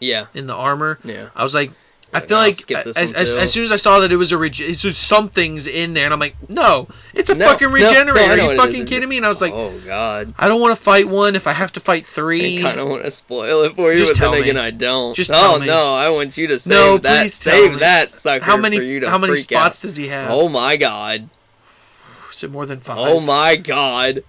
Yeah, 0.00 0.26
in 0.34 0.46
the 0.46 0.54
armor. 0.54 0.98
yeah. 1.04 1.28
I 1.34 1.42
was 1.42 1.54
like, 1.54 1.72
I 2.12 2.20
feel 2.20 2.38
like 2.38 2.54
as, 2.70 2.96
as, 2.96 3.34
as 3.34 3.52
soon 3.52 3.64
as 3.64 3.72
I 3.72 3.76
saw 3.76 3.98
that 3.98 4.12
it 4.12 4.16
was 4.16 4.30
a 4.30 4.38
reg- 4.38 4.60
it's 4.60 4.82
just 4.82 5.02
something's 5.02 5.66
in 5.66 5.94
there, 5.94 6.04
and 6.04 6.14
I'm 6.14 6.20
like, 6.20 6.36
no, 6.48 6.86
it's 7.12 7.28
a 7.28 7.34
No, 7.34 7.48
fucking 7.48 7.72
no, 7.72 7.76
no, 7.76 7.88
regenerator. 7.88 8.30
Are 8.40 8.52
you 8.52 8.56
fucking 8.56 8.86
kidding 8.86 9.08
me? 9.08 9.16
And 9.16 9.26
I 9.26 9.28
was 9.28 9.40
like, 9.40 9.52
oh 9.52 9.76
God. 9.84 10.32
I 10.38 10.46
don't 10.46 10.60
want 10.60 10.76
to 10.76 10.80
fight 10.80 11.08
one 11.08 11.34
if 11.34 11.48
I 11.48 11.52
have 11.54 11.72
to 11.72 11.80
fight 11.80 12.06
three. 12.06 12.60
I 12.60 12.62
kind 12.62 12.78
of 12.78 12.88
want 12.88 13.02
to 13.02 13.10
spoil 13.10 13.64
it 13.64 13.74
for 13.74 13.90
you, 13.90 13.96
Just 13.98 14.12
but 14.12 14.20
then 14.20 14.30
tell 14.30 14.32
me. 14.40 14.48
again, 14.48 14.56
I 14.56 14.70
don't. 14.70 15.16
Just 15.16 15.32
oh 15.34 15.58
me. 15.58 15.66
no, 15.66 15.92
I 15.96 16.08
want 16.10 16.36
you 16.36 16.46
to 16.46 16.58
save 16.60 16.70
No, 16.70 16.98
that. 16.98 17.22
please 17.22 17.40
tell 17.42 17.52
save 17.54 17.72
me. 17.72 17.78
that 17.80 18.14
sucker 18.14 18.44
how 18.44 18.54
for 18.54 18.62
many 18.62 19.04
how 19.04 19.18
many 19.18 19.34
spots 19.34 19.80
out. 19.84 19.88
does 19.88 19.96
he 19.96 20.06
have? 20.06 20.30
Oh 20.30 20.48
my 20.48 20.76
God. 20.76 21.28
Is 22.30 22.44
it 22.44 22.50
more 22.52 22.66
than 22.66 22.78
five? 22.78 22.98
Oh 22.98 23.18
my 23.18 23.56
God. 23.56 24.22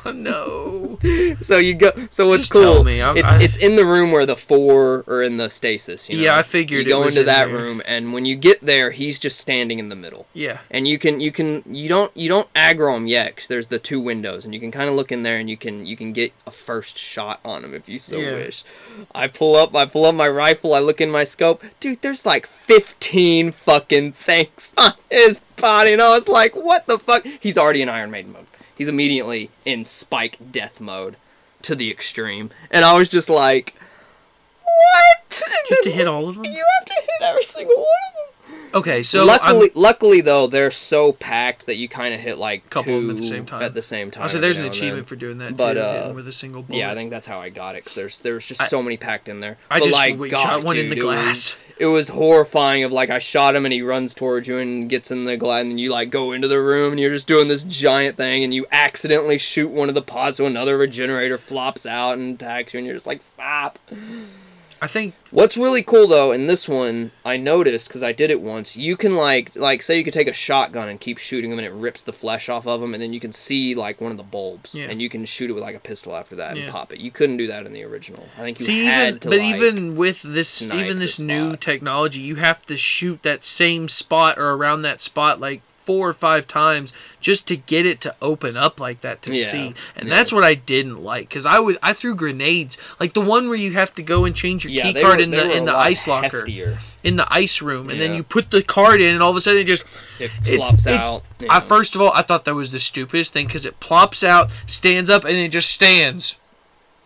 Oh, 0.06 0.12
no. 0.12 0.98
So 1.40 1.58
you 1.58 1.74
go. 1.74 1.92
So 2.10 2.26
what's 2.28 2.42
Just 2.42 2.52
cool? 2.52 2.62
tell 2.62 2.84
me, 2.84 3.00
I'm- 3.00 3.16
it's 3.16 3.28
I- 3.28 3.40
it's 3.42 3.56
in 3.56 3.76
the 3.76 3.84
room 3.84 4.10
where 4.12 4.26
the 4.26 4.36
four 4.36 5.04
are 5.06 5.22
in 5.22 5.36
the 5.36 5.48
stasis. 5.50 6.08
You 6.08 6.16
know? 6.18 6.22
Yeah, 6.24 6.36
I 6.38 6.42
figured 6.42 6.86
it 6.88 6.94
was. 6.94 6.94
You 6.94 6.94
go 7.02 7.08
into 7.08 7.20
in 7.20 7.26
that 7.26 7.46
there. 7.46 7.56
room, 7.56 7.82
and 7.86 8.12
when 8.12 8.24
you 8.24 8.36
get 8.36 8.60
there, 8.64 8.90
he's 8.90 9.18
just 9.18 9.38
standing 9.38 9.78
in 9.78 9.88
the 9.88 9.96
middle. 9.96 10.26
Yeah. 10.34 10.58
And 10.70 10.86
you 10.88 10.98
can 10.98 11.20
you 11.20 11.30
can 11.32 11.62
you 11.66 11.88
don't 11.88 12.10
you 12.16 12.28
don't 12.28 12.52
aggro 12.54 12.96
him 12.96 13.06
yet, 13.06 13.36
'cause 13.36 13.48
there's 13.48 13.68
the 13.68 13.78
two 13.78 14.00
windows, 14.00 14.44
and 14.44 14.52
you 14.54 14.60
can 14.60 14.70
kind 14.70 14.88
of 14.88 14.94
look 14.96 15.10
in 15.12 15.22
there, 15.22 15.36
and 15.38 15.48
you 15.48 15.56
can 15.56 15.86
you 15.86 15.96
can 15.96 16.12
get 16.12 16.32
a 16.46 16.50
first 16.50 16.96
shot 16.98 17.40
on 17.44 17.64
him 17.64 17.74
if 17.74 17.88
you 17.88 17.98
so 17.98 18.18
Yeah. 18.18 18.32
wish. 18.32 18.64
I 19.14 19.28
pull 19.28 19.56
up 19.56 19.74
I 19.74 19.84
pull 19.86 20.04
up 20.06 20.14
my 20.14 20.28
rifle, 20.28 20.74
I 20.74 20.80
look 20.80 21.00
in 21.00 21.10
my 21.10 21.24
scope, 21.24 21.62
dude. 21.80 22.00
There's 22.02 22.24
like 22.26 22.46
15 22.46 23.52
fucking 23.52 24.12
things 24.12 24.72
on 24.78 24.92
his 25.10 25.40
body, 25.56 25.92
and 25.92 26.02
I 26.02 26.10
was 26.16 26.28
like, 26.28 26.54
what 26.54 26.86
the 26.86 26.98
fuck? 26.98 27.24
He's 27.40 27.56
already 27.58 27.80
in 27.82 27.88
Iron 27.88 28.10
Maiden 28.10 28.32
mode. 28.32 28.46
He's 28.76 28.88
immediately 28.88 29.50
in 29.64 29.84
Spike 29.84 30.38
Death 30.50 30.80
mode 30.80 31.16
to 31.62 31.74
the 31.74 31.90
extreme, 31.90 32.50
and 32.70 32.84
I 32.84 32.96
was 32.96 33.08
just 33.08 33.28
like, 33.30 33.74
what? 34.62 35.42
And 35.44 35.54
Just 35.68 35.82
to 35.84 35.88
then 35.90 35.98
hit 35.98 36.08
all 36.08 36.28
of 36.28 36.36
them? 36.36 36.44
You 36.44 36.64
have 36.78 36.86
to 36.86 36.94
hit 36.94 37.22
every 37.22 37.44
single 37.44 37.76
one 37.76 37.86
of 37.86 38.14
them 38.14 38.33
Okay, 38.74 39.04
so 39.04 39.24
luckily, 39.24 39.70
I'm, 39.74 39.80
luckily 39.80 40.20
though, 40.20 40.48
they're 40.48 40.72
so 40.72 41.12
packed 41.12 41.66
that 41.66 41.76
you 41.76 41.88
kind 41.88 42.12
of 42.12 42.20
hit 42.20 42.38
like 42.38 42.68
Couple 42.70 42.96
of 42.96 43.00
two 43.02 43.06
them 43.06 43.16
at 43.16 43.22
the 43.22 43.28
same 43.28 43.46
time. 43.46 43.62
At 43.62 43.74
the 43.74 43.82
same 43.82 44.10
time. 44.10 44.22
also 44.24 44.40
there's 44.40 44.58
an 44.58 44.64
achievement 44.64 45.06
for 45.06 45.14
doing 45.14 45.38
that 45.38 45.56
But, 45.56 45.74
too, 45.74 45.80
uh, 45.80 46.12
with 46.14 46.26
a 46.26 46.32
single 46.32 46.62
bullet. 46.62 46.78
Yeah, 46.78 46.90
I 46.90 46.94
think 46.94 47.10
that's 47.10 47.26
how 47.28 47.40
I 47.40 47.50
got 47.50 47.76
it 47.76 47.84
because 47.84 47.94
there's 47.94 48.18
there's 48.20 48.46
just 48.46 48.62
I- 48.62 48.66
so 48.66 48.82
many 48.82 48.96
packed 48.96 49.28
in 49.28 49.38
there. 49.40 49.58
I 49.70 49.78
But, 49.78 49.84
just 49.86 49.96
like, 49.96 50.18
God, 50.18 50.30
shot 50.42 50.64
one 50.64 50.76
in 50.76 50.88
the 50.88 50.96
dude, 50.96 51.04
it 51.04 51.06
was- 51.06 51.14
glass. 51.16 51.56
It 51.76 51.86
was 51.86 52.06
horrifying. 52.06 52.84
Of 52.84 52.92
like 52.92 53.10
I 53.10 53.18
shot 53.18 53.56
him 53.56 53.66
and 53.66 53.72
he 53.72 53.82
runs 53.82 54.14
towards 54.14 54.46
you 54.46 54.58
and 54.58 54.88
gets 54.88 55.10
in 55.10 55.24
the 55.24 55.36
glass 55.36 55.62
and 55.62 55.80
you 55.80 55.90
like 55.90 56.08
go 56.08 56.30
into 56.30 56.46
the 56.46 56.60
room 56.60 56.92
and 56.92 57.00
you're 57.00 57.10
just 57.10 57.26
doing 57.26 57.48
this 57.48 57.64
giant 57.64 58.16
thing 58.16 58.44
and 58.44 58.54
you 58.54 58.64
accidentally 58.70 59.38
shoot 59.38 59.70
one 59.70 59.88
of 59.88 59.96
the 59.96 60.00
pods 60.00 60.36
so 60.36 60.46
another 60.46 60.78
regenerator 60.78 61.36
flops 61.36 61.84
out 61.84 62.16
and 62.16 62.36
attacks 62.40 62.74
you 62.74 62.78
and 62.78 62.86
you're 62.86 62.94
just 62.94 63.08
like 63.08 63.22
stop. 63.22 63.80
I 64.84 64.86
think 64.86 65.14
What's 65.30 65.56
really 65.56 65.82
cool 65.82 66.06
though 66.06 66.30
in 66.30 66.46
this 66.46 66.68
one, 66.68 67.10
I 67.24 67.36
noticed 67.36 67.88
because 67.88 68.02
I 68.02 68.12
did 68.12 68.30
it 68.30 68.40
once. 68.40 68.76
You 68.76 68.96
can 68.96 69.16
like 69.16 69.56
like 69.56 69.82
say 69.82 69.98
you 69.98 70.04
could 70.04 70.12
take 70.14 70.28
a 70.28 70.32
shotgun 70.32 70.88
and 70.88 71.00
keep 71.00 71.18
shooting 71.18 71.50
them, 71.50 71.58
and 71.58 71.66
it 71.66 71.72
rips 71.72 72.02
the 72.04 72.12
flesh 72.12 72.48
off 72.48 72.66
of 72.66 72.80
them, 72.80 72.94
and 72.94 73.02
then 73.02 73.12
you 73.12 73.18
can 73.20 73.32
see 73.32 73.74
like 73.74 74.00
one 74.00 74.10
of 74.12 74.16
the 74.16 74.22
bulbs, 74.22 74.74
Yeah. 74.74 74.86
and 74.90 75.02
you 75.02 75.08
can 75.08 75.24
shoot 75.24 75.50
it 75.50 75.54
with 75.54 75.62
like 75.62 75.74
a 75.74 75.80
pistol 75.80 76.14
after 76.14 76.36
that 76.36 76.56
Yeah. 76.56 76.64
and 76.64 76.72
pop 76.72 76.92
it. 76.92 77.00
You 77.00 77.10
couldn't 77.10 77.36
do 77.38 77.46
that 77.48 77.66
in 77.66 77.72
the 77.72 77.82
original. 77.84 78.28
I 78.36 78.42
think 78.42 78.60
you 78.60 78.66
see 78.66 78.84
had 78.84 79.08
even 79.08 79.20
to. 79.20 79.28
but 79.30 79.38
like- 79.40 79.56
even 79.56 79.96
with 79.96 80.22
this 80.22 80.62
even 80.62 80.98
this 81.00 81.18
new 81.18 81.56
technology, 81.56 82.20
you 82.20 82.36
have 82.36 82.64
to 82.66 82.76
shoot 82.76 83.22
that 83.22 83.44
same 83.44 83.88
spot 83.88 84.38
or 84.38 84.50
around 84.50 84.82
that 84.82 85.00
spot 85.00 85.40
like 85.40 85.62
four 85.84 86.08
or 86.08 86.12
five 86.14 86.46
times 86.46 86.92
just 87.20 87.46
to 87.48 87.56
get 87.56 87.84
it 87.84 88.00
to 88.00 88.14
open 88.22 88.56
up 88.56 88.80
like 88.80 89.00
that 89.02 89.20
to 89.22 89.34
Yeah, 89.34 89.44
see. 89.44 89.74
And 89.96 90.08
yeah. 90.08 90.14
that's 90.14 90.32
what 90.32 90.42
I 90.42 90.54
didn't 90.54 91.02
like 91.04 91.28
cuz 91.30 91.44
I 91.46 91.58
was 91.58 91.76
I 91.82 91.92
threw 91.92 92.14
grenades 92.14 92.78
like 92.98 93.12
the 93.12 93.20
one 93.20 93.48
where 93.48 93.56
you 93.56 93.72
have 93.72 93.94
to 93.96 94.02
go 94.02 94.24
and 94.24 94.34
change 94.34 94.64
your 94.64 94.72
yeah, 94.72 94.84
key 94.84 94.94
card 94.94 95.16
were- 95.18 95.22
in 95.22 95.30
the 95.30 95.56
in 95.56 95.64
the 95.66 95.76
ice 95.76 96.08
locker 96.08 96.42
heftier. 96.46 96.78
in 97.02 97.16
the 97.16 97.26
ice 97.30 97.60
room 97.60 97.90
and 97.90 98.00
then 98.00 98.14
you 98.14 98.22
put 98.22 98.50
the 98.50 98.62
card 98.62 99.02
in 99.02 99.14
and 99.14 99.22
all 99.22 99.30
of 99.30 99.36
a 99.36 99.40
sudden 99.42 99.60
it 99.60 99.64
just 99.64 99.84
It 100.18 100.30
it's- 100.46 100.86
out. 100.86 101.22
I 101.50 101.60
first 101.60 101.94
of 101.94 102.00
all 102.00 102.12
I 102.14 102.22
thought 102.22 102.44
that 102.46 102.54
was 102.54 102.72
the 102.72 102.80
stupidest 102.80 103.32
thing 103.34 103.46
because 103.46 103.66
it 103.66 103.78
plops 103.78 104.24
out, 104.24 104.50
stands 104.66 105.10
up, 105.10 105.24
and 105.24 105.36
it 105.36 105.48
just 105.48 105.70
stands 105.70 106.36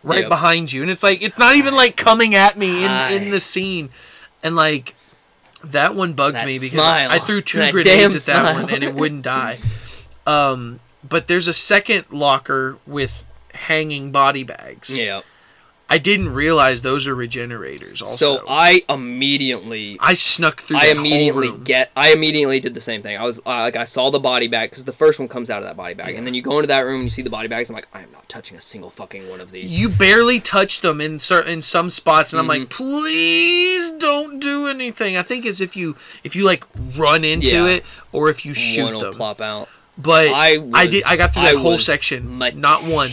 right 0.03 0.19
Yep. 0.21 0.29
behind 0.29 0.71
you, 0.71 0.81
and 0.81 0.89
it's 0.89 1.03
like 1.03 1.21
it's 1.21 1.37
not 1.37 1.57
even 1.57 1.75
like 1.75 1.97
coming 1.97 2.33
at 2.33 2.57
me 2.57 2.83
in 2.85 2.89
Hi. 2.89 3.09
in 3.11 3.29
the 3.31 3.39
scene, 3.41 3.89
and 4.41 4.55
like 4.55 4.95
that 5.63 5.95
one 5.95 6.13
bugged 6.13 6.35
That 6.35 6.45
me 6.45 6.53
because 6.53 6.71
smile. 6.71 7.09
I, 7.11 7.19
threw 7.19 7.41
two 7.41 7.59
That 7.59 7.71
grenades 7.71 8.15
at 8.15 8.21
that 8.33 8.49
smile. 8.49 8.63
one 8.63 8.73
and 8.73 8.83
it 8.83 8.93
wouldn't 8.95 9.21
die. 9.23 9.59
Um, 10.25 10.79
but 11.07 11.27
there's 11.27 11.47
a 11.47 11.53
second 11.53 12.05
locker 12.11 12.77
with 12.85 13.25
hanging 13.53 14.11
body 14.11 14.43
bags. 14.43 14.89
Yeah. 14.95 15.21
I 15.91 15.97
didn't 15.97 16.33
realize 16.33 16.83
those 16.83 17.07
are 17.07 17.15
regenerators. 17.15 18.01
Also, 18.01 18.37
So 18.37 18.45
I 18.47 18.83
immediately 18.87 19.97
I 19.99 20.13
snuck 20.13 20.61
through. 20.61 20.77
I 20.77 20.87
immediately 20.87 21.51
get. 21.63 21.91
I 21.95 22.13
immediately 22.13 22.59
did 22.59 22.73
the 22.75 22.81
same 22.81 23.01
thing. 23.01 23.17
I 23.17 23.23
was 23.23 23.39
uh, 23.39 23.61
like, 23.61 23.75
I 23.75 23.85
saw 23.85 24.09
the 24.11 24.19
body 24.19 24.47
bag 24.47 24.69
because 24.69 24.85
the 24.85 24.93
first 24.93 25.17
one 25.19 25.27
comes 25.27 25.49
out 25.49 25.63
of 25.63 25.67
that 25.67 25.75
body 25.75 25.95
bag, 25.95 26.15
and 26.15 26.27
then 26.27 26.33
you 26.35 26.41
go 26.43 26.57
into 26.59 26.67
that 26.67 26.81
room 26.81 26.95
and 26.97 27.03
you 27.05 27.09
see 27.09 27.21
the 27.23 27.29
body 27.31 27.47
bags. 27.47 27.69
I'm 27.69 27.75
like, 27.75 27.87
I 27.93 28.01
am 28.01 28.11
not 28.11 28.29
touching 28.29 28.55
a 28.57 28.61
single 28.61 28.89
fucking 28.91 29.29
one 29.29 29.41
of 29.41 29.49
these. 29.51 29.79
You 29.79 29.89
barely 29.89 30.39
touch 30.39 30.81
them 30.81 31.01
in 31.01 31.17
certain 31.19 31.53
in 31.53 31.61
some 31.63 31.89
spots, 31.89 32.33
and 32.33 32.39
I'm 32.39 32.47
like, 32.47 32.61
Mm-hmm. 32.61 32.83
please 32.83 33.91
don't 33.91 34.39
do 34.39 34.67
anything. 34.67 35.17
I 35.17 35.21
think 35.23 35.45
as 35.45 35.59
if 35.61 35.75
you 35.75 35.95
if 36.23 36.35
you 36.35 36.43
like 36.45 36.65
run 36.95 37.23
into 37.23 37.47
Yeah. 37.47 37.65
it 37.67 37.85
or 38.11 38.29
if 38.29 38.45
you 38.45 38.53
shoot 38.53 38.83
one 38.83 38.93
will 38.93 38.99
them. 39.01 39.15
plop 39.15 39.41
out. 39.41 39.69
But 40.01 40.29
I 40.29 40.57
I, 40.73 40.87
did 40.87 41.03
I 41.03 41.17
got 41.17 41.33
through 41.33 41.43
I 41.43 41.53
that 41.53 41.59
whole 41.59 41.77
section. 41.77 42.37
Not 42.39 42.83
one. 42.85 43.11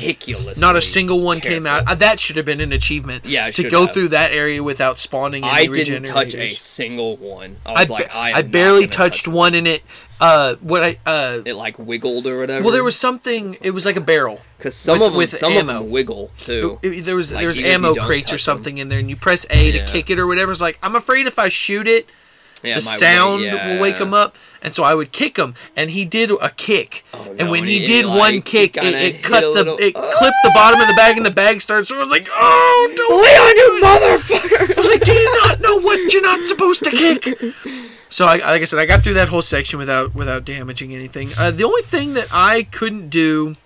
Not 0.57 0.77
a 0.77 0.81
single 0.81 1.21
one 1.21 1.41
came 1.41 1.67
out. 1.67 1.89
Uh, 1.91 1.97
That 1.97 2.21
should 2.21 2.37
have 2.37 2.47
been 2.47 2.61
an 2.61 2.73
achievement. 2.73 3.25
Yeah, 3.25 3.51
to 3.51 3.69
go 3.69 3.87
have. 3.87 3.93
through 3.95 4.09
that 4.09 4.31
area 4.31 4.63
without 4.63 5.01
spawning 5.01 5.43
any 5.43 5.53
I 5.53 5.67
didn't 5.67 6.05
touch 6.05 6.35
a 6.37 6.49
single 6.55 7.17
one. 7.17 7.57
I 7.67 7.71
I, 7.71 7.73
was 7.81 7.87
ba- 7.89 7.93
like, 7.95 8.15
I, 8.15 8.33
I 8.35 8.43
barely 8.43 8.87
touched 8.87 9.25
touch 9.25 9.35
one 9.35 9.57
in 9.57 9.67
it. 9.67 9.83
Uh, 10.21 10.55
what 10.61 10.83
I 10.85 10.99
uh, 11.05 11.41
It 11.45 11.55
like 11.55 11.77
wiggled 11.79 12.27
or 12.27 12.39
whatever. 12.39 12.63
well, 12.65 12.73
there 12.73 12.85
was 12.85 12.97
something. 12.97 13.57
It 13.63 13.73
was 13.73 13.85
like 13.85 13.97
a 13.97 14.01
barrel. 14.01 14.41
because 14.57 14.77
some 14.77 15.01
with- 15.01 15.07
of 15.09 15.13
them, 15.13 15.19
with 15.19 15.31
some 15.37 15.53
ammo. 15.53 15.61
of 15.61 15.67
them 15.83 15.91
wiggle 15.91 16.31
too. 16.41 16.79
It- 16.83 17.05
there 17.05 17.17
was 17.17 17.33
Like, 17.33 17.41
there 17.41 17.49
was 17.49 17.59
even 17.59 17.71
if 17.71 17.81
you 17.81 17.89
ammo 17.89 17.95
crates 18.07 18.33
or 18.33 18.39
something 18.39 18.79
in 18.79 18.89
there, 18.91 19.01
and 19.01 19.11
you 19.11 19.17
press 19.17 19.45
A 19.51 19.73
Yeah. 19.73 19.85
to 19.85 19.93
kick 19.93 20.09
it 20.09 20.19
or 20.21 20.27
whatever. 20.29 20.53
It's 20.53 20.61
like 20.61 20.79
I'm 20.85 20.95
afraid 20.95 21.27
if 21.27 21.39
I 21.39 21.49
shoot 21.49 21.87
it, 21.89 22.09
Yeah, 22.67 22.75
the 22.77 22.81
sound 22.81 23.43
yeah. 23.43 23.75
will 23.75 23.81
wake 23.81 23.99
him 23.99 24.13
up, 24.13 24.37
and 24.63 24.73
so 24.73 24.83
I 24.85 24.95
would 24.95 25.13
kick 25.13 25.37
him, 25.39 25.55
and 25.77 25.91
he 25.91 26.05
did 26.05 26.31
a 26.31 26.51
kick, 26.51 27.05
Oh, 27.15 27.35
and 27.39 27.51
when 27.51 27.65
he, 27.65 27.81
he, 27.81 27.87
did 27.87 28.07
like, 28.07 28.19
one 28.19 28.43
kick, 28.43 28.77
it, 28.77 28.85
it 28.85 29.23
cut 29.23 29.41
the 29.43 29.51
little- 29.51 29.79
it 29.79 29.95
clipped 29.95 30.37
the 30.43 30.51
bottom 30.55 30.81
of 30.81 30.89
the 30.89 30.95
bag, 30.95 31.17
and 31.17 31.25
the 31.25 31.31
bag 31.31 31.61
started. 31.61 31.87
So 31.87 31.97
I 31.97 32.01
was 32.01 32.11
like, 32.11 32.29
oh, 32.31 32.93
don't 32.97 33.23
Leon, 33.23 33.57
you 33.57 33.81
motherfucker! 33.85 34.75
I 34.75 34.75
was 34.77 34.87
like, 34.89 35.05
do 35.05 35.13
you 35.13 35.41
not 35.45 35.61
know 35.65 35.81
what 35.81 36.13
you're 36.13 36.23
not 36.23 36.45
supposed 36.47 36.85
to 36.85 36.91
kick? 36.91 37.27
So 38.09 38.25
I, 38.25 38.37
like 38.37 38.63
I 38.63 38.65
said, 38.67 38.79
I 38.79 38.87
got 38.87 39.03
through 39.03 39.15
that 39.15 39.29
whole 39.29 39.43
section 39.43 39.81
without 39.81 40.15
without 40.15 40.45
damaging 40.45 40.95
anything. 40.95 41.31
Uh, 41.37 41.51
the 41.51 41.65
only 41.65 41.83
thing 41.83 42.15
that 42.15 42.29
I 42.31 42.63
couldn't 42.63 43.11
do 43.11 43.57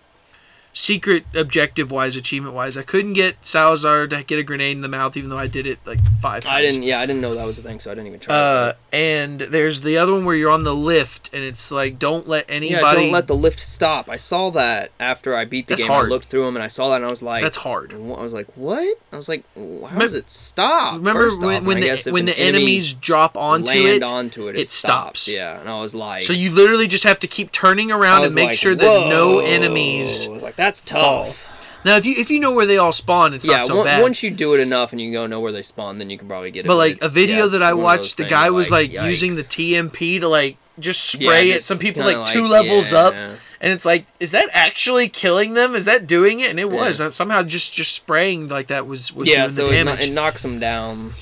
secret 0.80 1.24
objective 1.34 1.90
wise, 1.90 2.16
achievement 2.16 2.54
wise. 2.54 2.78
I 2.78 2.82
couldn't 2.82 3.12
get 3.12 3.36
Salazar 3.42 4.06
to 4.06 4.24
get 4.24 4.38
a 4.38 4.42
grenade 4.42 4.76
in 4.76 4.80
the 4.80 4.88
mouth, 4.88 5.16
even 5.16 5.28
though 5.28 5.38
I 5.38 5.46
did 5.46 5.66
it 5.66 5.78
like 5.84 6.02
five 6.20 6.42
times. 6.42 6.54
I 6.54 6.62
didn't. 6.62 6.82
Yeah, 6.84 7.00
I 7.00 7.06
didn't 7.06 7.20
know 7.20 7.34
that 7.34 7.46
was 7.46 7.58
a 7.58 7.62
thing, 7.62 7.80
so 7.80 7.90
I 7.90 7.94
didn't 7.94 8.06
even 8.08 8.20
try. 8.20 8.34
Uh, 8.34 8.72
and 8.92 9.40
there's 9.40 9.82
the 9.82 9.98
other 9.98 10.12
one 10.12 10.24
where 10.24 10.34
you're 10.34 10.50
on 10.50 10.64
the 10.64 10.74
lift, 10.74 11.28
and 11.34 11.44
it's 11.44 11.70
like 11.70 11.98
don't 11.98 12.26
let 12.26 12.46
anybody. 12.48 12.80
yeah, 12.80 12.94
don't 12.94 13.12
let 13.12 13.26
the 13.26 13.36
lift 13.36 13.60
stop. 13.60 14.08
I 14.08 14.16
saw 14.16 14.50
that 14.50 14.90
after 14.98 15.36
I 15.36 15.44
beat 15.44 15.66
the 15.66 15.72
That's 15.72 15.82
game. 15.82 15.90
hard. 15.90 16.06
I 16.06 16.08
looked 16.08 16.26
through 16.26 16.46
them 16.46 16.56
and 16.56 16.62
I 16.62 16.68
saw 16.68 16.88
that, 16.90 16.96
and 16.96 17.04
I 17.04 17.10
was 17.10 17.22
like, 17.22 17.42
That's 17.42 17.58
hard. 17.58 17.92
I 17.92 17.96
was 17.98 18.32
like, 18.32 18.46
what? 18.56 18.98
I 19.12 19.16
was 19.16 19.28
like, 19.28 19.44
how 19.56 19.98
does 19.98 20.14
it 20.14 20.30
stop? 20.30 20.94
Remember 20.94 21.28
First 21.28 21.40
when, 21.40 21.56
off, 21.56 21.64
when 21.64 21.80
the 21.80 22.10
when 22.10 22.24
the 22.24 22.38
enemies 22.38 22.94
drop 22.94 23.36
onto 23.36 23.72
it, 23.72 24.02
onto 24.02 24.48
it, 24.48 24.56
it, 24.56 24.62
it 24.62 24.68
stops. 24.68 25.22
stops. 25.22 25.28
Yeah, 25.28 25.60
and 25.60 25.68
I 25.68 25.80
was 25.80 25.94
like, 25.94 26.22
so 26.22 26.32
you 26.32 26.50
literally 26.50 26.86
just 26.86 27.04
have 27.04 27.18
to 27.20 27.26
keep 27.26 27.52
turning 27.52 27.92
around 27.92 28.24
and 28.24 28.34
make 28.34 28.48
like, 28.48 28.56
sure 28.56 28.74
that 28.74 29.08
no 29.08 29.40
enemies. 29.40 30.26
I 30.26 30.30
was 30.30 30.42
like, 30.42 30.56
that's 30.70 30.80
tough. 30.82 31.46
Now, 31.84 31.96
if 31.96 32.04
you 32.04 32.14
if 32.18 32.30
you 32.30 32.40
know 32.40 32.54
where 32.54 32.66
they 32.66 32.76
all 32.76 32.92
spawn, 32.92 33.32
it's 33.34 33.46
yeah, 33.46 33.58
not 33.58 33.66
so 33.66 33.78
on- 33.78 33.84
bad. 33.86 34.02
once 34.02 34.22
you 34.22 34.30
do 34.30 34.54
it 34.54 34.60
enough 34.60 34.92
and 34.92 35.00
you 35.00 35.12
go 35.12 35.26
know 35.26 35.40
where 35.40 35.52
they 35.52 35.62
spawn, 35.62 35.98
then 35.98 36.10
you 36.10 36.18
can 36.18 36.28
probably 36.28 36.50
get 36.50 36.66
it. 36.66 36.68
but 36.68 36.76
like 36.76 37.02
a 37.02 37.08
video 37.08 37.44
yeah, 37.44 37.52
that 37.52 37.62
I 37.62 37.72
watched, 37.72 38.16
the 38.18 38.24
guy 38.24 38.50
was 38.50 38.70
like 38.70 38.90
yikes. 38.90 39.08
using 39.08 39.36
the 39.36 39.42
TMP 39.42 40.20
to 40.20 40.28
like 40.28 40.56
just 40.78 41.04
spray 41.04 41.50
at 41.52 41.54
just 41.56 41.66
some 41.66 41.78
people 41.78 42.02
kinda 42.02 42.20
like 42.20 42.30
two 42.30 42.46
like- 42.46 42.64
levels 42.64 42.92
yeah. 42.92 42.98
up, 42.98 43.14
and 43.14 43.72
it's 43.72 43.86
like, 43.86 44.04
is 44.20 44.30
that 44.32 44.48
actually 44.52 45.08
killing 45.08 45.54
them? 45.54 45.74
Is 45.74 45.86
that 45.86 46.06
doing 46.06 46.40
it? 46.40 46.50
And 46.50 46.60
it 46.60 46.70
was 46.70 46.98
That 46.98 47.14
somehow 47.14 47.42
just 47.42 47.72
just 47.72 47.92
spraying 47.92 48.48
like 48.48 48.66
that 48.66 48.86
was 48.86 49.12
was 49.14 49.26
Yeah, 49.28 49.46
doing 49.46 49.50
so 49.50 49.66
the 49.68 49.72
it, 49.80 50.00
it 50.08 50.12
knocks 50.12 50.42
them 50.42 50.58
down. 50.60 51.14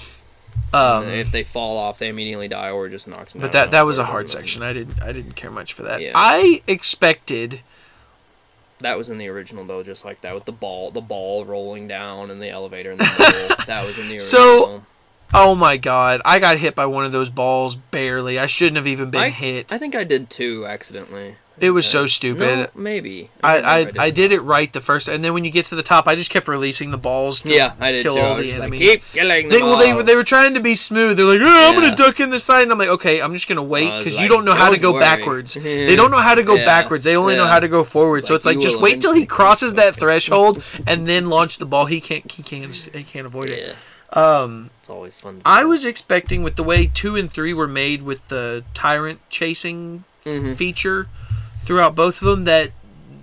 um, 0.74 1.06
if 1.08 1.30
they 1.30 1.44
fall 1.44 1.78
off, 1.78 1.98
they 1.98 2.08
immediately 2.08 2.48
die, 2.48 2.70
or 2.70 2.86
it 2.86 2.90
just 2.90 3.06
knocks 3.06 3.30
them. 3.32 3.40
but 3.42 3.52
down. 3.52 3.66
that 3.66 3.70
that 3.70 3.86
was 3.86 3.98
a 3.98 4.04
hard 4.06 4.28
section. 4.28 4.62
I 4.64 4.72
didn't 4.72 5.00
I 5.00 5.12
didn't 5.12 5.32
care 5.36 5.50
much 5.52 5.72
for 5.72 5.82
that. 5.84 6.00
Yeah. 6.02 6.12
I 6.16 6.62
expected 6.66 7.60
That 8.80 8.96
was 8.96 9.10
in 9.10 9.18
the 9.18 9.28
original 9.28 9.64
though, 9.64 9.82
just 9.82 10.04
like 10.04 10.20
that 10.20 10.34
with 10.34 10.44
the 10.44 10.52
ball, 10.52 10.90
the 10.90 11.00
ball 11.00 11.44
rolling 11.44 11.88
down 11.88 12.30
in 12.30 12.38
the 12.38 12.48
elevator 12.48 12.92
in 12.92 12.98
the 12.98 13.04
middle. 13.18 13.56
that 13.66 13.86
was 13.86 13.98
in 13.98 14.08
the 14.08 14.14
original. 14.14 14.20
So, 14.20 14.82
Oh 15.34 15.54
my 15.54 15.76
god, 15.76 16.22
I 16.24 16.38
got 16.38 16.56
hit 16.58 16.74
by 16.74 16.86
one 16.86 17.04
of 17.04 17.12
those 17.12 17.28
balls 17.28 17.76
barely. 17.76 18.38
I 18.38 18.46
shouldn't 18.46 18.76
have 18.76 18.86
even 18.86 19.10
been 19.10 19.20
I, 19.20 19.28
hit. 19.28 19.72
I 19.72 19.78
think 19.78 19.94
I 19.94 20.04
did 20.04 20.30
too 20.30 20.64
accidentally. 20.66 21.36
It 21.60 21.70
was 21.70 21.86
so 21.86 22.06
stupid. 22.06 22.40
No, 22.40 22.68
maybe. 22.74 23.30
I, 23.42 23.56
don't 23.82 23.98
I, 24.00 24.04
I 24.06 24.10
did 24.10 24.32
it 24.32 24.40
right 24.40 24.72
the 24.72 24.80
first, 24.80 25.08
and 25.08 25.24
then 25.24 25.34
when 25.34 25.44
you 25.44 25.50
get 25.50 25.66
to 25.66 25.74
the 25.74 25.82
top, 25.82 26.06
I 26.06 26.14
just 26.14 26.30
kept 26.30 26.46
releasing 26.48 26.90
the 26.90 26.98
balls 26.98 27.42
to 27.42 27.52
Yeah, 27.52 27.74
I 27.80 27.92
did 27.92 28.02
kill 28.02 28.14
too. 28.14 28.20
all 28.20 28.32
I 28.34 28.36
the 28.38 28.42
just 28.44 28.58
like, 28.58 28.62
enemies. 28.68 28.80
keep 28.80 29.02
killing 29.12 29.48
them 29.48 29.58
They, 29.58 29.62
well, 29.64 29.76
they, 29.78 29.92
were- 29.92 30.02
they 30.02 30.14
were 30.14 30.24
trying 30.24 30.54
to 30.54 30.60
be 30.60 30.74
smooth. 30.74 31.16
They're 31.16 31.26
like, 31.26 31.40
oh, 31.42 31.68
I'm 31.68 31.74
Yeah. 31.74 31.80
gonna 31.90 31.96
duck 31.96 32.20
in 32.20 32.30
the 32.30 32.38
side, 32.38 32.62
and 32.62 32.72
I'm 32.72 32.78
like, 32.78 32.88
okay, 32.88 33.20
I'm 33.20 33.32
just 33.32 33.48
gonna 33.48 33.62
wait 33.62 33.90
I 33.90 33.98
because 33.98 34.20
you 34.20 34.28
don't 34.28 34.44
know 34.44 34.54
how 34.54 34.70
to 34.70 34.78
go 34.78 34.92
worry." 34.92 35.00
backwards. 35.00 35.54
They 35.62 35.96
don't 35.96 36.10
know 36.10 36.18
how 36.20 36.34
to 36.34 36.42
go 36.42 36.56
Yeah. 36.56 36.64
backwards. 36.64 37.04
They 37.04 37.16
only 37.16 37.34
know 37.36 37.46
how 37.46 37.60
to 37.60 37.68
go 37.68 37.82
forward. 37.84 38.24
so 38.24 38.34
Like, 38.34 38.38
it's 38.38 38.46
like 38.46 38.60
just 38.60 38.80
wait 38.80 39.00
till 39.00 39.12
he 39.14 39.26
crosses 39.26 39.74
that 39.74 39.96
threshold 40.02 40.62
and 40.86 41.06
then 41.06 41.28
launch 41.28 41.58
the 41.58 41.66
ball. 41.66 41.86
He 41.86 42.00
can't. 42.00 42.30
He 42.30 42.42
can't. 42.42 42.74
He 42.94 43.02
can't 43.04 43.26
avoid 43.26 43.50
it. 43.50 43.76
Um, 44.10 44.70
it's 44.80 44.88
always 44.88 45.20
fun. 45.20 45.42
I 45.44 45.64
was 45.66 45.84
expecting 45.84 46.42
with 46.42 46.56
the 46.56 46.62
way 46.62 46.90
two 46.92 47.14
and 47.16 47.30
three 47.30 47.52
were 47.52 47.68
made 47.68 48.02
with 48.02 48.26
the 48.28 48.64
tyrant 48.72 49.20
chasing 49.28 50.04
hmm 50.24 50.54
feature 50.54 51.08
throughout 51.68 51.94
both 51.94 52.20
of 52.22 52.26
them 52.26 52.44
that 52.44 52.70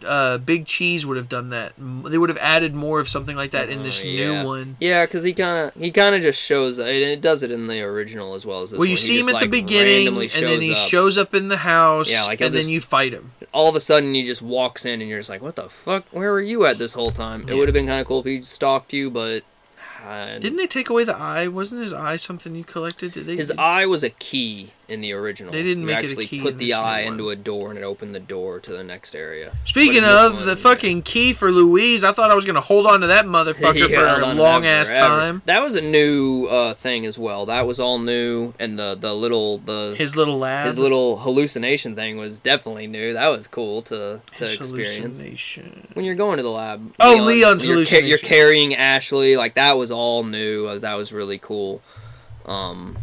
uh, 0.06 0.38
Big 0.38 0.68
Cheese 0.68 1.04
would 1.04 1.18
have 1.18 1.28
done 1.28 1.50
that. 1.50 1.74
They 1.78 2.18
would 2.20 2.30
have 2.30 2.38
added 2.38 2.76
more 2.76 3.00
of 3.00 3.10
something 3.10 3.36
like 3.36 3.50
that 3.52 3.70
in 3.70 3.82
this 3.82 4.04
Oh, 4.04 4.08
yeah. 4.08 4.42
new 4.44 4.48
one. 4.48 4.78
Yeah, 4.80 5.04
because 5.06 5.24
he 5.24 5.34
kind 5.34 5.58
of 5.76 5.82
he 5.82 5.90
kind 5.90 6.14
of 6.14 6.22
just 6.22 6.40
shows 6.40 6.78
and 6.78 6.88
it 6.90 7.22
does 7.22 7.42
it 7.42 7.50
in 7.52 7.66
the 7.66 7.82
original 7.82 8.36
as 8.36 8.46
well 8.46 8.62
as 8.62 8.70
this. 8.70 8.78
Well, 8.78 8.86
you 8.86 8.92
one. 8.94 8.98
See 9.00 9.18
him 9.20 9.26
just, 9.26 9.38
at 9.38 9.42
the 9.42 9.48
beginning, 9.48 10.08
and 10.10 10.30
then 10.48 10.62
he 10.62 10.74
up. 10.74 10.78
shows 10.78 11.18
up 11.18 11.34
in 11.34 11.48
the 11.48 11.58
house, 11.58 12.12
Yeah, 12.12 12.26
like, 12.26 12.38
he'll 12.38 12.48
and 12.48 12.56
then 12.56 12.62
just- 12.64 12.72
you 12.72 12.82
fight 12.82 13.14
him. 13.14 13.32
all 13.52 13.68
of 13.68 13.76
a 13.76 13.80
sudden 13.80 14.14
he 14.14 14.24
just 14.24 14.44
walks 14.44 14.86
in 14.86 15.02
and 15.02 15.10
you're 15.10 15.20
just 15.20 15.30
like, 15.32 15.42
what 15.42 15.56
the 15.56 15.70
fuck? 15.70 16.06
Where 16.12 16.32
were 16.32 16.42
you 16.42 16.66
at 16.66 16.78
this 16.78 16.94
whole 16.94 17.10
time? 17.12 17.42
It 17.42 17.50
Yeah. 17.50 17.56
would 17.56 17.68
have 17.68 17.74
been 17.74 17.88
kind 17.88 18.00
of 18.00 18.06
cool 18.06 18.20
if 18.20 18.26
he 18.26 18.44
stalked 18.44 18.94
you, 18.94 19.10
but 19.10 19.42
uh, 20.08 20.38
Didn't 20.38 20.58
they 20.58 20.68
take 20.68 20.88
away 20.92 21.04
the 21.04 21.16
eye? 21.18 21.48
Wasn't 21.48 21.82
his 21.82 21.94
eye 21.94 22.18
something 22.18 22.54
you 22.54 22.64
collected? 22.64 23.14
Did 23.14 23.26
they? 23.26 23.38
his 23.38 23.48
did- 23.48 23.58
eye 23.58 23.88
was 23.88 24.04
a 24.04 24.12
key 24.12 24.72
in 24.88 25.02
the 25.02 25.14
original. 25.14 25.52
They 25.52 25.64
didn't 25.64 25.82
you 25.82 25.88
make 25.88 25.98
it 26.00 26.06
a 26.06 26.10
actually 26.10 26.28
key 26.28 26.42
put 26.42 26.58
the 26.58 26.74
eye 26.74 27.04
one. 27.06 27.14
into 27.14 27.30
a 27.30 27.36
door 27.36 27.70
and 27.70 27.80
it 27.80 27.84
opened 27.84 28.14
the 28.14 28.20
door 28.20 28.60
to 28.60 28.72
the 28.72 28.84
next 28.84 29.16
area. 29.16 29.54
Speaking 29.66 30.02
But 30.02 30.10
in 30.10 30.16
this 30.16 30.22
of 30.22 30.34
one, 30.36 30.46
the 30.46 30.56
fucking 30.56 31.02
key 31.02 31.34
for 31.34 31.52
Luis, 31.52 32.04
I 32.04 32.12
thought 32.12 32.30
I 32.32 32.36
was 32.36 32.46
gonna 32.46 32.62
hold 32.62 32.86
on 32.88 33.02
to 33.02 33.08
that 33.08 33.26
motherfucker 33.26 33.90
Yeah, 33.90 34.16
for 34.16 34.22
a 34.22 34.34
long 34.34 34.66
ass 34.66 34.90
forever. 34.90 35.06
time. 35.08 35.42
That 35.46 35.62
was 35.62 35.76
a 35.76 35.82
new 35.82 36.46
uh, 36.46 36.74
thing 36.76 37.06
as 37.06 37.18
well. 37.18 37.46
That 37.46 37.66
was 37.66 37.80
all 37.80 37.98
new, 38.00 38.54
and 38.60 38.78
the 38.78 38.96
the 38.96 39.14
little 39.14 39.58
the 39.58 39.96
His 39.98 40.16
little 40.16 40.38
lab, 40.38 40.68
his 40.68 40.78
little 40.78 41.18
hallucination 41.20 41.96
thing 41.96 42.18
was 42.18 42.38
definitely 42.40 42.88
new. 42.88 43.14
That 43.14 43.28
was 43.30 43.48
cool 43.48 43.82
to 43.84 44.22
to 44.38 44.46
His 44.46 44.54
experience. 44.56 45.20
When 45.94 46.06
you're 46.06 46.16
going 46.16 46.38
to 46.38 46.44
the 46.44 46.50
lab. 46.50 46.94
Oh, 47.00 47.22
Leon's 47.24 47.66
when 47.66 47.78
you're, 47.78 47.86
ca- 47.86 48.04
you're 48.06 48.18
carrying 48.18 48.76
Ashley. 48.76 49.36
Like 49.38 49.56
that 49.56 49.78
was 49.78 49.92
all 49.92 50.24
new. 50.24 50.78
That 50.80 50.96
was 50.96 51.12
really 51.12 51.38
cool. 51.40 51.82
Um, 52.46 52.98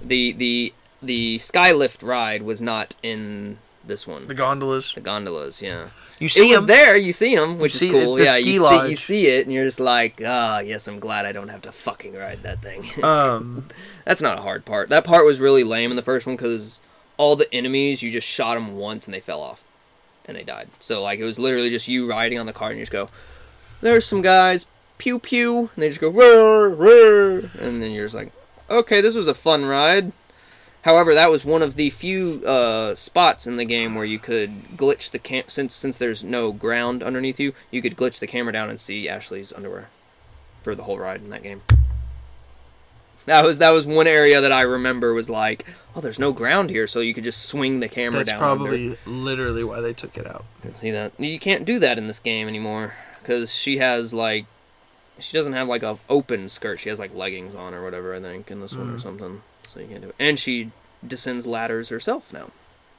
the 0.00 0.32
the 0.32 0.72
the 1.02 1.38
skylift 1.38 2.06
ride 2.06 2.42
was 2.42 2.60
not 2.60 2.94
in 3.02 3.58
this 3.84 4.06
one. 4.06 4.26
The 4.26 4.34
gondolas. 4.34 4.92
The 4.94 5.00
gondolas, 5.00 5.62
yeah. 5.62 5.88
You 6.18 6.28
see 6.28 6.48
it 6.50 6.54
was 6.54 6.62
him? 6.62 6.66
there. 6.66 6.96
You 6.96 7.12
see 7.12 7.32
him, 7.34 7.58
which 7.58 7.74
see 7.76 7.88
is 7.90 7.94
it 7.94 8.04
cool. 8.04 8.14
the 8.16 8.24
Yeah, 8.24 8.36
you 8.38 8.44
see, 8.44 8.52
you 8.54 8.62
lodge. 8.62 8.98
see 8.98 9.26
it, 9.28 9.46
and 9.46 9.54
you're 9.54 9.64
just 9.64 9.78
like, 9.78 10.20
ah, 10.26 10.58
yes, 10.58 10.88
I'm 10.88 10.98
glad 10.98 11.26
I 11.26 11.30
don't 11.32 11.48
have 11.48 11.62
to 11.62 11.70
fucking 11.72 12.14
ride 12.14 12.42
that 12.42 12.60
thing. 12.60 12.90
Um, 13.04 13.68
That's 14.04 14.20
not 14.20 14.36
a 14.38 14.42
hard 14.42 14.64
part. 14.64 14.88
That 14.88 15.04
part 15.04 15.24
was 15.24 15.38
really 15.38 15.62
lame 15.62 15.90
in 15.90 15.96
the 15.96 16.02
first 16.02 16.26
one 16.26 16.34
because 16.34 16.80
all 17.18 17.36
the 17.36 17.52
enemies 17.54 18.02
you 18.02 18.10
just 18.10 18.26
shot 18.26 18.54
them 18.54 18.76
once 18.76 19.06
and 19.06 19.14
they 19.14 19.20
fell 19.20 19.40
off, 19.40 19.62
and 20.24 20.36
they 20.36 20.42
died. 20.42 20.68
So 20.80 21.00
like 21.02 21.20
it 21.20 21.24
was 21.24 21.38
literally 21.38 21.70
just 21.70 21.86
you 21.86 22.08
riding 22.10 22.38
on 22.40 22.46
the 22.46 22.52
car 22.52 22.70
and 22.70 22.78
you 22.78 22.82
just 22.82 22.90
go, 22.92 23.08
there's 23.80 24.04
some 24.04 24.20
guys, 24.20 24.66
pew 24.98 25.20
pew, 25.20 25.70
and 25.76 25.82
they 25.82 25.88
just 25.88 26.00
go, 26.00 26.08
roar, 26.08 26.68
roar, 26.68 27.38
and 27.60 27.80
then 27.80 27.92
you're 27.92 28.06
just 28.06 28.16
like, 28.16 28.32
okay, 28.70 29.00
this 29.00 29.14
was 29.14 29.28
a 29.28 29.34
fun 29.34 29.64
ride. 29.64 30.12
However, 30.82 31.14
that 31.14 31.30
was 31.30 31.44
one 31.44 31.62
of 31.62 31.74
the 31.74 31.90
few 31.90 32.42
uh, 32.46 32.94
spots 32.94 33.46
in 33.46 33.56
the 33.56 33.64
game 33.64 33.94
where 33.94 34.04
you 34.04 34.18
could 34.18 34.76
glitch 34.76 35.10
the 35.10 35.18
cam 35.18 35.44
since 35.48 35.74
since 35.74 35.96
there's 35.96 36.22
no 36.22 36.52
ground 36.52 37.02
underneath 37.02 37.40
you, 37.40 37.52
you 37.70 37.82
could 37.82 37.96
glitch 37.96 38.20
the 38.20 38.26
camera 38.26 38.52
down 38.52 38.70
and 38.70 38.80
see 38.80 39.08
Ashley's 39.08 39.52
underwear 39.52 39.88
for 40.62 40.74
the 40.74 40.84
whole 40.84 40.98
ride 40.98 41.20
in 41.20 41.30
that 41.30 41.42
game. 41.42 41.62
That 43.26 43.44
was 43.44 43.58
that 43.58 43.70
was 43.70 43.86
one 43.86 44.06
area 44.06 44.40
that 44.40 44.52
I 44.52 44.62
remember 44.62 45.12
was 45.12 45.28
like, 45.28 45.66
oh, 45.94 46.00
there's 46.00 46.18
no 46.18 46.32
ground 46.32 46.70
here, 46.70 46.86
so 46.86 47.00
you 47.00 47.12
could 47.12 47.24
just 47.24 47.44
swing 47.44 47.80
the 47.80 47.88
camera 47.88 48.24
that's 48.24 48.28
down. 48.28 48.42
under. 48.42 48.64
probably 48.64 48.98
literally 49.04 49.64
why 49.64 49.82
they 49.82 49.92
took 49.92 50.16
it 50.16 50.26
out. 50.26 50.46
See 50.74 50.92
that? 50.92 51.12
You 51.18 51.38
can't 51.38 51.66
do 51.66 51.78
that 51.80 51.98
in 51.98 52.06
this 52.06 52.20
game 52.20 52.48
anymore 52.48 52.94
because 53.20 53.54
she 53.54 53.78
has 53.78 54.14
like, 54.14 54.46
she 55.20 55.36
doesn't 55.36 55.52
have 55.52 55.68
like 55.68 55.82
a 55.82 55.98
open 56.08 56.48
skirt. 56.48 56.78
She 56.80 56.88
has 56.88 56.98
like 56.98 57.14
leggings 57.14 57.54
on 57.54 57.74
or 57.74 57.82
whatever. 57.82 58.14
I 58.14 58.20
think 58.20 58.50
in 58.50 58.60
this 58.60 58.72
one 58.74 58.90
or 58.90 58.98
Mm. 58.98 59.02
something. 59.02 59.42
So 59.68 59.80
you 59.80 59.86
can't 59.88 60.02
do 60.02 60.08
it. 60.08 60.14
And 60.18 60.38
she 60.38 60.70
descends 61.06 61.46
ladders 61.46 61.90
herself 61.90 62.32
now. 62.32 62.50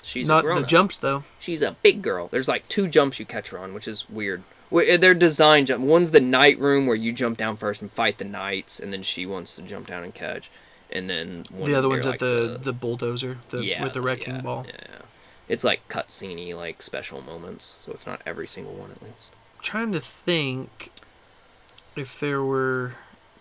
She's 0.01 0.29
a 0.29 0.41
Not 0.41 0.43
the 0.45 0.65
jumps 0.65 0.97
though. 0.97 1.23
She's 1.39 1.61
a 1.61 1.75
big 1.83 2.01
girl. 2.01 2.27
There's 2.29 2.47
like 2.47 2.67
two 2.69 2.87
jumps 2.87 3.19
you 3.19 3.25
catch 3.25 3.49
her 3.49 3.59
on, 3.59 3.73
which 3.73 3.87
is 3.87 4.09
weird. 4.09 4.43
They're 4.71 5.13
designed 5.13 5.67
jump. 5.67 5.83
One's 5.83 6.11
the 6.11 6.19
night 6.21 6.59
room 6.59 6.85
where 6.85 6.95
you 6.95 7.11
jump 7.11 7.37
down 7.37 7.57
first 7.57 7.81
and 7.81 7.91
fight 7.91 8.17
the 8.19 8.23
knights, 8.25 8.79
and 8.79 8.93
then 8.93 9.01
she 9.03 9.25
wants 9.25 9.55
to 9.55 9.61
jump 9.63 9.87
down 9.87 10.03
and 10.03 10.13
catch. 10.13 10.51
And 10.91 11.09
then 11.09 11.45
one 11.51 11.69
the 11.69 11.77
other 11.77 11.89
one's 11.89 12.05
like, 12.05 12.15
at 12.15 12.19
the, 12.19 12.59
the 12.61 12.73
bulldozer 12.73 13.39
the, 13.49 13.63
yeah, 13.63 13.83
with 13.83 13.93
the 13.93 14.01
wrecking 14.01 14.35
yeah, 14.35 14.41
ball. 14.41 14.65
Yeah, 14.67 14.75
yeah. 14.89 14.95
It's 15.47 15.63
like 15.63 15.87
cutscene 15.89 16.55
like 16.55 16.81
special 16.81 17.21
moments, 17.21 17.75
so 17.83 17.91
it's 17.91 18.05
not 18.05 18.21
every 18.25 18.47
single 18.47 18.73
one 18.73 18.91
at 18.91 19.01
least. 19.01 19.31
I'm 19.57 19.63
trying 19.63 19.91
to 19.93 19.99
think 19.99 20.91
if 21.99 22.19
there 22.19 22.43
were. 22.43 22.93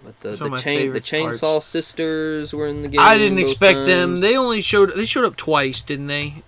But 0.05 0.21
the 0.21 0.31
the 0.31 0.57
chain 0.59 0.93
the 0.93 1.01
chainsaw 1.01 1.41
parts. 1.55 1.67
sisters 1.67 2.53
were 2.53 2.67
in 2.67 2.83
the 2.83 2.89
game. 2.89 3.01
I 3.01 3.19
didn't 3.19 3.39
expect 3.39 3.87
them. 3.87 4.19
They 4.21 4.37
only 4.37 4.61
showed 4.61 4.93
they 4.95 5.05
showed 5.05 5.25
up 5.25 5.37
twice, 5.37 5.83
didn't 5.83 6.07
they? 6.09 6.43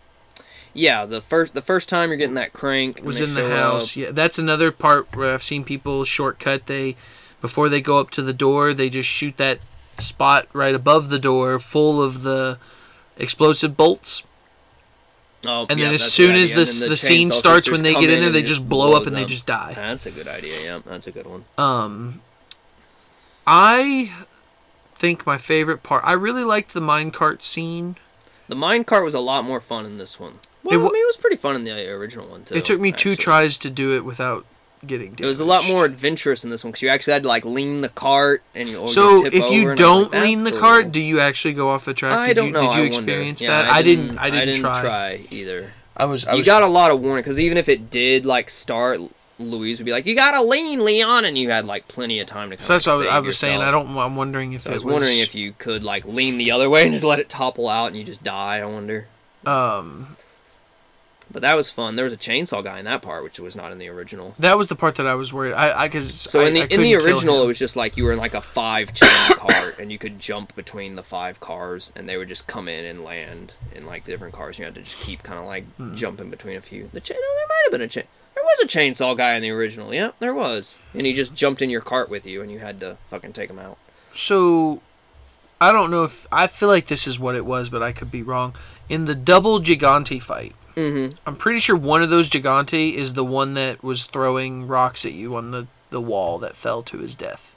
yeah 0.73 1.05
the 1.05 1.21
first 1.21 1.53
the 1.53 1.63
first 1.63 1.89
time 1.89 2.11
you're 2.11 2.17
getting 2.17 2.37
that 2.37 2.53
crank 2.53 3.03
Was 3.03 3.21
in 3.21 3.35
the 3.35 3.51
house. 3.51 3.93
up. 3.93 3.97
Yeah, 3.97 4.11
that's 4.13 4.39
another 4.39 4.71
part 4.71 5.17
where 5.17 5.35
I've 5.35 5.43
seen 5.43 5.65
people 5.65 6.05
shortcut. 6.05 6.67
They 6.67 6.97
before 7.41 7.69
they 7.69 7.81
go 7.81 7.99
up 7.99 8.11
to 8.11 8.23
the 8.23 8.33
door, 8.33 8.73
they 8.73 8.89
just 8.89 9.09
shoot 9.09 9.37
that 9.39 9.59
spot 9.99 10.47
right 10.53 10.75
above 10.75 11.09
the 11.09 11.19
door, 11.19 11.59
full 11.59 12.01
of 12.03 12.23
the 12.23 12.59
explosive 13.17 13.77
bolts. 13.77 14.23
Oh, 15.47 15.67
And 15.71 15.79
yeah, 15.81 15.87
then 15.87 15.95
as 15.95 16.13
soon 16.13 16.35
as 16.37 16.53
idea. 16.53 16.65
the 16.67 16.89
the 16.91 16.97
scene 16.97 17.31
starts, 17.31 17.71
when 17.71 17.83
they 17.83 17.95
get 17.95 18.11
in 18.11 18.21
there, 18.21 18.31
they 18.31 18.43
just 18.43 18.69
blow 18.69 18.95
up 18.95 19.07
and 19.07 19.17
they 19.17 19.25
just 19.25 19.47
die. 19.47 19.73
That's 19.75 20.05
a 20.07 20.11
good 20.11 20.29
idea. 20.29 20.63
Yeah, 20.63 20.81
that's 20.85 21.07
a 21.07 21.11
good 21.13 21.27
one. 21.27 21.45
Um, 21.57 22.21
I 23.47 24.13
think 24.95 25.27
my 25.27 25.39
favorite 25.39 25.83
part. 25.83 26.03
I 26.05 26.13
really 26.13 26.45
liked 26.45 26.75
the 26.75 26.81
minecart 26.81 27.43
scene. 27.43 27.97
The 28.49 28.55
minecart 28.55 29.05
was 29.05 29.15
a 29.15 29.21
lot 29.21 29.45
more 29.45 29.61
fun 29.61 29.87
in 29.87 29.97
this 29.99 30.21
one. 30.21 30.41
Well, 30.63 30.79
wa- 30.79 30.89
I 30.89 30.93
mean, 30.93 31.03
it 31.03 31.07
was 31.07 31.17
pretty 31.17 31.37
fun 31.37 31.57
in 31.57 31.65
the 31.65 31.89
original 31.91 32.27
one 32.27 32.45
too. 32.45 32.55
it 32.55 32.65
took 32.65 32.81
me 32.81 32.93
two 32.93 33.17
tries 33.17 33.57
to 33.59 33.71
do 33.71 33.95
it 33.97 34.05
without 34.05 34.45
getting. 34.87 35.15
It 35.19 35.25
was 35.27 35.41
a 35.41 35.45
lot 35.45 35.67
more 35.67 35.85
adventurous 35.85 36.45
in 36.45 36.51
this 36.51 36.65
one 36.65 36.71
because 36.73 36.83
you 36.83 36.89
actually 36.89 37.13
had 37.15 37.23
to 37.23 37.29
like 37.29 37.45
lean 37.45 37.81
the 37.81 37.89
cart 37.89 38.43
and 38.55 38.69
you. 38.69 38.79
or 38.79 38.89
So 38.89 39.17
you'd 39.25 39.33
tip 39.33 39.43
if 39.43 39.51
you 39.51 39.69
and 39.71 39.79
don't 39.79 40.13
like, 40.13 40.23
lean 40.23 40.45
the 40.45 40.51
cool." 40.51 40.61
cart, 40.61 40.93
do 40.93 41.01
you 41.01 41.21
actually 41.21 41.55
go 41.55 41.69
off 41.69 41.85
the 41.85 41.95
track? 41.95 42.13
I 42.13 42.29
did 42.29 42.37
don't 42.37 42.47
you, 42.49 42.53
know. 42.53 42.61
Did 42.63 42.67
you 42.67 42.71
I 42.71 42.81
wonder. 42.83 42.97
experience 42.99 43.43
Yeah, 43.43 43.63
that? 43.63 43.71
I 43.71 43.83
didn't. 43.83 44.19
I 44.19 44.31
didn't, 44.31 44.61
try. 44.61 44.81
try 44.83 45.25
either. 45.31 45.73
I 45.97 46.05
was. 46.07 46.25
I 46.27 46.33
you 46.33 46.39
was 46.39 46.47
got 46.47 46.63
a 46.63 46.69
lot 46.69 46.91
of 46.91 47.01
warning 47.01 47.23
because 47.23 47.39
even 47.39 47.59
if 47.59 47.69
it 47.69 47.91
did 47.91 48.25
like 48.25 48.49
start 48.51 49.01
Luis 49.39 49.79
would 49.79 49.87
be 49.87 49.93
like, 49.93 50.05
"You 50.07 50.15
gotta 50.15 50.43
lean, 50.43 50.85
Leon," 50.85 51.25
and 51.25 51.37
you 51.37 51.51
had 51.51 51.65
like 51.67 51.89
plenty 51.89 52.21
of 52.21 52.27
time 52.27 52.51
to. 52.51 52.57
Kind 52.57 52.65
So 52.67 52.73
that's 52.75 52.87
of 52.87 52.93
what 52.99 53.05
save 53.05 53.11
I 53.13 53.19
was 53.21 53.39
saying. 53.39 53.61
I 53.61 53.71
don't. 53.71 53.97
I'm 53.97 54.17
wondering 54.17 54.53
if 54.53 54.63
So 54.63 54.71
it 54.71 54.73
I 54.73 54.75
was 54.77 54.85
wondering 54.85 55.19
if 55.19 55.35
you 55.35 55.55
could 55.59 55.83
like 55.83 56.05
lean 56.07 56.37
the 56.39 56.53
other 56.53 56.69
way 56.71 56.85
and 56.85 56.93
just 56.93 57.05
let 57.05 57.19
it 57.19 57.29
topple 57.29 57.69
out 57.69 57.87
and 57.87 57.97
you 57.97 58.05
just 58.05 58.23
die. 58.23 58.59
I 58.59 58.65
wonder. 58.67 59.07
Um, 59.47 60.17
But 61.33 61.43
that 61.43 61.55
was 61.57 61.71
fun. 61.71 61.95
There 61.95 62.05
was 62.05 62.13
a 62.13 62.17
chainsaw 62.17 62.65
guy 62.65 62.81
in 62.81 62.85
that 62.87 63.03
part, 63.03 63.23
which 63.23 63.39
was 63.39 63.55
not 63.55 63.71
in 63.71 63.79
the 63.79 63.89
original. 63.89 64.35
that 64.41 64.59
was 64.59 64.69
the 64.69 64.75
part 64.75 64.97
that 64.97 65.07
I 65.07 65.15
was 65.15 65.33
worried. 65.33 65.53
I, 65.53 65.83
I, 65.83 65.89
cause 65.89 66.13
So 66.13 66.41
I, 66.41 66.49
in 66.49 66.55
the 66.55 66.75
in 66.75 66.83
the 66.83 66.97
original, 66.97 67.43
it 67.43 67.47
was 67.47 67.59
just 67.59 67.77
like 67.77 67.97
you 67.97 68.05
were 68.05 68.13
in 68.13 68.19
like 68.19 68.35
a 68.35 68.41
five 68.41 68.93
chain 68.93 69.37
cart, 69.37 69.77
and 69.81 69.93
you 69.93 69.99
could 69.99 70.19
jump 70.19 70.57
between 70.57 70.97
the 70.97 71.03
five 71.05 71.39
cars, 71.39 71.93
and 71.95 72.09
they 72.09 72.17
would 72.17 72.27
just 72.29 72.47
come 72.49 72.67
in 72.69 72.85
and 72.85 73.05
land 73.05 73.53
in 73.75 73.87
like 73.87 74.05
the 74.05 74.13
different 74.13 74.35
cars. 74.35 74.59
You 74.59 74.65
had 74.65 74.75
to 74.75 74.83
just 74.83 75.01
keep 75.03 75.23
kind 75.23 75.39
of 75.39 75.47
like 75.47 75.65
Hmm. 75.77 75.95
jumping 75.95 76.31
between 76.31 76.57
a 76.57 76.61
few. 76.61 76.91
The 76.93 77.01
chain, 77.01 77.17
no, 77.17 77.37
there 77.37 77.47
might 77.49 77.61
have 77.67 77.73
been 77.73 77.81
a 77.83 77.89
chain. 77.89 78.05
There 78.35 78.43
was 78.45 78.61
a 78.65 78.67
chainsaw 78.67 79.17
guy 79.17 79.35
in 79.35 79.43
the 79.43 79.51
original. 79.51 79.95
Yeah, 79.95 80.11
there 80.19 80.35
was, 80.35 80.79
and 80.95 81.07
he 81.07 81.13
just 81.13 81.35
jumped 81.35 81.63
in 81.63 81.71
your 81.71 81.81
cart 81.81 82.09
with 82.11 82.27
you, 82.27 82.43
and 82.43 82.51
you 82.51 82.59
had 82.59 82.81
to 82.81 82.97
fucking 83.11 83.35
take 83.35 83.51
him 83.51 83.59
out. 83.59 83.79
So, 84.13 84.83
I 85.61 85.71
don't 85.73 85.91
know 85.91 86.03
if 86.05 86.27
I 86.33 86.47
feel 86.49 86.69
like 86.69 86.87
this 86.89 87.07
is 87.07 87.19
what 87.19 87.35
it 87.37 87.45
was, 87.45 87.69
but 87.69 87.83
I 87.83 87.93
could 87.93 88.11
be 88.11 88.23
wrong. 88.23 88.55
In 88.89 89.05
the 89.05 89.15
double 89.15 89.61
Gigante 89.61 90.21
fight, 90.21 90.55
Mm-hmm. 90.81 91.19
I'm 91.27 91.37
pretty 91.37 91.61
sure 91.61 91.77
one 91.77 92.03
of 92.03 92.11
those 92.11 92.31
Gigante 92.31 92.95
is 92.95 93.15
the 93.15 93.25
one 93.25 93.55
that 93.55 93.83
was 93.83 94.07
throwing 94.07 94.67
rocks 94.67 95.05
at 95.05 95.13
you 95.13 95.37
on 95.37 95.51
the, 95.51 95.67
the 95.91 96.01
wall 96.01 96.39
that 96.39 96.57
fell 96.57 96.83
to 96.85 96.99
his 96.99 97.15
death. 97.15 97.55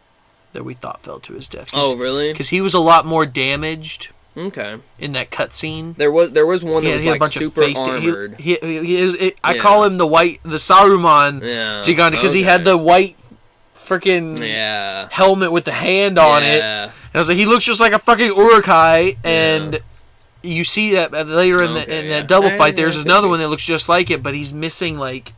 That 0.52 0.64
we 0.64 0.74
thought 0.74 1.02
fell 1.02 1.20
to 1.22 1.34
his 1.34 1.48
death. 1.50 1.72
Oh, 1.74 1.96
really? 1.96 2.32
Because 2.32 2.50
he 2.50 2.62
was 2.62 2.74
a 2.76 2.80
lot 2.80 3.06
more 3.06 3.26
damaged 3.26 4.10
Okay. 4.38 4.78
in 5.00 5.14
that 5.14 5.32
cutscene. 5.32 5.96
There 5.96 6.12
was 6.12 6.32
there 6.32 6.46
was 6.46 6.64
one 6.64 6.84
He 6.84 6.90
that 6.90 6.96
was 6.96 7.04
he 7.04 7.08
had 7.08 7.14
like 7.14 7.18
a 7.18 7.26
bunch 7.26 7.34
super 7.34 7.62
of 7.64 7.78
armored. 7.78 8.40
He, 8.40 8.58
he, 8.62 8.80
he 8.86 8.96
is, 8.98 9.16
it, 9.16 9.40
I 9.44 9.56
Yeah. 9.56 9.62
call 9.62 9.84
him 9.84 9.98
the 9.98 10.06
white, 10.06 10.42
the 10.44 10.58
Saruman 10.58 11.42
yeah. 11.42 11.82
Gigante 11.82 12.12
because 12.12 12.34
he 12.34 12.44
had 12.44 12.66
the 12.66 12.78
white 12.78 13.16
freaking 13.76 14.40
yeah. 14.40 15.08
helmet 15.12 15.52
with 15.52 15.66
the 15.66 15.72
hand 15.72 16.20
on 16.20 16.44
it. 16.44 16.62
And 16.62 16.92
I 17.14 17.18
was 17.18 17.30
like, 17.30 17.38
he 17.38 17.46
looks 17.46 17.66
just 17.66 17.80
like 17.80 17.94
a 17.94 18.00
fucking 18.00 18.36
Uruk-hai, 18.36 19.18
and 19.24 19.82
you 20.44 20.64
see 20.64 20.94
that 20.94 21.12
later 21.28 21.64
in 21.64 21.74
the 21.74 21.82
Okay, 21.84 22.00
in 22.00 22.06
yeah. 22.06 22.20
that 22.20 22.28
double 22.28 22.50
I- 22.50 22.58
fight. 22.58 22.76
There's 22.76 22.98
another 22.98 23.28
one 23.28 23.40
that 23.40 23.48
looks 23.50 23.66
just 23.66 23.90
like 23.90 24.12
it, 24.12 24.22
but 24.22 24.34
he's 24.36 24.54
missing 24.54 24.98
like 25.00 25.34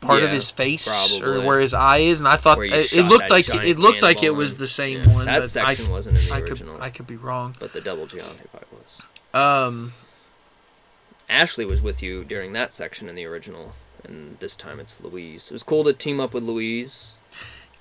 part 0.00 0.22
of 0.22 0.30
his 0.30 0.50
face 0.50 0.86
or 1.20 1.40
where 1.44 1.58
his 1.58 1.74
eye 1.74 1.98
is, 1.98 2.20
and 2.20 2.28
I 2.28 2.36
thought 2.36 2.58
it, 2.62 2.92
it 2.92 3.02
looked 3.02 3.28
like 3.30 3.48
it 3.48 3.78
looked 3.78 4.02
like 4.02 4.22
it 4.22 4.30
was 4.30 4.56
the 4.58 4.66
same 4.68 5.02
Yeah, 5.02 5.14
one. 5.14 5.24
That 5.26 5.40
but 5.40 5.48
section 5.50 5.86
I, 5.86 5.90
wasn't 5.90 6.18
in 6.18 6.24
the 6.28 6.32
I 6.34 6.40
could 6.40 6.50
original, 6.50 6.80
I 6.82 6.90
could 6.90 7.06
be 7.06 7.16
wrong. 7.16 7.56
but 7.58 7.72
the 7.72 7.80
double 7.80 8.06
Gigante 8.06 8.48
fight 8.52 8.64
was. 8.72 9.00
Um, 9.34 9.92
Ashley 11.28 11.64
was 11.64 11.82
with 11.82 12.02
you 12.02 12.24
during 12.24 12.52
that 12.52 12.72
section 12.72 13.08
in 13.08 13.16
the 13.16 13.24
original, 13.24 13.72
and 14.04 14.38
this 14.38 14.54
time 14.56 14.78
it's 14.78 15.00
Luis. 15.00 15.50
It 15.50 15.52
was 15.54 15.64
cool 15.64 15.82
to 15.84 15.92
team 15.92 16.20
up 16.20 16.32
with 16.34 16.44
Luis. 16.44 17.14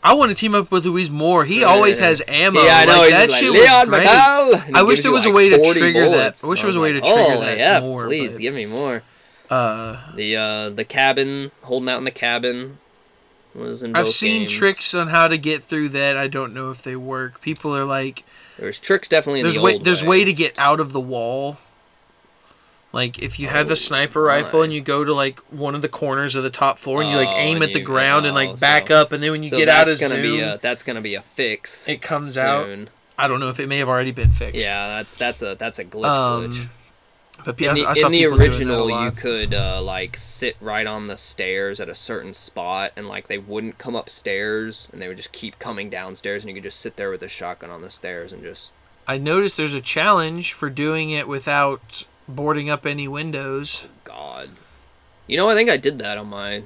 I 0.05 0.13
want 0.13 0.29
to 0.29 0.35
team 0.35 0.53
up 0.53 0.71
with 0.71 0.85
Luis 0.85 1.09
more. 1.09 1.45
He 1.45 1.63
always 1.63 1.97
has 1.99 2.21
ammo. 2.27 2.61
Yeah, 2.61 2.77
I 2.77 2.85
know. 2.85 2.97
Like, 2.99 3.09
that 3.09 3.29
like, 3.31 3.39
shit 3.39 3.51
Leon 3.51 3.89
was 3.89 3.99
great. 3.99 4.07
McCall, 4.07 4.67
and 4.67 4.77
I 4.77 4.83
wish 4.83 5.01
there 5.01 5.11
was 5.11 5.25
a 5.25 5.31
way 5.31 5.49
to 5.49 5.57
40 5.57 5.79
trigger 5.79 6.09
that. 6.09 6.41
I 6.43 6.47
wish 6.47 6.59
there 6.59 6.67
was 6.67 6.75
a 6.75 6.79
way 6.79 6.93
to 6.93 7.01
trigger 7.01 7.15
oh, 7.17 7.39
that 7.41 7.57
yeah, 7.57 7.79
more, 7.79 8.05
Please 8.05 8.35
but- 8.35 8.41
give 8.41 8.53
me 8.53 8.65
more. 8.67 9.01
Uh, 9.49 9.97
The 10.15 10.35
uh, 10.35 10.69
the 10.69 10.85
cabin, 10.85 11.51
holding 11.63 11.89
out 11.89 11.97
in 11.97 12.03
the 12.03 12.11
cabin, 12.11 12.77
was 13.55 13.83
in. 13.83 13.95
I've 13.95 14.09
seen 14.09 14.41
games. 14.41 14.53
tricks 14.53 14.93
on 14.93 15.07
how 15.07 15.27
to 15.27 15.37
get 15.37 15.63
through 15.63 15.89
that. 15.89 16.17
I 16.17 16.27
don't 16.27 16.53
know 16.53 16.69
if 16.71 16.83
they 16.83 16.95
work. 16.95 17.41
People 17.41 17.75
are 17.75 17.85
like, 17.85 18.23
There's 18.57 18.77
tricks 18.79 19.09
definitely 19.09 19.39
in 19.41 19.45
there's 19.45 19.55
the 19.55 19.61
way 19.61 19.73
old 19.73 19.83
there's 19.83 20.03
way. 20.03 20.09
way 20.09 20.23
to 20.25 20.33
get 20.33 20.57
out 20.59 20.79
of 20.79 20.93
the 20.93 20.99
wall. 21.01 21.57
Like 22.95 23.19
if 23.21 23.39
you 23.39 23.47
have 23.49 23.69
Oh, 23.69 23.73
a 23.73 23.75
sniper 23.75 24.21
rifle 24.21 24.61
and 24.63 24.71
you 24.73 24.79
go 24.81 25.03
to 25.03 25.13
like 25.13 25.39
one 25.51 25.75
of 25.75 25.81
the 25.81 25.89
corners 25.89 26.33
of 26.35 26.43
the 26.43 26.49
top 26.49 26.79
floor 26.79 27.01
and 27.01 27.11
you 27.11 27.17
like 27.17 27.27
Oh, 27.27 27.35
aim 27.35 27.57
and 27.57 27.65
at 27.65 27.73
the 27.73 27.79
you- 27.79 27.85
ground 27.85 28.25
and 28.25 28.31
oh, 28.31 28.35
like 28.41 28.59
back 28.59 28.87
so- 28.87 28.95
up 29.01 29.11
and 29.11 29.21
then 29.21 29.31
when 29.31 29.43
you 29.43 29.49
So 29.49 29.57
get 29.57 29.67
out 29.67 29.89
of 29.89 29.99
that's 29.99 30.09
gonna 30.11 30.21
zoom, 30.23 30.37
be 30.37 30.41
a 30.41 30.57
that's 30.61 30.81
gonna 30.81 31.01
be 31.01 31.13
a 31.15 31.21
fix. 31.21 31.87
it 31.89 32.01
comes 32.01 32.37
out. 32.37 32.69
I 33.17 33.27
don't 33.27 33.39
know 33.41 33.49
if 33.49 33.59
it 33.59 33.67
may 33.67 33.77
have 33.79 33.89
already 33.89 34.11
been 34.11 34.31
fixed. 34.31 34.65
Yeah, 34.65 34.87
that's 34.87 35.13
that's 35.15 35.41
a 35.41 35.55
that's 35.55 35.77
a 35.77 35.85
glitch. 35.85 36.05
Um, 36.05 36.51
glitch. 36.53 36.69
But 37.43 37.59
In 37.61 37.75
the, 37.75 37.85
I 37.85 37.93
saw 37.95 38.05
in 38.05 38.13
the 38.13 38.19
people 38.19 38.37
doing 38.37 38.49
that 38.49 38.73
a 38.73 38.79
original, 38.81 39.03
you 39.03 39.11
could 39.11 39.53
uh, 39.53 39.81
like 39.81 40.15
sit 40.15 40.55
right 40.61 40.87
on 40.87 41.07
the 41.07 41.17
stairs 41.17 41.81
at 41.81 41.89
a 41.89 41.93
certain 41.95 42.33
spot, 42.33 42.93
and 42.95 43.09
like 43.09 43.27
they 43.27 43.37
wouldn't 43.37 43.77
come 43.77 43.93
upstairs, 43.93 44.87
and 44.93 45.01
they 45.01 45.09
would 45.09 45.17
just 45.17 45.33
keep 45.33 45.59
coming 45.59 45.89
downstairs, 45.89 46.43
and 46.43 46.49
you 46.49 46.55
could 46.55 46.63
just 46.63 46.79
sit 46.79 46.95
there 46.95 47.11
with 47.11 47.21
a 47.23 47.27
shotgun 47.27 47.69
on 47.69 47.81
the 47.81 47.89
stairs 47.89 48.31
and 48.31 48.41
just. 48.41 48.73
I 49.05 49.17
noticed 49.17 49.57
there's 49.57 49.73
a 49.73 49.81
challenge 49.81 50.53
for 50.53 50.69
doing 50.69 51.09
it 51.11 51.27
without 51.27 52.05
boarding 52.27 52.69
up 52.69 52.85
any 52.85 53.07
windows. 53.07 53.87
God, 54.03 54.49
you 55.27 55.37
know, 55.37 55.49
I 55.49 55.55
think 55.55 55.69
I 55.69 55.77
did 55.77 55.99
that 55.99 56.17
on 56.17 56.27
my 56.27 56.63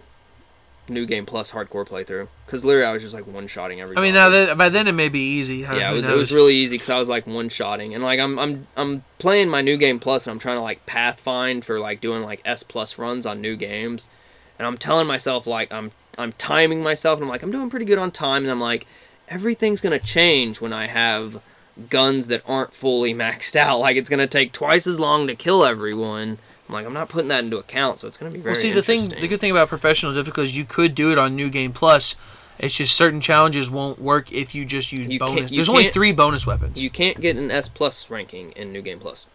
new 0.89 1.05
game 1.05 1.25
plus 1.25 1.51
hardcore 1.51 1.87
playthrough 1.87 2.27
because 2.45 2.65
literally 2.65 2.87
I 2.87 2.91
was 2.91 3.03
just 3.03 3.13
like 3.13 3.27
one 3.27 3.47
shotting 3.47 3.79
every. 3.79 3.95
I 3.95 4.01
mean, 4.01 4.13
now 4.13 4.29
that 4.29 4.57
by 4.57 4.69
then 4.69 4.87
it 4.87 4.93
may 4.93 5.09
be 5.09 5.19
easy. 5.19 5.57
yeah, 5.57 5.91
it 5.91 5.93
was 5.93 6.07
it 6.07 6.15
was 6.15 6.31
really 6.31 6.55
easy 6.55 6.75
because 6.75 6.89
I 6.89 6.99
was 6.99 7.09
like 7.09 7.27
one 7.27 7.49
shotting, 7.49 7.93
and 7.93 8.03
like 8.03 8.19
I'm 8.19 8.37
I'm 8.39 8.67
I'm 8.75 9.03
playing 9.17 9.49
my 9.49 9.61
new 9.61 9.77
game 9.77 9.99
plus, 9.99 10.25
and 10.25 10.31
I'm 10.31 10.39
trying 10.39 10.57
to 10.57 10.63
like 10.63 10.85
pathfind 10.85 11.65
for 11.65 11.79
like 11.79 12.01
doing 12.01 12.23
like 12.23 12.41
S 12.45 12.63
plus 12.63 12.97
runs 12.97 13.25
on 13.25 13.41
new 13.41 13.55
games, 13.55 14.09
and 14.57 14.65
I'm 14.65 14.77
telling 14.77 15.07
myself 15.07 15.45
like 15.45 15.71
I'm 15.71 15.91
I'm 16.17 16.33
timing 16.33 16.81
myself, 16.83 17.17
and 17.17 17.23
I'm 17.23 17.29
like 17.29 17.43
I'm 17.43 17.51
doing 17.51 17.69
pretty 17.69 17.85
good 17.85 17.99
on 17.99 18.11
time, 18.11 18.43
and 18.43 18.51
I'm 18.51 18.61
like 18.61 18.87
everything's 19.27 19.81
gonna 19.81 19.99
change 19.99 20.59
when 20.59 20.73
I 20.73 20.87
have 20.87 21.41
guns 21.89 22.27
that 22.27 22.41
aren't 22.45 22.73
fully 22.73 23.13
maxed 23.13 23.55
out. 23.55 23.79
Like 23.79 23.95
it's 23.95 24.09
gonna 24.09 24.27
take 24.27 24.51
twice 24.51 24.87
as 24.87 24.99
long 24.99 25.27
to 25.27 25.35
kill 25.35 25.63
everyone. 25.63 26.37
I'm 26.67 26.73
like 26.73 26.85
I'm 26.85 26.93
not 26.93 27.09
putting 27.09 27.29
that 27.29 27.43
into 27.43 27.57
account, 27.57 27.99
so 27.99 28.07
it's 28.07 28.17
gonna 28.17 28.31
be 28.31 28.39
very. 28.39 28.53
Well, 28.53 28.61
see, 28.61 28.71
the 28.71 28.83
thing, 28.83 29.09
the 29.09 29.27
good 29.27 29.39
thing 29.39 29.51
about 29.51 29.69
professional 29.69 30.13
difficulty 30.13 30.49
is 30.49 30.57
you 30.57 30.65
could 30.65 30.93
do 30.95 31.11
it 31.11 31.17
on 31.17 31.35
New 31.35 31.49
Game 31.49 31.73
Plus. 31.73 32.15
It's 32.59 32.75
just 32.75 32.93
certain 32.95 33.21
challenges 33.21 33.71
won't 33.71 33.99
work 33.99 34.31
if 34.33 34.53
you 34.53 34.65
just 34.65 34.91
use 34.91 35.07
You 35.07 35.17
bonus. 35.17 35.49
There's 35.51 35.69
only 35.69 35.89
three 35.89 36.11
bonus 36.11 36.45
weapons. 36.45 36.77
you 36.77 36.89
can't 36.89 37.21
get 37.21 37.37
an 37.37 37.49
S 37.51 37.69
plus 37.69 38.09
ranking 38.09 38.51
in 38.51 38.73
new 38.73 38.81
game 38.81 38.99
plus. 38.99 39.25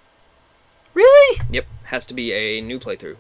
really? 0.93 1.41
Yep, 1.51 1.67
has 1.85 2.07
to 2.07 2.15
be 2.15 2.33
a 2.33 2.61
new 2.61 2.79
playthrough 2.79 3.17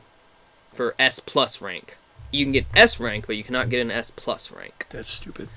for 0.74 0.94
S 0.98 1.20
plus 1.20 1.60
rank. 1.62 1.96
You 2.30 2.44
can 2.44 2.52
get 2.52 2.66
S 2.74 3.00
rank, 3.00 3.26
but 3.26 3.36
you 3.36 3.44
cannot 3.44 3.70
get 3.70 3.80
an 3.80 3.90
S 3.90 4.10
plus 4.10 4.52
rank. 4.52 4.86
That's 4.90 5.08
stupid. 5.08 5.48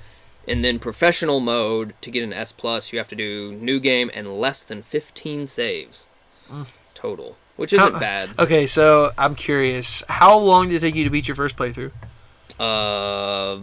And 0.48 0.64
then 0.64 0.78
professional 0.78 1.40
mode 1.40 1.94
to 2.00 2.10
get 2.10 2.24
an 2.24 2.32
S 2.32 2.52
plus, 2.52 2.92
you 2.92 2.98
have 2.98 3.08
to 3.08 3.14
do 3.14 3.52
new 3.52 3.78
game 3.78 4.10
and 4.14 4.38
less 4.40 4.62
than 4.64 4.82
15 4.82 5.46
saves 5.46 6.06
total, 6.94 7.36
which 7.56 7.72
isn't 7.72 7.92
How- 7.92 8.00
bad. 8.00 8.30
Okay, 8.38 8.66
so 8.66 9.12
I'm 9.18 9.34
curious. 9.34 10.02
How 10.08 10.36
long 10.38 10.68
did 10.68 10.76
it 10.76 10.80
take 10.80 10.94
you 10.94 11.04
to 11.04 11.10
beat 11.10 11.28
your 11.28 11.34
first 11.34 11.54
playthrough? 11.56 11.92
Uh, 12.58 13.60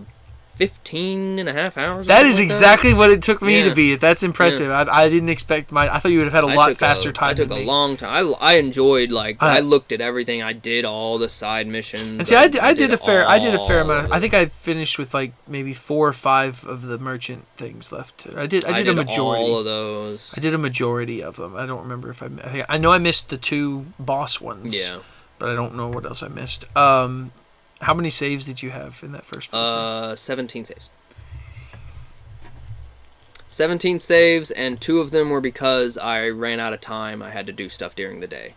15 0.58 1.40
and 1.40 1.50
a 1.50 1.54
half 1.54 1.78
hours. 1.78 2.08
That 2.08 2.26
like 2.26 2.40
exactly 2.40 2.94
what 2.94 3.10
it 3.12 3.22
took 3.22 3.42
me 3.42 3.60
Yeah. 3.60 3.70
to 3.70 3.76
beat 3.76 3.94
it. 3.94 4.00
That's 4.00 4.24
impressive. 4.24 4.72
I, 4.72 4.86
I 4.90 5.10
didn't 5.10 5.30
expect 5.30 5.72
my. 5.72 5.94
I 5.94 6.00
thought 6.00 6.12
you 6.12 6.20
would 6.20 6.26
have 6.32 6.34
had 6.34 6.44
a 6.44 6.48
I 6.48 6.56
lot 6.56 6.78
faster 6.78 7.10
a, 7.10 7.14
time. 7.14 7.30
I 7.32 7.34
took 7.34 7.52
a 7.52 7.56
me. 7.56 7.66
long 7.66 7.98
time. 7.98 8.34
I, 8.40 8.54
I 8.54 8.54
enjoyed 8.54 9.12
like 9.12 9.42
I- 9.42 9.58
I 9.58 9.60
looked 9.60 9.92
at 9.92 10.02
everything. 10.02 10.42
I 10.42 10.54
did 10.54 10.86
all 10.86 11.18
the 11.18 11.30
side 11.30 11.68
missions. 11.68 12.18
And 12.18 12.28
see, 12.28 12.36
I 12.36 12.48
did, 12.48 12.62
I 12.62 12.74
did 12.74 12.94
a 12.94 12.98
fair, 12.98 13.28
I 13.28 13.40
did 13.40 13.54
a 13.56 13.68
fair 13.68 13.82
amount. 13.82 14.06
of 14.08 14.12
I 14.12 14.20
think 14.20 14.34
I 14.34 14.46
finished 14.46 14.98
with 14.98 15.14
like 15.14 15.34
maybe 15.48 15.74
four 15.74 16.08
or 16.08 16.14
five 16.14 16.64
of 16.66 16.84
the 16.84 16.98
merchant 16.98 17.46
things 17.58 17.92
left. 17.92 18.28
I 18.36 18.46
did, 18.48 18.66
I 18.66 18.82
did, 18.84 18.88
a 18.90 18.94
majority. 18.94 19.44
all 19.44 19.60
of 19.60 19.66
those. 19.66 20.34
I 20.38 20.40
did 20.42 20.54
a 20.54 20.58
majority 20.58 21.22
of 21.22 21.36
them. 21.38 21.56
I 21.56 21.66
don't 21.66 21.82
remember 21.82 22.10
if 22.10 22.22
I. 22.24 22.28
I, 22.28 22.50
think, 22.50 22.66
I 22.70 22.78
know 22.78 22.92
I 22.92 22.98
missed 22.98 23.30
the 23.30 23.38
two 23.38 23.86
boss 24.00 24.40
ones. 24.42 24.76
Yeah. 24.76 25.00
but 25.40 25.50
I 25.50 25.56
don't 25.56 25.76
know 25.76 25.88
what 25.90 26.06
else 26.06 26.24
I 26.24 26.28
missed. 26.30 26.66
Um, 26.78 27.32
how 27.82 27.94
many 27.94 28.10
saves 28.10 28.46
did 28.46 28.62
you 28.62 28.72
have 28.72 29.00
in 29.04 29.12
that 29.12 29.26
first? 29.26 29.54
Uh, 29.54 30.16
17 30.16 30.66
saves. 30.66 30.90
17 33.48 34.00
saves, 34.00 34.52
and 34.52 34.82
two 34.82 35.00
of 35.00 35.12
them 35.12 35.30
were 35.30 35.40
because 35.40 35.98
I 35.98 36.28
ran 36.28 36.60
out 36.60 36.74
of 36.74 36.82
time. 36.82 37.22
I 37.22 37.30
had 37.30 37.46
to 37.48 37.54
do 37.54 37.70
stuff 37.70 37.96
during 37.96 38.20
the 38.20 38.28
day. 38.28 38.56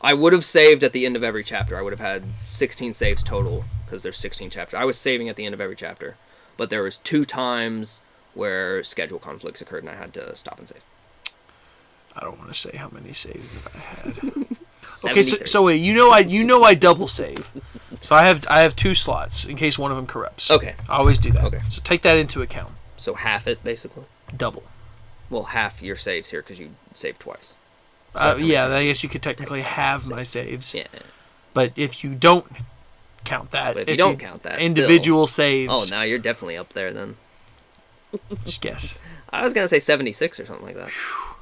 I 0.00 0.14
would 0.14 0.32
have 0.32 0.44
saved 0.44 0.84
at 0.84 0.92
the 0.92 1.04
end 1.06 1.16
of 1.16 1.24
every 1.24 1.42
chapter. 1.42 1.76
I 1.76 1.82
would 1.82 1.92
have 1.92 1.98
had 1.98 2.22
16 2.44 2.94
saves 2.94 3.22
total 3.24 3.64
because 3.84 4.04
there's 4.04 4.16
16 4.16 4.50
chapters. 4.50 4.78
I 4.78 4.84
was 4.84 4.96
saving 4.96 5.28
at 5.28 5.34
the 5.34 5.44
end 5.44 5.54
of 5.54 5.60
every 5.60 5.74
chapter, 5.74 6.16
but 6.56 6.70
there 6.70 6.84
was 6.84 6.98
two 6.98 7.24
times 7.24 8.00
where 8.34 8.84
schedule 8.84 9.18
conflicts 9.18 9.60
occurred 9.60 9.82
and 9.82 9.90
I 9.90 9.96
had 9.96 10.14
to 10.14 10.36
stop 10.36 10.58
and 10.58 10.68
save. 10.68 10.84
I 12.14 12.20
don't 12.20 12.38
want 12.38 12.52
to 12.52 12.58
say 12.58 12.76
how 12.76 12.90
many 12.90 13.12
saves 13.12 13.52
that 13.62 13.74
I 13.74 13.78
had. 13.78 14.46
okay, 15.04 15.22
so, 15.22 15.36
so 15.44 15.64
wait, 15.64 15.76
you 15.76 15.94
know 15.94 16.10
I 16.10 16.20
you 16.20 16.44
know 16.44 16.62
I 16.62 16.74
double 16.74 17.08
save. 17.08 17.50
So 18.00 18.14
I 18.14 18.24
have 18.26 18.46
I 18.48 18.60
have 18.60 18.76
two 18.76 18.94
slots 18.94 19.44
in 19.44 19.56
case 19.56 19.78
one 19.78 19.90
of 19.90 19.96
them 19.96 20.06
corrupts. 20.06 20.50
Okay. 20.50 20.74
I 20.88 20.96
always 20.98 21.18
do 21.18 21.30
that. 21.32 21.44
Okay. 21.44 21.60
So 21.68 21.80
take 21.82 22.02
that 22.02 22.16
into 22.16 22.42
account. 22.42 22.72
So 22.96 23.14
half 23.14 23.46
it 23.46 23.62
basically. 23.64 24.04
Double. 24.36 24.62
Well, 25.30 25.44
half 25.44 25.82
your 25.82 25.96
saves 25.96 26.30
here 26.30 26.42
because 26.42 26.58
you 26.58 26.70
saved 26.94 27.20
twice. 27.20 27.54
Uh, 28.14 28.36
yeah, 28.40 28.66
I 28.66 28.86
guess 28.86 29.02
you 29.02 29.08
could 29.08 29.22
technically 29.22 29.62
have 29.62 30.08
my 30.10 30.22
saves. 30.22 30.74
Yeah. 30.74 30.86
But 31.54 31.72
if 31.76 32.02
you 32.02 32.14
don't 32.14 32.46
count 33.24 33.50
that, 33.50 33.74
But 33.74 33.82
if 33.82 33.90
you 33.90 33.96
don't 33.96 34.18
count 34.18 34.42
that, 34.44 34.54
still- 34.54 34.66
individual 34.66 35.26
saves. 35.26 35.72
Oh, 35.74 35.86
now 35.90 36.02
you're 36.02 36.18
definitely 36.18 36.56
up 36.56 36.72
there 36.72 36.92
then. 36.92 37.16
Just 38.44 38.60
guess. 38.62 38.98
I 39.30 39.42
was 39.42 39.52
gonna 39.52 39.68
say 39.68 39.78
76 39.78 40.40
or 40.40 40.46
something 40.46 40.64
like 40.64 40.76
that. 40.76 40.90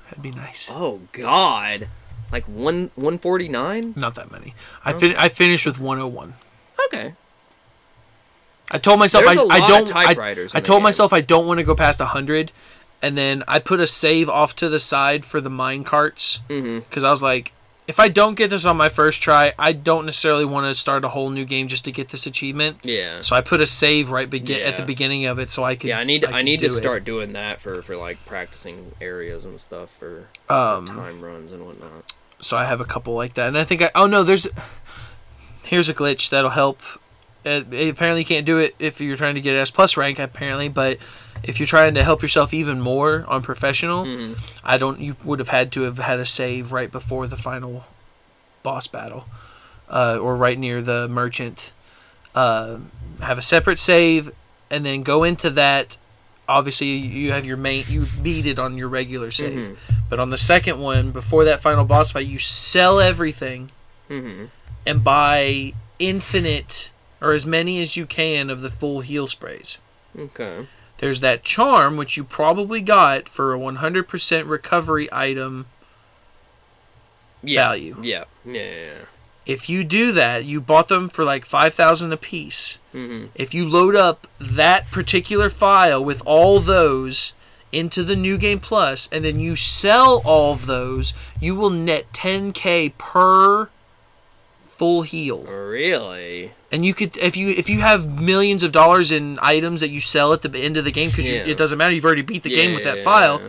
That'd 0.07 0.22
be 0.22 0.32
nice. 0.32 0.68
Oh 0.72 1.01
God, 1.12 1.89
like 2.32 2.44
one 2.44 2.90
149. 2.96 3.94
Not 3.96 4.14
that 4.14 4.30
many. 4.30 4.54
I 4.84 4.92
oh. 4.92 4.98
fin- 4.98 5.16
I 5.16 5.28
finished 5.28 5.66
with 5.66 5.78
101. 5.78 6.34
Okay. 6.86 7.14
I 8.70 8.78
told 8.78 8.98
myself 8.98 9.26
I, 9.26 9.34
There's 9.36 9.48
I 9.50 9.68
don't. 9.68 9.96
I, 9.96 10.48
I 10.54 10.60
told 10.60 10.82
myself 10.82 11.12
I 11.12 11.20
don't 11.20 11.46
want 11.46 11.58
to 11.58 11.64
go 11.64 11.74
past 11.74 12.00
hundred, 12.00 12.50
and 13.00 13.16
then 13.16 13.44
I 13.46 13.60
put 13.60 13.78
a 13.78 13.86
save 13.86 14.28
off 14.28 14.56
to 14.56 14.68
the 14.68 14.80
side 14.80 15.24
for 15.24 15.40
the 15.40 15.50
mine 15.50 15.84
carts 15.84 16.40
because 16.48 16.62
mm-hmm. 16.62 17.04
I 17.04 17.10
was 17.10 17.22
like, 17.22 17.52
if 17.89 18.01
I 18.01 18.09
don't 18.09 18.34
get 18.34 18.51
this 18.51 18.64
on 18.64 18.76
my 18.76 18.89
first 18.89 19.22
try, 19.22 19.53
I 19.59 19.72
don't 19.72 20.07
necessarily 20.07 20.45
want 20.45 20.66
to 20.66 20.74
start 20.74 21.05
a 21.05 21.09
whole 21.09 21.30
new 21.30 21.45
game 21.45 21.68
just 21.68 21.84
to 21.84 21.93
get 21.93 22.09
this 22.09 22.26
achievement. 22.26 22.78
Yeah. 22.82 23.20
So 23.20 23.37
I 23.37 23.41
put 23.41 23.61
a 23.61 23.66
save 23.66 24.11
right 24.11 24.28
begin 24.28 24.61
at 24.62 24.76
the 24.76 24.82
beginning 24.82 25.26
of 25.26 25.39
it, 25.39 25.51
so 25.51 25.62
I 25.64 25.76
could. 25.76 25.89
Yeah, 25.89 25.99
I 25.99 26.05
need 26.05 26.24
I, 26.24 26.32
could 26.32 26.45
need 26.45 26.61
to 26.61 26.68
do 26.68 26.74
it. 26.74 26.78
start 26.78 27.05
doing 27.05 27.32
that 27.34 27.61
for 27.61 27.82
for 27.82 27.97
like 27.97 28.18
practicing 28.26 28.93
areas 29.01 29.45
and 29.45 29.61
stuff 29.61 29.91
for 29.97 30.28
Um, 30.49 30.87
time 30.87 31.20
runs 31.20 31.53
and 31.53 31.64
whatnot. 31.64 32.12
so 32.41 32.57
I 32.57 32.64
have 32.64 32.80
a 32.80 32.84
couple 32.84 33.14
like 33.14 33.34
that, 33.34 33.49
and 33.49 33.59
I 33.59 33.64
think 33.64 33.82
I. 33.82 33.91
Oh 33.95 34.07
no, 34.07 34.22
there's. 34.22 34.47
Here's 35.64 35.89
a 35.89 35.95
glitch 35.95 36.30
that'll 36.30 36.51
help. 36.51 36.80
Uh, 37.47 37.61
apparently, 37.88 38.20
you 38.22 38.26
can't 38.26 38.44
do 38.44 38.59
it 38.59 38.74
if 38.78 39.01
you're 39.01 39.16
trying 39.16 39.36
to 39.36 39.40
get 39.40 39.55
S 39.55 39.70
plus 39.70 39.97
rank. 39.97 40.18
Apparently, 40.18 40.68
but 40.68 40.99
if 41.44 41.61
you're 41.61 41.66
trying 41.66 41.94
to 41.94 42.03
help 42.03 42.22
yourself 42.22 42.53
even 42.53 42.80
more 42.80 43.24
on 43.28 43.40
professional, 43.42 44.05
Mhm. 44.05 44.38
I 44.64 44.76
don't. 44.78 45.01
You 45.01 45.16
would 45.24 45.38
have 45.38 45.49
had 45.51 45.70
to 45.72 45.82
have 45.82 45.99
had 45.99 46.18
a 46.18 46.26
save 46.26 46.72
right 46.72 46.90
before 46.90 47.26
the 47.28 47.36
final 47.36 47.84
boss 48.64 48.86
battle, 48.88 49.26
uh, 49.88 50.18
or 50.20 50.34
right 50.36 50.59
near 50.59 50.82
the 50.82 51.07
merchant. 51.09 51.70
Uh, 52.34 52.78
have 53.20 53.38
a 53.38 53.42
separate 53.42 53.78
save, 53.78 54.30
and 54.70 54.84
then 54.84 55.03
go 55.03 55.22
into 55.24 55.49
that. 55.51 55.97
Obviously, 56.49 56.88
you 56.88 57.32
have 57.32 57.47
your 57.47 57.57
main. 57.57 57.84
You 57.88 58.07
beat 58.22 58.44
it 58.47 58.59
on 58.59 58.76
your 58.76 58.88
regular 58.88 59.30
save, 59.30 59.59
Mhm. 59.70 59.76
but 60.11 60.18
on 60.20 60.30
the 60.30 60.36
second 60.38 60.78
one, 60.80 61.11
before 61.12 61.44
that 61.44 61.62
final 61.62 61.84
boss 61.84 62.11
fight, 62.11 62.26
you 62.26 62.38
sell 62.38 63.01
everything 63.01 63.70
Mhm. 64.11 64.49
and 64.86 65.03
buy 65.05 65.72
infinite 65.99 66.90
or 67.20 67.32
as 67.32 67.46
many 67.46 67.80
as 67.80 67.96
you 67.96 68.06
can 68.06 68.50
of 68.50 68.60
the 68.60 68.70
full 68.70 69.00
heal 69.00 69.26
sprays. 69.26 69.78
Okay. 70.18 70.66
There's 70.98 71.20
that 71.20 71.42
charm, 71.44 71.96
which 71.96 72.16
you 72.16 72.24
probably 72.24 72.80
got 72.80 73.28
for 73.28 73.52
a 73.54 73.58
100% 73.58 74.48
recovery 74.48 75.08
item. 75.12 75.66
Yeah. 77.42 77.68
Value. 77.68 77.96
Yeah. 78.02 78.24
Yeah. 78.44 78.52
yeah, 78.54 78.90
If 79.44 79.68
you 79.68 79.84
do 79.84 80.10
that, 80.12 80.44
you 80.44 80.60
bought 80.60 80.88
them 80.88 81.08
for 81.08 81.22
like 81.24 81.44
5,000 81.44 82.12
a 82.12 82.16
piece. 82.16 82.80
Mhm. 82.94 83.28
If 83.34 83.52
you 83.54 83.68
load 83.68 83.94
up 83.94 84.26
that 84.40 84.90
particular 84.90 85.50
file 85.50 86.02
with 86.04 86.22
all 86.24 86.60
those 86.60 87.34
into 87.72 88.02
the 88.02 88.16
new 88.16 88.38
game 88.38 88.58
plus 88.58 89.08
and 89.12 89.24
then 89.24 89.38
you 89.38 89.54
sell 89.54 90.22
all 90.24 90.54
of 90.54 90.66
those, 90.66 91.12
you 91.40 91.54
will 91.54 91.70
net 91.70 92.12
10k 92.12 92.94
per 92.96 93.68
full 94.70 95.02
heal. 95.02 95.42
Really? 95.42 96.52
And 96.72 96.84
you 96.84 96.94
could 96.94 97.16
if 97.18 97.36
you 97.36 97.50
if 97.50 97.68
you 97.70 97.80
have 97.80 98.20
millions 98.20 98.62
of 98.62 98.72
dollars 98.72 99.12
in 99.12 99.38
items 99.40 99.80
that 99.80 99.90
you 99.90 100.00
sell 100.00 100.32
at 100.32 100.42
the 100.42 100.58
end 100.58 100.76
of 100.76 100.84
the 100.84 100.90
game 100.92 101.10
because 101.10 101.26
Yeah. 101.30 101.44
it 101.46 101.56
doesn't 101.56 101.78
matter 101.78 101.94
you've 101.94 102.04
already 102.04 102.22
beat 102.22 102.42
the 102.42 102.50
game 102.50 102.74
with 102.74 102.82
that 102.84 102.98
Yeah. 102.98 103.04
file, 103.04 103.40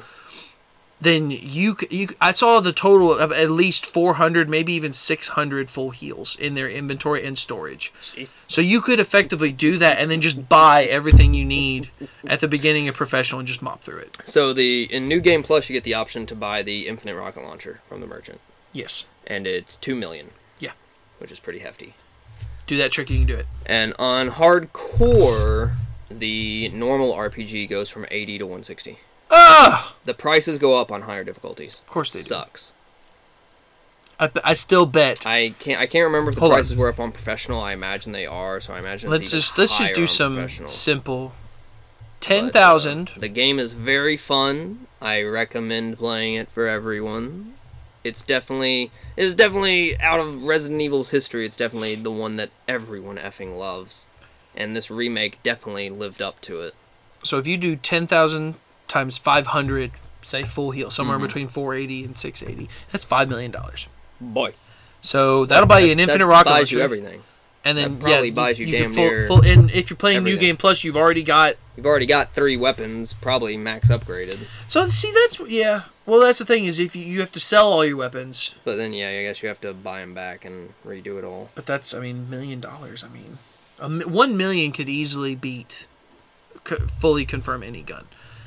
then 0.99 1.29
you 1.29 1.77
c- 1.79 1.87
you 1.91 2.09
I 2.19 2.31
saw 2.31 2.59
the 2.59 2.71
total 2.73 3.13
of 3.13 3.31
at 3.31 3.49
least 3.51 3.85
400 3.85 4.49
maybe 4.49 4.73
even 4.73 4.93
600 4.93 5.69
full 5.69 5.91
heals 5.91 6.35
in 6.39 6.55
their 6.55 6.67
inventory 6.69 7.23
and 7.25 7.37
storage. 7.37 7.91
Jeez. 8.15 8.29
So 8.47 8.61
you 8.61 8.81
could 8.81 8.99
effectively 8.99 9.51
do 9.51 9.77
that 9.77 9.99
and 9.99 10.09
then 10.09 10.21
just 10.21 10.49
buy 10.49 10.83
everything 10.85 11.33
you 11.35 11.45
need 11.45 11.89
at 12.27 12.39
the 12.39 12.47
beginning 12.47 12.87
of 12.87 12.95
professional 12.95 13.39
and 13.39 13.47
just 13.47 13.61
mop 13.61 13.83
through 13.83 13.99
it. 13.99 14.17
So 14.25 14.53
the 14.53 14.83
in 14.91 15.07
New 15.07 15.19
Game 15.21 15.43
Plus, 15.43 15.69
you 15.69 15.73
get 15.73 15.83
the 15.83 15.93
option 15.93 16.25
to 16.27 16.35
buy 16.35 16.63
the 16.63 16.87
Infinite 16.87 17.15
Rocket 17.15 17.43
Launcher 17.43 17.81
from 17.89 18.01
the 18.01 18.07
merchant, 18.07 18.39
Yes. 18.73 19.03
and 19.25 19.45
it's 19.45 19.75
two 19.75 19.95
million. 19.95 20.31
Yeah. 20.59 20.71
Which 21.19 21.31
is 21.31 21.39
pretty 21.39 21.59
hefty. 21.59 21.93
Do 22.67 22.77
that 22.77 22.91
trick 22.91 23.09
you 23.09 23.17
can 23.17 23.27
do 23.27 23.35
it. 23.35 23.47
And 23.65 23.93
on 23.97 24.31
hardcore, 24.31 25.75
the 26.09 26.69
normal 26.69 27.13
RPG 27.13 27.69
goes 27.69 27.89
from 27.89 28.05
80 28.11 28.39
to 28.39 28.45
160. 28.45 28.99
Ah! 29.31 29.95
The 30.05 30.13
prices 30.13 30.59
go 30.59 30.79
up 30.79 30.91
on 30.91 31.03
higher 31.03 31.23
difficulties. 31.23 31.79
Of 31.79 31.87
course 31.87 32.13
they 32.13 32.19
do. 32.19 32.25
Sucks. 32.25 32.73
I, 34.19 34.31
I 34.43 34.53
still 34.53 34.85
bet. 34.85 35.25
I 35.25 35.53
can't. 35.59 35.79
I 35.79 35.85
can't 35.85 36.05
remember 36.05 36.29
if 36.29 36.35
the 36.35 36.41
Hold 36.41 36.53
on. 36.53 36.57
prices 36.57 36.75
were 36.75 36.89
up 36.89 36.99
on 36.99 37.11
professional. 37.11 37.61
I 37.61 37.73
imagine 37.73 38.13
they 38.13 38.25
are. 38.25 38.59
So 38.59 38.73
I 38.73 38.79
imagine. 38.79 39.09
let's 39.09 39.29
just 39.29 39.57
let's 39.57 39.77
just 39.77 39.93
do 39.93 40.07
some 40.07 40.49
simple 40.67 41.33
10,000 42.19 43.09
uh, 43.09 43.19
the 43.19 43.29
game 43.29 43.59
is 43.59 43.73
very 43.73 44.17
fun. 44.17 44.87
I 45.01 45.21
recommend 45.21 45.97
playing 45.97 46.33
it 46.35 46.49
for 46.49 46.67
everyone. 46.67 47.53
It's 48.07 48.21
definitely 48.21 48.91
it 49.15 49.23
is 49.25 49.35
definitely 49.35 49.99
out 49.99 50.19
of 50.19 50.43
Resident 50.43 50.81
Evil's 50.81 51.09
history. 51.11 51.45
It's 51.45 51.57
definitely 51.57 51.95
the 51.95 52.11
one 52.11 52.35
that 52.37 52.49
everyone 52.67 53.17
effing 53.17 53.57
loves, 53.57 54.07
and 54.55 54.75
this 54.75 54.89
remake 54.89 55.41
definitely 55.43 55.89
lived 55.89 56.21
up 56.21 56.41
to 56.41 56.61
it. 56.61 56.73
So 57.23 57.37
if 57.37 57.45
you 57.47 57.57
do 57.57 57.75
10,000 57.75 58.55
times 58.87 59.17
500, 59.17 59.91
say 60.23 60.43
full 60.43 60.71
heal, 60.71 60.89
somewhere 60.89 61.17
Mhm. 61.17 61.21
between 61.23 61.47
480 61.47 62.03
and 62.05 62.17
680, 62.17 62.69
that's 62.91 63.03
$5 63.05 63.27
million. 63.27 63.53
Boy, 64.21 64.53
So 65.01 65.45
that'll 65.45 65.65
buy 65.67 65.79
you 65.79 65.91
an 65.91 65.99
infinite 65.99 66.25
rocket 66.25 66.45
buys 66.49 66.59
launcher. 66.61 66.77
you 66.77 66.81
everything. 66.81 67.23
and 67.65 67.77
then 67.77 67.95
that 67.95 68.01
probably 68.01 68.27
yeah, 68.29 68.33
buys 68.33 68.59
you 68.59 68.65
can 68.67 68.81
damn 68.83 68.93
full, 68.93 69.03
near 69.09 69.27
full, 69.27 69.41
and 69.45 69.69
if 69.71 69.89
you're 69.89 69.97
playing 69.97 70.23
New. 70.23 70.37
Game 70.37 70.55
Plus, 70.57 70.83
you've 70.83 70.95
already 70.97 71.23
got 71.23 71.55
You've 71.75 71.85
already 71.85 72.05
got 72.05 72.33
three 72.33 72.55
weapons, 72.57 73.13
probably 73.13 73.57
max 73.57 73.89
upgraded. 73.89 74.39
So 74.69 74.87
see 74.89 75.11
that's 75.11 75.39
yeah. 75.51 75.81
Well, 76.07 76.21
that's 76.21 76.39
the 76.39 76.45
thing 76.45 76.65
is 76.65 76.79
if 76.79 76.95
you, 76.95 77.03
you 77.05 77.19
have 77.19 77.31
to 77.33 77.39
sell 77.39 77.67
all 77.71 77.83
your 77.85 77.97
weapons, 77.97 78.55
But 78.63 78.77
then, 78.77 78.93
yeah, 78.93 79.09
I 79.09 79.21
guess 79.23 79.43
you 79.43 79.49
have 79.49 79.59
to 79.61 79.73
buy 79.73 79.99
them 79.99 80.13
back 80.15 80.45
and 80.45 80.73
redo 80.85 81.19
it 81.19 81.23
all. 81.25 81.49
but 81.53 81.65
that's 81.67 81.93
I 81.93 81.99
mean 81.99 82.29
million 82.29 82.59
dollars. 82.61 83.03
I 83.03 83.09
mean, 83.09 83.37
a, 83.77 83.89
one 84.07 84.35
million 84.37 84.71
could 84.71 84.87
easily 84.89 85.35
beat, 85.35 85.85
co- 86.63 86.77
fully 86.87 87.25
confirm 87.25 87.61
any 87.61 87.83
gun. 87.83 88.05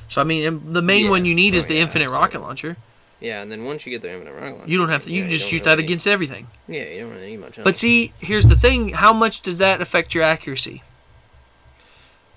So 0.09 0.21
I 0.21 0.25
mean, 0.25 0.45
and 0.47 0.75
the 0.75 0.83
main 0.83 1.05
Yeah. 1.05 1.11
one 1.11 1.25
you 1.27 1.35
need 1.35 1.55
is 1.55 1.67
Oh, 1.67 1.69
the 1.69 1.75
yeah, 1.75 1.83
infinite 1.83 2.07
absolutely. 2.07 2.27
rocket 2.27 2.41
launcher. 2.41 2.77
Yeah, 3.21 3.43
and 3.43 3.53
then 3.53 3.67
once 3.67 3.85
you 3.85 3.93
get 3.93 4.01
the 4.01 4.11
infinite 4.11 4.33
rocket 4.33 4.57
launcher, 4.57 4.71
You 4.71 4.79
don't 4.79 4.89
have 4.89 5.05
to. 5.05 5.13
You 5.13 5.25
yeah, 5.25 5.29
just 5.29 5.45
don't 5.45 5.51
shoot 5.51 5.65
that 5.65 5.73
really- 5.73 5.85
against 5.85 6.07
everything. 6.07 6.47
Yeah, 6.67 6.85
you 6.85 7.01
don't 7.03 7.11
really 7.13 7.27
need 7.33 7.41
much. 7.41 7.63
But 7.63 7.77
see, 7.77 8.15
here's 8.19 8.47
the 8.47 8.57
thing: 8.57 8.89
how 8.95 9.13
much 9.13 9.43
does 9.43 9.59
that 9.59 9.83
affect 9.83 10.15
your 10.15 10.25
accuracy? 10.25 10.83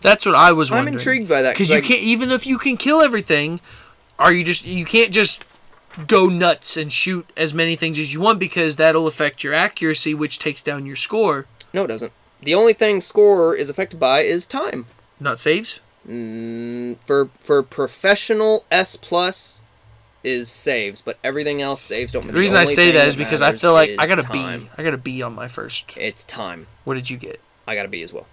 That's 0.01 0.25
what 0.25 0.35
I 0.35 0.51
was 0.51 0.69
I'm 0.69 0.79
wondering. 0.79 0.95
intrigued 0.95 1.29
by 1.29 1.41
that 1.43 1.53
because 1.53 1.69
you 1.69 1.75
like, 1.75 1.85
can't. 1.85 2.01
Even 2.01 2.29
if 2.31 2.45
you 2.45 2.57
can 2.57 2.75
kill 2.75 3.01
everything, 3.01 3.61
are 4.23 4.33
you 4.33 4.43
just 4.43 4.65
you 4.65 4.85
can't 4.85 5.11
just 5.11 5.43
go 6.07 6.27
nuts 6.27 6.75
and 6.77 6.91
shoot 6.91 7.29
as 7.37 7.53
many 7.53 7.75
things 7.75 7.99
as 7.99 8.13
you 8.13 8.19
want 8.19 8.39
because 8.39 8.77
that'll 8.77 9.05
affect 9.07 9.43
your 9.43 9.53
accuracy, 9.53 10.13
which 10.13 10.39
takes 10.39 10.63
down 10.63 10.85
your 10.85 10.95
score. 10.95 11.45
No, 11.73 11.83
it 11.83 11.87
doesn't. 11.87 12.11
The 12.41 12.55
only 12.55 12.73
thing 12.73 13.01
score 13.01 13.55
is 13.55 13.69
affected 13.69 13.99
by 13.99 14.21
is 14.21 14.45
time. 14.45 14.87
Not 15.19 15.39
saves. 15.39 15.79
Mm, 16.07 16.97
for 17.05 17.29
for 17.39 17.63
professional 17.63 18.65
S 18.71 18.95
plus 18.95 19.61
is 20.23 20.49
saves, 20.49 21.01
but 21.01 21.17
everything 21.23 21.61
else 21.61 21.81
saves 21.81 22.11
don't. 22.11 22.23
Matter. 22.23 22.33
The 22.33 22.39
reason 22.39 22.57
I 22.57 22.65
say 22.65 22.91
that 22.91 23.07
is 23.07 23.15
because 23.15 23.41
I 23.41 23.53
feel 23.53 23.73
like 23.73 23.91
I 23.99 24.07
got 24.07 24.19
a 24.19 24.29
B. 24.29 24.67
I 24.77 24.83
got 24.83 24.93
a 24.93 24.97
B 24.97 25.21
on 25.21 25.33
my 25.33 25.47
first. 25.47 25.93
It's 25.95 26.23
time. 26.23 26.67
What 26.83 26.95
did 26.95 27.09
you 27.09 27.17
get? 27.17 27.39
I 27.67 27.75
got 27.75 27.85
a 27.85 27.89
B 27.89 28.01
as 28.01 28.11
well. 28.11 28.27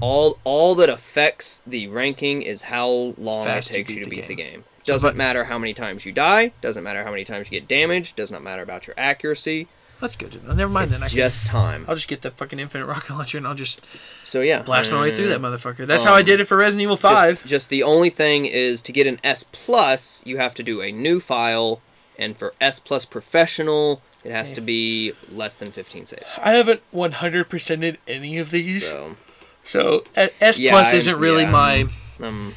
All 0.00 0.38
all 0.44 0.74
that 0.76 0.88
affects 0.88 1.62
the 1.66 1.88
ranking 1.88 2.42
is 2.42 2.62
how 2.62 3.14
long 3.18 3.44
Fast 3.44 3.70
it 3.70 3.78
you 3.78 3.78
takes 3.78 3.88
beat 3.88 3.98
you 3.98 4.04
to 4.04 4.10
the 4.10 4.16
beat 4.16 4.28
the 4.28 4.34
game. 4.34 4.52
game. 4.52 4.64
Doesn't 4.88 5.16
matter 5.16 5.44
how 5.44 5.58
many 5.58 5.74
times 5.74 6.04
you 6.04 6.12
die. 6.12 6.52
Doesn't 6.60 6.82
matter 6.84 7.04
how 7.04 7.10
many 7.10 7.24
times 7.24 7.50
you 7.50 7.60
get 7.60 7.68
damaged. 7.68 8.16
Does 8.16 8.30
not 8.30 8.42
matter 8.42 8.62
about 8.62 8.86
your 8.86 8.94
accuracy. 8.98 9.68
That's 10.00 10.14
good. 10.14 10.30
to 10.32 10.46
know. 10.46 10.54
Never 10.54 10.70
mind 10.72 10.90
it's 10.90 10.98
then. 10.98 11.04
I 11.04 11.08
can, 11.08 11.16
just 11.16 11.46
time. 11.46 11.84
I'll 11.88 11.96
just 11.96 12.06
get 12.06 12.22
the 12.22 12.30
fucking 12.30 12.60
infinite 12.60 12.86
rocket 12.86 13.10
launcher 13.14 13.36
and 13.38 13.46
I'll 13.48 13.54
just 13.56 13.80
So 14.24 14.40
yeah, 14.42 14.62
blast 14.62 14.92
my 14.92 15.00
way 15.00 15.14
through 15.14 15.26
that 15.28 15.44
Uh, 15.44 15.48
motherfucker. 15.48 15.86
That's 15.88 16.04
how 16.04 16.14
I 16.14 16.20
um, 16.20 16.24
did 16.24 16.38
it 16.40 16.44
for 16.46 16.56
Resident 16.56 16.82
Evil 16.82 16.96
Five. 16.96 17.44
just 17.44 17.68
the 17.68 17.82
only 17.82 18.08
thing 18.10 18.46
is 18.46 18.80
to 18.82 18.92
get 18.92 19.06
an 19.08 19.18
S 19.24 19.44
plus, 19.50 20.22
you 20.24 20.36
have 20.38 20.54
to 20.54 20.62
do 20.62 20.80
a 20.80 20.92
new 20.92 21.18
file, 21.18 21.80
and 22.16 22.36
for 22.36 22.54
S 22.60 22.78
plus 22.78 23.04
professional, 23.04 24.00
it 24.24 24.30
has 24.30 24.52
to 24.52 24.60
be 24.60 25.12
less 25.30 25.54
than 25.56 25.72
15 25.72 26.06
saves. 26.06 26.34
I 26.42 26.52
haven't 26.52 26.80
100%ed 26.94 27.98
any 28.06 28.38
of 28.38 28.50
these. 28.50 28.86
So, 28.88 29.16
So 29.64 30.04
S 30.40 30.58
Yeah, 30.60 30.70
plus 30.72 30.92
I- 30.92 30.96
isn't 30.96 31.18
really 31.18 31.42
yeah. 31.42 31.50
my. 31.50 31.88
um, 32.22 32.54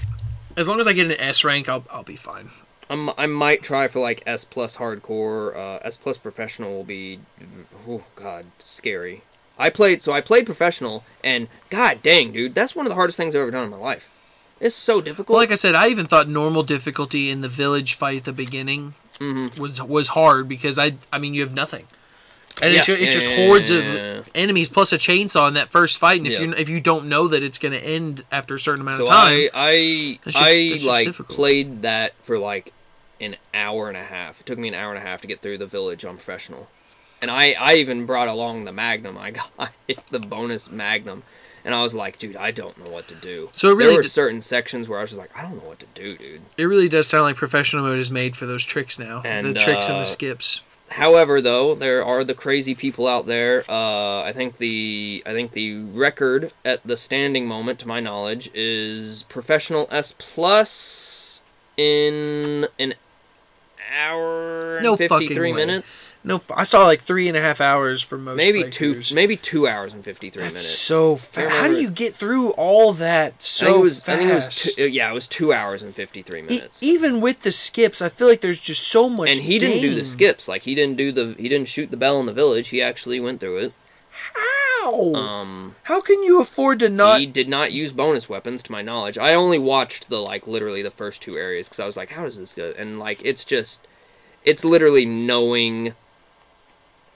As 0.58 0.68
long 0.68 0.80
as 0.80 0.88
I 0.88 0.94
get 0.94 1.06
an 1.08 1.20
S 1.20 1.44
rank, 1.44 1.70
I'll 1.70 1.86
I'll 1.92 2.04
be 2.04 2.16
fine. 2.16 2.52
I'm, 2.90 3.10
I 3.18 3.26
might 3.26 3.64
try 3.64 3.88
for 3.88 4.00
like 4.00 4.22
S 4.26 4.44
plus 4.44 4.78
hardcore. 4.78 5.56
Uh, 5.56 5.80
S 5.84 5.98
plus 5.98 6.18
professional 6.18 6.72
will 6.72 6.84
be, 6.84 7.20
oh 7.88 8.04
god, 8.16 8.46
scary. 8.60 9.22
I 9.58 9.70
played 9.70 10.02
so 10.02 10.12
I 10.12 10.22
played 10.22 10.46
professional, 10.46 11.04
and 11.24 11.48
god 11.70 12.02
dang, 12.04 12.32
dude, 12.34 12.54
that's 12.56 12.76
one 12.76 12.86
of 12.86 12.90
the 12.90 12.96
hardest 12.96 13.18
things 13.18 13.36
I've 13.36 13.42
ever 13.42 13.52
done 13.52 13.64
in 13.66 13.70
my 13.70 13.78
life. 13.78 14.10
It's 14.60 14.76
so 14.76 15.02
difficult. 15.02 15.30
Well, 15.30 15.40
like 15.40 15.52
I 15.52 15.56
said, 15.56 15.74
I 15.74 15.88
even 15.88 16.06
thought 16.06 16.28
normal 16.28 16.64
difficulty 16.64 17.30
in 17.32 17.42
the 17.42 17.48
village 17.50 17.96
fight 17.96 18.18
at 18.20 18.24
the 18.26 18.34
beginning 18.34 18.94
Mhm. 19.20 19.58
was 19.58 19.82
was 19.82 20.10
hard 20.10 20.48
because 20.50 20.78
I 20.78 20.96
I 21.14 21.18
mean 21.20 21.34
you 21.34 21.42
have 21.42 21.54
nothing, 21.54 21.86
and 22.62 22.74
it's 22.74 22.88
Yeah. 22.88 22.96
ju- 22.96 23.04
it's 23.04 23.14
just 23.14 23.28
hordes 23.28 23.70
of 23.70 24.30
enemies 24.36 24.70
plus 24.70 24.92
a 24.94 24.98
chainsaw 24.98 25.48
in 25.48 25.54
that 25.56 25.70
first 25.70 25.98
fight, 25.98 26.18
and 26.20 26.28
if 26.28 26.34
Yeah. 26.34 26.40
you 26.42 26.54
if 26.54 26.70
you 26.70 26.80
don't 26.82 27.06
know 27.08 27.28
that 27.28 27.44
it's 27.44 27.58
going 27.58 27.74
to 27.74 27.84
end 27.84 28.24
after 28.32 28.56
a 28.56 28.60
certain 28.60 28.82
amount 28.82 28.98
so 28.98 29.04
of 29.04 29.10
time, 29.10 29.50
I 29.54 30.20
I 30.26 30.32
just- 30.32 30.38
I 30.86 30.88
like 30.90 31.08
difficult. 31.08 31.36
played 31.36 31.82
that 31.84 32.14
for 32.24 32.38
like 32.38 32.74
an 33.20 33.36
hour 33.54 33.88
and 33.88 33.98
a 33.98 34.04
half. 34.04 34.40
It 34.40 34.46
took 34.46 34.58
me 34.58 34.68
an 34.68 34.74
hour 34.74 34.90
and 34.94 34.98
a 34.98 35.08
half 35.08 35.22
to 35.22 35.28
get 35.28 35.42
through 35.42 35.60
the 35.60 35.68
village 35.68 36.04
on 36.06 36.16
professional, 36.16 36.70
and 37.22 37.30
I 37.30 37.52
I 37.60 37.76
even 37.76 38.06
brought 38.06 38.28
along 38.28 38.66
the 38.66 38.72
Magnum. 38.72 39.18
I 39.18 39.32
got 39.32 39.52
the 40.10 40.20
bonus 40.20 40.72
Magnum, 40.72 41.22
and 41.64 41.76
I 41.76 41.84
was 41.84 41.94
like, 41.94 42.18
dude, 42.18 42.36
I 42.36 42.50
don't 42.52 42.84
know 42.84 42.92
what 42.92 43.08
to 43.10 43.16
do. 43.16 43.50
So 43.54 43.70
it 43.70 43.76
really 43.76 43.90
there 43.90 43.98
were 43.98 44.02
d- 44.04 44.08
certain 44.10 44.42
sections 44.42 44.90
where 44.90 44.98
I 44.98 45.02
was 45.04 45.12
just 45.12 45.20
like, 45.20 45.30
I 45.38 45.44
don't 45.44 45.62
know 45.62 45.68
what 45.70 45.80
to 45.82 45.86
do, 45.94 46.18
dude. 46.18 46.42
It 46.58 46.64
really 46.66 46.90
does 46.90 47.08
sound 47.08 47.24
like 47.26 47.36
professional 47.36 47.84
mode 47.84 48.00
is 48.00 48.10
made 48.10 48.36
for 48.36 48.48
those 48.48 48.66
tricks 48.66 48.98
now. 48.98 49.22
And, 49.24 49.54
the 49.56 49.60
tricks 49.60 49.86
and 49.86 49.98
uh, 49.98 50.00
the 50.00 50.06
skips. 50.06 50.62
However, 50.92 51.42
though, 51.42 51.74
there 51.74 52.04
are 52.04 52.24
the 52.26 52.34
crazy 52.34 52.76
people 52.76 53.08
out 53.08 53.26
there. 53.26 53.64
Uh, 53.70 54.22
I 54.24 54.34
think 54.34 54.58
the 54.58 55.24
I 55.26 55.32
think 55.32 55.54
the 55.54 55.76
record 55.82 56.52
at 56.66 56.86
the 56.86 56.98
standing 56.98 57.48
moment, 57.48 57.80
to 57.80 57.88
my 57.88 58.00
knowledge, 58.02 58.52
is 58.54 59.24
professional 59.24 59.88
S 59.90 60.14
plus 60.18 61.44
in 61.78 62.68
an 62.78 62.96
hour 63.96 64.78
and 64.78 64.84
No 64.84 64.98
fifty 64.98 65.34
way. 65.40 65.54
minutes. 65.54 66.11
No, 66.24 66.42
I 66.56 66.64
saw 66.66 66.86
like 66.86 67.02
three 67.02 67.28
and 67.28 67.36
a 67.36 67.42
half 67.42 67.60
hours 67.60 68.04
for 68.04 68.16
most. 68.18 68.38
Maybe 68.38 68.70
two, 68.70 69.02
maybe 69.12 69.36
two 69.36 69.68
hours 69.68 69.92
and 69.92 70.04
fifty 70.04 70.30
three 70.30 70.44
minutes. 70.44 70.62
so 70.68 71.16
fast. 71.16 71.50
How 71.50 71.68
do 71.68 71.82
you 71.82 71.90
get 71.90 72.16
through 72.16 72.52
all 72.52 72.94
that 72.94 73.32
I 73.34 73.36
so 73.40 73.66
think 73.66 73.78
it 73.78 73.82
was. 73.82 74.04
fast? 74.04 74.10
I 74.10 74.18
think 74.20 74.30
it 74.32 74.36
was. 74.36 74.50
Two, 74.76 74.88
yeah, 74.90 75.10
it 75.10 75.14
was 75.16 75.28
two 75.28 75.52
hours 75.52 75.82
and 75.82 75.96
fifty 75.96 76.22
three 76.22 76.40
E- 76.40 76.44
minutes. 76.44 76.84
even 76.84 77.22
with 77.22 77.42
the 77.42 77.52
skips, 77.52 78.02
I 78.04 78.10
feel 78.10 78.28
like 78.28 78.42
there's 78.42 78.62
just 78.62 78.88
so 78.88 79.10
much. 79.10 79.30
and 79.30 79.40
he 79.40 79.58
didn't 79.58 79.82
do 79.82 79.96
the 79.96 80.06
skips. 80.06 80.48
Like 80.48 80.62
he 80.64 80.76
didn't 80.76 80.98
do 80.98 81.12
the. 81.12 81.36
He 81.40 81.50
didn't 81.50 81.70
shoot 81.70 81.90
the 81.90 81.98
bell 81.98 82.20
in 82.20 82.28
the 82.28 82.34
village. 82.34 82.68
He 82.68 82.82
actually 82.84 83.20
went 83.20 83.40
through 83.40 83.58
it. 83.58 83.74
How? 84.12 85.14
Um, 85.16 85.76
How 85.84 86.02
can 86.02 86.22
you 86.24 86.42
afford 86.42 86.80
to 86.80 86.90
not? 86.90 87.20
he 87.20 87.26
did 87.26 87.48
not 87.50 87.72
use 87.72 87.92
bonus 87.92 88.28
weapons, 88.30 88.62
to 88.64 88.72
my 88.72 88.82
knowledge. 88.82 89.18
I 89.18 89.34
only 89.34 89.60
watched 89.60 90.10
the 90.10 90.20
like 90.20 90.48
literally 90.48 90.82
the 90.82 90.92
first 90.92 91.22
two 91.22 91.36
areas 91.38 91.68
because 91.68 91.80
I 91.80 91.86
was 91.86 91.98
like, 91.98 92.10
how 92.12 92.24
does 92.24 92.38
this 92.38 92.54
go? 92.56 92.74
And 92.78 93.00
like, 93.00 93.22
it's 93.24 93.44
just, 93.46 93.88
it's 94.44 94.66
literally 94.66 95.06
knowing 95.06 95.94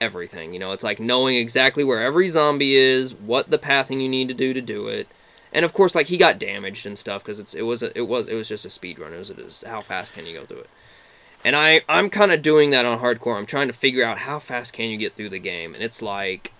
everything. 0.00 0.52
You 0.52 0.58
know, 0.58 0.72
it's 0.72 0.84
like 0.84 1.00
knowing 1.00 1.36
exactly 1.36 1.84
where 1.84 2.02
every 2.02 2.28
zombie 2.28 2.74
is, 2.74 3.14
what 3.14 3.50
the 3.50 3.58
pathing 3.58 4.00
you 4.00 4.08
need 4.08 4.28
to 4.28 4.34
do 4.34 4.52
to 4.52 4.60
do 4.60 4.88
it. 4.88 5.08
And 5.52 5.64
of 5.64 5.72
course, 5.72 5.94
like 5.94 6.08
he 6.08 6.18
got 6.18 6.38
damaged 6.38 6.86
and 6.86 6.98
stuff 6.98 7.22
because 7.22 7.40
it's 7.40 7.54
it 7.54 7.62
was 7.62 7.82
a, 7.82 7.96
it 7.96 8.08
was 8.08 8.26
it 8.26 8.34
was 8.34 8.48
just 8.48 8.64
a 8.64 8.70
speed 8.70 8.98
run. 8.98 9.12
It 9.12 9.18
was, 9.18 9.30
it 9.30 9.42
was 9.42 9.64
how 9.66 9.80
fast 9.80 10.14
can 10.14 10.26
you 10.26 10.38
go 10.38 10.44
through 10.44 10.60
it? 10.60 10.70
And 11.44 11.56
I 11.56 11.80
I'm 11.88 12.10
kind 12.10 12.32
of 12.32 12.42
doing 12.42 12.70
that 12.70 12.84
on 12.84 12.98
hardcore. 12.98 13.36
I'm 13.36 13.46
trying 13.46 13.68
to 13.68 13.72
figure 13.72 14.04
out 14.04 14.18
how 14.18 14.38
fast 14.38 14.72
can 14.72 14.90
you 14.90 14.96
get 14.96 15.14
through 15.14 15.30
the 15.30 15.38
game, 15.38 15.74
and 15.74 15.82
it's 15.82 16.02
like, 16.02 16.52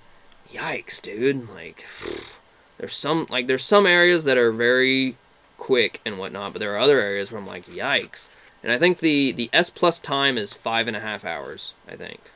yikes, 0.50 1.02
dude! 1.02 1.48
Like, 1.50 1.84
there's 2.78 2.94
some 2.94 3.26
like 3.28 3.48
there's 3.48 3.64
some 3.64 3.86
areas 3.86 4.24
that 4.24 4.38
are 4.38 4.52
very 4.52 5.16
quick 5.58 6.00
and 6.06 6.18
whatnot, 6.18 6.52
but 6.52 6.60
there 6.60 6.74
are 6.74 6.78
other 6.78 7.00
areas 7.00 7.32
where 7.32 7.40
I'm 7.40 7.46
like, 7.46 7.66
yikes. 7.66 8.28
And 8.62 8.72
I 8.72 8.78
think 8.78 9.00
the 9.00 9.32
the 9.32 9.50
S 9.52 9.70
plus 9.70 9.98
time 9.98 10.38
is 10.38 10.52
five 10.52 10.88
and 10.88 10.96
a 10.96 11.00
half 11.00 11.24
hours. 11.24 11.74
I 11.86 11.96
think. 11.96 12.30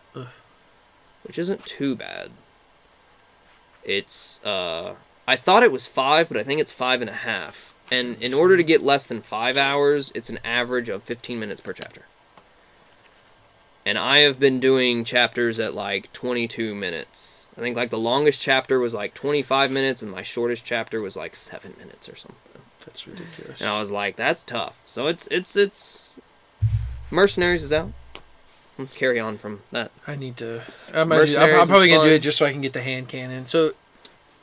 Which 1.23 1.39
isn't 1.39 1.65
too 1.67 1.95
bad. 1.95 2.31
It's 3.85 4.45
uh, 4.45 4.95
I 5.27 5.37
thought 5.37 5.63
it 5.63 5.73
was 5.73 5.87
five, 5.87 6.29
but 6.29 6.37
I 6.37 6.43
think 6.43 6.61
it's 6.61 6.73
five 6.73 7.01
and 7.01 7.11
a 7.11 7.15
half. 7.15 7.75
And 7.91 8.23
in 8.23 8.33
order 8.33 8.57
to 8.57 8.63
get 8.63 8.83
less 8.83 9.07
than 9.07 9.21
five 9.21 9.57
hours, 9.57 10.13
it's 10.15 10.31
an 10.31 10.39
average 10.45 10.89
of 10.89 11.03
15 11.03 11.41
minutes 11.41 11.61
per 11.61 11.73
chapter. 11.73 12.03
And 13.85 13.99
I 13.99 14.19
have 14.19 14.39
been 14.39 14.61
doing 14.61 15.05
chapters 15.05 15.59
at 15.59 15.75
like 15.75 16.13
22 16.13 16.75
minutes. 16.75 17.49
I 17.57 17.61
think 17.61 17.77
like 17.77 17.91
the 17.91 17.99
longest 17.99 18.41
chapter 18.41 18.79
was 18.79 18.95
like 18.95 19.15
25 19.15 19.71
minutes, 19.71 20.03
and 20.03 20.11
my 20.11 20.23
shortest 20.23 20.65
chapter 20.65 21.01
was 21.01 21.17
like 21.17 21.35
seven 21.35 21.75
minutes 21.79 22.09
or 22.09 22.15
something. 22.15 22.37
That's 22.85 23.07
ridiculous. 23.07 23.61
And 23.61 23.69
I 23.69 23.79
was 23.79 23.91
like, 23.91 24.17
that's 24.17 24.43
tough. 24.43 24.79
So 24.87 25.07
it's 25.07 25.27
it's 25.29 25.57
it's 25.57 26.19
Mercenaries 27.11 27.65
is 27.65 27.73
out. 27.73 27.91
Let's 28.81 28.95
carry 28.95 29.21
on 29.21 29.39
from 29.39 29.61
that. 29.73 29.91
I 30.07 30.17
need 30.17 30.37
to. 30.39 30.63
I 30.93 31.05
might 31.05 31.25
do, 31.27 31.37
I'm, 31.39 31.61
I'm 31.61 31.67
probably 31.67 31.89
gonna 31.89 32.09
do 32.09 32.15
it 32.15 32.21
just 32.21 32.39
so 32.39 32.47
I 32.47 32.53
can 32.53 32.61
get 32.61 32.73
the 32.73 32.83
hand 32.83 33.09
cannon. 33.09 33.47
So, 33.47 33.75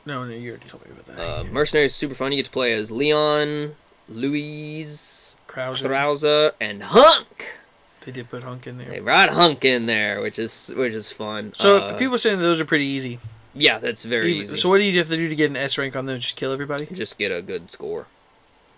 no, 0.06 0.24
no, 0.24 0.32
you 0.34 0.50
already 0.50 0.66
told 0.68 0.84
me 0.86 0.92
about 0.92 1.06
that. 1.16 1.18
Uh, 1.40 1.44
Mercenaries 1.44 1.90
is 1.92 1.96
super 1.96 2.14
fun. 2.14 2.32
You 2.32 2.36
get 2.38 2.44
to 2.46 2.50
play 2.50 2.72
as 2.72 2.90
Leon, 2.90 3.74
Luis, 4.08 5.36
Krauser. 5.48 5.82
Krauser, 5.88 6.52
and 6.60 6.82
Hunk. 6.82 7.54
They 8.02 8.12
did 8.12 8.30
put 8.30 8.42
Hunk 8.42 8.66
in 8.66 8.78
there. 8.78 8.88
They 8.88 9.00
brought 9.00 9.28
Hunk 9.30 9.64
in 9.64 9.86
there, 9.86 10.20
which 10.20 10.38
is 10.38 10.72
which 10.76 10.94
is 10.94 11.10
fun. 11.10 11.52
So 11.56 11.78
Uh, 11.78 11.98
people 11.98 12.14
are 12.14 12.18
saying 12.18 12.38
those 12.38 12.60
are 12.60 12.64
pretty 12.64 12.86
easy. 12.86 13.18
yeah, 13.54 13.78
that's 13.78 14.04
very 14.04 14.32
easy. 14.32 14.56
So 14.56 14.68
what 14.68 14.78
do 14.78 14.84
you 14.84 14.98
have 14.98 15.08
to 15.08 15.16
do 15.16 15.28
to 15.28 15.34
get 15.34 15.50
an 15.50 15.56
S 15.56 15.76
rank 15.78 15.96
on 15.96 16.06
those? 16.06 16.22
Just 16.22 16.36
kill 16.36 16.52
everybody? 16.52 16.86
just 16.86 17.18
get 17.18 17.32
a 17.32 17.42
good 17.42 17.70
score. 17.72 18.06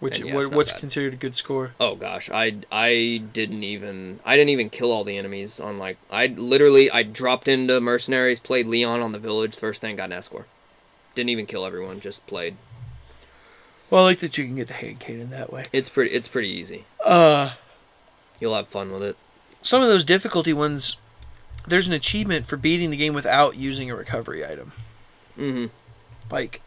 Which 0.01 0.21
yeah, 0.21 0.35
what, 0.35 0.51
what's 0.53 0.73
bad. 0.73 0.81
considered 0.81 1.13
a 1.13 1.17
good 1.17 1.35
score? 1.37 1.73
Oh 1.79 1.95
gosh, 1.95 2.31
I 2.31 2.57
I 2.73 3.23
didn't 3.33 3.63
even 3.63 4.21
I 4.25 4.35
didn't 4.37 4.49
even 4.49 4.71
kill 4.71 4.91
all 4.93 5.05
the 5.05 5.17
enemies 5.19 5.61
on 5.61 5.79
like 5.79 5.99
I 6.11 6.27
literally 6.27 6.91
I 6.91 7.03
dropped 7.03 7.49
into 7.49 7.79
mercenaries, 7.81 8.41
played 8.41 8.67
Leon 8.67 9.01
on 9.03 9.13
the 9.13 9.19
village, 9.19 9.55
first 9.57 9.81
thing 9.83 9.97
got 9.97 10.05
an 10.05 10.13
S 10.15 10.27
score. 10.27 10.47
Didn't 11.15 11.29
even 11.31 11.45
kill 11.47 11.67
everyone, 11.67 12.01
just 12.01 12.27
played. 12.27 12.57
Well, 13.91 14.03
I 14.03 14.05
like 14.11 14.21
that 14.21 14.39
you 14.39 14.45
can 14.47 14.57
get 14.57 14.69
the 14.69 14.75
hand 14.75 15.01
cannon 15.01 15.31
that 15.31 15.53
way. 15.53 15.67
It's 15.73 15.89
pretty 15.91 16.15
it's 16.15 16.29
pretty 16.29 16.49
easy. 16.49 16.85
Uh, 17.05 17.53
You'll 18.41 18.55
have 18.55 18.69
fun 18.69 18.93
with 18.93 19.03
it. 19.03 19.17
some 19.63 19.83
of 19.83 19.89
those 19.89 20.05
difficulty 20.05 20.55
ones, 20.55 20.97
there's 21.69 21.87
an 21.89 21.93
achievement 21.93 22.47
for 22.47 22.57
beating 22.57 22.91
the 22.91 22.97
game 22.97 23.13
without 23.13 23.57
using 23.57 23.91
a 23.91 23.97
recovery 23.97 24.47
item. 24.47 24.73
Mm 25.39 25.53
hmm 25.53 25.67
Like, 26.33 26.63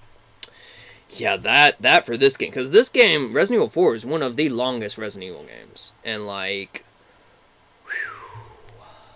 Yeah, 1.18 1.38
that 1.38 1.82
that 1.82 2.06
for 2.06 2.18
this 2.18 2.38
game 2.38 2.50
because 2.50 2.72
this 2.72 2.90
game 2.90 3.34
Resident 3.34 3.60
Evil 3.62 3.70
4 3.70 3.96
is 3.96 4.06
one 4.06 4.22
of 4.24 4.36
the 4.36 4.50
longest 4.50 4.98
Resident 4.98 5.30
Evil 5.30 5.44
games, 5.46 5.92
and 6.04 6.26
like 6.26 6.84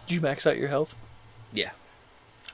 did 0.08 0.16
you 0.16 0.22
max 0.22 0.45
out 0.48 0.58
your 0.58 0.70
health? 0.70 0.95
yeah, 1.52 1.72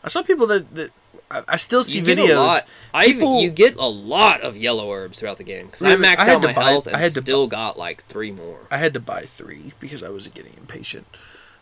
I 0.04 0.08
saw 0.10 0.22
people 0.24 0.48
that 0.48 0.74
that 0.76 0.92
I, 1.30 1.44
I 1.50 1.56
still 1.58 1.84
see 1.84 2.00
you 2.00 2.04
videos. 2.06 2.28
get 2.28 2.38
a 2.38 2.42
lot. 2.42 2.68
I 2.94 3.06
even, 3.08 3.36
you 3.38 3.50
get 3.50 3.76
a 3.76 3.86
lot 3.88 4.42
of 4.42 4.56
yellow 4.58 4.92
herbs 4.92 5.20
throughout 5.20 5.38
the 5.38 5.44
game 5.44 5.68
because 5.68 5.82
Really? 5.82 6.06
I 6.08 6.16
maxed 6.16 6.20
I 6.20 6.26
had 6.26 6.36
out 6.38 6.42
to 6.44 6.48
my 6.50 6.54
buy- 6.54 6.70
health 6.72 6.88
and 6.88 6.96
I 6.96 7.00
had 7.00 7.14
to 7.14 7.22
still 7.22 7.48
got 7.48 7.78
like 7.78 8.04
three 8.06 8.32
more. 8.32 8.60
I 8.72 8.78
had 8.78 8.94
to 8.94 9.00
buy 9.00 9.24
three 9.24 9.74
because 9.80 10.04
I 10.04 10.10
was 10.10 10.28
getting 10.28 10.54
impatient. 10.58 11.08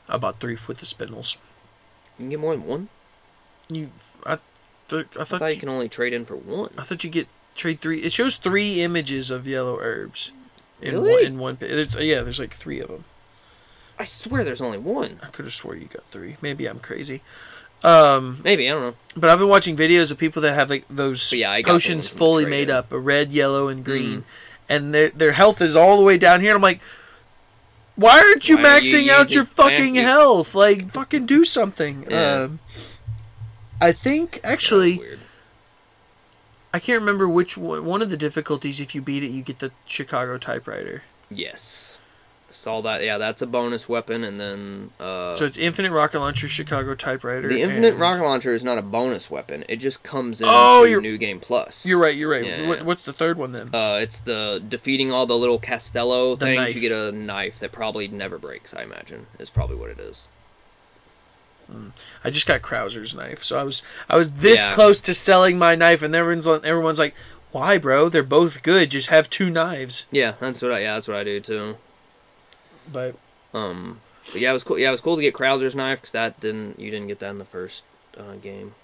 I 0.10 0.18
bought 0.18 0.40
three 0.40 0.58
with 0.68 0.80
the 0.80 0.86
spinels. 0.86 1.36
You 2.18 2.24
can 2.24 2.30
get 2.30 2.40
more 2.40 2.56
than 2.56 2.66
one. 2.66 2.90
You, 3.70 3.92
I, 4.26 4.40
th- 4.90 5.06
I 5.18 5.22
I 5.22 5.24
thought, 5.24 5.40
thought 5.40 5.46
you 5.48 5.54
you, 5.54 5.60
can 5.62 5.70
only 5.70 5.88
trade 5.88 6.12
in 6.14 6.26
for 6.26 6.36
one. 6.36 6.72
I 6.78 6.84
thought 6.84 7.04
you 7.06 7.10
get 7.10 7.28
trade 7.56 7.82
three. 7.82 7.99
It 7.99 8.12
shows 8.12 8.38
three 8.38 8.82
images 8.82 9.30
of 9.32 9.47
yellow 9.47 9.78
herbs. 9.80 10.32
In 10.82 10.93
Really? 10.93 11.14
One, 11.14 11.24
in 11.26 11.38
one, 11.39 11.58
there's, 11.60 11.95
yeah, 11.95 12.22
there's 12.22 12.39
like 12.39 12.56
three 12.56 12.80
of 12.80 12.88
them. 12.89 13.04
I 13.99 14.06
swear 14.06 14.43
there's 14.43 14.62
only 14.62 14.80
one. 14.80 15.20
I 15.22 15.28
could 15.28 15.45
have 15.45 15.54
swore 15.54 15.76
you 15.76 15.86
got 15.86 16.04
three. 16.06 16.38
Maybe 16.41 16.66
I'm 16.66 16.80
crazy. 16.80 17.22
Um, 17.84 18.41
Maybe 18.43 18.70
I 18.70 18.74
don't 18.74 18.82
know. 18.82 18.95
but 19.16 19.30
I've 19.30 19.39
been 19.39 19.47
watching 19.47 19.76
videos 19.76 20.12
of 20.12 20.18
people 20.18 20.41
that 20.43 20.54
have 20.54 20.70
like 20.70 20.88
those 20.88 21.30
But 21.30 21.39
yeah, 21.39 21.52
I 21.52 21.62
got 21.62 21.68
the 21.68 21.74
potions 21.74 21.95
ones 21.97 22.10
from 22.10 22.16
the 22.16 22.20
fully 22.20 22.45
made 22.45 22.70
up, 22.70 22.91
a 22.91 22.99
red, 22.99 23.32
yellow, 23.32 23.68
and 23.70 23.84
green, 23.84 24.22
Mhm. 24.22 24.24
and 24.70 24.93
their 24.93 25.10
their 25.10 25.32
health 25.34 25.62
is 25.62 25.76
all 25.76 25.97
the 25.97 26.04
way 26.04 26.18
down 26.18 26.41
here. 26.41 26.49
And 26.52 26.58
I'm 26.58 26.62
like, 26.62 26.80
why 27.95 28.20
aren't 28.20 28.47
you 28.49 28.58
Why 28.58 28.64
are 28.64 28.80
you 28.82 29.06
maxing 29.06 29.10
out 29.10 29.32
your 29.32 29.45
fucking 29.45 29.95
health? 29.95 30.54
Like, 30.56 30.91
fucking 30.91 31.26
do 31.26 31.43
something. 31.43 32.06
Yeah. 32.10 32.34
Um, 32.43 32.60
I 33.80 33.91
think 33.91 34.39
actually. 34.43 35.02
I 36.74 36.80
can't 36.80 36.99
remember 36.99 37.28
which 37.28 37.57
one. 37.57 37.86
One 37.86 38.01
of 38.01 38.09
the 38.09 38.17
difficulties, 38.17 38.80
if 38.80 38.95
you 38.95 39.01
beat 39.01 39.24
it, 39.24 39.28
you 39.32 39.43
get 39.43 39.59
the 39.59 39.72
Chicago 39.86 40.38
typewriter. 40.38 41.03
Yes. 41.30 41.97
Saw 42.49 42.82
that. 42.82 43.01
Yeah, 43.03 43.17
that's 43.17 43.41
a 43.41 43.47
bonus 43.47 43.88
weapon, 43.88 44.26
and 44.26 44.38
then 44.38 44.91
uh, 44.99 45.34
so 45.34 45.45
it's 45.45 45.57
infinite 45.57 45.91
rocket 45.93 46.19
launcher, 46.19 46.49
Chicago 46.49 46.95
typewriter. 46.95 47.47
the 47.47 47.61
infinite 47.61 47.91
and- 47.93 47.99
rocket 47.99 48.24
launcher 48.24 48.53
is 48.53 48.61
not 48.61 48.78
a 48.78 48.82
bonus 48.82 49.32
weapon. 49.32 49.63
It 49.69 49.78
just 49.78 50.03
comes 50.03 50.41
in 50.41 50.47
Oh, 50.49 50.84
you're- 50.84 51.01
New 51.01 51.17
Game 51.17 51.39
Plus. 51.39 51.86
You're 51.86 51.97
right. 51.99 52.13
You're 52.13 52.30
right. 52.30 52.43
Yeah, 52.45 52.67
What, 52.67 52.84
what's 52.84 53.05
the 53.05 53.13
third 53.13 53.38
one 53.38 53.53
then? 53.53 53.74
Uh, 53.74 53.99
it's 54.01 54.19
the 54.19 54.61
defeating 54.67 55.13
all 55.13 55.26
the 55.26 55.38
little 55.38 55.59
Castellan 55.59 56.38
The 56.39 56.45
things. 56.47 56.57
knife. 56.59 56.76
You 56.76 56.82
get 56.82 56.91
a 56.91 57.13
knife 57.13 57.57
that 57.59 57.72
probably 57.72 58.09
never 58.09 58.38
breaks. 58.38 58.74
I 58.74 58.82
imagine 58.84 59.28
is 59.39 59.49
probably 59.49 59.78
what 59.78 59.89
it 59.89 59.99
is. 59.99 60.28
I 62.24 62.30
just 62.30 62.45
got 62.47 62.61
Krauser's 62.61 63.15
knife, 63.15 63.43
so 63.43 63.57
I 63.57 63.63
was 63.63 63.82
I 64.09 64.17
was 64.17 64.32
this 64.32 64.63
Yeah. 64.63 64.74
close 64.74 64.99
to 65.01 65.13
selling 65.13 65.57
my 65.57 65.76
knife, 65.76 66.01
and 66.01 66.13
everyone's 66.15 66.47
like- 66.47 66.65
everyone's 66.65 66.99
like, 66.99 67.15
"Why, 67.51 67.78
bro? 67.78 68.09
They're 68.09 68.24
both 68.24 68.61
good. 68.63 68.89
Just 68.91 69.09
have 69.09 69.30
two 69.30 69.49
knives." 69.49 70.05
Yeah, 70.11 70.34
that's 70.39 70.61
what 70.61 70.72
I. 70.72 70.80
Yeah, 70.82 70.93
that's 70.95 71.07
what 71.07 71.17
I 71.17 71.24
do 71.24 71.39
too. 71.39 71.78
But 72.91 73.15
Um, 73.53 74.01
but 74.32 74.41
yeah, 74.41 74.51
it 74.51 74.53
was 74.53 74.63
cool. 74.63 74.80
Yeah, 74.80 74.89
it 74.89 74.91
was 74.91 75.01
cool 75.01 75.15
to 75.17 75.22
get 75.22 75.34
Krauser's 75.34 75.76
knife 75.76 75.99
because 76.01 76.11
that 76.13 76.39
didn't 76.39 76.80
you 76.80 76.89
didn't 76.91 77.07
get 77.07 77.19
that 77.19 77.30
in 77.32 77.38
the 77.38 77.45
first 77.45 77.84
uh, 78.17 78.36
game. 78.41 78.76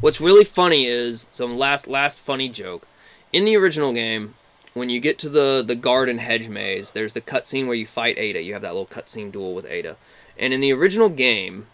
What's 0.00 0.20
really 0.20 0.44
funny 0.44 0.86
is 0.86 1.28
some 1.32 1.58
last 1.58 1.86
last 1.88 2.18
funny 2.18 2.48
joke 2.48 2.86
in 3.32 3.44
the 3.44 3.56
original 3.56 3.92
game. 3.92 4.34
When 4.74 4.88
you 4.88 5.00
get 5.00 5.18
to 5.20 5.28
the 5.28 5.62
the 5.66 5.74
garden 5.74 6.18
hedge 6.18 6.48
maze, 6.48 6.92
there's 6.92 7.12
the 7.12 7.20
cutscene 7.20 7.66
where 7.66 7.74
you 7.76 7.86
fight 7.86 8.18
Ada. 8.18 8.40
You 8.42 8.52
have 8.54 8.62
that 8.62 8.72
little 8.74 8.86
cutscene 8.86 9.30
duel 9.32 9.54
with 9.54 9.66
Ada, 9.66 9.96
and 10.38 10.52
in 10.54 10.60
the 10.60 10.72
original 10.72 11.08
game, 11.10 11.66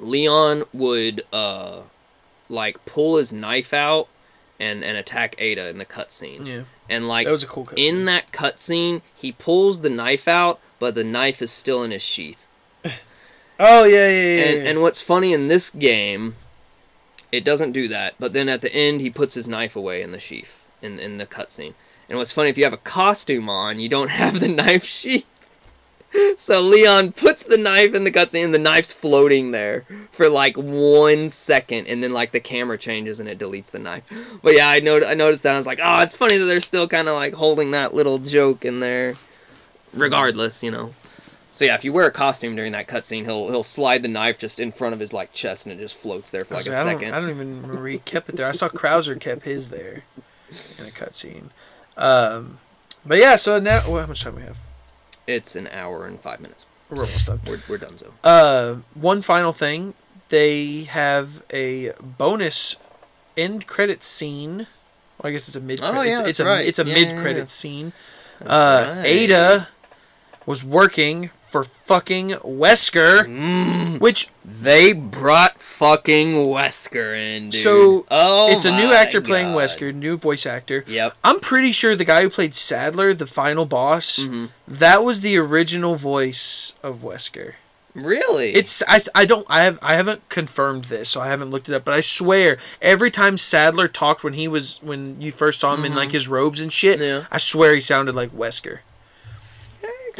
Leon 0.00 0.64
would 0.72 1.24
uh, 1.32 1.82
like 2.48 2.84
pull 2.86 3.16
his 3.16 3.32
knife 3.32 3.72
out 3.72 4.08
and 4.58 4.82
and 4.84 4.96
attack 4.96 5.34
Ada 5.38 5.68
in 5.68 5.78
the 5.78 5.86
cutscene, 5.86 6.46
yeah, 6.46 6.62
and 6.88 7.08
like 7.08 7.26
that 7.26 7.32
was 7.32 7.42
a 7.42 7.46
cool. 7.46 7.66
Cutscene. 7.66 7.88
in 7.88 8.04
that 8.06 8.32
cutscene, 8.32 9.02
he 9.14 9.32
pulls 9.32 9.80
the 9.80 9.90
knife 9.90 10.26
out, 10.26 10.60
but 10.78 10.94
the 10.94 11.04
knife 11.04 11.40
is 11.42 11.50
still 11.50 11.82
in 11.82 11.90
his 11.90 12.02
sheath. 12.02 12.46
oh 13.58 13.84
yeah, 13.84 14.08
yeah, 14.08 14.08
yeah. 14.08 14.44
And, 14.44 14.62
yeah. 14.62 14.70
and 14.70 14.82
what's 14.82 15.00
funny 15.00 15.32
in 15.32 15.48
this 15.48 15.70
game 15.70 16.36
It 17.32 17.44
doesn't 17.44 17.72
do 17.72 17.86
that, 17.88 18.14
but 18.18 18.32
then 18.32 18.48
at 18.48 18.60
the 18.60 18.74
end 18.74 19.00
he 19.00 19.10
puts 19.10 19.34
his 19.34 19.46
knife 19.46 19.76
away 19.76 20.02
in 20.02 20.12
the 20.12 20.18
sheath 20.18 20.64
in 20.82 20.98
in 20.98 21.18
the 21.18 21.26
cutscene. 21.26 21.74
And 22.08 22.18
what's 22.18 22.32
funny 22.32 22.50
if 22.50 22.58
you 22.58 22.64
have 22.64 22.72
a 22.72 22.78
costume 22.78 23.48
on, 23.48 23.78
you 23.78 23.88
don't 23.88 24.10
have 24.22 24.40
the 24.40 24.48
knife 24.48 24.84
sheath. 24.84 25.26
So 26.36 26.62
Leon 26.62 27.12
puts 27.12 27.42
the 27.42 27.58
knife 27.58 27.94
in 27.94 28.04
the 28.04 28.10
cutscene, 28.10 28.44
and 28.44 28.54
the 28.54 28.58
knife's 28.58 28.92
floating 28.92 29.50
there 29.50 29.84
for 30.10 30.28
like 30.28 30.56
one 30.56 31.28
second, 31.28 31.86
and 31.86 32.02
then 32.02 32.12
like 32.12 32.32
the 32.32 32.40
camera 32.40 32.78
changes 32.78 33.20
and 33.20 33.28
it 33.28 33.38
deletes 33.38 33.66
the 33.66 33.78
knife. 33.78 34.04
But 34.42 34.54
yeah, 34.54 34.68
I 34.68 34.80
know 34.80 35.02
I 35.04 35.14
noticed 35.14 35.42
that. 35.42 35.54
I 35.54 35.58
was 35.58 35.66
like, 35.66 35.80
oh, 35.82 36.00
it's 36.00 36.16
funny 36.16 36.38
that 36.38 36.46
they're 36.46 36.60
still 36.60 36.88
kind 36.88 37.08
of 37.08 37.14
like 37.14 37.34
holding 37.34 37.72
that 37.72 37.94
little 37.94 38.18
joke 38.18 38.64
in 38.64 38.80
there, 38.80 39.16
regardless, 39.92 40.62
you 40.62 40.70
know. 40.70 40.94
So 41.52 41.64
yeah, 41.64 41.74
if 41.74 41.84
you 41.84 41.92
wear 41.92 42.06
a 42.06 42.12
costume 42.12 42.56
during 42.56 42.72
that 42.72 42.88
cutscene, 42.88 43.24
he'll 43.24 43.48
he'll 43.48 43.62
slide 43.62 44.02
the 44.02 44.08
knife 44.08 44.38
just 44.38 44.60
in 44.60 44.72
front 44.72 44.94
of 44.94 45.00
his 45.00 45.12
like 45.12 45.32
chest, 45.32 45.66
and 45.66 45.78
it 45.78 45.82
just 45.82 45.96
floats 45.96 46.30
there 46.30 46.44
for 46.44 46.54
like 46.54 46.66
a 46.66 46.70
I 46.70 46.84
don't, 46.84 46.86
second. 46.86 47.14
I 47.14 47.20
don't 47.20 47.30
even 47.30 47.62
remember 47.62 47.86
he 47.88 47.98
kept 47.98 48.28
it 48.28 48.36
there. 48.36 48.46
I 48.46 48.52
saw 48.52 48.68
Krauser 48.68 49.20
kept 49.20 49.44
his 49.44 49.70
there 49.70 50.04
in 50.78 50.86
a 50.86 50.90
cutscene. 50.90 51.50
Um, 51.96 52.58
but 53.04 53.18
yeah, 53.18 53.36
so 53.36 53.58
now 53.58 53.82
well, 53.86 54.00
how 54.00 54.06
much 54.06 54.22
time 54.22 54.36
we 54.36 54.42
have? 54.42 54.56
It's 55.30 55.54
an 55.56 55.68
hour 55.68 56.06
and 56.06 56.20
five 56.20 56.40
minutes. 56.40 56.66
We're 56.90 57.02
almost 57.04 57.26
done. 57.26 57.40
We're 57.46 57.60
we're 57.68 57.78
done 57.78 57.96
so. 57.98 58.12
Uh, 58.24 58.76
one 58.94 59.22
final 59.22 59.52
thing, 59.52 59.94
they 60.28 60.84
have 60.84 61.42
a 61.52 61.92
bonus 62.00 62.76
end 63.36 63.66
credit 63.66 64.02
scene. 64.02 64.66
Well, 65.18 65.28
I 65.28 65.32
guess 65.32 65.46
it's 65.48 65.56
a 65.56 65.60
mid. 65.60 65.80
Oh, 65.82 66.00
yeah, 66.02 66.18
it's, 66.20 66.28
it's 66.30 66.40
a 66.40 66.44
right. 66.46 66.66
it's 66.66 66.78
a 66.78 66.84
Yeah, 66.84 66.94
mid 66.94 67.16
credit 67.18 67.38
yeah. 67.40 67.46
scene. 67.46 67.92
Uh, 68.44 68.94
right. 68.96 69.06
Ada 69.06 69.68
was 70.46 70.64
working 70.64 71.30
for 71.50 71.64
fucking 71.64 72.30
Wesker, 72.44 73.24
Mm, 73.26 73.98
which 74.00 74.28
they 74.44 74.92
brought 74.92 75.60
fucking 75.60 76.34
Wesker 76.46 77.18
in, 77.18 77.50
dude. 77.50 77.60
So, 77.62 78.06
oh, 78.10 78.50
it's 78.52 78.64
a 78.64 78.70
new 78.70 78.92
actor 78.92 79.20
playing 79.20 79.48
Wesker, 79.48 79.92
new 79.94 80.16
voice 80.16 80.46
actor. 80.46 80.84
Yep. 80.86 81.14
I'm 81.24 81.40
pretty 81.40 81.72
sure 81.72 81.96
the 81.96 82.04
guy 82.04 82.22
who 82.22 82.30
played 82.30 82.54
Sadler, 82.54 83.12
the 83.14 83.26
final 83.26 83.66
boss, 83.66 84.16
hmm 84.18 84.46
that 84.68 85.02
was 85.02 85.22
the 85.22 85.36
original 85.36 85.96
voice 85.96 86.74
of 86.82 86.98
Wesker. 86.98 87.54
Really? 87.92 88.54
It's 88.54 88.84
I 88.86 89.00
I 89.16 89.24
don't 89.24 89.44
I 89.50 89.62
have 89.62 89.76
I 89.82 89.96
haven't 89.96 90.28
confirmed 90.28 90.84
this, 90.84 91.10
so 91.10 91.20
I 91.20 91.26
haven't 91.26 91.50
looked 91.50 91.68
it 91.68 91.74
up, 91.74 91.84
but 91.84 91.92
I 91.92 92.00
swear 92.00 92.56
every 92.80 93.10
time 93.10 93.36
Sadler 93.36 93.88
talked 93.88 94.22
when 94.22 94.34
he 94.34 94.46
was 94.46 94.78
when 94.80 95.20
you 95.20 95.32
first 95.32 95.58
saw 95.58 95.74
him 95.74 95.84
in 95.84 95.92
Mhm. 95.92 95.96
like 95.96 96.12
his 96.12 96.28
robes 96.28 96.60
and 96.60 96.72
shit, 96.72 97.00
Yeah. 97.00 97.24
I 97.32 97.38
swear 97.38 97.74
he 97.74 97.80
sounded 97.80 98.14
like 98.14 98.30
Wesker. 98.30 98.78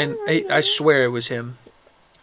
And 0.01 0.17
I, 0.27 0.45
I 0.51 0.61
swear 0.61 1.05
it 1.05 1.09
was 1.09 1.29
him. 1.29 1.59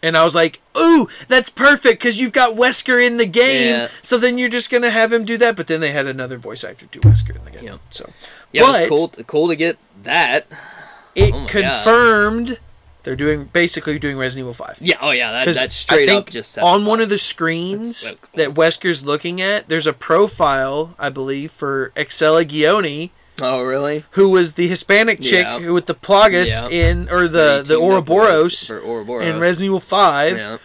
And 0.03 0.15
I 0.15 0.23
was 0.23 0.35
like, 0.35 0.61
"Ooh, 0.77 1.07
that's 1.27 1.49
perfect 1.49 1.99
because 1.99 2.19
you've 2.21 2.31
got 2.31 2.55
Wesker 2.55 3.03
in 3.05 3.17
the 3.17 3.25
game. 3.25 3.73
Yeah. 3.73 3.87
So 4.03 4.17
then 4.19 4.37
you're 4.37 4.47
just 4.49 4.69
gonna 4.69 4.91
have 4.91 5.11
him 5.11 5.25
do 5.25 5.37
that." 5.37 5.55
But 5.55 5.65
then 5.67 5.81
they 5.81 5.91
had 5.91 6.05
another 6.05 6.37
voice 6.37 6.63
actor 6.63 6.85
do 6.91 6.99
Wesker 6.99 7.35
in 7.35 7.43
the 7.45 7.51
game. 7.51 7.63
Yeah. 7.63 7.77
So 7.89 8.11
yeah, 8.51 8.61
but- 8.63 8.81
it's 8.81 8.89
cool. 8.89 9.07
To, 9.09 9.23
cool 9.23 9.47
to 9.47 9.55
get 9.55 9.77
that. 10.03 10.45
it 11.15 11.33
Oh 11.33 11.39
my 11.39 11.45
God. 11.45 11.49
confirmed 11.49 12.59
they're 13.03 13.15
doing 13.15 13.45
basically 13.45 13.97
doing 13.97 14.17
Resident 14.17 14.43
Evil 14.43 14.53
Five. 14.53 14.77
Yeah. 14.81 14.97
Oh 15.01 15.09
yeah. 15.11 15.31
That, 15.31 15.55
that's 15.55 15.75
straight 15.75 16.03
I 16.03 16.13
think 16.13 16.27
up 16.27 16.29
just 16.29 16.59
on 16.59 16.85
one 16.85 17.01
of 17.01 17.09
the 17.09 17.17
screens 17.17 17.97
so 17.97 18.09
cool. 18.09 18.17
that 18.35 18.53
Wesker's 18.53 19.03
looking 19.03 19.41
at, 19.41 19.67
there's 19.67 19.87
a 19.87 19.93
profile, 19.93 20.93
I 20.99 21.09
believe, 21.09 21.51
for 21.51 21.91
Excella 21.95 22.45
Gionne, 22.45 23.09
Oh 23.41 23.63
really? 23.63 24.05
who 24.11 24.29
was 24.29 24.55
the 24.55 24.67
Hispanic 24.67 25.21
chick 25.21 25.45
Yeah. 25.45 25.59
who 25.59 25.73
with 25.73 25.85
the 25.85 25.95
Plagas 25.95 26.69
Yeah. 26.71 26.89
in 26.91 27.09
or 27.09 27.27
the 27.27 27.63
the 27.65 27.75
up 27.75 27.81
with 27.81 27.91
Ouroboros 27.91 28.69
Ouroboros. 28.71 29.25
in 29.25 29.39
Resident 29.39 29.65
Evil 29.67 29.79
Five. 29.79 30.37
Yeah. 30.37 30.57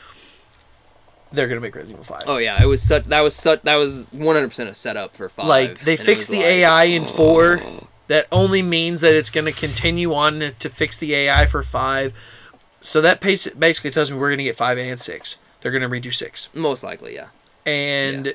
They're 1.32 1.48
gonna 1.48 1.60
make 1.60 1.74
Resident 1.74 2.02
Evil 2.02 2.16
Five. 2.16 2.24
Oh 2.26 2.36
yeah. 2.38 2.62
It 2.62 2.66
was 2.66 2.82
such. 2.82 3.04
That 3.04 3.20
was 3.22 3.34
such. 3.34 3.62
That 3.62 3.76
was 3.76 4.06
100 4.12 4.48
percent 4.48 4.70
a 4.70 4.74
setup 4.74 5.16
for 5.16 5.28
five. 5.28 5.46
like 5.46 5.80
they 5.80 5.96
fixed 5.96 6.30
the 6.30 6.36
like, 6.36 6.46
AI 6.46 6.84
in 6.84 7.02
oh. 7.02 7.06
four. 7.06 7.60
oh. 7.62 7.86
That 8.08 8.26
only 8.30 8.62
means 8.62 9.00
that 9.00 9.14
it's 9.14 9.30
gonna 9.30 9.52
continue 9.52 10.12
on 10.12 10.52
to 10.58 10.68
fix 10.68 10.98
the 10.98 11.14
AI 11.14 11.46
for 11.46 11.62
five. 11.62 12.12
So 12.80 13.00
that 13.00 13.20
pace 13.20 13.46
basically 13.48 13.90
tells 13.90 14.10
me 14.10 14.18
we're 14.18 14.30
gonna 14.30 14.42
get 14.42 14.56
five 14.56 14.76
and 14.76 15.00
six. 15.00 15.38
They're 15.60 15.72
gonna 15.72 15.88
redo 15.88 16.12
six. 16.12 16.48
Most 16.52 16.82
likely, 16.82 17.14
yeah. 17.14 17.28
And 17.64 18.34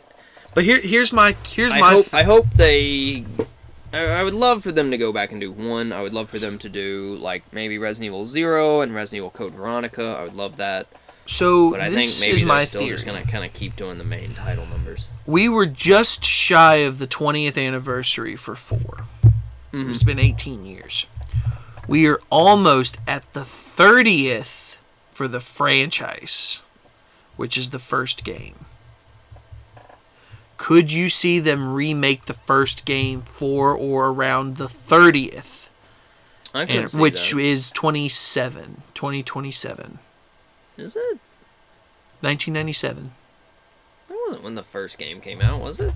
but 0.55 0.63
here 0.63 0.79
here's 0.79 1.13
my 1.13 1.35
here's 1.47 1.73
I 1.73 1.79
my 1.79 1.89
hope 1.91 2.13
I 2.13 2.23
hope 2.23 2.47
they. 2.55 3.25
I, 3.93 3.99
I 4.05 4.23
would 4.23 4.33
love 4.33 4.63
for 4.63 4.71
them 4.71 4.91
to 4.91 4.97
go 4.97 5.11
back 5.13 5.31
and 5.31 5.39
do 5.41 5.51
one. 5.51 5.93
I 5.93 6.01
would 6.01 6.13
love 6.13 6.29
for 6.29 6.39
them 6.39 6.57
to 6.59 6.69
do 6.69 7.15
like 7.21 7.43
maybe 7.53 7.77
Resident 7.77 8.07
Evil 8.07 8.25
Zero 8.25 8.81
and 8.81 8.93
Resident 8.93 9.17
Evil 9.21 9.29
Code 9.31 9.53
Veronica. 9.53 10.17
I 10.19 10.23
would 10.23 10.35
love 10.35 10.57
that. 10.57 10.87
so 11.25 11.71
But 11.71 11.79
I 11.81 11.85
think 11.85 11.95
this 11.95 12.21
maybe 12.21 12.37
is 12.37 12.43
my 12.43 12.65
still 12.65 12.81
theory. 12.81 12.95
just 12.95 13.05
gonna 13.05 13.25
kind 13.25 13.45
of 13.45 13.53
keep 13.53 13.75
doing 13.75 13.97
the 13.97 14.03
main 14.03 14.33
title 14.33 14.65
numbers. 14.65 15.09
We 15.25 15.47
were 15.49 15.65
just 15.65 16.23
shy 16.25 16.77
of 16.77 16.99
the 16.99 17.07
20th 17.07 17.57
anniversary 17.57 18.35
for 18.35 18.55
4 18.55 19.05
Mhm. 19.73 19.91
It's 19.91 20.03
been 20.03 20.19
18 20.19 20.65
years. 20.65 21.05
We 21.87 22.07
are 22.07 22.19
almost 22.29 22.99
at 23.07 23.31
the 23.33 23.43
30th 23.45 24.75
for 25.11 25.27
the 25.27 25.39
franchise, 25.41 26.59
which 27.35 27.57
is 27.57 27.69
the 27.71 27.79
first 27.79 28.23
game. 28.23 28.65
Could 30.57 30.91
you 30.91 31.07
see 31.09 31.39
them 31.39 31.73
remake 31.73 32.25
the 32.25 32.33
first 32.33 32.83
game 32.85 33.21
for 33.21 33.73
or 33.73 34.07
around 34.09 34.57
the 34.57 34.65
30th, 34.67 35.69
I 36.53 36.63
and, 36.63 36.89
see 36.89 36.97
which 36.97 37.31
that. 37.31 37.39
is 37.39 37.69
27, 37.71 38.81
2027, 38.93 39.99
is 40.77 40.95
it? 40.95 41.19
1997? 42.21 43.11
That 44.09 44.17
wasn't 44.25 44.43
when 44.43 44.55
the 44.55 44.63
first 44.63 44.97
game 44.97 45.21
came 45.21 45.41
out, 45.41 45.61
was 45.61 45.79
it? 45.79 45.93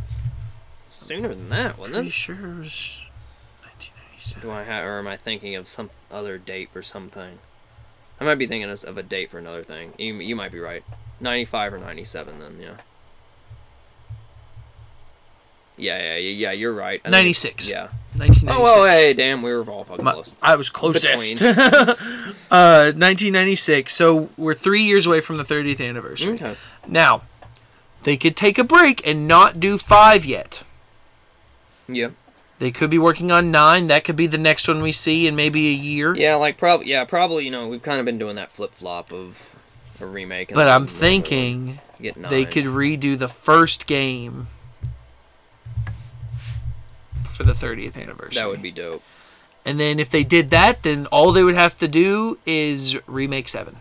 Sooner 0.89 1.29
than 1.29 1.49
that, 1.49 1.77
wasn't 1.79 1.95
Pretty 1.95 2.07
it? 2.09 2.13
sure 2.13 2.35
it 2.35 2.59
was 2.59 3.01
1997. 3.63 4.41
Do 4.41 4.51
I 4.51 4.63
have, 4.63 4.85
or 4.85 4.99
am 4.99 5.07
I 5.07 5.17
thinking 5.17 5.55
of 5.55 5.67
some 5.67 5.89
other 6.11 6.37
date 6.37 6.69
for 6.71 6.83
something? 6.83 7.39
I 8.19 8.23
might 8.25 8.35
be 8.35 8.45
thinking 8.45 8.69
of 8.69 8.83
of 8.83 8.97
a 8.99 9.03
date 9.03 9.31
for 9.31 9.39
another 9.39 9.63
thing. 9.63 9.93
You, 9.97 10.13
you 10.15 10.35
might 10.35 10.51
be 10.51 10.59
right. 10.59 10.83
95 11.19 11.73
or 11.73 11.77
97 11.79 12.39
then, 12.39 12.57
yeah. 12.61 12.75
Yeah, 15.81 15.97
yeah, 15.97 16.15
yeah, 16.17 16.29
yeah, 16.29 16.51
you're 16.51 16.73
right. 16.73 16.99
I 17.03 17.09
think 17.09 17.13
96. 17.13 17.69
Yeah. 17.69 17.87
1996. 18.15 18.53
Oh, 18.55 18.63
well, 18.63 18.85
hey, 18.89 19.13
damn, 19.13 19.41
we 19.41 19.51
were 19.53 19.63
all 19.63 19.83
fucking 19.83 20.05
My- 20.05 20.13
close. 20.13 20.35
I 20.41 20.55
was 20.55 20.69
closest. 20.69 21.41
Uh, 22.51 22.91
1996. 22.91 23.93
So 23.93 24.29
we're 24.37 24.53
three 24.53 24.83
years 24.83 25.05
away 25.05 25.21
from 25.21 25.37
the 25.37 25.45
30th 25.45 25.79
anniversary. 25.87 26.33
Okay. 26.33 26.57
Now, 26.85 27.21
they 28.03 28.17
could 28.17 28.35
take 28.35 28.57
a 28.57 28.63
break 28.65 29.07
and 29.07 29.25
not 29.25 29.59
do 29.61 29.77
five 29.77 30.25
yet. 30.25 30.63
Yeah. 31.87 32.09
They 32.59 32.69
could 32.69 32.89
be 32.89 32.99
working 32.99 33.31
on 33.31 33.49
nine. 33.51 33.87
That 33.87 34.03
could 34.03 34.17
be 34.17 34.27
the 34.27 34.37
next 34.37 34.67
one 34.67 34.81
we 34.81 34.91
see 34.91 35.25
in 35.27 35.35
maybe 35.35 35.69
a 35.69 35.73
year. 35.73 36.13
Yeah, 36.13 36.35
like, 36.35 36.57
probably, 36.57 36.87
yeah, 36.87 37.05
probably, 37.05 37.45
you 37.45 37.51
know, 37.51 37.69
we've 37.69 37.81
kind 37.81 37.99
of 37.99 38.05
been 38.05 38.17
doing 38.19 38.35
that 38.35 38.51
flip 38.51 38.73
flop 38.75 39.13
of 39.13 39.55
a 40.01 40.05
remake. 40.05 40.49
and 40.49 40.55
But 40.55 40.67
I'm 40.67 40.87
thinking 40.87 41.79
they 41.99 42.43
could 42.45 42.65
redo 42.65 43.17
the 43.17 43.29
first 43.29 43.87
game 43.87 44.47
for 47.43 47.53
the 47.53 47.53
30th 47.53 48.01
anniversary. 48.01 48.35
That 48.35 48.47
would 48.49 48.61
be 48.61 48.71
dope. 48.71 49.03
And 49.65 49.79
then 49.79 49.99
if 49.99 50.09
they 50.09 50.23
did 50.23 50.49
that, 50.51 50.83
then 50.83 51.05
all 51.07 51.31
they 51.31 51.43
would 51.43 51.55
have 51.55 51.77
to 51.79 51.87
do 51.87 52.37
is 52.45 52.97
remake 53.07 53.47
seven. 53.47 53.77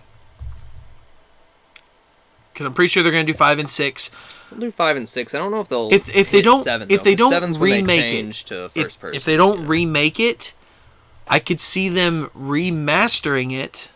Because 2.52 2.66
I'm 2.66 2.74
pretty 2.74 2.88
sure 2.88 3.02
they're 3.02 3.12
going 3.12 3.24
to 3.26 3.32
do 3.32 3.36
five 3.36 3.58
and 3.58 3.68
six. 3.70 4.10
We'll 4.50 4.60
do 4.60 4.70
five 4.70 4.96
and 4.96 5.08
six. 5.08 5.34
I 5.34 5.38
don't 5.38 5.50
know 5.50 5.60
if 5.60 5.68
they'll. 5.68 5.92
If- 5.92 6.14
if 6.14 6.30
they 6.30 6.42
don't- 6.42 6.62
seven, 6.62 6.88
if 6.90 7.00
though, 7.00 7.04
they 7.04 7.14
don't 7.14 7.30
when 7.32 7.52
they 7.52 7.80
remake 7.80 8.04
it, 8.26 8.34
to 8.46 8.68
first 8.68 8.76
If, 8.96 9.00
person. 9.00 9.14
if 9.16 9.24
they 9.24 9.36
don't 9.36 9.60
yeah. 9.60 9.66
remake 9.68 10.20
it, 10.20 10.52
I 11.26 11.38
could 11.38 11.60
see 11.60 11.88
them 11.88 12.28
remastering 12.36 13.52
it 13.52 13.88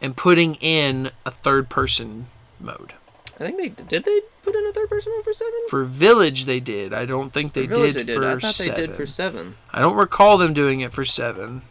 and 0.00 0.16
putting 0.16 0.56
in 0.56 1.10
a 1.24 1.30
third 1.30 1.68
person 1.68 2.26
mode. 2.58 2.94
I 3.40 3.44
think 3.50 3.56
they 3.58 3.68
did. 3.68 4.04
They 4.04 4.20
put 4.42 4.54
in 4.54 4.66
a 4.66 4.72
third 4.72 4.88
person 4.88 5.12
mode 5.14 5.24
for 5.24 5.32
seven. 5.32 5.52
For 5.68 5.84
Village, 5.84 6.44
they 6.44 6.60
did. 6.60 6.94
I 6.94 7.04
don't 7.04 7.32
think 7.32 7.52
they 7.52 7.66
For 7.66 7.74
did, 7.74 7.94
they 8.06 8.14
for 8.14 8.24
I 8.24 8.38
thought 8.38 8.54
seven. 8.54 8.80
they 8.80 8.86
did 8.86 8.96
for 8.96 9.06
seven. 9.06 9.56
I 9.72 9.80
don't 9.80 9.96
recall 9.96 10.38
them 10.38 10.54
doing 10.54 10.80
it 10.80 10.92
for 10.92 11.04
seven. 11.04 11.62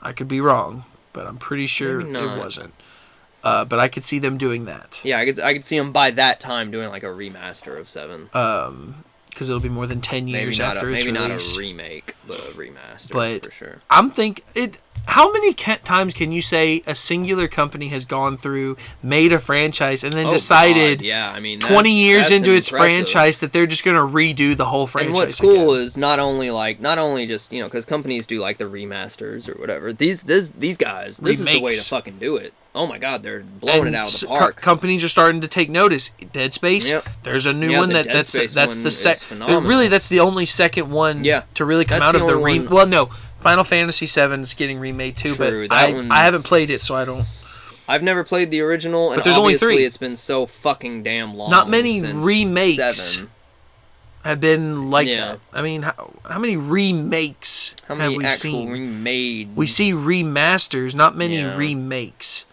I 0.00 0.12
could 0.12 0.28
be 0.28 0.40
wrong, 0.40 0.84
but 1.12 1.26
I'm 1.26 1.38
pretty 1.38 1.66
sure 1.66 2.00
it 2.00 2.38
wasn't. 2.38 2.74
Uh, 3.42 3.64
but 3.64 3.78
I 3.78 3.88
could 3.88 4.04
see 4.04 4.18
them 4.18 4.36
doing 4.38 4.66
that. 4.66 5.00
Yeah, 5.02 5.18
I 5.18 5.24
could. 5.24 5.40
I 5.40 5.52
could 5.54 5.64
see 5.64 5.78
them 5.78 5.92
by 5.92 6.10
that 6.12 6.40
time 6.40 6.70
doing 6.70 6.90
like 6.90 7.02
a 7.02 7.06
remaster 7.06 7.78
of 7.78 7.88
seven. 7.88 8.28
Um, 8.34 9.04
because 9.30 9.48
it'll 9.48 9.60
be 9.60 9.68
more 9.68 9.86
than 9.86 10.00
ten 10.00 10.24
Maybe 10.26 10.38
years. 10.38 10.60
A, 10.60 10.64
after 10.64 10.90
it's 10.90 11.04
maybe 11.04 11.12
not 11.16 11.30
a 11.30 11.40
remake, 11.58 12.14
but 12.26 12.38
a 12.38 12.42
remaster 12.52 13.12
But- 13.12 13.44
for 13.46 13.50
sure. 13.50 13.78
I'm 13.90 14.10
think 14.10 14.44
it. 14.54 14.78
How 15.06 15.32
many 15.32 15.54
ca- 15.54 15.78
times 15.82 16.12
can 16.12 16.30
you 16.30 16.42
say 16.42 16.82
a 16.86 16.94
singular 16.94 17.48
company 17.48 17.88
has 17.88 18.04
gone 18.04 18.36
through, 18.36 18.76
made 19.02 19.32
a 19.32 19.38
franchise, 19.38 20.04
and 20.04 20.12
then 20.12 20.26
Oh, 20.26 20.30
decided 20.32 20.98
God, 20.98 21.06
yeah, 21.06 21.32
I 21.34 21.40
mean, 21.40 21.58
20 21.58 21.90
years 21.90 22.30
into 22.30 22.52
its 22.52 22.68
franchise 22.68 23.40
that 23.40 23.52
they're 23.52 23.66
just 23.66 23.82
going 23.82 23.96
to 23.96 24.02
redo 24.02 24.54
the 24.54 24.66
whole 24.66 24.86
franchise? 24.86 25.08
And 25.08 25.16
what's 25.16 25.40
cool 25.40 25.72
again? 25.72 25.84
is 25.84 25.96
not 25.96 26.18
only 26.18 26.50
like 26.50 26.80
not 26.80 26.98
only 26.98 27.26
just 27.26 27.50
you 27.50 27.60
know 27.60 27.66
because 27.66 27.86
companies 27.86 28.26
do 28.26 28.40
like 28.40 28.58
the 28.58 28.64
remasters 28.64 29.48
or 29.48 29.58
whatever. 29.58 29.92
These 29.92 30.24
this 30.24 30.50
these 30.50 30.76
guys 30.76 31.16
this 31.16 31.40
is 31.40 31.46
the 31.46 31.62
way 31.62 31.72
to 31.72 31.82
fucking 31.82 32.18
do 32.18 32.36
it. 32.36 32.52
Oh 32.74 32.86
my 32.86 32.98
god, 32.98 33.22
they're 33.22 33.40
blowing 33.40 33.86
and 33.86 33.88
it 33.88 33.94
out 33.98 34.14
of 34.14 34.20
the 34.20 34.26
co- 34.26 34.38
park. 34.38 34.56
companies 34.60 35.02
are 35.04 35.08
starting 35.08 35.40
to 35.40 35.48
take 35.48 35.70
notice. 35.70 36.10
Dead 36.32 36.52
Space. 36.54 36.88
Yep. 36.88 37.06
There's 37.22 37.46
a 37.46 37.52
new 37.52 37.70
Yeah, 37.70 37.78
one 37.80 37.88
that 37.90 38.06
Dead 38.06 38.14
that's 38.16 38.28
Space 38.28 38.54
that's 38.54 38.82
the 38.82 38.90
second. 38.90 39.40
Really, 39.64 39.88
that's 39.88 40.08
the 40.08 40.20
only 40.20 40.46
second 40.46 40.90
one. 40.90 41.24
Yeah, 41.24 41.42
To 41.54 41.64
really 41.64 41.84
come 41.84 41.98
that's 42.00 42.08
out 42.08 42.18
the 42.18 42.24
of 42.24 42.30
the 42.30 42.36
re. 42.36 42.60
Well, 42.60 42.86
no. 42.86 43.06
Final 43.38 43.64
Fantasy 43.64 44.04
VII 44.06 44.40
is 44.42 44.52
getting 44.54 44.78
remade 44.78 45.16
too, 45.16 45.34
True, 45.34 45.66
but 45.68 45.74
I, 45.74 46.06
I 46.10 46.24
haven't 46.24 46.44
played 46.44 46.68
it, 46.68 46.80
so 46.82 46.94
I 46.94 47.06
don't. 47.06 47.24
I've 47.88 48.02
never 48.02 48.22
played 48.22 48.50
the 48.50 48.60
original, 48.60 49.12
and 49.12 49.16
But 49.16 49.24
there's 49.24 49.38
only 49.38 49.56
three. 49.56 49.82
it's 49.84 49.96
been 49.96 50.16
so 50.16 50.44
fucking 50.46 51.02
damn 51.02 51.34
long. 51.34 51.50
Not 51.50 51.68
many 51.68 52.02
remakes 52.02 52.76
Seven. 52.76 53.30
Have 54.24 54.38
been 54.40 54.90
like 54.90 55.08
Yeah. 55.08 55.26
that. 55.32 55.40
I 55.54 55.62
mean, 55.62 55.80
how, 55.82 56.12
how 56.28 56.38
many 56.38 56.58
remakes 56.58 57.74
How 57.88 57.94
have 57.94 58.12
we 58.14 58.24
actual 58.24 58.36
seen? 58.36 58.70
remade? 58.70 59.56
we 59.56 59.66
see 59.66 59.92
remasters, 59.92 60.94
not 60.94 61.16
many 61.16 61.38
Yeah. 61.38 61.56
remakes 61.56 62.44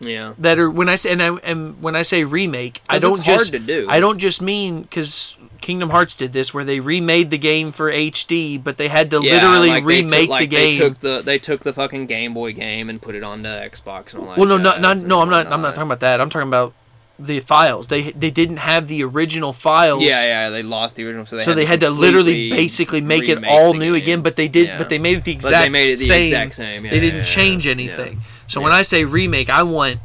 Yeah. 0.00 0.34
that 0.38 0.58
are. 0.58 0.70
When 0.70 0.88
I 0.88 0.96
say 0.96 1.12
and, 1.12 1.22
I, 1.22 1.34
and 1.36 1.82
when 1.82 1.96
I 1.96 2.02
say 2.02 2.24
remake, 2.24 2.82
I 2.88 2.98
don't 2.98 3.22
just 3.22 3.52
to 3.52 3.58
do. 3.58 3.86
I 3.88 3.98
don't 4.00 4.18
just 4.18 4.42
mean 4.42 4.82
because 4.82 5.36
Kingdom 5.60 5.90
Hearts 5.90 6.16
did 6.16 6.32
this, 6.32 6.52
where 6.52 6.64
they 6.64 6.80
remade 6.80 7.30
the 7.30 7.38
game 7.38 7.72
for 7.72 7.90
HD, 7.90 8.62
but 8.62 8.76
they 8.76 8.88
had 8.88 9.10
to 9.12 9.20
Yeah, 9.22 9.34
literally 9.34 9.68
like 9.70 9.86
they 9.86 10.02
took- 10.02 10.10
remake 10.10 10.28
like 10.28 10.50
the 10.50 10.56
They 10.56 10.70
game. 10.72 10.80
took 10.80 11.00
the 11.00 11.22
they 11.24 11.38
took 11.38 11.62
the 11.62 11.72
fucking 11.72 12.06
Game 12.06 12.34
Boy 12.34 12.52
game 12.52 12.90
and 12.90 13.00
put 13.00 13.14
it 13.14 13.22
onto 13.24 13.48
Xbox 13.48 14.12
and 14.12 14.22
all 14.22 14.28
that. 14.30 14.38
well, 14.38 14.46
no, 14.48 14.58
not 14.58 14.82
jazz 14.82 15.02
no. 15.04 15.20
I'm 15.20 15.30
not. 15.30 15.46
I'm 15.50 15.62
not 15.62 15.70
talking 15.74 15.82
about 15.88 16.00
that. 16.00 16.20
I'm 16.20 16.28
talking 16.30 16.48
about 16.48 16.74
the 17.18 17.40
files. 17.40 17.88
They 17.88 18.10
they 18.12 18.30
didn't 18.30 18.58
have 18.58 18.88
the 18.88 19.02
original 19.02 19.52
files. 19.52 20.02
Yeah, 20.02 20.24
yeah, 20.24 20.50
they 20.50 20.62
lost 20.62 20.96
the 20.96 21.04
original, 21.06 21.26
so 21.26 21.36
they 21.36 21.42
so 21.42 21.50
had 21.52 21.56
they 21.58 21.62
to 21.62 21.68
had 21.68 21.80
to 21.80 21.90
literally 21.90 22.50
basically 22.50 23.00
make 23.00 23.28
it 23.28 23.42
all 23.44 23.74
new 23.74 23.94
game. 23.94 24.02
again, 24.02 24.20
but 24.22 24.36
they 24.36 24.48
did 24.48 24.68
Yeah. 24.68 24.78
but 24.78 24.88
they 24.88 24.98
made 24.98 25.18
it 25.18 25.24
the 25.24 25.32
But 25.32 25.44
exact 25.44 25.64
they 25.64 25.70
made 25.70 25.90
it 25.90 25.98
the 25.98 26.04
same. 26.04 26.26
exact 26.26 26.54
same. 26.54 26.84
Yeah, 26.84 26.90
they 26.90 27.00
didn't 27.00 27.18
yeah, 27.18 27.24
change 27.24 27.66
anything. 27.66 28.20
So 28.46 28.60
when 28.60 28.72
I 28.72 28.82
say 28.82 29.04
remake, 29.04 29.48
I 29.50 29.62
want 29.62 29.98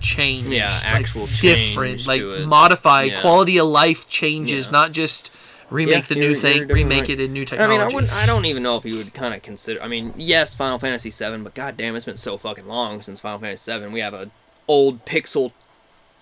change. 0.00 0.48
Yeah, 0.48 0.72
like, 0.74 0.84
actual 0.84 1.26
different, 1.26 2.06
like 2.06 2.22
modified 2.46 3.16
quality 3.20 3.58
of 3.58 3.66
life 3.68 4.08
changes, 4.08 4.70
not 4.72 4.92
just 4.92 5.30
remake 5.70 6.06
the 6.06 6.14
new 6.14 6.34
thing, 6.34 6.66
remake 6.68 7.02
right. 7.02 7.10
it 7.10 7.20
in 7.20 7.32
new 7.32 7.44
technology. 7.44 7.74
I 7.74 7.78
mean, 7.78 7.90
I 7.90 7.94
wouldn't. 7.94 8.12
I 8.12 8.26
don't 8.26 8.46
even 8.46 8.62
know 8.62 8.76
if 8.76 8.84
you 8.84 8.96
would 8.96 9.14
kind 9.14 9.34
of 9.34 9.42
consider. 9.42 9.82
I 9.82 9.88
mean, 9.88 10.12
yes, 10.16 10.54
Final 10.54 10.78
Fantasy 10.78 11.10
VII, 11.10 11.38
but 11.38 11.54
goddamn, 11.54 11.94
it's 11.94 12.04
been 12.04 12.16
so 12.16 12.36
fucking 12.36 12.66
long 12.66 13.02
since 13.02 13.20
Final 13.20 13.38
Fantasy 13.38 13.78
VII. 13.78 13.86
We 13.88 14.00
have 14.00 14.14
a 14.14 14.30
old 14.66 15.04
pixel 15.04 15.52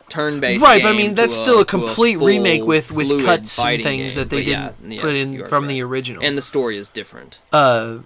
turn-based. 0.08 0.62
right, 0.62 0.82
but 0.82 0.88
I 0.88 0.92
mean 0.96 1.14
that's 1.14 1.36
still 1.36 1.60
a 1.60 1.64
complete 1.64 2.18
full 2.18 2.26
remake 2.26 2.64
with 2.64 2.92
with 2.92 3.24
cuts 3.24 3.58
and 3.58 3.82
things 3.82 4.14
game. 4.14 4.22
that 4.22 4.30
they 4.30 4.44
didn't 4.44 4.90
yeah, 4.92 5.00
put 5.00 5.16
in 5.16 5.46
from 5.46 5.66
the 5.66 5.82
original. 5.82 6.22
And 6.22 6.36
the 6.36 6.42
story 6.42 6.76
is 6.76 6.88
different. 6.88 7.38
uh, 7.52 7.98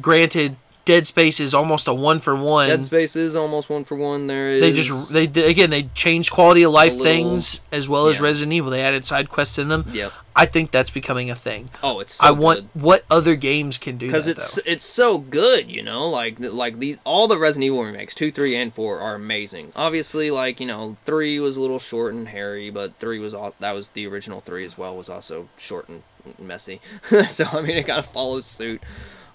granted, 0.00 0.56
Dead 0.84 1.06
Space 1.06 1.40
is 1.40 1.54
almost 1.54 1.88
a 1.88 1.94
one 1.94 2.20
for 2.20 2.34
one. 2.34 2.68
Dead 2.68 2.84
Space 2.84 3.14
is 3.14 3.36
almost 3.36 3.68
one 3.68 3.84
for 3.84 3.96
one. 3.96 4.26
There 4.26 4.48
is. 4.50 4.60
They 4.62 4.72
just 4.72 5.12
they 5.12 5.24
again 5.24 5.70
they 5.70 5.84
changed 5.94 6.32
quality 6.32 6.62
of 6.62 6.72
life 6.72 6.92
little- 6.92 7.04
things 7.04 7.60
as 7.70 7.88
well 7.88 8.08
as. 8.08 8.20
Resident 8.20 8.52
Evil. 8.52 8.70
They 8.70 8.82
added 8.82 9.04
side 9.04 9.28
quests 9.28 9.58
in 9.58 9.68
them. 9.68 9.86
Yeah, 9.92 10.10
I 10.34 10.46
think 10.46 10.70
that's 10.70 10.90
becoming 10.90 11.30
a 11.30 11.34
thing. 11.34 11.70
Oh, 11.82 12.00
it's. 12.00 12.14
So 12.14 12.26
I 12.26 12.30
want 12.30 12.72
good. 12.72 12.82
what 12.82 13.04
other 13.10 13.36
games 13.36 13.78
can 13.78 13.98
do 13.98 14.06
because 14.06 14.26
it's 14.26 14.56
though. 14.56 14.62
it's 14.66 14.84
so 14.84 15.18
good, 15.18 15.70
you 15.70 15.82
know. 15.82 16.08
Like 16.08 16.36
like 16.38 16.78
these 16.78 16.98
all 17.04 17.28
the 17.28 17.38
Resident 17.38 17.66
Evil 17.66 17.84
remakes, 17.84 18.14
two, 18.14 18.32
three, 18.32 18.56
and 18.56 18.72
four 18.72 19.00
are 19.00 19.14
amazing. 19.14 19.72
Obviously, 19.76 20.30
like 20.30 20.60
you 20.60 20.66
know, 20.66 20.96
three 21.04 21.38
was 21.40 21.56
a 21.56 21.60
little 21.60 21.78
short 21.78 22.14
and 22.14 22.28
hairy, 22.28 22.70
but 22.70 22.96
three 22.98 23.18
was 23.18 23.34
all 23.34 23.54
that 23.60 23.72
was 23.72 23.88
the 23.88 24.06
original 24.06 24.40
three 24.40 24.64
as 24.64 24.78
well 24.78 24.96
was 24.96 25.08
also 25.08 25.48
short 25.56 25.88
and 25.88 26.02
messy. 26.38 26.80
so 27.28 27.44
I 27.44 27.60
mean, 27.60 27.76
it 27.76 27.86
kind 27.86 27.98
of 27.98 28.06
follows 28.06 28.46
suit. 28.46 28.82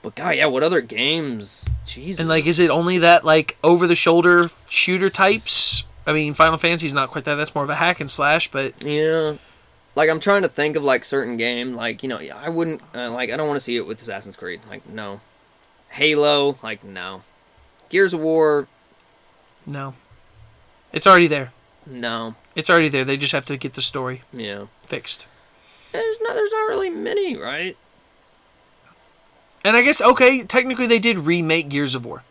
But 0.06 0.14
God, 0.14 0.36
yeah, 0.36 0.46
what 0.46 0.62
other 0.62 0.82
games? 0.82 1.68
Jesus. 1.88 2.20
And 2.20 2.30
like, 2.30 2.46
is 2.46 2.60
it 2.60 2.70
only 2.70 3.00
that 3.00 3.26
like 3.26 3.58
over 3.64 3.88
the 3.88 3.96
shoulder 3.96 4.50
shooter 4.68 5.10
types? 5.10 5.84
I 6.06 6.14
mean, 6.14 6.36
Final 6.36 6.60
Fantasy's 6.60 6.94
not 6.94 7.10
quite 7.10 7.26
that. 7.26 7.34
That's 7.36 7.56
more 7.56 7.64
of 7.64 7.72
a 7.72 7.76
hack 7.76 8.00
and 8.00 8.12
slash, 8.12 8.52
but 8.52 8.80
Yeah. 8.84 9.34
Like 9.96 10.10
I'm 10.12 10.20
trying 10.20 10.44
to 10.44 10.48
think 10.48 10.76
of 10.76 10.84
like 10.84 11.06
certain 11.06 11.38
game, 11.38 11.74
like 11.74 12.04
you 12.04 12.10
know, 12.10 12.18
I 12.20 12.50
wouldn't 12.50 12.82
uh, 12.94 13.10
like 13.10 13.32
I 13.32 13.38
don't 13.38 13.48
want 13.48 13.58
to 13.58 13.62
see 13.64 13.78
it 13.78 13.88
with 13.88 14.00
Assassin's 14.00 14.36
Creed. 14.36 14.62
Like 14.70 14.88
no. 14.88 15.22
Halo, 15.90 16.60
like 16.62 16.84
no. 16.84 17.24
Gears 17.90 18.14
of 18.14 18.20
War, 18.20 18.68
no, 19.66 19.96
it's 20.94 21.08
already 21.08 21.28
there. 21.28 21.52
no. 21.88 22.36
It's 22.56 22.70
already 22.70 22.90
there. 22.90 23.04
They 23.06 23.18
just 23.18 23.32
have 23.34 23.46
to 23.48 23.58
get 23.58 23.74
the 23.74 23.82
story 23.82 24.22
Yeah. 24.32 24.66
fixed. 24.86 25.26
There's 25.94 26.18
not 26.22 26.34
there's 26.36 26.52
not 26.52 26.68
really 26.68 26.90
many, 26.92 27.36
right? 27.36 27.76
And 29.66 29.76
I 29.76 29.82
guess 29.82 30.00
okay, 30.00 30.44
technically 30.44 30.88
they 30.88 31.00
did 31.00 31.18
remake 31.18 31.68
Gears 31.70 31.94
of 31.96 32.06
War 32.06 32.24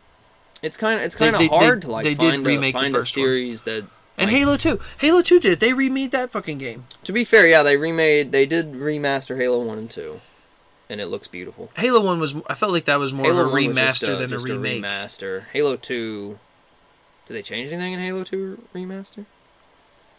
It's 0.62 0.76
kind 0.78 0.98
of 1.00 1.04
it's 1.04 1.16
kind 1.16 1.34
of 1.36 1.42
hard 1.48 1.82
they- 1.82 1.86
to 1.86 1.90
like 1.92 2.04
they 2.04 2.14
did 2.14 2.30
find 2.30 2.46
remake 2.46 2.74
a, 2.74 2.78
the 2.78 2.82
find 2.84 2.94
a 2.94 2.98
first 2.98 3.16
one. 3.16 3.24
series 3.26 3.62
that 3.64 3.84
and 4.16 4.30
Like- 4.30 4.36
Halo 4.38 4.56
Two. 4.56 4.78
Halo 4.98 5.20
Two 5.22 5.40
did. 5.40 5.58
They 5.60 5.72
remade 5.72 6.12
that 6.12 6.30
fucking 6.30 6.58
game. 6.58 6.84
to 7.02 7.12
be 7.12 7.24
fair, 7.24 7.46
yeah, 7.46 7.62
they 7.64 7.76
remade 7.76 8.30
they 8.32 8.46
did 8.46 8.72
remaster 8.72 9.36
Halo 9.36 9.58
1 9.64 9.76
and 9.78 9.90
2 9.90 10.20
and 10.88 11.00
it 11.00 11.06
looks 11.06 11.26
beautiful. 11.28 11.70
Halo 11.76 12.00
One 12.04 12.20
was. 12.20 12.34
I 12.46 12.54
felt 12.54 12.70
like 12.72 12.84
that 12.84 12.98
was 13.00 13.12
more 13.12 13.26
Halo 13.26 13.40
of 13.40 13.46
a 13.48 13.50
1 13.50 13.66
was 13.66 13.76
just 13.76 14.02
remaster 14.04 14.18
than 14.18 14.32
a 14.32 14.38
remake. 14.38 14.82
remaster. 14.84 15.44
Halo 15.52 15.76
2 15.76 16.38
Did 17.26 17.34
they 17.34 17.42
change 17.42 17.72
anything 17.72 17.92
in 17.94 18.00
Halo 18.00 18.22
2 18.22 18.62
remaster? 18.74 19.24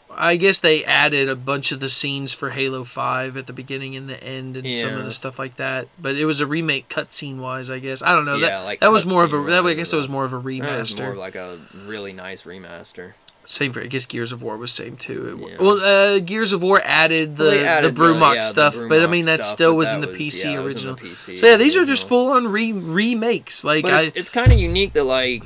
I 0.10 0.38
guess 0.38 0.60
they 0.60 0.84
added 0.86 1.28
a 1.30 1.36
bunch 1.36 1.72
of 1.72 1.80
the 1.80 1.90
scenes 1.90 2.34
for 2.34 2.52
Halo 2.52 2.84
Five 2.84 3.36
at 3.38 3.48
the 3.48 3.54
beginning 3.54 3.96
and 3.96 4.08
the 4.10 4.22
end, 4.24 4.56
and 4.58 4.74
some 4.74 4.94
of 4.96 5.06
the 5.06 5.12
stuff 5.12 5.38
like 5.40 5.58
that. 5.58 5.88
But 6.00 6.16
it 6.16 6.26
was 6.26 6.40
a 6.40 6.46
remake 6.48 6.88
cutscene 6.90 7.38
wise, 7.38 7.70
I 7.70 7.80
guess. 7.80 8.02
I 8.02 8.16
don't 8.16 8.26
know. 8.26 8.36
Yeah, 8.36 8.60
that 8.60 8.64
like 8.66 8.80
that 8.80 8.92
was 8.92 9.06
more 9.06 9.24
of 9.24 9.34
a. 9.34 9.42
That, 9.44 9.66
I 9.66 9.74
guess 9.74 9.92
it 9.92 9.98
was 9.98 10.08
uh, 10.08 10.12
more 10.12 10.24
of 10.26 10.34
a 10.34 10.40
remaster. 10.40 11.04
more 11.06 11.16
like 11.16 11.36
a 11.36 11.60
really 11.86 12.14
nice 12.14 12.44
remaster. 12.44 13.14
Same 13.48 13.74
for 13.74 13.82
I 13.82 13.86
guess 13.86 14.06
Gears 14.08 14.32
of 14.32 14.42
War 14.42 14.58
was 14.58 14.72
same 14.72 14.98
too. 14.98 15.40
It- 15.44 15.52
Yeah. 15.52 15.58
Well, 15.62 15.80
uh, 15.80 16.20
Gears 16.20 16.52
of 16.52 16.64
War 16.64 16.82
added 16.84 17.38
the 17.38 17.44
Well, 17.44 17.66
added 17.66 17.96
the 17.96 18.02
Brumak 18.02 18.36
yeah, 18.36 18.42
the 18.42 18.48
stuff, 18.48 18.76
but 18.90 19.04
I 19.04 19.08
mean 19.08 19.26
that 19.26 19.44
stuff, 19.44 19.54
still 19.54 19.78
was 19.78 19.90
that 19.90 19.96
in 19.96 20.02
the 20.02 20.08
PC 20.08 20.54
yeah, 20.54 20.60
was 20.62 20.76
the 20.76 20.90
original. 20.90 20.96
PC 20.96 21.38
So 21.38 21.48
yeah, 21.48 21.58
these 21.58 21.78
are 21.78 21.86
just 21.86 22.08
full 22.08 22.32
on 22.32 22.48
re- 22.48 22.72
remakes. 22.72 23.64
Like 23.64 23.86
I, 23.86 24.04
it's, 24.04 24.16
it's 24.16 24.30
kind 24.32 24.52
of 24.52 24.58
unique 24.60 24.94
that 24.94 25.04
like 25.04 25.44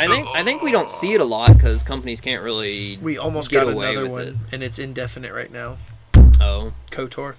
I 0.00 0.06
think 0.06 0.28
I 0.28 0.44
think 0.44 0.62
we 0.62 0.72
don't 0.72 0.86
uh, 0.86 0.88
see 0.88 1.12
it 1.12 1.20
a 1.20 1.24
lot 1.24 1.52
because 1.52 1.82
companies 1.82 2.20
can't 2.20 2.42
really. 2.42 2.98
we 2.98 3.18
almost 3.18 3.50
get 3.50 3.64
got 3.64 3.72
away 3.72 3.92
another 3.92 4.02
with 4.08 4.12
one, 4.12 4.26
it. 4.28 4.36
and 4.52 4.62
it's 4.62 4.78
indefinite 4.78 5.32
right 5.32 5.52
now. 5.52 5.78
Oh, 6.40 6.72
Kotor. 6.90 7.34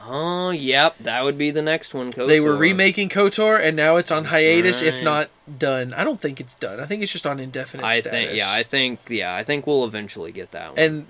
oh, 0.00 0.50
yep, 0.50 0.96
that 0.98 1.22
would 1.22 1.38
be 1.38 1.50
the 1.50 1.62
next 1.62 1.94
one. 1.94 2.10
KOTOR. 2.10 2.26
They 2.26 2.40
were 2.40 2.56
remaking 2.56 3.08
Kotor, 3.08 3.60
and 3.60 3.76
now 3.76 3.96
it's 3.96 4.10
on 4.10 4.24
That's 4.24 4.32
hiatus, 4.32 4.82
if 4.82 5.02
not 5.02 5.30
done. 5.58 5.94
I 5.94 6.02
don't 6.04 6.20
think 6.20 6.40
it's 6.40 6.54
done. 6.54 6.80
I 6.80 6.86
think 6.86 7.02
it's 7.02 7.12
just 7.12 7.26
on 7.26 7.38
indefinite 7.38 7.84
I 7.84 8.00
status. 8.00 8.10
think 8.10 8.38
yeah, 8.38 8.50
I 8.52 8.62
think 8.62 9.00
yeah, 9.08 9.34
I 9.34 9.44
think 9.44 9.66
we'll 9.66 9.84
eventually 9.84 10.32
get 10.32 10.50
that 10.52 10.70
one. 10.70 10.78
and 10.78 11.06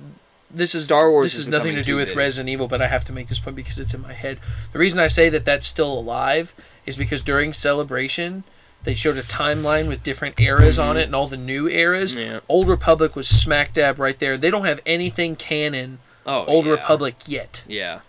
this 0.52 0.74
is 0.74 0.84
Star 0.84 1.10
Wars 1.10 1.26
This 1.26 1.34
is 1.34 1.40
is 1.42 1.48
nothing 1.48 1.76
to 1.76 1.82
do 1.82 1.96
with 1.96 2.08
big. 2.08 2.16
Resident 2.16 2.48
Evil, 2.48 2.66
but 2.68 2.82
I 2.82 2.88
have 2.88 3.04
to 3.06 3.12
make 3.12 3.28
this 3.28 3.38
point 3.38 3.56
because 3.56 3.78
it's 3.78 3.94
in 3.94 4.02
my 4.02 4.12
head. 4.12 4.38
The 4.72 4.78
reason 4.78 5.00
I 5.00 5.06
say 5.06 5.28
that 5.28 5.44
that's 5.44 5.66
still 5.66 5.92
alive 5.98 6.52
is 6.86 6.96
because 6.96 7.22
during 7.22 7.52
Celebration, 7.52 8.42
they 8.84 8.94
showed 8.94 9.16
a 9.16 9.22
timeline 9.22 9.88
with 9.88 10.02
different 10.02 10.40
eras 10.40 10.78
on 10.78 10.96
it 10.96 11.02
and 11.02 11.14
all 11.14 11.26
the 11.26 11.36
new 11.36 11.68
eras. 11.68 12.12
Mm-hmm. 12.12 12.32
Yeah. 12.32 12.40
Old 12.48 12.68
Republic 12.68 13.14
was 13.14 13.28
smack 13.28 13.74
dab 13.74 13.98
right 13.98 14.18
there. 14.18 14.36
They 14.36 14.50
don't 14.50 14.64
have 14.64 14.80
anything 14.86 15.36
canon 15.36 15.98
oh, 16.26 16.44
Old 16.46 16.66
yeah. 16.66 16.72
Republic 16.72 17.16
yet, 17.26 17.62
Yeah, 17.66 18.00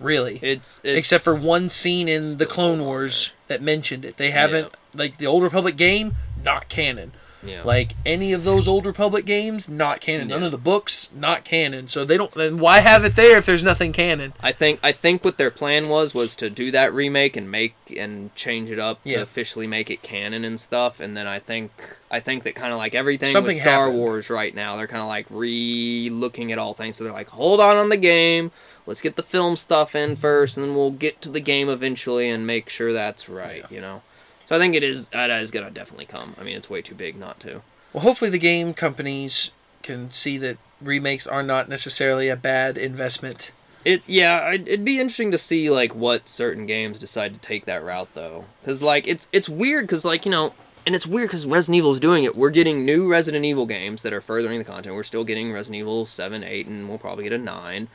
really. 0.00 0.38
it's, 0.42 0.80
it's 0.84 0.98
Except 0.98 1.24
for 1.24 1.36
one 1.36 1.70
scene 1.70 2.08
in 2.08 2.38
the 2.38 2.46
Clone 2.46 2.80
on 2.80 2.86
Wars 2.86 3.32
that 3.48 3.62
mentioned 3.62 4.04
it. 4.04 4.16
They 4.16 4.30
haven't 4.30 4.74
like 4.94 5.18
the 5.18 5.26
Old 5.26 5.42
Republic 5.42 5.76
game, 5.76 6.16
not 6.42 6.68
canon. 6.68 7.12
Yeah. 7.44 7.62
Like 7.62 7.92
any 8.04 8.32
of 8.32 8.44
those 8.44 8.66
Old 8.66 8.86
Republic 8.86 9.24
games, 9.24 9.68
not 9.68 10.00
canon. 10.00 10.28
None 10.28 10.42
of 10.42 10.50
the 10.52 10.58
books, 10.58 11.10
not 11.14 11.44
canon. 11.44 11.86
So 11.88 12.04
they 12.04 12.16
don't. 12.16 12.32
Then 12.32 12.58
why 12.58 12.78
have 12.80 13.04
it 13.04 13.14
there 13.14 13.38
if 13.38 13.46
there's 13.46 13.62
nothing 13.62 13.92
canon? 13.92 14.32
I 14.40 14.52
think 14.52 14.80
I 14.82 14.92
think 14.92 15.24
what 15.24 15.38
their 15.38 15.50
plan 15.50 15.88
was 15.88 16.14
was 16.14 16.34
to 16.36 16.50
do 16.50 16.70
that 16.72 16.92
remake 16.92 17.36
and 17.36 17.50
make 17.50 17.74
and 17.96 18.34
change 18.34 18.70
it 18.70 18.78
up 18.78 19.00
Yeah. 19.04 19.18
to 19.18 19.22
officially 19.22 19.66
make 19.66 19.90
it 19.90 20.02
canon 20.02 20.44
and 20.44 20.58
stuff. 20.58 20.98
And 20.98 21.16
then 21.16 21.26
I 21.26 21.38
think 21.38 21.70
I 22.10 22.20
think 22.20 22.42
that 22.44 22.54
kind 22.54 22.72
of 22.72 22.78
like 22.78 22.94
everything 22.94 23.32
Something 23.32 23.54
with 23.54 23.62
Star 23.62 23.80
happened. 23.84 23.98
Wars 23.98 24.30
right 24.30 24.54
now, 24.54 24.76
they're 24.76 24.86
kind 24.86 25.02
of 25.02 25.08
like 25.08 25.26
re-looking 25.30 26.52
at 26.52 26.58
all 26.58 26.74
things. 26.74 26.96
So 26.96 27.04
they're 27.04 27.12
like, 27.12 27.28
hold 27.28 27.60
on 27.60 27.76
on 27.76 27.88
the 27.90 27.96
game. 27.96 28.50
Let's 28.86 29.00
get 29.00 29.16
the 29.16 29.22
film 29.22 29.56
stuff 29.56 29.94
in 29.96 30.14
first, 30.16 30.56
and 30.56 30.64
then 30.66 30.74
we'll 30.76 30.92
get 30.92 31.20
to 31.22 31.28
the 31.28 31.40
game 31.40 31.68
eventually 31.68 32.28
and 32.30 32.46
make 32.46 32.68
sure 32.68 32.92
that's 32.92 33.28
right. 33.28 33.64
You 33.70 33.80
know. 33.80 34.02
So 34.46 34.56
I 34.56 34.58
think 34.58 34.74
it 34.74 34.84
is 34.84 35.08
that 35.10 35.30
is 35.30 35.50
gonna 35.50 35.70
definitely 35.70 36.06
come. 36.06 36.34
I 36.38 36.44
mean, 36.44 36.56
it's 36.56 36.70
way 36.70 36.82
too 36.82 36.94
big 36.94 37.16
not 37.16 37.40
to. 37.40 37.62
Well, 37.92 38.02
hopefully 38.02 38.30
the 38.30 38.38
game 38.38 38.74
companies 38.74 39.50
can 39.82 40.10
see 40.10 40.38
that 40.38 40.58
remakes 40.80 41.26
are 41.26 41.42
not 41.42 41.68
necessarily 41.68 42.28
a 42.28 42.36
bad 42.36 42.76
investment. 42.76 43.52
It 43.84 44.02
yeah, 44.06 44.40
I'd, 44.42 44.66
it'd 44.68 44.84
be 44.84 45.00
interesting 45.00 45.30
to 45.32 45.38
see 45.38 45.70
like 45.70 45.94
what 45.94 46.28
certain 46.28 46.66
games 46.66 46.98
decide 46.98 47.34
to 47.34 47.40
take 47.40 47.66
that 47.66 47.84
route 47.84 48.08
though, 48.14 48.44
because 48.60 48.82
like 48.82 49.06
it's 49.06 49.28
it's 49.32 49.48
weird 49.48 49.86
because 49.86 50.04
like 50.04 50.24
you 50.24 50.30
know, 50.32 50.54
and 50.84 50.94
it's 50.94 51.06
weird 51.06 51.28
because 51.28 51.46
Resident 51.46 51.76
Evil 51.76 51.92
is 51.92 52.00
doing 52.00 52.24
it. 52.24 52.36
We're 52.36 52.50
getting 52.50 52.84
new 52.84 53.08
Resident 53.08 53.44
Evil 53.44 53.64
games 53.64 54.02
that 54.02 54.12
are 54.12 54.20
furthering 54.20 54.58
the 54.58 54.64
content. 54.64 54.94
We're 54.94 55.04
still 55.04 55.24
getting 55.24 55.52
Resident 55.52 55.80
Evil 55.80 56.04
seven, 56.04 56.42
eight, 56.42 56.66
and 56.66 56.88
we'll 56.88 56.98
probably 56.98 57.24
get 57.24 57.32
a 57.32 57.38
nine. 57.38 57.88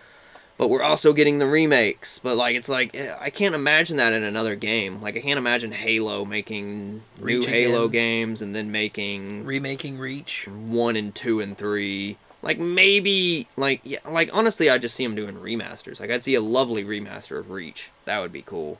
But 0.57 0.69
we're 0.69 0.83
also 0.83 1.13
getting 1.13 1.39
the 1.39 1.47
remakes. 1.47 2.19
But 2.19 2.37
like, 2.37 2.55
it's 2.55 2.69
like 2.69 2.95
eh, 2.95 3.15
I 3.19 3.29
can't 3.29 3.55
imagine 3.55 3.97
that 3.97 4.13
in 4.13 4.23
another 4.23 4.55
game. 4.55 5.01
Like, 5.01 5.17
I 5.17 5.21
can't 5.21 5.37
imagine 5.37 5.71
Halo 5.71 6.25
making 6.25 7.03
Reach 7.19 7.47
new 7.47 7.51
Halo 7.51 7.87
games 7.87 8.41
and 8.41 8.55
then 8.55 8.71
making 8.71 9.45
Remaking 9.45 9.97
Reach. 9.97 10.47
one 10.47 10.95
and 10.95 11.13
two 11.13 11.39
and 11.39 11.57
three. 11.57 12.17
Like 12.43 12.57
maybe, 12.57 13.47
like 13.55 13.81
yeah, 13.83 13.99
like 14.09 14.29
honestly, 14.33 14.69
I 14.69 14.77
just 14.77 14.95
see 14.95 15.05
them 15.05 15.15
doing 15.15 15.35
remasters. 15.35 15.99
Like 15.99 16.09
I'd 16.09 16.23
see 16.23 16.35
a 16.35 16.41
lovely 16.41 16.83
remaster 16.83 17.37
of 17.37 17.51
Reach. 17.51 17.91
That 18.05 18.19
would 18.19 18.31
be 18.31 18.41
cool. 18.41 18.79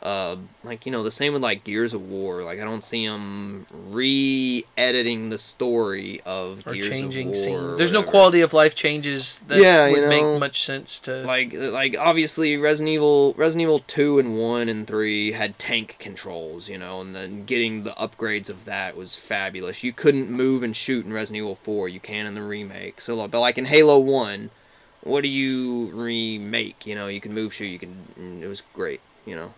Uh, 0.00 0.36
like 0.62 0.86
you 0.86 0.92
know, 0.92 1.02
the 1.02 1.10
same 1.10 1.32
with 1.32 1.42
like 1.42 1.64
Gears 1.64 1.92
of 1.92 2.08
War. 2.08 2.44
Like 2.44 2.60
I 2.60 2.64
don't 2.64 2.84
see 2.84 3.04
them 3.06 3.66
re-editing 3.72 5.30
the 5.30 5.38
story 5.38 6.20
of 6.24 6.64
Or 6.66 6.72
Gears 6.74 6.88
changing 6.88 7.28
of 7.30 7.34
War. 7.34 7.44
scenes. 7.44 7.78
There's 7.78 7.92
no 7.92 8.02
quality 8.02 8.40
of 8.40 8.52
life 8.52 8.74
changes 8.74 9.40
that 9.48 9.58
Yeah, 9.60 9.86
you 9.86 9.92
would 9.94 10.02
know. 10.02 10.08
make 10.32 10.40
much 10.40 10.62
sense 10.62 11.00
to. 11.00 11.24
like 11.24 11.52
like 11.52 11.96
obviously 11.98 12.56
Resident 12.56 12.94
Evil 12.94 13.34
Resident 13.36 13.62
Evil 13.62 13.80
2 13.80 14.18
and 14.20 14.38
1 14.38 14.68
and 14.68 14.86
3 14.86 15.32
had 15.32 15.58
tank 15.58 15.96
controls, 15.98 16.68
you 16.68 16.78
know, 16.78 17.00
and 17.00 17.14
then 17.14 17.44
getting 17.44 17.82
the 17.84 17.90
upgrades 17.92 18.48
of 18.48 18.64
that 18.66 18.96
was 18.96 19.14
fabulous. 19.16 19.82
You 19.82 19.92
couldn't 19.92 20.30
move 20.30 20.62
and 20.62 20.76
shoot 20.76 21.04
in 21.06 21.12
Resident 21.12 21.38
Evil 21.42 21.56
4, 21.56 21.88
you 21.88 22.00
can 22.00 22.26
in 22.26 22.34
the 22.34 22.42
remake. 22.42 23.00
So 23.00 23.26
but 23.26 23.40
like 23.40 23.58
in 23.58 23.64
Halo 23.66 23.98
1, 23.98 24.50
what 25.02 25.22
do 25.22 25.28
you 25.28 25.90
remake? 25.92 26.86
You 26.86 26.94
know, 26.94 27.08
you 27.08 27.20
can 27.20 27.34
move 27.34 27.52
shoot, 27.52 27.66
you 27.66 27.78
can 27.80 28.40
it 28.42 28.46
was 28.46 28.62
great, 28.74 29.00
you 29.26 29.34
know. 29.34 29.54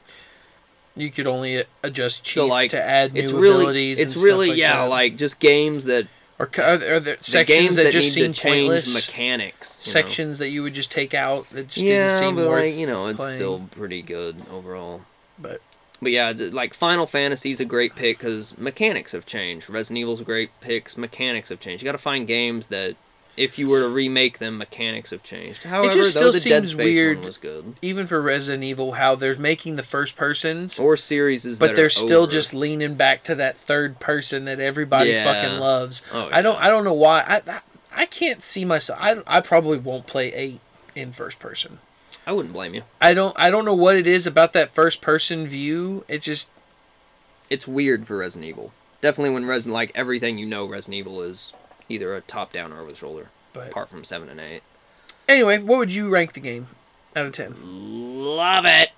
You 0.96 1.10
could 1.10 1.26
only 1.26 1.64
adjust 1.82 2.24
chief 2.24 2.34
So 2.34 2.46
like 2.46 2.70
to 2.70 2.82
add 2.82 3.14
new 3.14 3.20
it's 3.20 3.32
really 3.32 3.62
abilities. 3.62 4.00
it's 4.00 4.14
and 4.14 4.22
really 4.24 4.46
stuff 4.46 4.52
like 4.54 4.58
yeah, 4.58 4.76
that. 4.76 4.88
like 4.90 5.16
just 5.16 5.38
games 5.38 5.84
that 5.84 6.08
or, 6.38 6.50
are 6.58 6.78
there, 6.78 7.00
the 7.00 7.16
sections 7.20 7.58
games 7.58 7.76
that, 7.76 7.84
that, 7.84 7.92
just 7.92 8.14
seem 8.14 8.32
to 8.32 8.40
change 8.40 8.68
pointless. 8.68 8.94
mechanics. 8.94 9.86
you 9.86 9.90
know. 9.90 10.00
sections 10.00 10.38
that 10.38 10.48
you 10.48 10.62
would 10.62 10.72
just 10.74 10.90
take 10.90 11.12
out 11.12 11.48
that 11.50 11.68
just 11.68 11.84
yeah, 11.84 12.06
didn't 12.06 12.18
seem 12.18 12.36
but 12.36 12.48
worth. 12.48 12.64
like, 12.64 12.74
you 12.76 12.86
know, 12.86 13.08
it's 13.08 13.18
playing. 13.18 13.36
still 13.36 13.68
pretty 13.72 14.00
good 14.02 14.36
overall. 14.50 15.02
But 15.38 15.60
But 16.00 16.12
yeah, 16.12 16.30
it's, 16.30 16.40
like 16.40 16.72
Final 16.72 17.06
Fantasy's 17.06 17.60
a 17.60 17.66
great 17.66 17.94
pick 17.94 18.18
because 18.18 18.56
mechanics 18.56 19.12
have 19.12 19.26
changed. 19.26 19.68
Resident 19.68 19.98
Evil's 19.98 20.22
a 20.22 20.24
great 20.24 20.50
pick. 20.62 20.96
Mechanics 20.96 21.50
have 21.50 21.60
changed. 21.60 21.82
You 21.82 21.86
got 21.86 21.92
to 21.92 21.98
find 21.98 22.26
games 22.26 22.68
that, 22.68 22.96
if 23.36 23.58
you 23.58 23.68
were 23.68 23.80
to 23.80 23.88
remake 23.88 24.38
them, 24.38 24.58
mechanics 24.58 25.10
have 25.10 25.22
changed. 25.22 25.62
However, 25.64 25.94
just 25.94 26.14
though, 26.14 26.30
still 26.30 26.32
the 26.32 26.40
Dead 26.48 26.62
seems 26.62 26.72
Space 26.72 26.94
weird. 26.94 27.16
one 27.18 27.26
was 27.26 27.38
good. 27.38 27.74
even 27.82 28.06
for 28.06 28.20
Resident 28.20 28.64
Evil, 28.64 28.92
how 28.92 29.14
they're 29.14 29.36
making 29.38 29.76
the 29.76 29.82
first 29.82 30.16
persons, 30.16 30.78
Or 30.78 30.96
series 30.96 31.44
is 31.44 31.58
but 31.58 31.76
they're 31.76 31.88
still 31.90 32.26
just 32.26 32.52
leaning 32.54 32.94
back 32.94 33.22
to 33.24 33.34
that 33.36 33.56
third 33.56 33.98
person 34.00 34.44
that 34.46 34.60
everybody 34.60 35.10
Yeah. 35.10 35.24
fucking 35.24 35.58
loves. 35.58 36.02
Oh, 36.12 36.28
I 36.32 36.42
don't. 36.42 36.60
I 36.60 36.68
don't 36.68 36.84
know 36.84 36.92
why. 36.92 37.24
I 37.26 37.40
I, 37.50 37.60
I 38.02 38.06
can't 38.06 38.42
see 38.42 38.64
myself. 38.64 38.98
I, 39.02 39.22
I 39.26 39.40
probably 39.40 39.78
won't 39.78 40.06
play 40.06 40.32
eight 40.34 40.60
in 40.94 41.12
first 41.12 41.38
person. 41.38 41.78
I 42.26 42.32
wouldn't 42.32 42.52
blame 42.54 42.74
you. 42.74 42.82
I 43.00 43.14
don't. 43.14 43.34
I 43.38 43.50
don't 43.50 43.64
know 43.64 43.74
what 43.74 43.96
it 43.96 44.06
is 44.06 44.26
about 44.26 44.52
that 44.52 44.70
first 44.70 45.00
person 45.00 45.46
view. 45.46 46.04
It's 46.08 46.24
just 46.24 46.52
It's 47.48 47.66
weird 47.66 48.06
for 48.06 48.18
Resident 48.18 48.48
Evil. 48.48 48.72
Definitely 49.00 49.34
when 49.34 49.46
Resident 49.46 49.74
like 49.74 49.92
everything 49.94 50.36
you 50.38 50.46
know, 50.46 50.66
Resident 50.66 50.98
Evil 50.98 51.22
is 51.22 51.52
either 51.90 52.14
a 52.14 52.20
top 52.22 52.52
down 52.52 52.72
or 52.72 52.80
over 52.80 52.90
the 52.90 52.96
shoulder. 52.96 53.28
But 53.52 53.68
Apart 53.68 53.88
from 53.90 54.04
seven 54.04 54.28
and 54.28 54.40
eight. 54.40 54.62
anyway, 55.28 55.58
what 55.58 55.78
would 55.78 55.92
you 55.92 56.08
rank 56.08 56.32
the 56.32 56.40
game 56.40 56.68
out 57.14 57.26
of 57.26 57.32
ten? 57.32 57.56
Love 57.62 58.64
it. 58.64 58.90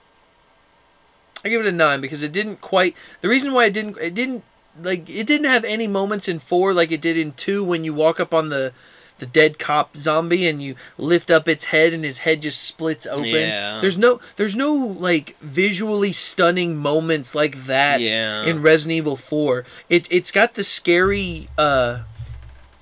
I 1.44 1.48
give 1.48 1.60
it 1.62 1.66
a 1.66 1.72
nine 1.72 2.00
because 2.00 2.22
it 2.22 2.30
didn't 2.32 2.60
quite. 2.60 2.94
The 3.20 3.28
reason 3.28 3.52
why 3.52 3.64
it 3.66 3.72
didn't, 3.74 3.96
it 3.98 4.14
didn't 4.14 4.44
like 4.80 5.08
it 5.10 5.26
didn't 5.26 5.46
have 5.46 5.64
any 5.64 5.86
moments 5.88 6.28
in 6.28 6.38
four 6.38 6.72
like 6.72 6.92
it 6.92 7.00
did 7.00 7.16
in 7.16 7.32
two 7.32 7.62
when 7.64 7.84
you 7.84 7.92
walk 7.92 8.20
up 8.20 8.32
on 8.32 8.48
the 8.48 8.72
the 9.18 9.26
dead 9.26 9.58
cop 9.58 9.96
zombie 9.96 10.46
and 10.48 10.62
you 10.62 10.74
lift 10.98 11.30
up 11.30 11.46
its 11.46 11.66
head 11.66 11.92
and 11.92 12.04
his 12.04 12.20
head 12.20 12.40
just 12.42 12.62
splits 12.62 13.06
open. 13.06 13.26
Yeah. 13.26 13.78
There's 13.80 13.98
no 13.98 14.20
there's 14.36 14.56
no 14.56 14.74
like 14.74 15.36
visually 15.40 16.12
stunning 16.12 16.76
moments 16.76 17.34
like 17.34 17.64
that 17.66 18.00
Yeah. 18.00 18.44
in 18.44 18.62
Resident 18.62 18.96
Evil 18.96 19.16
4. 19.16 19.64
It 19.88 20.08
it's 20.10 20.30
got 20.32 20.54
the 20.54 20.64
scary 20.64 21.48
uh 21.58 22.00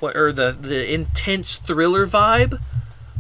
what 0.01 0.17
or 0.17 0.33
the 0.33 0.53
the 0.59 0.93
intense 0.93 1.57
thriller 1.57 2.07
vibe, 2.07 2.61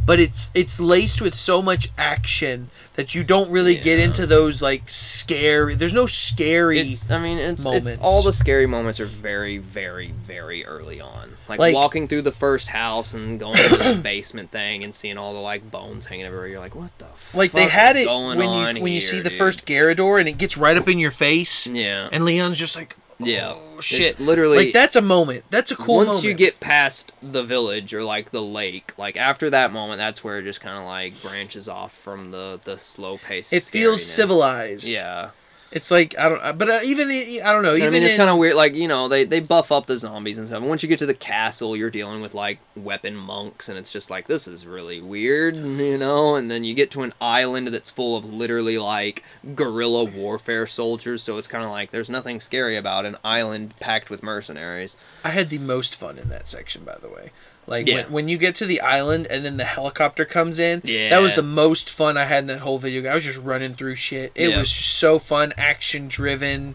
but 0.06 0.18
it's 0.18 0.50
it's 0.54 0.80
laced 0.80 1.20
with 1.20 1.34
so 1.34 1.62
much 1.62 1.88
action 1.96 2.70
that 2.94 3.14
you 3.14 3.22
don't 3.24 3.50
really 3.50 3.76
get 3.76 3.98
into 3.98 4.26
those 4.26 4.60
like 4.60 4.82
scary. 4.88 5.74
There's 5.74 5.94
no 5.94 6.04
scary. 6.06 6.80
It's, 6.80 7.10
I 7.10 7.22
mean, 7.22 7.38
it's, 7.38 7.64
it's 7.64 7.96
all 8.00 8.22
the 8.22 8.32
scary 8.32 8.66
moments 8.66 9.00
are 9.00 9.06
very, 9.06 9.56
very, 9.58 10.10
very 10.26 10.66
early 10.66 11.00
on. 11.00 11.36
Like, 11.48 11.60
Like- 11.60 11.74
walking 11.74 12.08
through 12.08 12.22
the 12.22 12.32
first 12.32 12.68
house 12.68 13.14
and 13.14 13.38
going 13.40 13.56
to 13.56 13.76
the 13.76 13.94
basement 14.02 14.50
thing 14.50 14.84
and 14.84 14.94
seeing 14.94 15.16
all 15.16 15.32
the 15.32 15.38
like 15.40 15.70
bones 15.70 16.06
hanging 16.06 16.26
everywhere. 16.26 16.48
You're 16.48 16.60
like, 16.60 16.74
what 16.74 16.90
the? 16.98 17.06
like 17.32 17.52
they 17.52 17.68
had 17.68 17.96
it 17.96 18.06
when 18.08 18.38
you 18.40 18.82
when 18.82 18.92
you 18.92 19.00
here, 19.00 19.00
see 19.00 19.20
the 19.20 19.30
dude? 19.30 19.38
first 19.38 19.64
Garrador 19.66 20.18
and 20.18 20.28
it 20.28 20.36
gets 20.36 20.56
right 20.58 20.76
up 20.76 20.88
in 20.88 20.98
your 20.98 21.10
face, 21.12 21.66
Yeah. 21.66 22.08
and 22.12 22.24
Leon's 22.24 22.58
just 22.58 22.76
like, 22.76 22.96
Yeah. 23.26 23.52
oh 23.54 23.76
It's 23.76 23.86
shit, 23.86 24.18
literally- 24.20 24.66
like 24.66 24.72
that's 24.72 24.96
a 24.96 25.00
moment. 25.02 25.44
That's 25.50 25.70
a 25.70 25.76
cool 25.76 25.96
Once 25.98 26.06
moment. 26.08 26.24
you 26.24 26.34
get 26.34 26.60
past 26.60 27.12
the 27.22 27.42
village 27.42 27.92
or 27.94 28.02
like 28.04 28.30
the 28.30 28.42
lake, 28.42 28.92
like 28.98 29.16
after 29.16 29.50
that 29.50 29.72
moment, 29.72 29.98
that's 29.98 30.22
where 30.24 30.38
it 30.38 30.44
just 30.44 30.60
kind 30.60 30.78
of 30.78 30.84
like 30.84 31.20
branches 31.22 31.68
off 31.68 31.92
from 31.94 32.30
the 32.30 32.60
the 32.64 32.78
slow 32.78 33.18
pace. 33.18 33.52
It 33.52 33.62
feels 33.64 34.04
civilized. 34.04 34.86
Yeah. 34.88 35.30
It's 35.72 35.90
like 35.90 36.18
I 36.18 36.28
don't, 36.28 36.58
but 36.58 36.68
uh, 36.68 36.80
even 36.84 37.08
the, 37.08 37.42
I 37.42 37.52
don't 37.52 37.62
know. 37.62 37.74
Even 37.74 37.88
I 37.88 37.90
mean, 37.90 38.02
it's 38.02 38.16
kind 38.16 38.28
of 38.28 38.38
weird. 38.38 38.56
Like 38.56 38.74
you 38.74 38.88
know, 38.88 39.06
they 39.06 39.24
they 39.24 39.38
buff 39.38 39.70
up 39.70 39.86
the 39.86 39.96
zombies 39.96 40.36
and 40.38 40.48
stuff. 40.48 40.60
And 40.60 40.68
Once 40.68 40.82
you 40.82 40.88
get 40.88 40.98
to 40.98 41.06
the 41.06 41.14
castle, 41.14 41.76
you're 41.76 41.90
dealing 41.90 42.20
with 42.20 42.34
like 42.34 42.58
weapon 42.74 43.14
monks, 43.16 43.68
and 43.68 43.78
it's 43.78 43.92
just 43.92 44.10
like 44.10 44.26
this 44.26 44.48
is 44.48 44.66
really 44.66 45.00
weird, 45.00 45.54
you 45.54 45.96
know. 45.96 46.34
And 46.34 46.50
then 46.50 46.64
you 46.64 46.74
get 46.74 46.90
to 46.92 47.02
an 47.02 47.14
island 47.20 47.68
that's 47.68 47.90
full 47.90 48.16
of 48.16 48.24
literally 48.24 48.78
like 48.78 49.22
guerrilla 49.54 50.04
warfare 50.04 50.66
soldiers. 50.66 51.22
So 51.22 51.38
it's 51.38 51.46
kind 51.46 51.64
of 51.64 51.70
like 51.70 51.92
there's 51.92 52.10
nothing 52.10 52.40
scary 52.40 52.76
about 52.76 53.06
an 53.06 53.16
island 53.24 53.74
packed 53.78 54.10
with 54.10 54.24
mercenaries. 54.24 54.96
I 55.24 55.30
had 55.30 55.50
the 55.50 55.58
most 55.58 55.94
fun 55.94 56.18
in 56.18 56.30
that 56.30 56.48
section, 56.48 56.82
by 56.82 56.98
the 57.00 57.08
way. 57.08 57.30
Like 57.66 57.86
Yeah. 57.86 57.94
when, 57.96 58.12
when 58.12 58.28
you 58.28 58.38
get 58.38 58.54
to 58.56 58.66
the 58.66 58.80
island 58.80 59.26
and 59.28 59.44
then 59.44 59.56
the 59.56 59.64
helicopter 59.64 60.24
comes 60.24 60.58
in, 60.58 60.80
yeah. 60.84 61.08
that 61.10 61.22
was 61.22 61.34
the 61.34 61.42
most 61.42 61.88
fun 61.90 62.16
I 62.16 62.24
had 62.24 62.38
in 62.44 62.46
that 62.48 62.60
whole 62.60 62.78
video. 62.78 63.08
I 63.10 63.14
was 63.14 63.24
just 63.24 63.38
running 63.38 63.74
through 63.74 63.94
shit. 63.94 64.32
It 64.34 64.50
Yeah. 64.50 64.58
was 64.58 64.72
just 64.72 64.94
so 64.94 65.18
fun, 65.18 65.52
action 65.56 66.08
driven, 66.08 66.74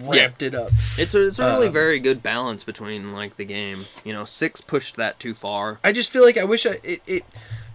ramped 0.00 0.42
it 0.42 0.54
up. 0.54 0.72
It's 0.98 1.14
a, 1.14 1.26
it's 1.28 1.38
a 1.38 1.46
really 1.46 1.68
Um, 1.68 1.72
very 1.72 2.00
good 2.00 2.22
balance 2.22 2.64
between 2.64 3.12
like 3.12 3.36
the 3.36 3.44
game. 3.44 3.86
You 4.04 4.12
know, 4.12 4.24
six 4.24 4.60
pushed 4.60 4.96
that 4.96 5.18
too 5.18 5.32
far. 5.32 5.78
I 5.84 5.92
just 5.92 6.10
feel 6.10 6.22
like 6.24 6.36
I 6.36 6.44
wish 6.44 6.66
I 6.66 6.80
it, 6.82 7.00
it 7.06 7.24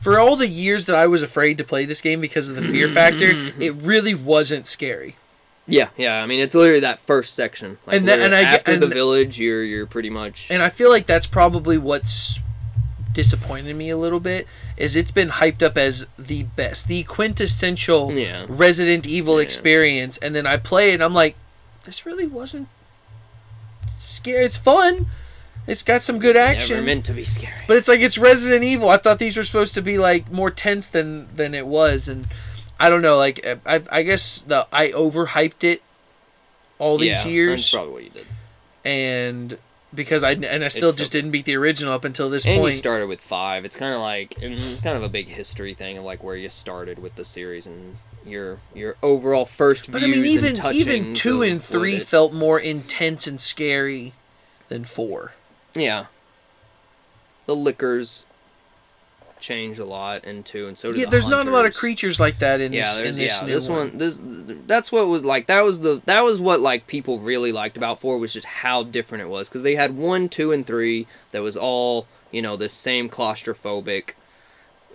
for 0.01 0.19
all 0.19 0.35
the 0.35 0.47
years 0.47 0.87
that 0.87 0.95
I 0.95 1.07
was 1.07 1.21
afraid 1.21 1.57
to 1.59 1.63
play 1.63 1.85
this 1.85 2.01
game 2.01 2.19
because 2.21 2.49
of 2.49 2.55
the 2.55 2.63
fear 2.63 2.89
factor, 2.89 3.27
it 3.59 3.73
really 3.75 4.13
wasn't 4.13 4.67
scary. 4.67 5.15
Yeah, 5.71 5.87
yeah. 5.97 6.21
I 6.21 6.25
mean, 6.27 6.39
it's 6.39 6.53
literally 6.53 6.81
that 6.81 6.99
first 6.99 7.33
section. 7.33 7.77
Like, 7.87 7.97
And 7.97 8.07
that- 8.07 8.19
and 8.19 8.35
I 8.35 8.41
after 8.41 8.77
the 8.77 8.87
village, 8.87 9.39
you're 9.39 9.63
you're 9.63 9.85
pretty 9.87 10.09
much. 10.09 10.47
And 10.49 10.61
I 10.61 10.69
feel 10.69 10.89
like 10.89 11.05
that's 11.07 11.25
probably 11.27 11.77
what's 11.77 12.39
disappointed 13.13 13.75
me 13.75 13.89
a 13.89 13.97
little 13.97 14.19
bit 14.21 14.47
is 14.77 14.95
it's 14.95 15.11
been 15.11 15.29
hyped 15.29 15.61
up 15.61 15.77
as 15.77 16.07
the 16.17 16.43
best, 16.43 16.87
the 16.87 17.03
quintessential 17.03 18.11
Yeah. 18.13 18.45
Resident 18.47 19.05
Evil 19.07 19.35
Yeah. 19.37 19.43
experience, 19.43 20.17
and 20.19 20.33
then 20.35 20.45
I 20.47 20.57
play 20.57 20.91
it 20.91 20.95
and 20.95 21.03
I'm 21.03 21.13
like, 21.13 21.35
this 21.83 22.05
really 22.05 22.25
wasn't 22.27 22.67
scary. 23.97 24.45
It's 24.45 24.57
fun. 24.57 25.07
It's 25.67 25.83
got 25.83 26.01
some 26.01 26.19
good 26.19 26.35
Never 26.35 26.53
action. 26.55 26.85
meant 26.85 27.05
to 27.05 27.13
be 27.13 27.23
scary. 27.23 27.53
But 27.67 27.77
it's 27.77 27.87
like 27.87 27.99
it's 27.99 28.17
Resident 28.17 28.63
Evil. 28.63 28.89
I 28.89 28.97
thought 28.97 29.19
these 29.19 29.37
were 29.37 29.43
supposed 29.43 29.73
to 29.75 29.81
be 29.81 29.97
like 29.97 30.31
more 30.31 30.49
tense 30.51 30.87
than 30.87 31.27
than 31.35 31.53
it 31.53 31.67
was, 31.67 32.07
and 32.07 32.27
I 32.81 32.89
don't 32.89 33.01
know. 33.01 33.17
Like 33.17 33.45
uh, 33.45 33.55
I, 33.65 33.83
I 33.91 34.03
guess 34.03 34.39
the 34.41 34.67
I 34.73 34.89
overhyped 34.89 35.63
it 35.63 35.81
all 36.79 36.97
these 36.97 37.09
yeah, 37.09 37.13
That's 37.15 37.25
years, 37.27 37.69
probably 37.71 37.93
what 37.93 38.03
you 38.03 38.09
did. 38.09 38.27
and 38.83 39.57
because 39.93 40.23
I 40.23 40.31
and 40.31 40.63
I 40.63 40.67
still 40.69 40.89
It's 40.89 40.97
just 40.97 41.11
didn't 41.11 41.31
beat 41.31 41.45
the 41.45 41.55
original 41.55 41.93
up 41.93 42.05
until 42.05 42.29
this 42.29 42.45
And 42.45 42.59
point. 42.59 42.73
you 42.73 42.77
started 42.79 43.07
with 43.07 43.21
five. 43.21 43.65
It's 43.65 43.75
kind 43.75 43.93
of 43.93 44.01
like 44.01 44.35
it's 44.41 44.81
kind 44.81 44.97
of 44.97 45.03
a 45.03 45.09
big 45.09 45.27
history 45.27 45.73
thing 45.73 45.97
of 45.97 46.03
like 46.03 46.23
where 46.23 46.35
you 46.35 46.49
started 46.49 46.99
with 46.99 47.15
the 47.15 47.25
series 47.25 47.67
and 47.67 47.97
your 48.25 48.59
your 48.75 48.95
overall 49.01 49.45
first 49.45 49.91
but 49.91 50.03
I 50.03 50.05
mean, 50.07 50.25
even 50.25 50.55
even 50.73 51.13
two 51.15 51.41
and 51.41 51.61
three 51.61 51.95
it. 51.95 52.07
felt 52.07 52.33
more 52.33 52.59
intense 52.59 53.27
and 53.27 53.39
scary 53.41 54.13
than 54.69 54.83
four. 54.85 55.33
Yeah. 55.75 56.05
The 57.47 57.55
lickers 57.55 58.25
change 59.41 59.79
a 59.79 59.85
lot 59.85 60.23
in 60.23 60.43
two, 60.43 60.67
and 60.67 60.77
so 60.77 60.91
Yeah, 60.91 61.05
the 61.05 61.11
there's 61.11 61.27
not 61.27 61.47
a 61.47 61.51
lot 61.51 61.65
of 61.65 61.73
creatures 61.73 62.19
like 62.19 62.39
that 62.39 62.61
in 62.61 62.71
yeah, 62.71 62.81
this 62.83 62.97
in 62.99 63.15
this 63.15 63.41
yeah, 63.41 63.47
new 63.47 63.53
this 63.53 63.67
one. 63.67 63.77
one. 63.77 63.97
This 63.97 64.19
that's 64.67 64.91
what 64.91 65.07
was 65.07 65.25
like. 65.25 65.47
That 65.47 65.63
was 65.65 65.81
the 65.81 66.01
that 66.05 66.21
was 66.21 66.39
what 66.39 66.61
like 66.61 66.87
people 66.87 67.19
really 67.19 67.51
liked 67.51 67.75
about 67.75 67.99
four 67.99 68.17
was 68.17 68.33
just 68.33 68.45
how 68.45 68.83
different 68.83 69.23
it 69.23 69.27
was 69.27 69.49
because 69.49 69.63
they 69.63 69.75
had 69.75 69.97
one, 69.97 70.29
two, 70.29 70.51
and 70.51 70.65
three 70.65 71.07
that 71.31 71.41
was 71.41 71.57
all 71.57 72.07
you 72.31 72.41
know 72.41 72.55
this 72.55 72.73
same 72.73 73.09
claustrophobic 73.09 74.11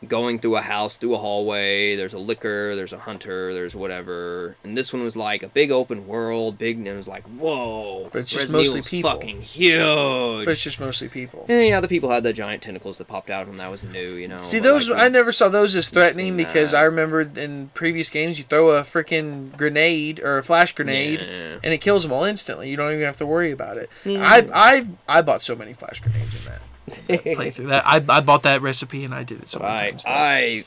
going 0.06 0.38
through 0.38 0.56
a 0.56 0.60
house, 0.62 0.96
through 0.96 1.14
a 1.14 1.18
hallway. 1.18 1.96
There's 1.96 2.14
a 2.14 2.18
licker, 2.18 2.76
there's 2.76 2.92
a 2.92 2.98
hunter, 2.98 3.54
there's 3.54 3.74
whatever. 3.74 4.56
And 4.64 4.76
this 4.76 4.92
one 4.92 5.02
was 5.02 5.16
like 5.16 5.42
a 5.42 5.48
big 5.48 5.70
open 5.70 6.06
world, 6.06 6.58
big. 6.58 6.76
And 6.78 6.86
it 6.86 6.94
was 6.96 7.08
like, 7.08 7.24
whoa, 7.24 8.08
But 8.12 8.20
it's 8.20 8.30
just 8.30 8.42
Resident 8.52 8.62
mostly 8.64 8.78
Evil's 8.78 8.90
people. 8.90 9.10
fucking 9.10 9.42
huge. 9.42 10.44
But 10.44 10.50
it's 10.52 10.62
just 10.62 10.80
mostly 10.80 11.08
people. 11.08 11.46
And 11.48 11.66
yeah, 11.68 11.80
the 11.80 11.88
people 11.88 12.10
had 12.10 12.22
the 12.22 12.32
giant 12.32 12.62
tentacles 12.62 12.98
that 12.98 13.08
popped 13.08 13.30
out 13.30 13.42
of 13.42 13.48
them. 13.48 13.56
That 13.58 13.70
was 13.70 13.84
new, 13.84 14.14
you 14.14 14.28
know. 14.28 14.40
See 14.42 14.58
but, 14.58 14.64
those? 14.64 14.88
like, 14.90 15.00
I 15.00 15.08
never 15.08 15.32
saw 15.32 15.48
those 15.48 15.74
as 15.76 15.88
threatening 15.88 16.36
because 16.36 16.72
that. 16.72 16.78
I 16.78 16.84
remember 16.84 17.20
in 17.22 17.70
previous 17.74 18.10
games 18.10 18.38
you 18.38 18.44
throw 18.44 18.70
a 18.70 18.82
freaking 18.82 19.56
grenade 19.56 20.20
or 20.20 20.38
a 20.38 20.42
flash 20.42 20.74
grenade 20.74 21.20
Yeah. 21.20 21.58
and 21.64 21.72
it 21.72 21.78
kills 21.78 22.02
them 22.02 22.12
all 22.12 22.24
instantly. 22.24 22.68
You 22.70 22.76
don't 22.76 22.92
even 22.92 23.04
have 23.04 23.18
to 23.18 23.26
worry 23.26 23.50
about 23.50 23.76
it. 23.76 23.88
Yeah. 24.04 24.20
I 24.22 24.48
I 24.54 24.86
I 25.08 25.22
bought 25.22 25.40
so 25.42 25.54
many 25.56 25.72
flash 25.72 26.00
grenades 26.00 26.36
in 26.38 26.44
that 26.52 26.60
playthrough. 26.86 27.68
That 27.68 27.86
I, 27.86 27.96
I 28.08 28.20
bought 28.20 28.42
that 28.42 28.62
recipe 28.62 29.04
and 29.04 29.14
I 29.14 29.24
did 29.24 29.40
it 29.42 29.48
so 29.48 29.60
I 29.62 29.90
times. 29.90 30.04
I 30.06 30.64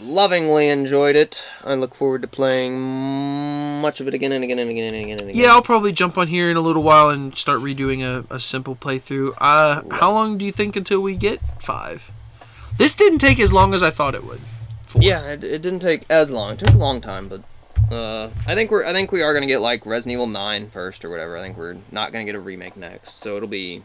lovingly 0.00 0.68
enjoyed 0.68 1.16
it. 1.16 1.46
I 1.64 1.74
look 1.74 1.94
forward 1.94 2.22
to 2.22 2.28
playing 2.28 3.80
much 3.80 4.00
of 4.00 4.08
it 4.08 4.14
again 4.14 4.32
and 4.32 4.44
again 4.44 4.58
and 4.58 4.70
again 4.70 4.94
and 4.94 5.04
again 5.04 5.18
and 5.20 5.30
again. 5.30 5.42
yeah, 5.42 5.50
I'll 5.50 5.62
probably 5.62 5.92
jump 5.92 6.16
on 6.18 6.28
here 6.28 6.50
in 6.50 6.56
a 6.56 6.60
little 6.60 6.82
while 6.82 7.10
and 7.10 7.34
start 7.34 7.60
redoing 7.60 8.02
a, 8.02 8.34
a 8.34 8.40
simple 8.40 8.76
playthrough. 8.76 9.34
Uh, 9.38 9.82
how 9.96 10.12
long 10.12 10.38
do 10.38 10.44
you 10.44 10.52
think 10.52 10.76
until 10.76 11.00
we 11.00 11.16
get 11.16 11.40
five? 11.60 12.10
This 12.76 12.94
didn't 12.94 13.18
take 13.18 13.40
as 13.40 13.52
long 13.52 13.74
as 13.74 13.82
I 13.82 13.90
thought 13.90 14.14
it 14.14 14.24
would. 14.24 14.40
Four. 14.86 15.02
Yeah, 15.02 15.30
it, 15.30 15.44
it 15.44 15.62
didn't 15.62 15.80
take 15.80 16.04
as 16.08 16.30
long. 16.30 16.52
It 16.52 16.60
took 16.60 16.70
a 16.70 16.78
long 16.78 17.00
time, 17.00 17.28
but 17.28 17.42
uh, 17.92 18.30
I 18.46 18.54
think 18.54 18.70
we're 18.70 18.84
I 18.84 18.92
think 18.92 19.12
we 19.12 19.22
are 19.22 19.34
gonna 19.34 19.46
get 19.46 19.60
like 19.60 19.84
Resident 19.84 20.14
Evil 20.14 20.26
9 20.26 20.70
first 20.70 21.04
or 21.04 21.10
whatever. 21.10 21.36
I 21.36 21.42
think 21.42 21.56
we're 21.56 21.76
not 21.90 22.12
gonna 22.12 22.24
get 22.24 22.34
a 22.34 22.40
remake 22.40 22.76
next, 22.76 23.18
so 23.18 23.36
it'll 23.36 23.48
be 23.48 23.82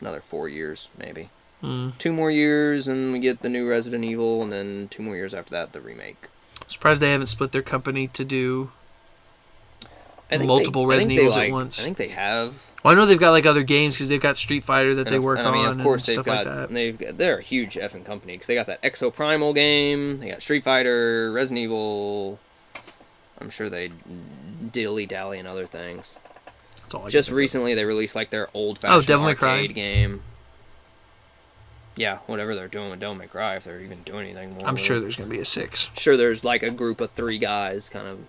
another 0.00 0.20
four 0.20 0.48
years 0.48 0.88
maybe. 0.98 1.30
Mm. 1.62 1.98
Two 1.98 2.12
more 2.12 2.30
years, 2.30 2.88
and 2.88 3.12
we 3.12 3.18
get 3.18 3.42
the 3.42 3.48
new 3.48 3.68
Resident 3.68 4.02
Evil, 4.04 4.42
and 4.42 4.50
then 4.50 4.88
two 4.88 5.02
more 5.02 5.14
years 5.14 5.34
after 5.34 5.50
that, 5.50 5.72
the 5.72 5.80
remake. 5.80 6.28
Surprised 6.68 7.02
they 7.02 7.12
haven't 7.12 7.26
split 7.26 7.52
their 7.52 7.62
company 7.62 8.08
to 8.08 8.24
do. 8.24 8.72
Multiple 10.30 10.86
they, 10.86 10.96
Resident 10.96 11.18
Evils 11.18 11.36
at 11.36 11.50
once. 11.50 11.80
I 11.80 11.82
think 11.82 11.96
they 11.96 12.08
have. 12.08 12.70
Well, 12.82 12.94
I 12.94 12.96
know 12.96 13.04
they've 13.04 13.18
got 13.18 13.32
like 13.32 13.46
other 13.46 13.64
games 13.64 13.96
because 13.96 14.08
they've 14.08 14.20
got 14.20 14.36
Street 14.38 14.64
Fighter 14.64 14.94
that 14.94 15.08
And 15.08 15.14
they 15.14 15.18
work 15.18 15.40
I 15.40 15.50
mean, 15.50 15.66
on 15.66 15.80
of 15.80 15.84
course, 15.84 16.08
and 16.08 16.16
they've 16.16 16.24
stuff 16.24 16.26
got 16.26 16.46
like 16.46 16.56
that. 16.56 16.72
they've 16.72 16.98
got, 16.98 17.18
they're 17.18 17.38
a 17.38 17.42
huge 17.42 17.74
effing 17.74 18.04
company 18.04 18.34
because 18.34 18.46
they 18.46 18.54
got 18.54 18.68
that 18.68 18.80
Exoprimal 18.82 19.54
game, 19.54 20.20
they 20.20 20.28
got 20.30 20.40
Street 20.40 20.64
Fighter, 20.64 21.32
Resident 21.32 21.64
Evil. 21.64 22.38
I'm 23.40 23.50
sure 23.50 23.68
they 23.68 23.90
dilly 24.72 25.06
dally 25.06 25.38
in 25.38 25.46
other 25.46 25.66
things. 25.66 26.16
That's 26.76 26.79
all 26.79 26.79
I 26.79 26.79
can 26.79 26.79
Just 27.08 27.30
recently, 27.30 27.74
they 27.74 27.84
released 27.84 28.14
like 28.14 28.30
their 28.30 28.48
old 28.54 28.78
fashioned 28.78 29.02
Oh, 29.04 29.06
Devil 29.06 29.26
May 29.26 29.34
Cry. 29.34 29.50
arcade 29.52 29.74
game. 29.74 30.22
Yeah, 31.96 32.18
whatever 32.26 32.54
they're 32.54 32.68
doing 32.68 32.90
with 32.90 33.00
Devil 33.00 33.16
May 33.16 33.26
Cry, 33.26 33.56
if 33.56 33.64
they're 33.64 33.80
even 33.80 34.02
doing 34.04 34.26
anything 34.26 34.54
more. 34.54 34.66
I'm 34.66 34.76
sure 34.76 34.96
it. 34.96 35.00
there's 35.00 35.16
gonna 35.16 35.28
be 35.30 35.40
a 35.40 35.44
six. 35.44 35.88
Sure, 35.96 36.16
there's 36.16 36.44
like 36.44 36.62
a 36.62 36.70
group 36.70 37.00
of 37.00 37.10
three 37.10 37.38
guys 37.38 37.88
kind 37.88 38.06
of 38.06 38.20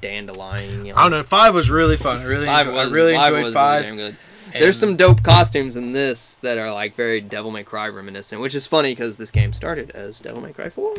dandelion. 0.00 0.84
You 0.84 0.92
know. 0.92 0.98
I 0.98 1.02
don't 1.02 1.10
know. 1.12 1.22
Five 1.22 1.54
was 1.54 1.70
really 1.70 1.96
fun. 1.96 2.20
I 2.20 2.24
really, 2.24 2.46
Five 2.46 2.66
enjoyed, 2.66 2.74
was, 2.84 2.92
I 2.92 2.94
really 2.94 3.14
five 3.14 3.34
enjoyed 3.34 3.54
five. 3.54 3.90
Really. 3.90 4.16
There's 4.52 4.78
some 4.78 4.96
dope 4.96 5.22
costumes 5.22 5.76
in 5.76 5.92
this 5.92 6.36
that 6.36 6.58
are 6.58 6.72
like 6.72 6.94
very 6.94 7.20
Devil 7.20 7.50
May 7.50 7.64
Cry 7.64 7.88
reminiscent, 7.88 8.40
which 8.40 8.54
is 8.54 8.66
funny 8.66 8.92
because 8.92 9.16
this 9.18 9.30
game 9.30 9.52
started 9.52 9.90
as 9.90 10.20
Devil 10.20 10.40
May 10.40 10.52
Cry 10.52 10.70
4 10.70 10.94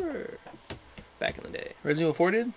back 1.19 1.35
in 1.37 1.43
the 1.43 1.49
day. 1.57 1.73
Resident 1.83 2.05
Evil 2.09 2.13
Four 2.13 2.31
did. 2.31 2.53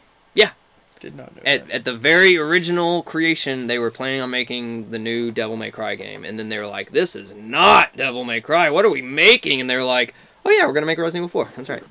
Yeah. 1.03 1.11
Did 1.11 1.17
not 1.17 1.35
know. 1.37 1.43
At, 1.45 1.67
that. 1.67 1.75
at 1.75 1.85
the 1.85 1.95
very 1.95 2.37
original 2.37 3.03
creation, 3.03 3.67
they 3.67 3.79
were 3.79 3.91
planning 3.91 4.21
on 4.21 4.31
making 4.31 4.91
the 4.91 4.99
new 4.99 5.31
Devil 5.31 5.57
May 5.57 5.71
Cry 5.71 5.95
game, 5.97 6.25
and 6.25 6.39
then 6.39 6.49
they 6.49 6.59
were 6.59 6.67
like, 6.67 6.93
"This 6.93 7.17
is 7.17 7.35
not 7.35 7.97
Devil 7.97 8.25
May 8.25 8.41
Cry. 8.41 8.71
What 8.71 8.85
are 8.85 8.91
we 8.91 9.03
making?" 9.03 9.61
And 9.61 9.69
they 9.69 9.77
were 9.77 9.83
like, 9.83 10.15
"Oh 10.45 10.51
yeah, 10.51 10.67
we're 10.67 10.73
gonna 10.73 10.87
make 10.87 10.99
a 10.99 11.03
Resident 11.03 11.29
Evil 11.29 11.45
4. 11.45 11.53
That's 11.57 11.69
right." 11.69 11.83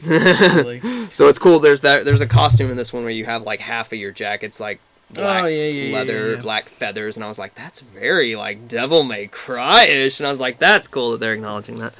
So 1.12 1.28
it's 1.28 1.38
cool. 1.38 1.58
There's 1.58 1.80
that. 1.80 2.04
There's 2.04 2.20
a 2.20 2.26
costume 2.26 2.70
in 2.70 2.76
this 2.76 2.92
one 2.92 3.02
where 3.02 3.10
you 3.12 3.24
have 3.24 3.42
like 3.42 3.60
half 3.60 3.92
of 3.92 3.98
your 3.98 4.12
jacket's 4.12 4.60
like 4.60 4.80
oh, 5.12 5.14
black 5.14 5.44
Oh, 5.44 5.46
yeah, 5.46 5.64
yeah, 5.64 5.82
yeah, 5.84 5.96
leather, 5.96 6.28
yeah, 6.28 6.34
yeah. 6.36 6.40
black 6.40 6.68
feathers, 6.68 7.16
and 7.16 7.24
I 7.24 7.28
was 7.28 7.38
like, 7.38 7.54
that's 7.54 7.80
very 7.80 8.36
like 8.36 8.68
Devil 8.68 9.02
May 9.02 9.26
Cry 9.26 9.84
ish, 9.86 10.20
and 10.20 10.26
I 10.26 10.30
was 10.30 10.40
like, 10.40 10.58
that's 10.58 10.86
cool 10.86 11.12
that 11.12 11.20
they're 11.20 11.32
acknowledging 11.34 11.78
that. 11.78 11.94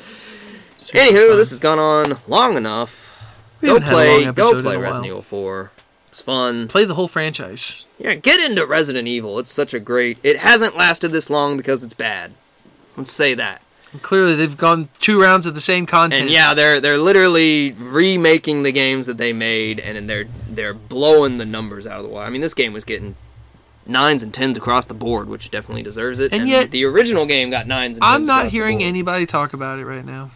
Super 0.77 0.99
Anywho, 0.99 1.29
fun. 1.29 1.37
this 1.39 1.51
has 1.51 1.59
gone 1.59 1.79
on 1.79 2.19
long 2.29 2.57
enough. 2.57 3.07
We 3.61 3.67
go 3.69 3.81
haven't 3.81 3.89
had 3.89 3.93
a 3.93 3.97
play, 3.97 4.25
go 4.33 4.63
play 4.63 4.75
in 4.75 4.81
Resident 4.81 5.05
while. 5.05 5.19
Evil 5.19 5.23
4. 5.23 5.71
It's 6.19 6.25
fun. 6.25 6.67
Play 6.67 6.85
the 6.85 6.97
whole 6.97 7.07
franchise. 7.07 7.87
Yeah, 7.97 8.15
get 8.15 8.41
into 8.41 8.67
Resident 8.67 9.07
Evil. 9.07 9.39
It's 9.39 9.53
such 9.53 9.73
a 9.73 9.79
great. 9.79 10.19
It 10.25 10.39
hasn't 10.39 10.77
lasted 10.77 11.13
this 11.13 11.31
long 11.31 11.57
because 11.57 11.85
it's 11.85 11.95
bad. 11.95 12.33
Let's 12.97 13.13
say 13.13 13.35
that. 13.35 13.63
And 13.93 14.03
clearly, 14.03 14.35
they've 14.35 14.57
gone 14.57 14.89
two 14.99 15.23
rounds 15.23 15.47
of 15.47 15.55
the 15.55 15.61
same 15.61 15.87
content. 15.87 16.23
And 16.23 16.31
yeah, 16.31 16.55
they're 16.55 16.81
they're 16.81 16.99
literally 16.99 17.71
remaking 17.71 18.65
the 18.65 18.73
games 18.73 19.07
that 19.07 19.17
they 19.17 19.33
made, 19.33 19.79
and 19.79 20.11
they're 20.11 20.27
they're 20.51 20.75
blowing 20.75 21.39
the 21.39 21.47
numbers 21.47 21.87
out 21.87 21.99
of 21.99 22.03
the 22.03 22.11
water. 22.11 22.27
I 22.27 22.31
mean, 22.31 22.41
this 22.41 22.55
game 22.55 22.73
was 22.73 22.85
getting 22.85 23.15
nines 23.87 24.25
and 24.25 24.35
tens 24.35 24.59
across 24.59 24.87
the 24.87 24.95
board, 24.95 25.29
which 25.29 25.53
definitely 25.53 25.85
deserves 25.85 26.19
it. 26.19 26.33
And 26.33 26.49
yet- 26.49 26.73
the 26.73 26.85
original 26.85 27.27
game 27.27 27.49
got 27.49 27.69
nines. 27.69 27.99
and 27.99 28.05
I'm 28.05 28.25
not 28.27 28.49
hearing 28.49 28.83
anybody 28.83 29.25
talk 29.25 29.53
about 29.53 29.79
it 29.79 29.85
right 29.85 30.05
now. 30.05 30.33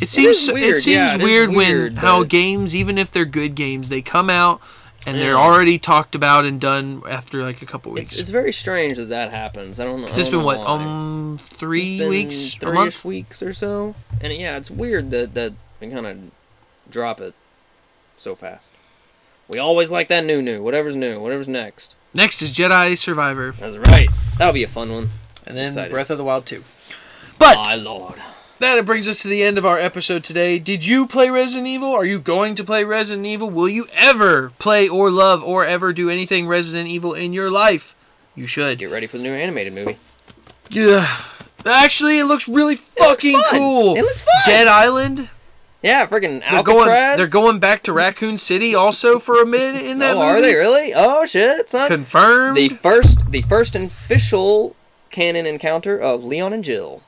It 0.00 0.08
seems 0.08 0.48
it, 0.48 0.54
weird, 0.54 0.76
seems 0.82 0.86
yeah, 0.86 1.14
it 1.14 1.20
is 1.20 1.22
weird 1.22 1.48
when 1.50 1.56
weird, 1.56 1.98
how 1.98 2.24
games, 2.24 2.74
even 2.74 2.96
if 2.96 3.10
they're 3.10 3.26
good 3.26 3.54
games, 3.54 3.90
they 3.90 4.00
come 4.02 4.28
out 4.30 4.60
and 5.06 5.20
they're 5.20 5.36
already 5.36 5.78
talked 5.78 6.14
about 6.14 6.44
and 6.46 6.60
done 6.60 7.02
after 7.08 7.42
like 7.42 7.62
a 7.62 7.66
couple 7.66 7.92
weeks. 7.92 8.12
It's, 8.12 8.20
it's 8.22 8.30
very 8.30 8.52
strange 8.52 8.96
that 8.96 9.10
that 9.10 9.30
happens. 9.30 9.78
I 9.80 9.84
don't 9.84 10.00
know. 10.00 10.06
It's 10.08 10.28
been 10.28 10.44
what 10.44 10.58
why. 10.58 10.64
um 10.66 11.38
three 11.42 11.82
It's 11.82 11.98
been 11.98 12.08
weeks, 12.10 12.54
a 12.54 12.58
three-ish 12.58 12.74
month. 12.74 13.04
weeks 13.04 13.42
or 13.42 13.52
so, 13.52 13.94
and 14.20 14.32
yeah, 14.32 14.56
it's 14.56 14.70
weird 14.70 15.10
that 15.10 15.34
that 15.34 15.52
they 15.80 15.88
kind 15.90 16.06
of 16.06 16.18
drop 16.90 17.20
it 17.20 17.34
so 18.16 18.34
fast. 18.34 18.70
We 19.48 19.58
always 19.58 19.90
like 19.90 20.08
that 20.08 20.24
new 20.24 20.40
new, 20.40 20.62
whatever's 20.62 20.96
new, 20.96 21.20
whatever's 21.20 21.48
next. 21.48 21.94
Next 22.14 22.40
is 22.42 22.54
Jedi 22.54 22.96
Survivor, 22.96 23.52
That's 23.58 23.76
right. 23.76 24.08
That'll 24.38 24.54
be 24.54 24.62
a 24.62 24.68
fun 24.68 24.92
one. 24.92 25.10
and 25.46 25.56
then. 25.56 25.90
Breath 25.90 26.10
of 26.10 26.16
the 26.18 26.24
Wild 26.24 26.46
two. 26.46 26.62
But 27.38 27.56
My 27.56 27.74
lord. 27.74 28.14
That 28.64 28.78
it 28.78 28.86
brings 28.86 29.06
us 29.08 29.20
to 29.20 29.28
the 29.28 29.42
end 29.42 29.58
of 29.58 29.66
our 29.66 29.76
episode 29.78 30.24
today. 30.24 30.58
Did 30.58 30.86
you 30.86 31.06
play 31.06 31.28
Resident 31.28 31.66
Evil? 31.66 31.92
Are 31.92 32.06
you 32.06 32.18
going 32.18 32.54
to 32.54 32.64
play 32.64 32.82
Resident 32.82 33.26
Evil? 33.26 33.50
Will 33.50 33.68
you 33.68 33.86
ever 33.92 34.52
play 34.58 34.88
or 34.88 35.10
love 35.10 35.44
or 35.44 35.66
ever 35.66 35.92
do 35.92 36.08
anything 36.08 36.46
Resident 36.46 36.88
Evil 36.88 37.12
in 37.12 37.34
your 37.34 37.50
life? 37.50 37.94
You 38.34 38.46
should. 38.46 38.78
Get 38.78 38.90
ready 38.90 39.06
for 39.06 39.18
the 39.18 39.22
new 39.22 39.34
animated 39.34 39.74
movie. 39.74 39.98
Yeah. 40.70 41.06
Actually, 41.66 42.18
it 42.18 42.24
looks 42.24 42.48
really 42.48 42.76
It 42.76 42.80
looks 42.98 43.22
fucking 43.22 43.42
cool. 43.50 43.96
It 43.96 44.02
looks 44.02 44.22
fun. 44.22 44.32
Death 44.46 44.68
Island. 44.68 45.28
Yeah, 45.82 46.06
freaking 46.06 46.40
They're 46.40 46.54
Alcatraz. 46.54 46.86
going. 46.86 47.16
They're 47.18 47.28
going 47.28 47.58
back 47.58 47.82
to 47.82 47.92
Raccoon 47.92 48.38
City 48.38 48.74
also 48.74 49.18
for 49.18 49.42
a 49.42 49.46
minute 49.46 49.84
in 49.84 49.98
that 49.98 50.16
Oh, 50.16 50.20
movie. 50.20 50.30
are 50.30 50.40
they 50.40 50.54
really? 50.54 50.94
Oh 50.94 51.26
shit, 51.26 51.68
son. 51.68 51.88
confirmed? 51.88 52.56
the 52.56 52.70
first, 52.70 53.30
the 53.30 53.42
first 53.42 53.76
official 53.76 54.74
canon 55.10 55.44
encounter 55.44 55.98
of 55.98 56.24
Leon 56.24 56.54
and 56.54 56.64
Jill. 56.64 57.02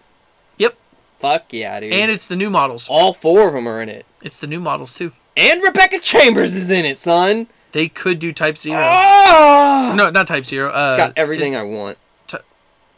Fuck 1.26 1.52
yeah, 1.52 1.80
dude. 1.80 1.92
and 1.92 2.10
it's 2.10 2.26
the 2.28 2.36
new 2.36 2.50
models. 2.50 2.88
all 2.88 3.12
four 3.12 3.48
of 3.48 3.54
them 3.54 3.66
are 3.68 3.80
in 3.82 3.88
it. 3.88 4.06
It's 4.22 4.38
the 4.40 4.46
new 4.46 4.60
models 4.60 4.94
too. 4.94 5.12
And 5.36 5.62
Rebecca 5.62 5.98
Chambers 5.98 6.54
is 6.54 6.70
in 6.70 6.84
it, 6.84 6.98
son. 6.98 7.48
They 7.72 7.88
could 7.88 8.18
do 8.18 8.32
Type 8.32 8.56
Zero. 8.56 8.88
Oh! 8.90 9.92
No, 9.96 10.08
not 10.10 10.26
Type 10.28 10.44
Zero. 10.46 10.70
Uh, 10.70 10.94
It's 10.94 11.02
got 11.04 11.12
everything 11.16 11.54
I 11.56 11.62
want. 11.62 11.98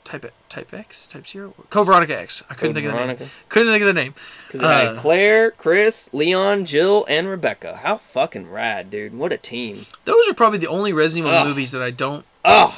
Type 0.04 0.24
it. 0.24 0.32
Type 0.48 0.72
X, 0.72 1.06
Type 1.06 1.26
Zero, 1.26 1.52
Code 1.68 1.84
Veronica 1.86 2.18
X. 2.18 2.42
I 2.48 2.54
couldn't 2.54 2.74
Code 2.74 2.82
think 2.82 2.86
of 2.86 3.18
the 3.18 3.24
name. 3.24 3.30
Couldn't 3.50 3.68
think 3.74 3.82
of 3.82 3.86
the 3.88 3.92
name. 3.92 4.14
Because 4.46 4.62
I 4.62 4.72
had 4.78 4.86
Uh, 4.96 5.00
Claire, 5.00 5.50
Chris, 5.50 6.14
Leon, 6.14 6.64
Jill, 6.64 7.04
and 7.10 7.28
Rebecca. 7.28 7.80
How 7.82 7.98
fucking 7.98 8.50
rad, 8.50 8.90
dude. 8.90 9.12
What 9.14 9.34
a 9.34 9.36
team. 9.36 9.84
Those 10.06 10.26
are 10.26 10.32
probably 10.32 10.60
the 10.60 10.68
only 10.68 10.94
Resident 10.94 11.30
Evil 11.30 11.44
movies 11.44 11.72
that 11.72 11.82
I 11.82 11.90
don't 11.90 12.24
Oh, 12.42 12.74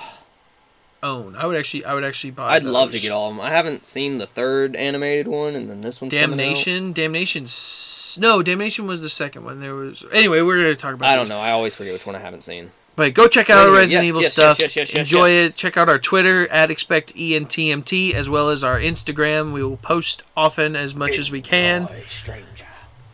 own. 1.03 1.37
I 1.37 1.47
would 1.47 1.57
actually, 1.57 1.85
I 1.85 1.95
would 1.95 2.05
actually 2.05 2.31
buy. 2.33 2.55
I'd 2.55 2.65
love 2.65 2.93
to 2.93 3.01
get 3.01 3.13
all 3.13 3.31
of 3.31 3.37
them. 3.37 3.45
I 3.45 3.51
haven't 3.51 3.87
seen 3.87 4.19
the 4.19 4.27
third 4.27 4.77
animated 4.77 5.29
one, 5.29 5.55
and 5.55 5.69
then 5.71 5.81
this 5.81 6.01
one's 6.01 6.13
coming 6.13 6.25
out. 6.25 6.37
Damnation. 6.37 6.93
Damnation. 6.93 7.47
No, 8.21 8.43
Damnation 8.43 8.87
was 8.87 9.01
the 9.01 9.11
second 9.11 9.45
one. 9.45 9.61
There 9.61 9.75
was 9.75 10.05
anyway. 10.13 10.41
We're 10.43 10.57
gonna 10.59 10.77
talk 10.77 10.95
about. 10.95 11.09
I 11.09 11.15
don't 11.17 11.25
these. 11.25 11.31
know. 11.31 11.39
I 11.39 11.51
always 11.51 11.75
forget 11.75 11.93
which 11.93 12.07
one 12.07 12.17
I 12.17 12.21
haven't 12.21 12.45
seen. 12.45 12.73
But 12.97 13.15
go 13.15 13.29
check 13.29 13.49
out 13.49 13.67
our 13.67 13.73
Resident 13.73 14.05
yes, 14.05 14.09
Evil 14.09 14.21
yes, 14.21 14.33
stuff. 14.33 14.59
yes, 14.59 14.77
yes, 14.77 14.91
yes, 14.91 14.95
yes, 14.95 15.09
Enjoy 15.09 15.29
yes. 15.29 15.55
it. 15.55 15.57
Check 15.57 15.77
out 15.79 15.89
our 15.89 15.99
Twitter 15.99 16.47
at 16.49 16.71
expect 16.71 17.13
E 17.17 17.39
ENTMT 17.39 18.13
as 18.13 18.29
well 18.29 18.51
as 18.51 18.63
our 18.63 18.79
Instagram. 18.79 19.53
We 19.53 19.65
will 19.65 19.79
post 19.79 20.23
often 20.37 20.77
as 20.77 20.95
much 20.95 21.17
as 21.19 21.31
we 21.31 21.41
can. 21.41 21.89
Stranger. 22.07 22.67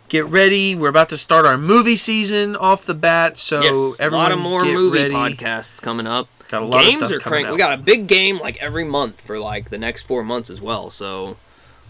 Get 0.08 0.24
ready. 0.26 0.74
We're 0.74 0.88
about 0.88 1.08
to 1.10 1.16
start 1.16 1.46
our 1.46 1.58
movie 1.58 1.96
season 1.96 2.56
off 2.56 2.84
the 2.84 2.94
bat, 2.94 3.38
so 3.38 3.60
yes, 3.60 4.00
a 4.00 4.10
lot 4.10 4.32
of 4.32 4.38
more 4.38 4.64
movie 4.64 4.98
ready. 5.00 5.14
podcasts 5.14 5.80
coming 5.80 6.06
up. 6.06 6.28
Got 6.48 6.62
a 6.62 6.64
lot 6.66 6.82
Games 6.82 7.02
of 7.02 7.08
stuff 7.08 7.16
are 7.18 7.28
crank. 7.28 7.46
out. 7.48 7.52
We 7.52 7.58
got 7.58 7.72
a 7.72 7.82
big 7.82 8.06
game 8.06 8.38
like 8.38 8.56
every 8.58 8.84
month 8.84 9.20
for 9.20 9.38
like 9.38 9.70
the 9.70 9.78
next 9.78 10.02
four 10.02 10.22
months 10.22 10.48
as 10.50 10.60
well. 10.60 10.90
So 10.90 11.36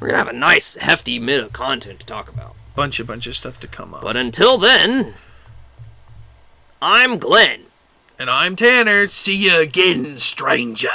we're 0.01 0.09
gonna 0.09 0.19
have 0.19 0.29
a 0.29 0.33
nice 0.33 0.77
hefty 0.77 1.19
bit 1.19 1.43
of 1.45 1.53
content 1.53 2.01
to 2.01 2.07
talk 2.07 2.29
about. 2.29 2.55
bunch 2.75 2.99
of 3.01 3.07
bunch 3.07 3.27
of 3.27 3.37
stuff 3.37 3.59
to 3.61 3.67
come 3.69 3.95
up. 3.95 4.03
But 4.03 4.17
until 4.17 4.57
then, 4.59 5.15
I'm 6.81 7.19
Glenn. 7.19 7.63
and 8.19 8.31
I'm 8.31 8.57
Tanner. 8.57 9.07
See 9.07 9.37
you 9.37 9.61
again, 9.61 10.19
stranger. 10.19 10.89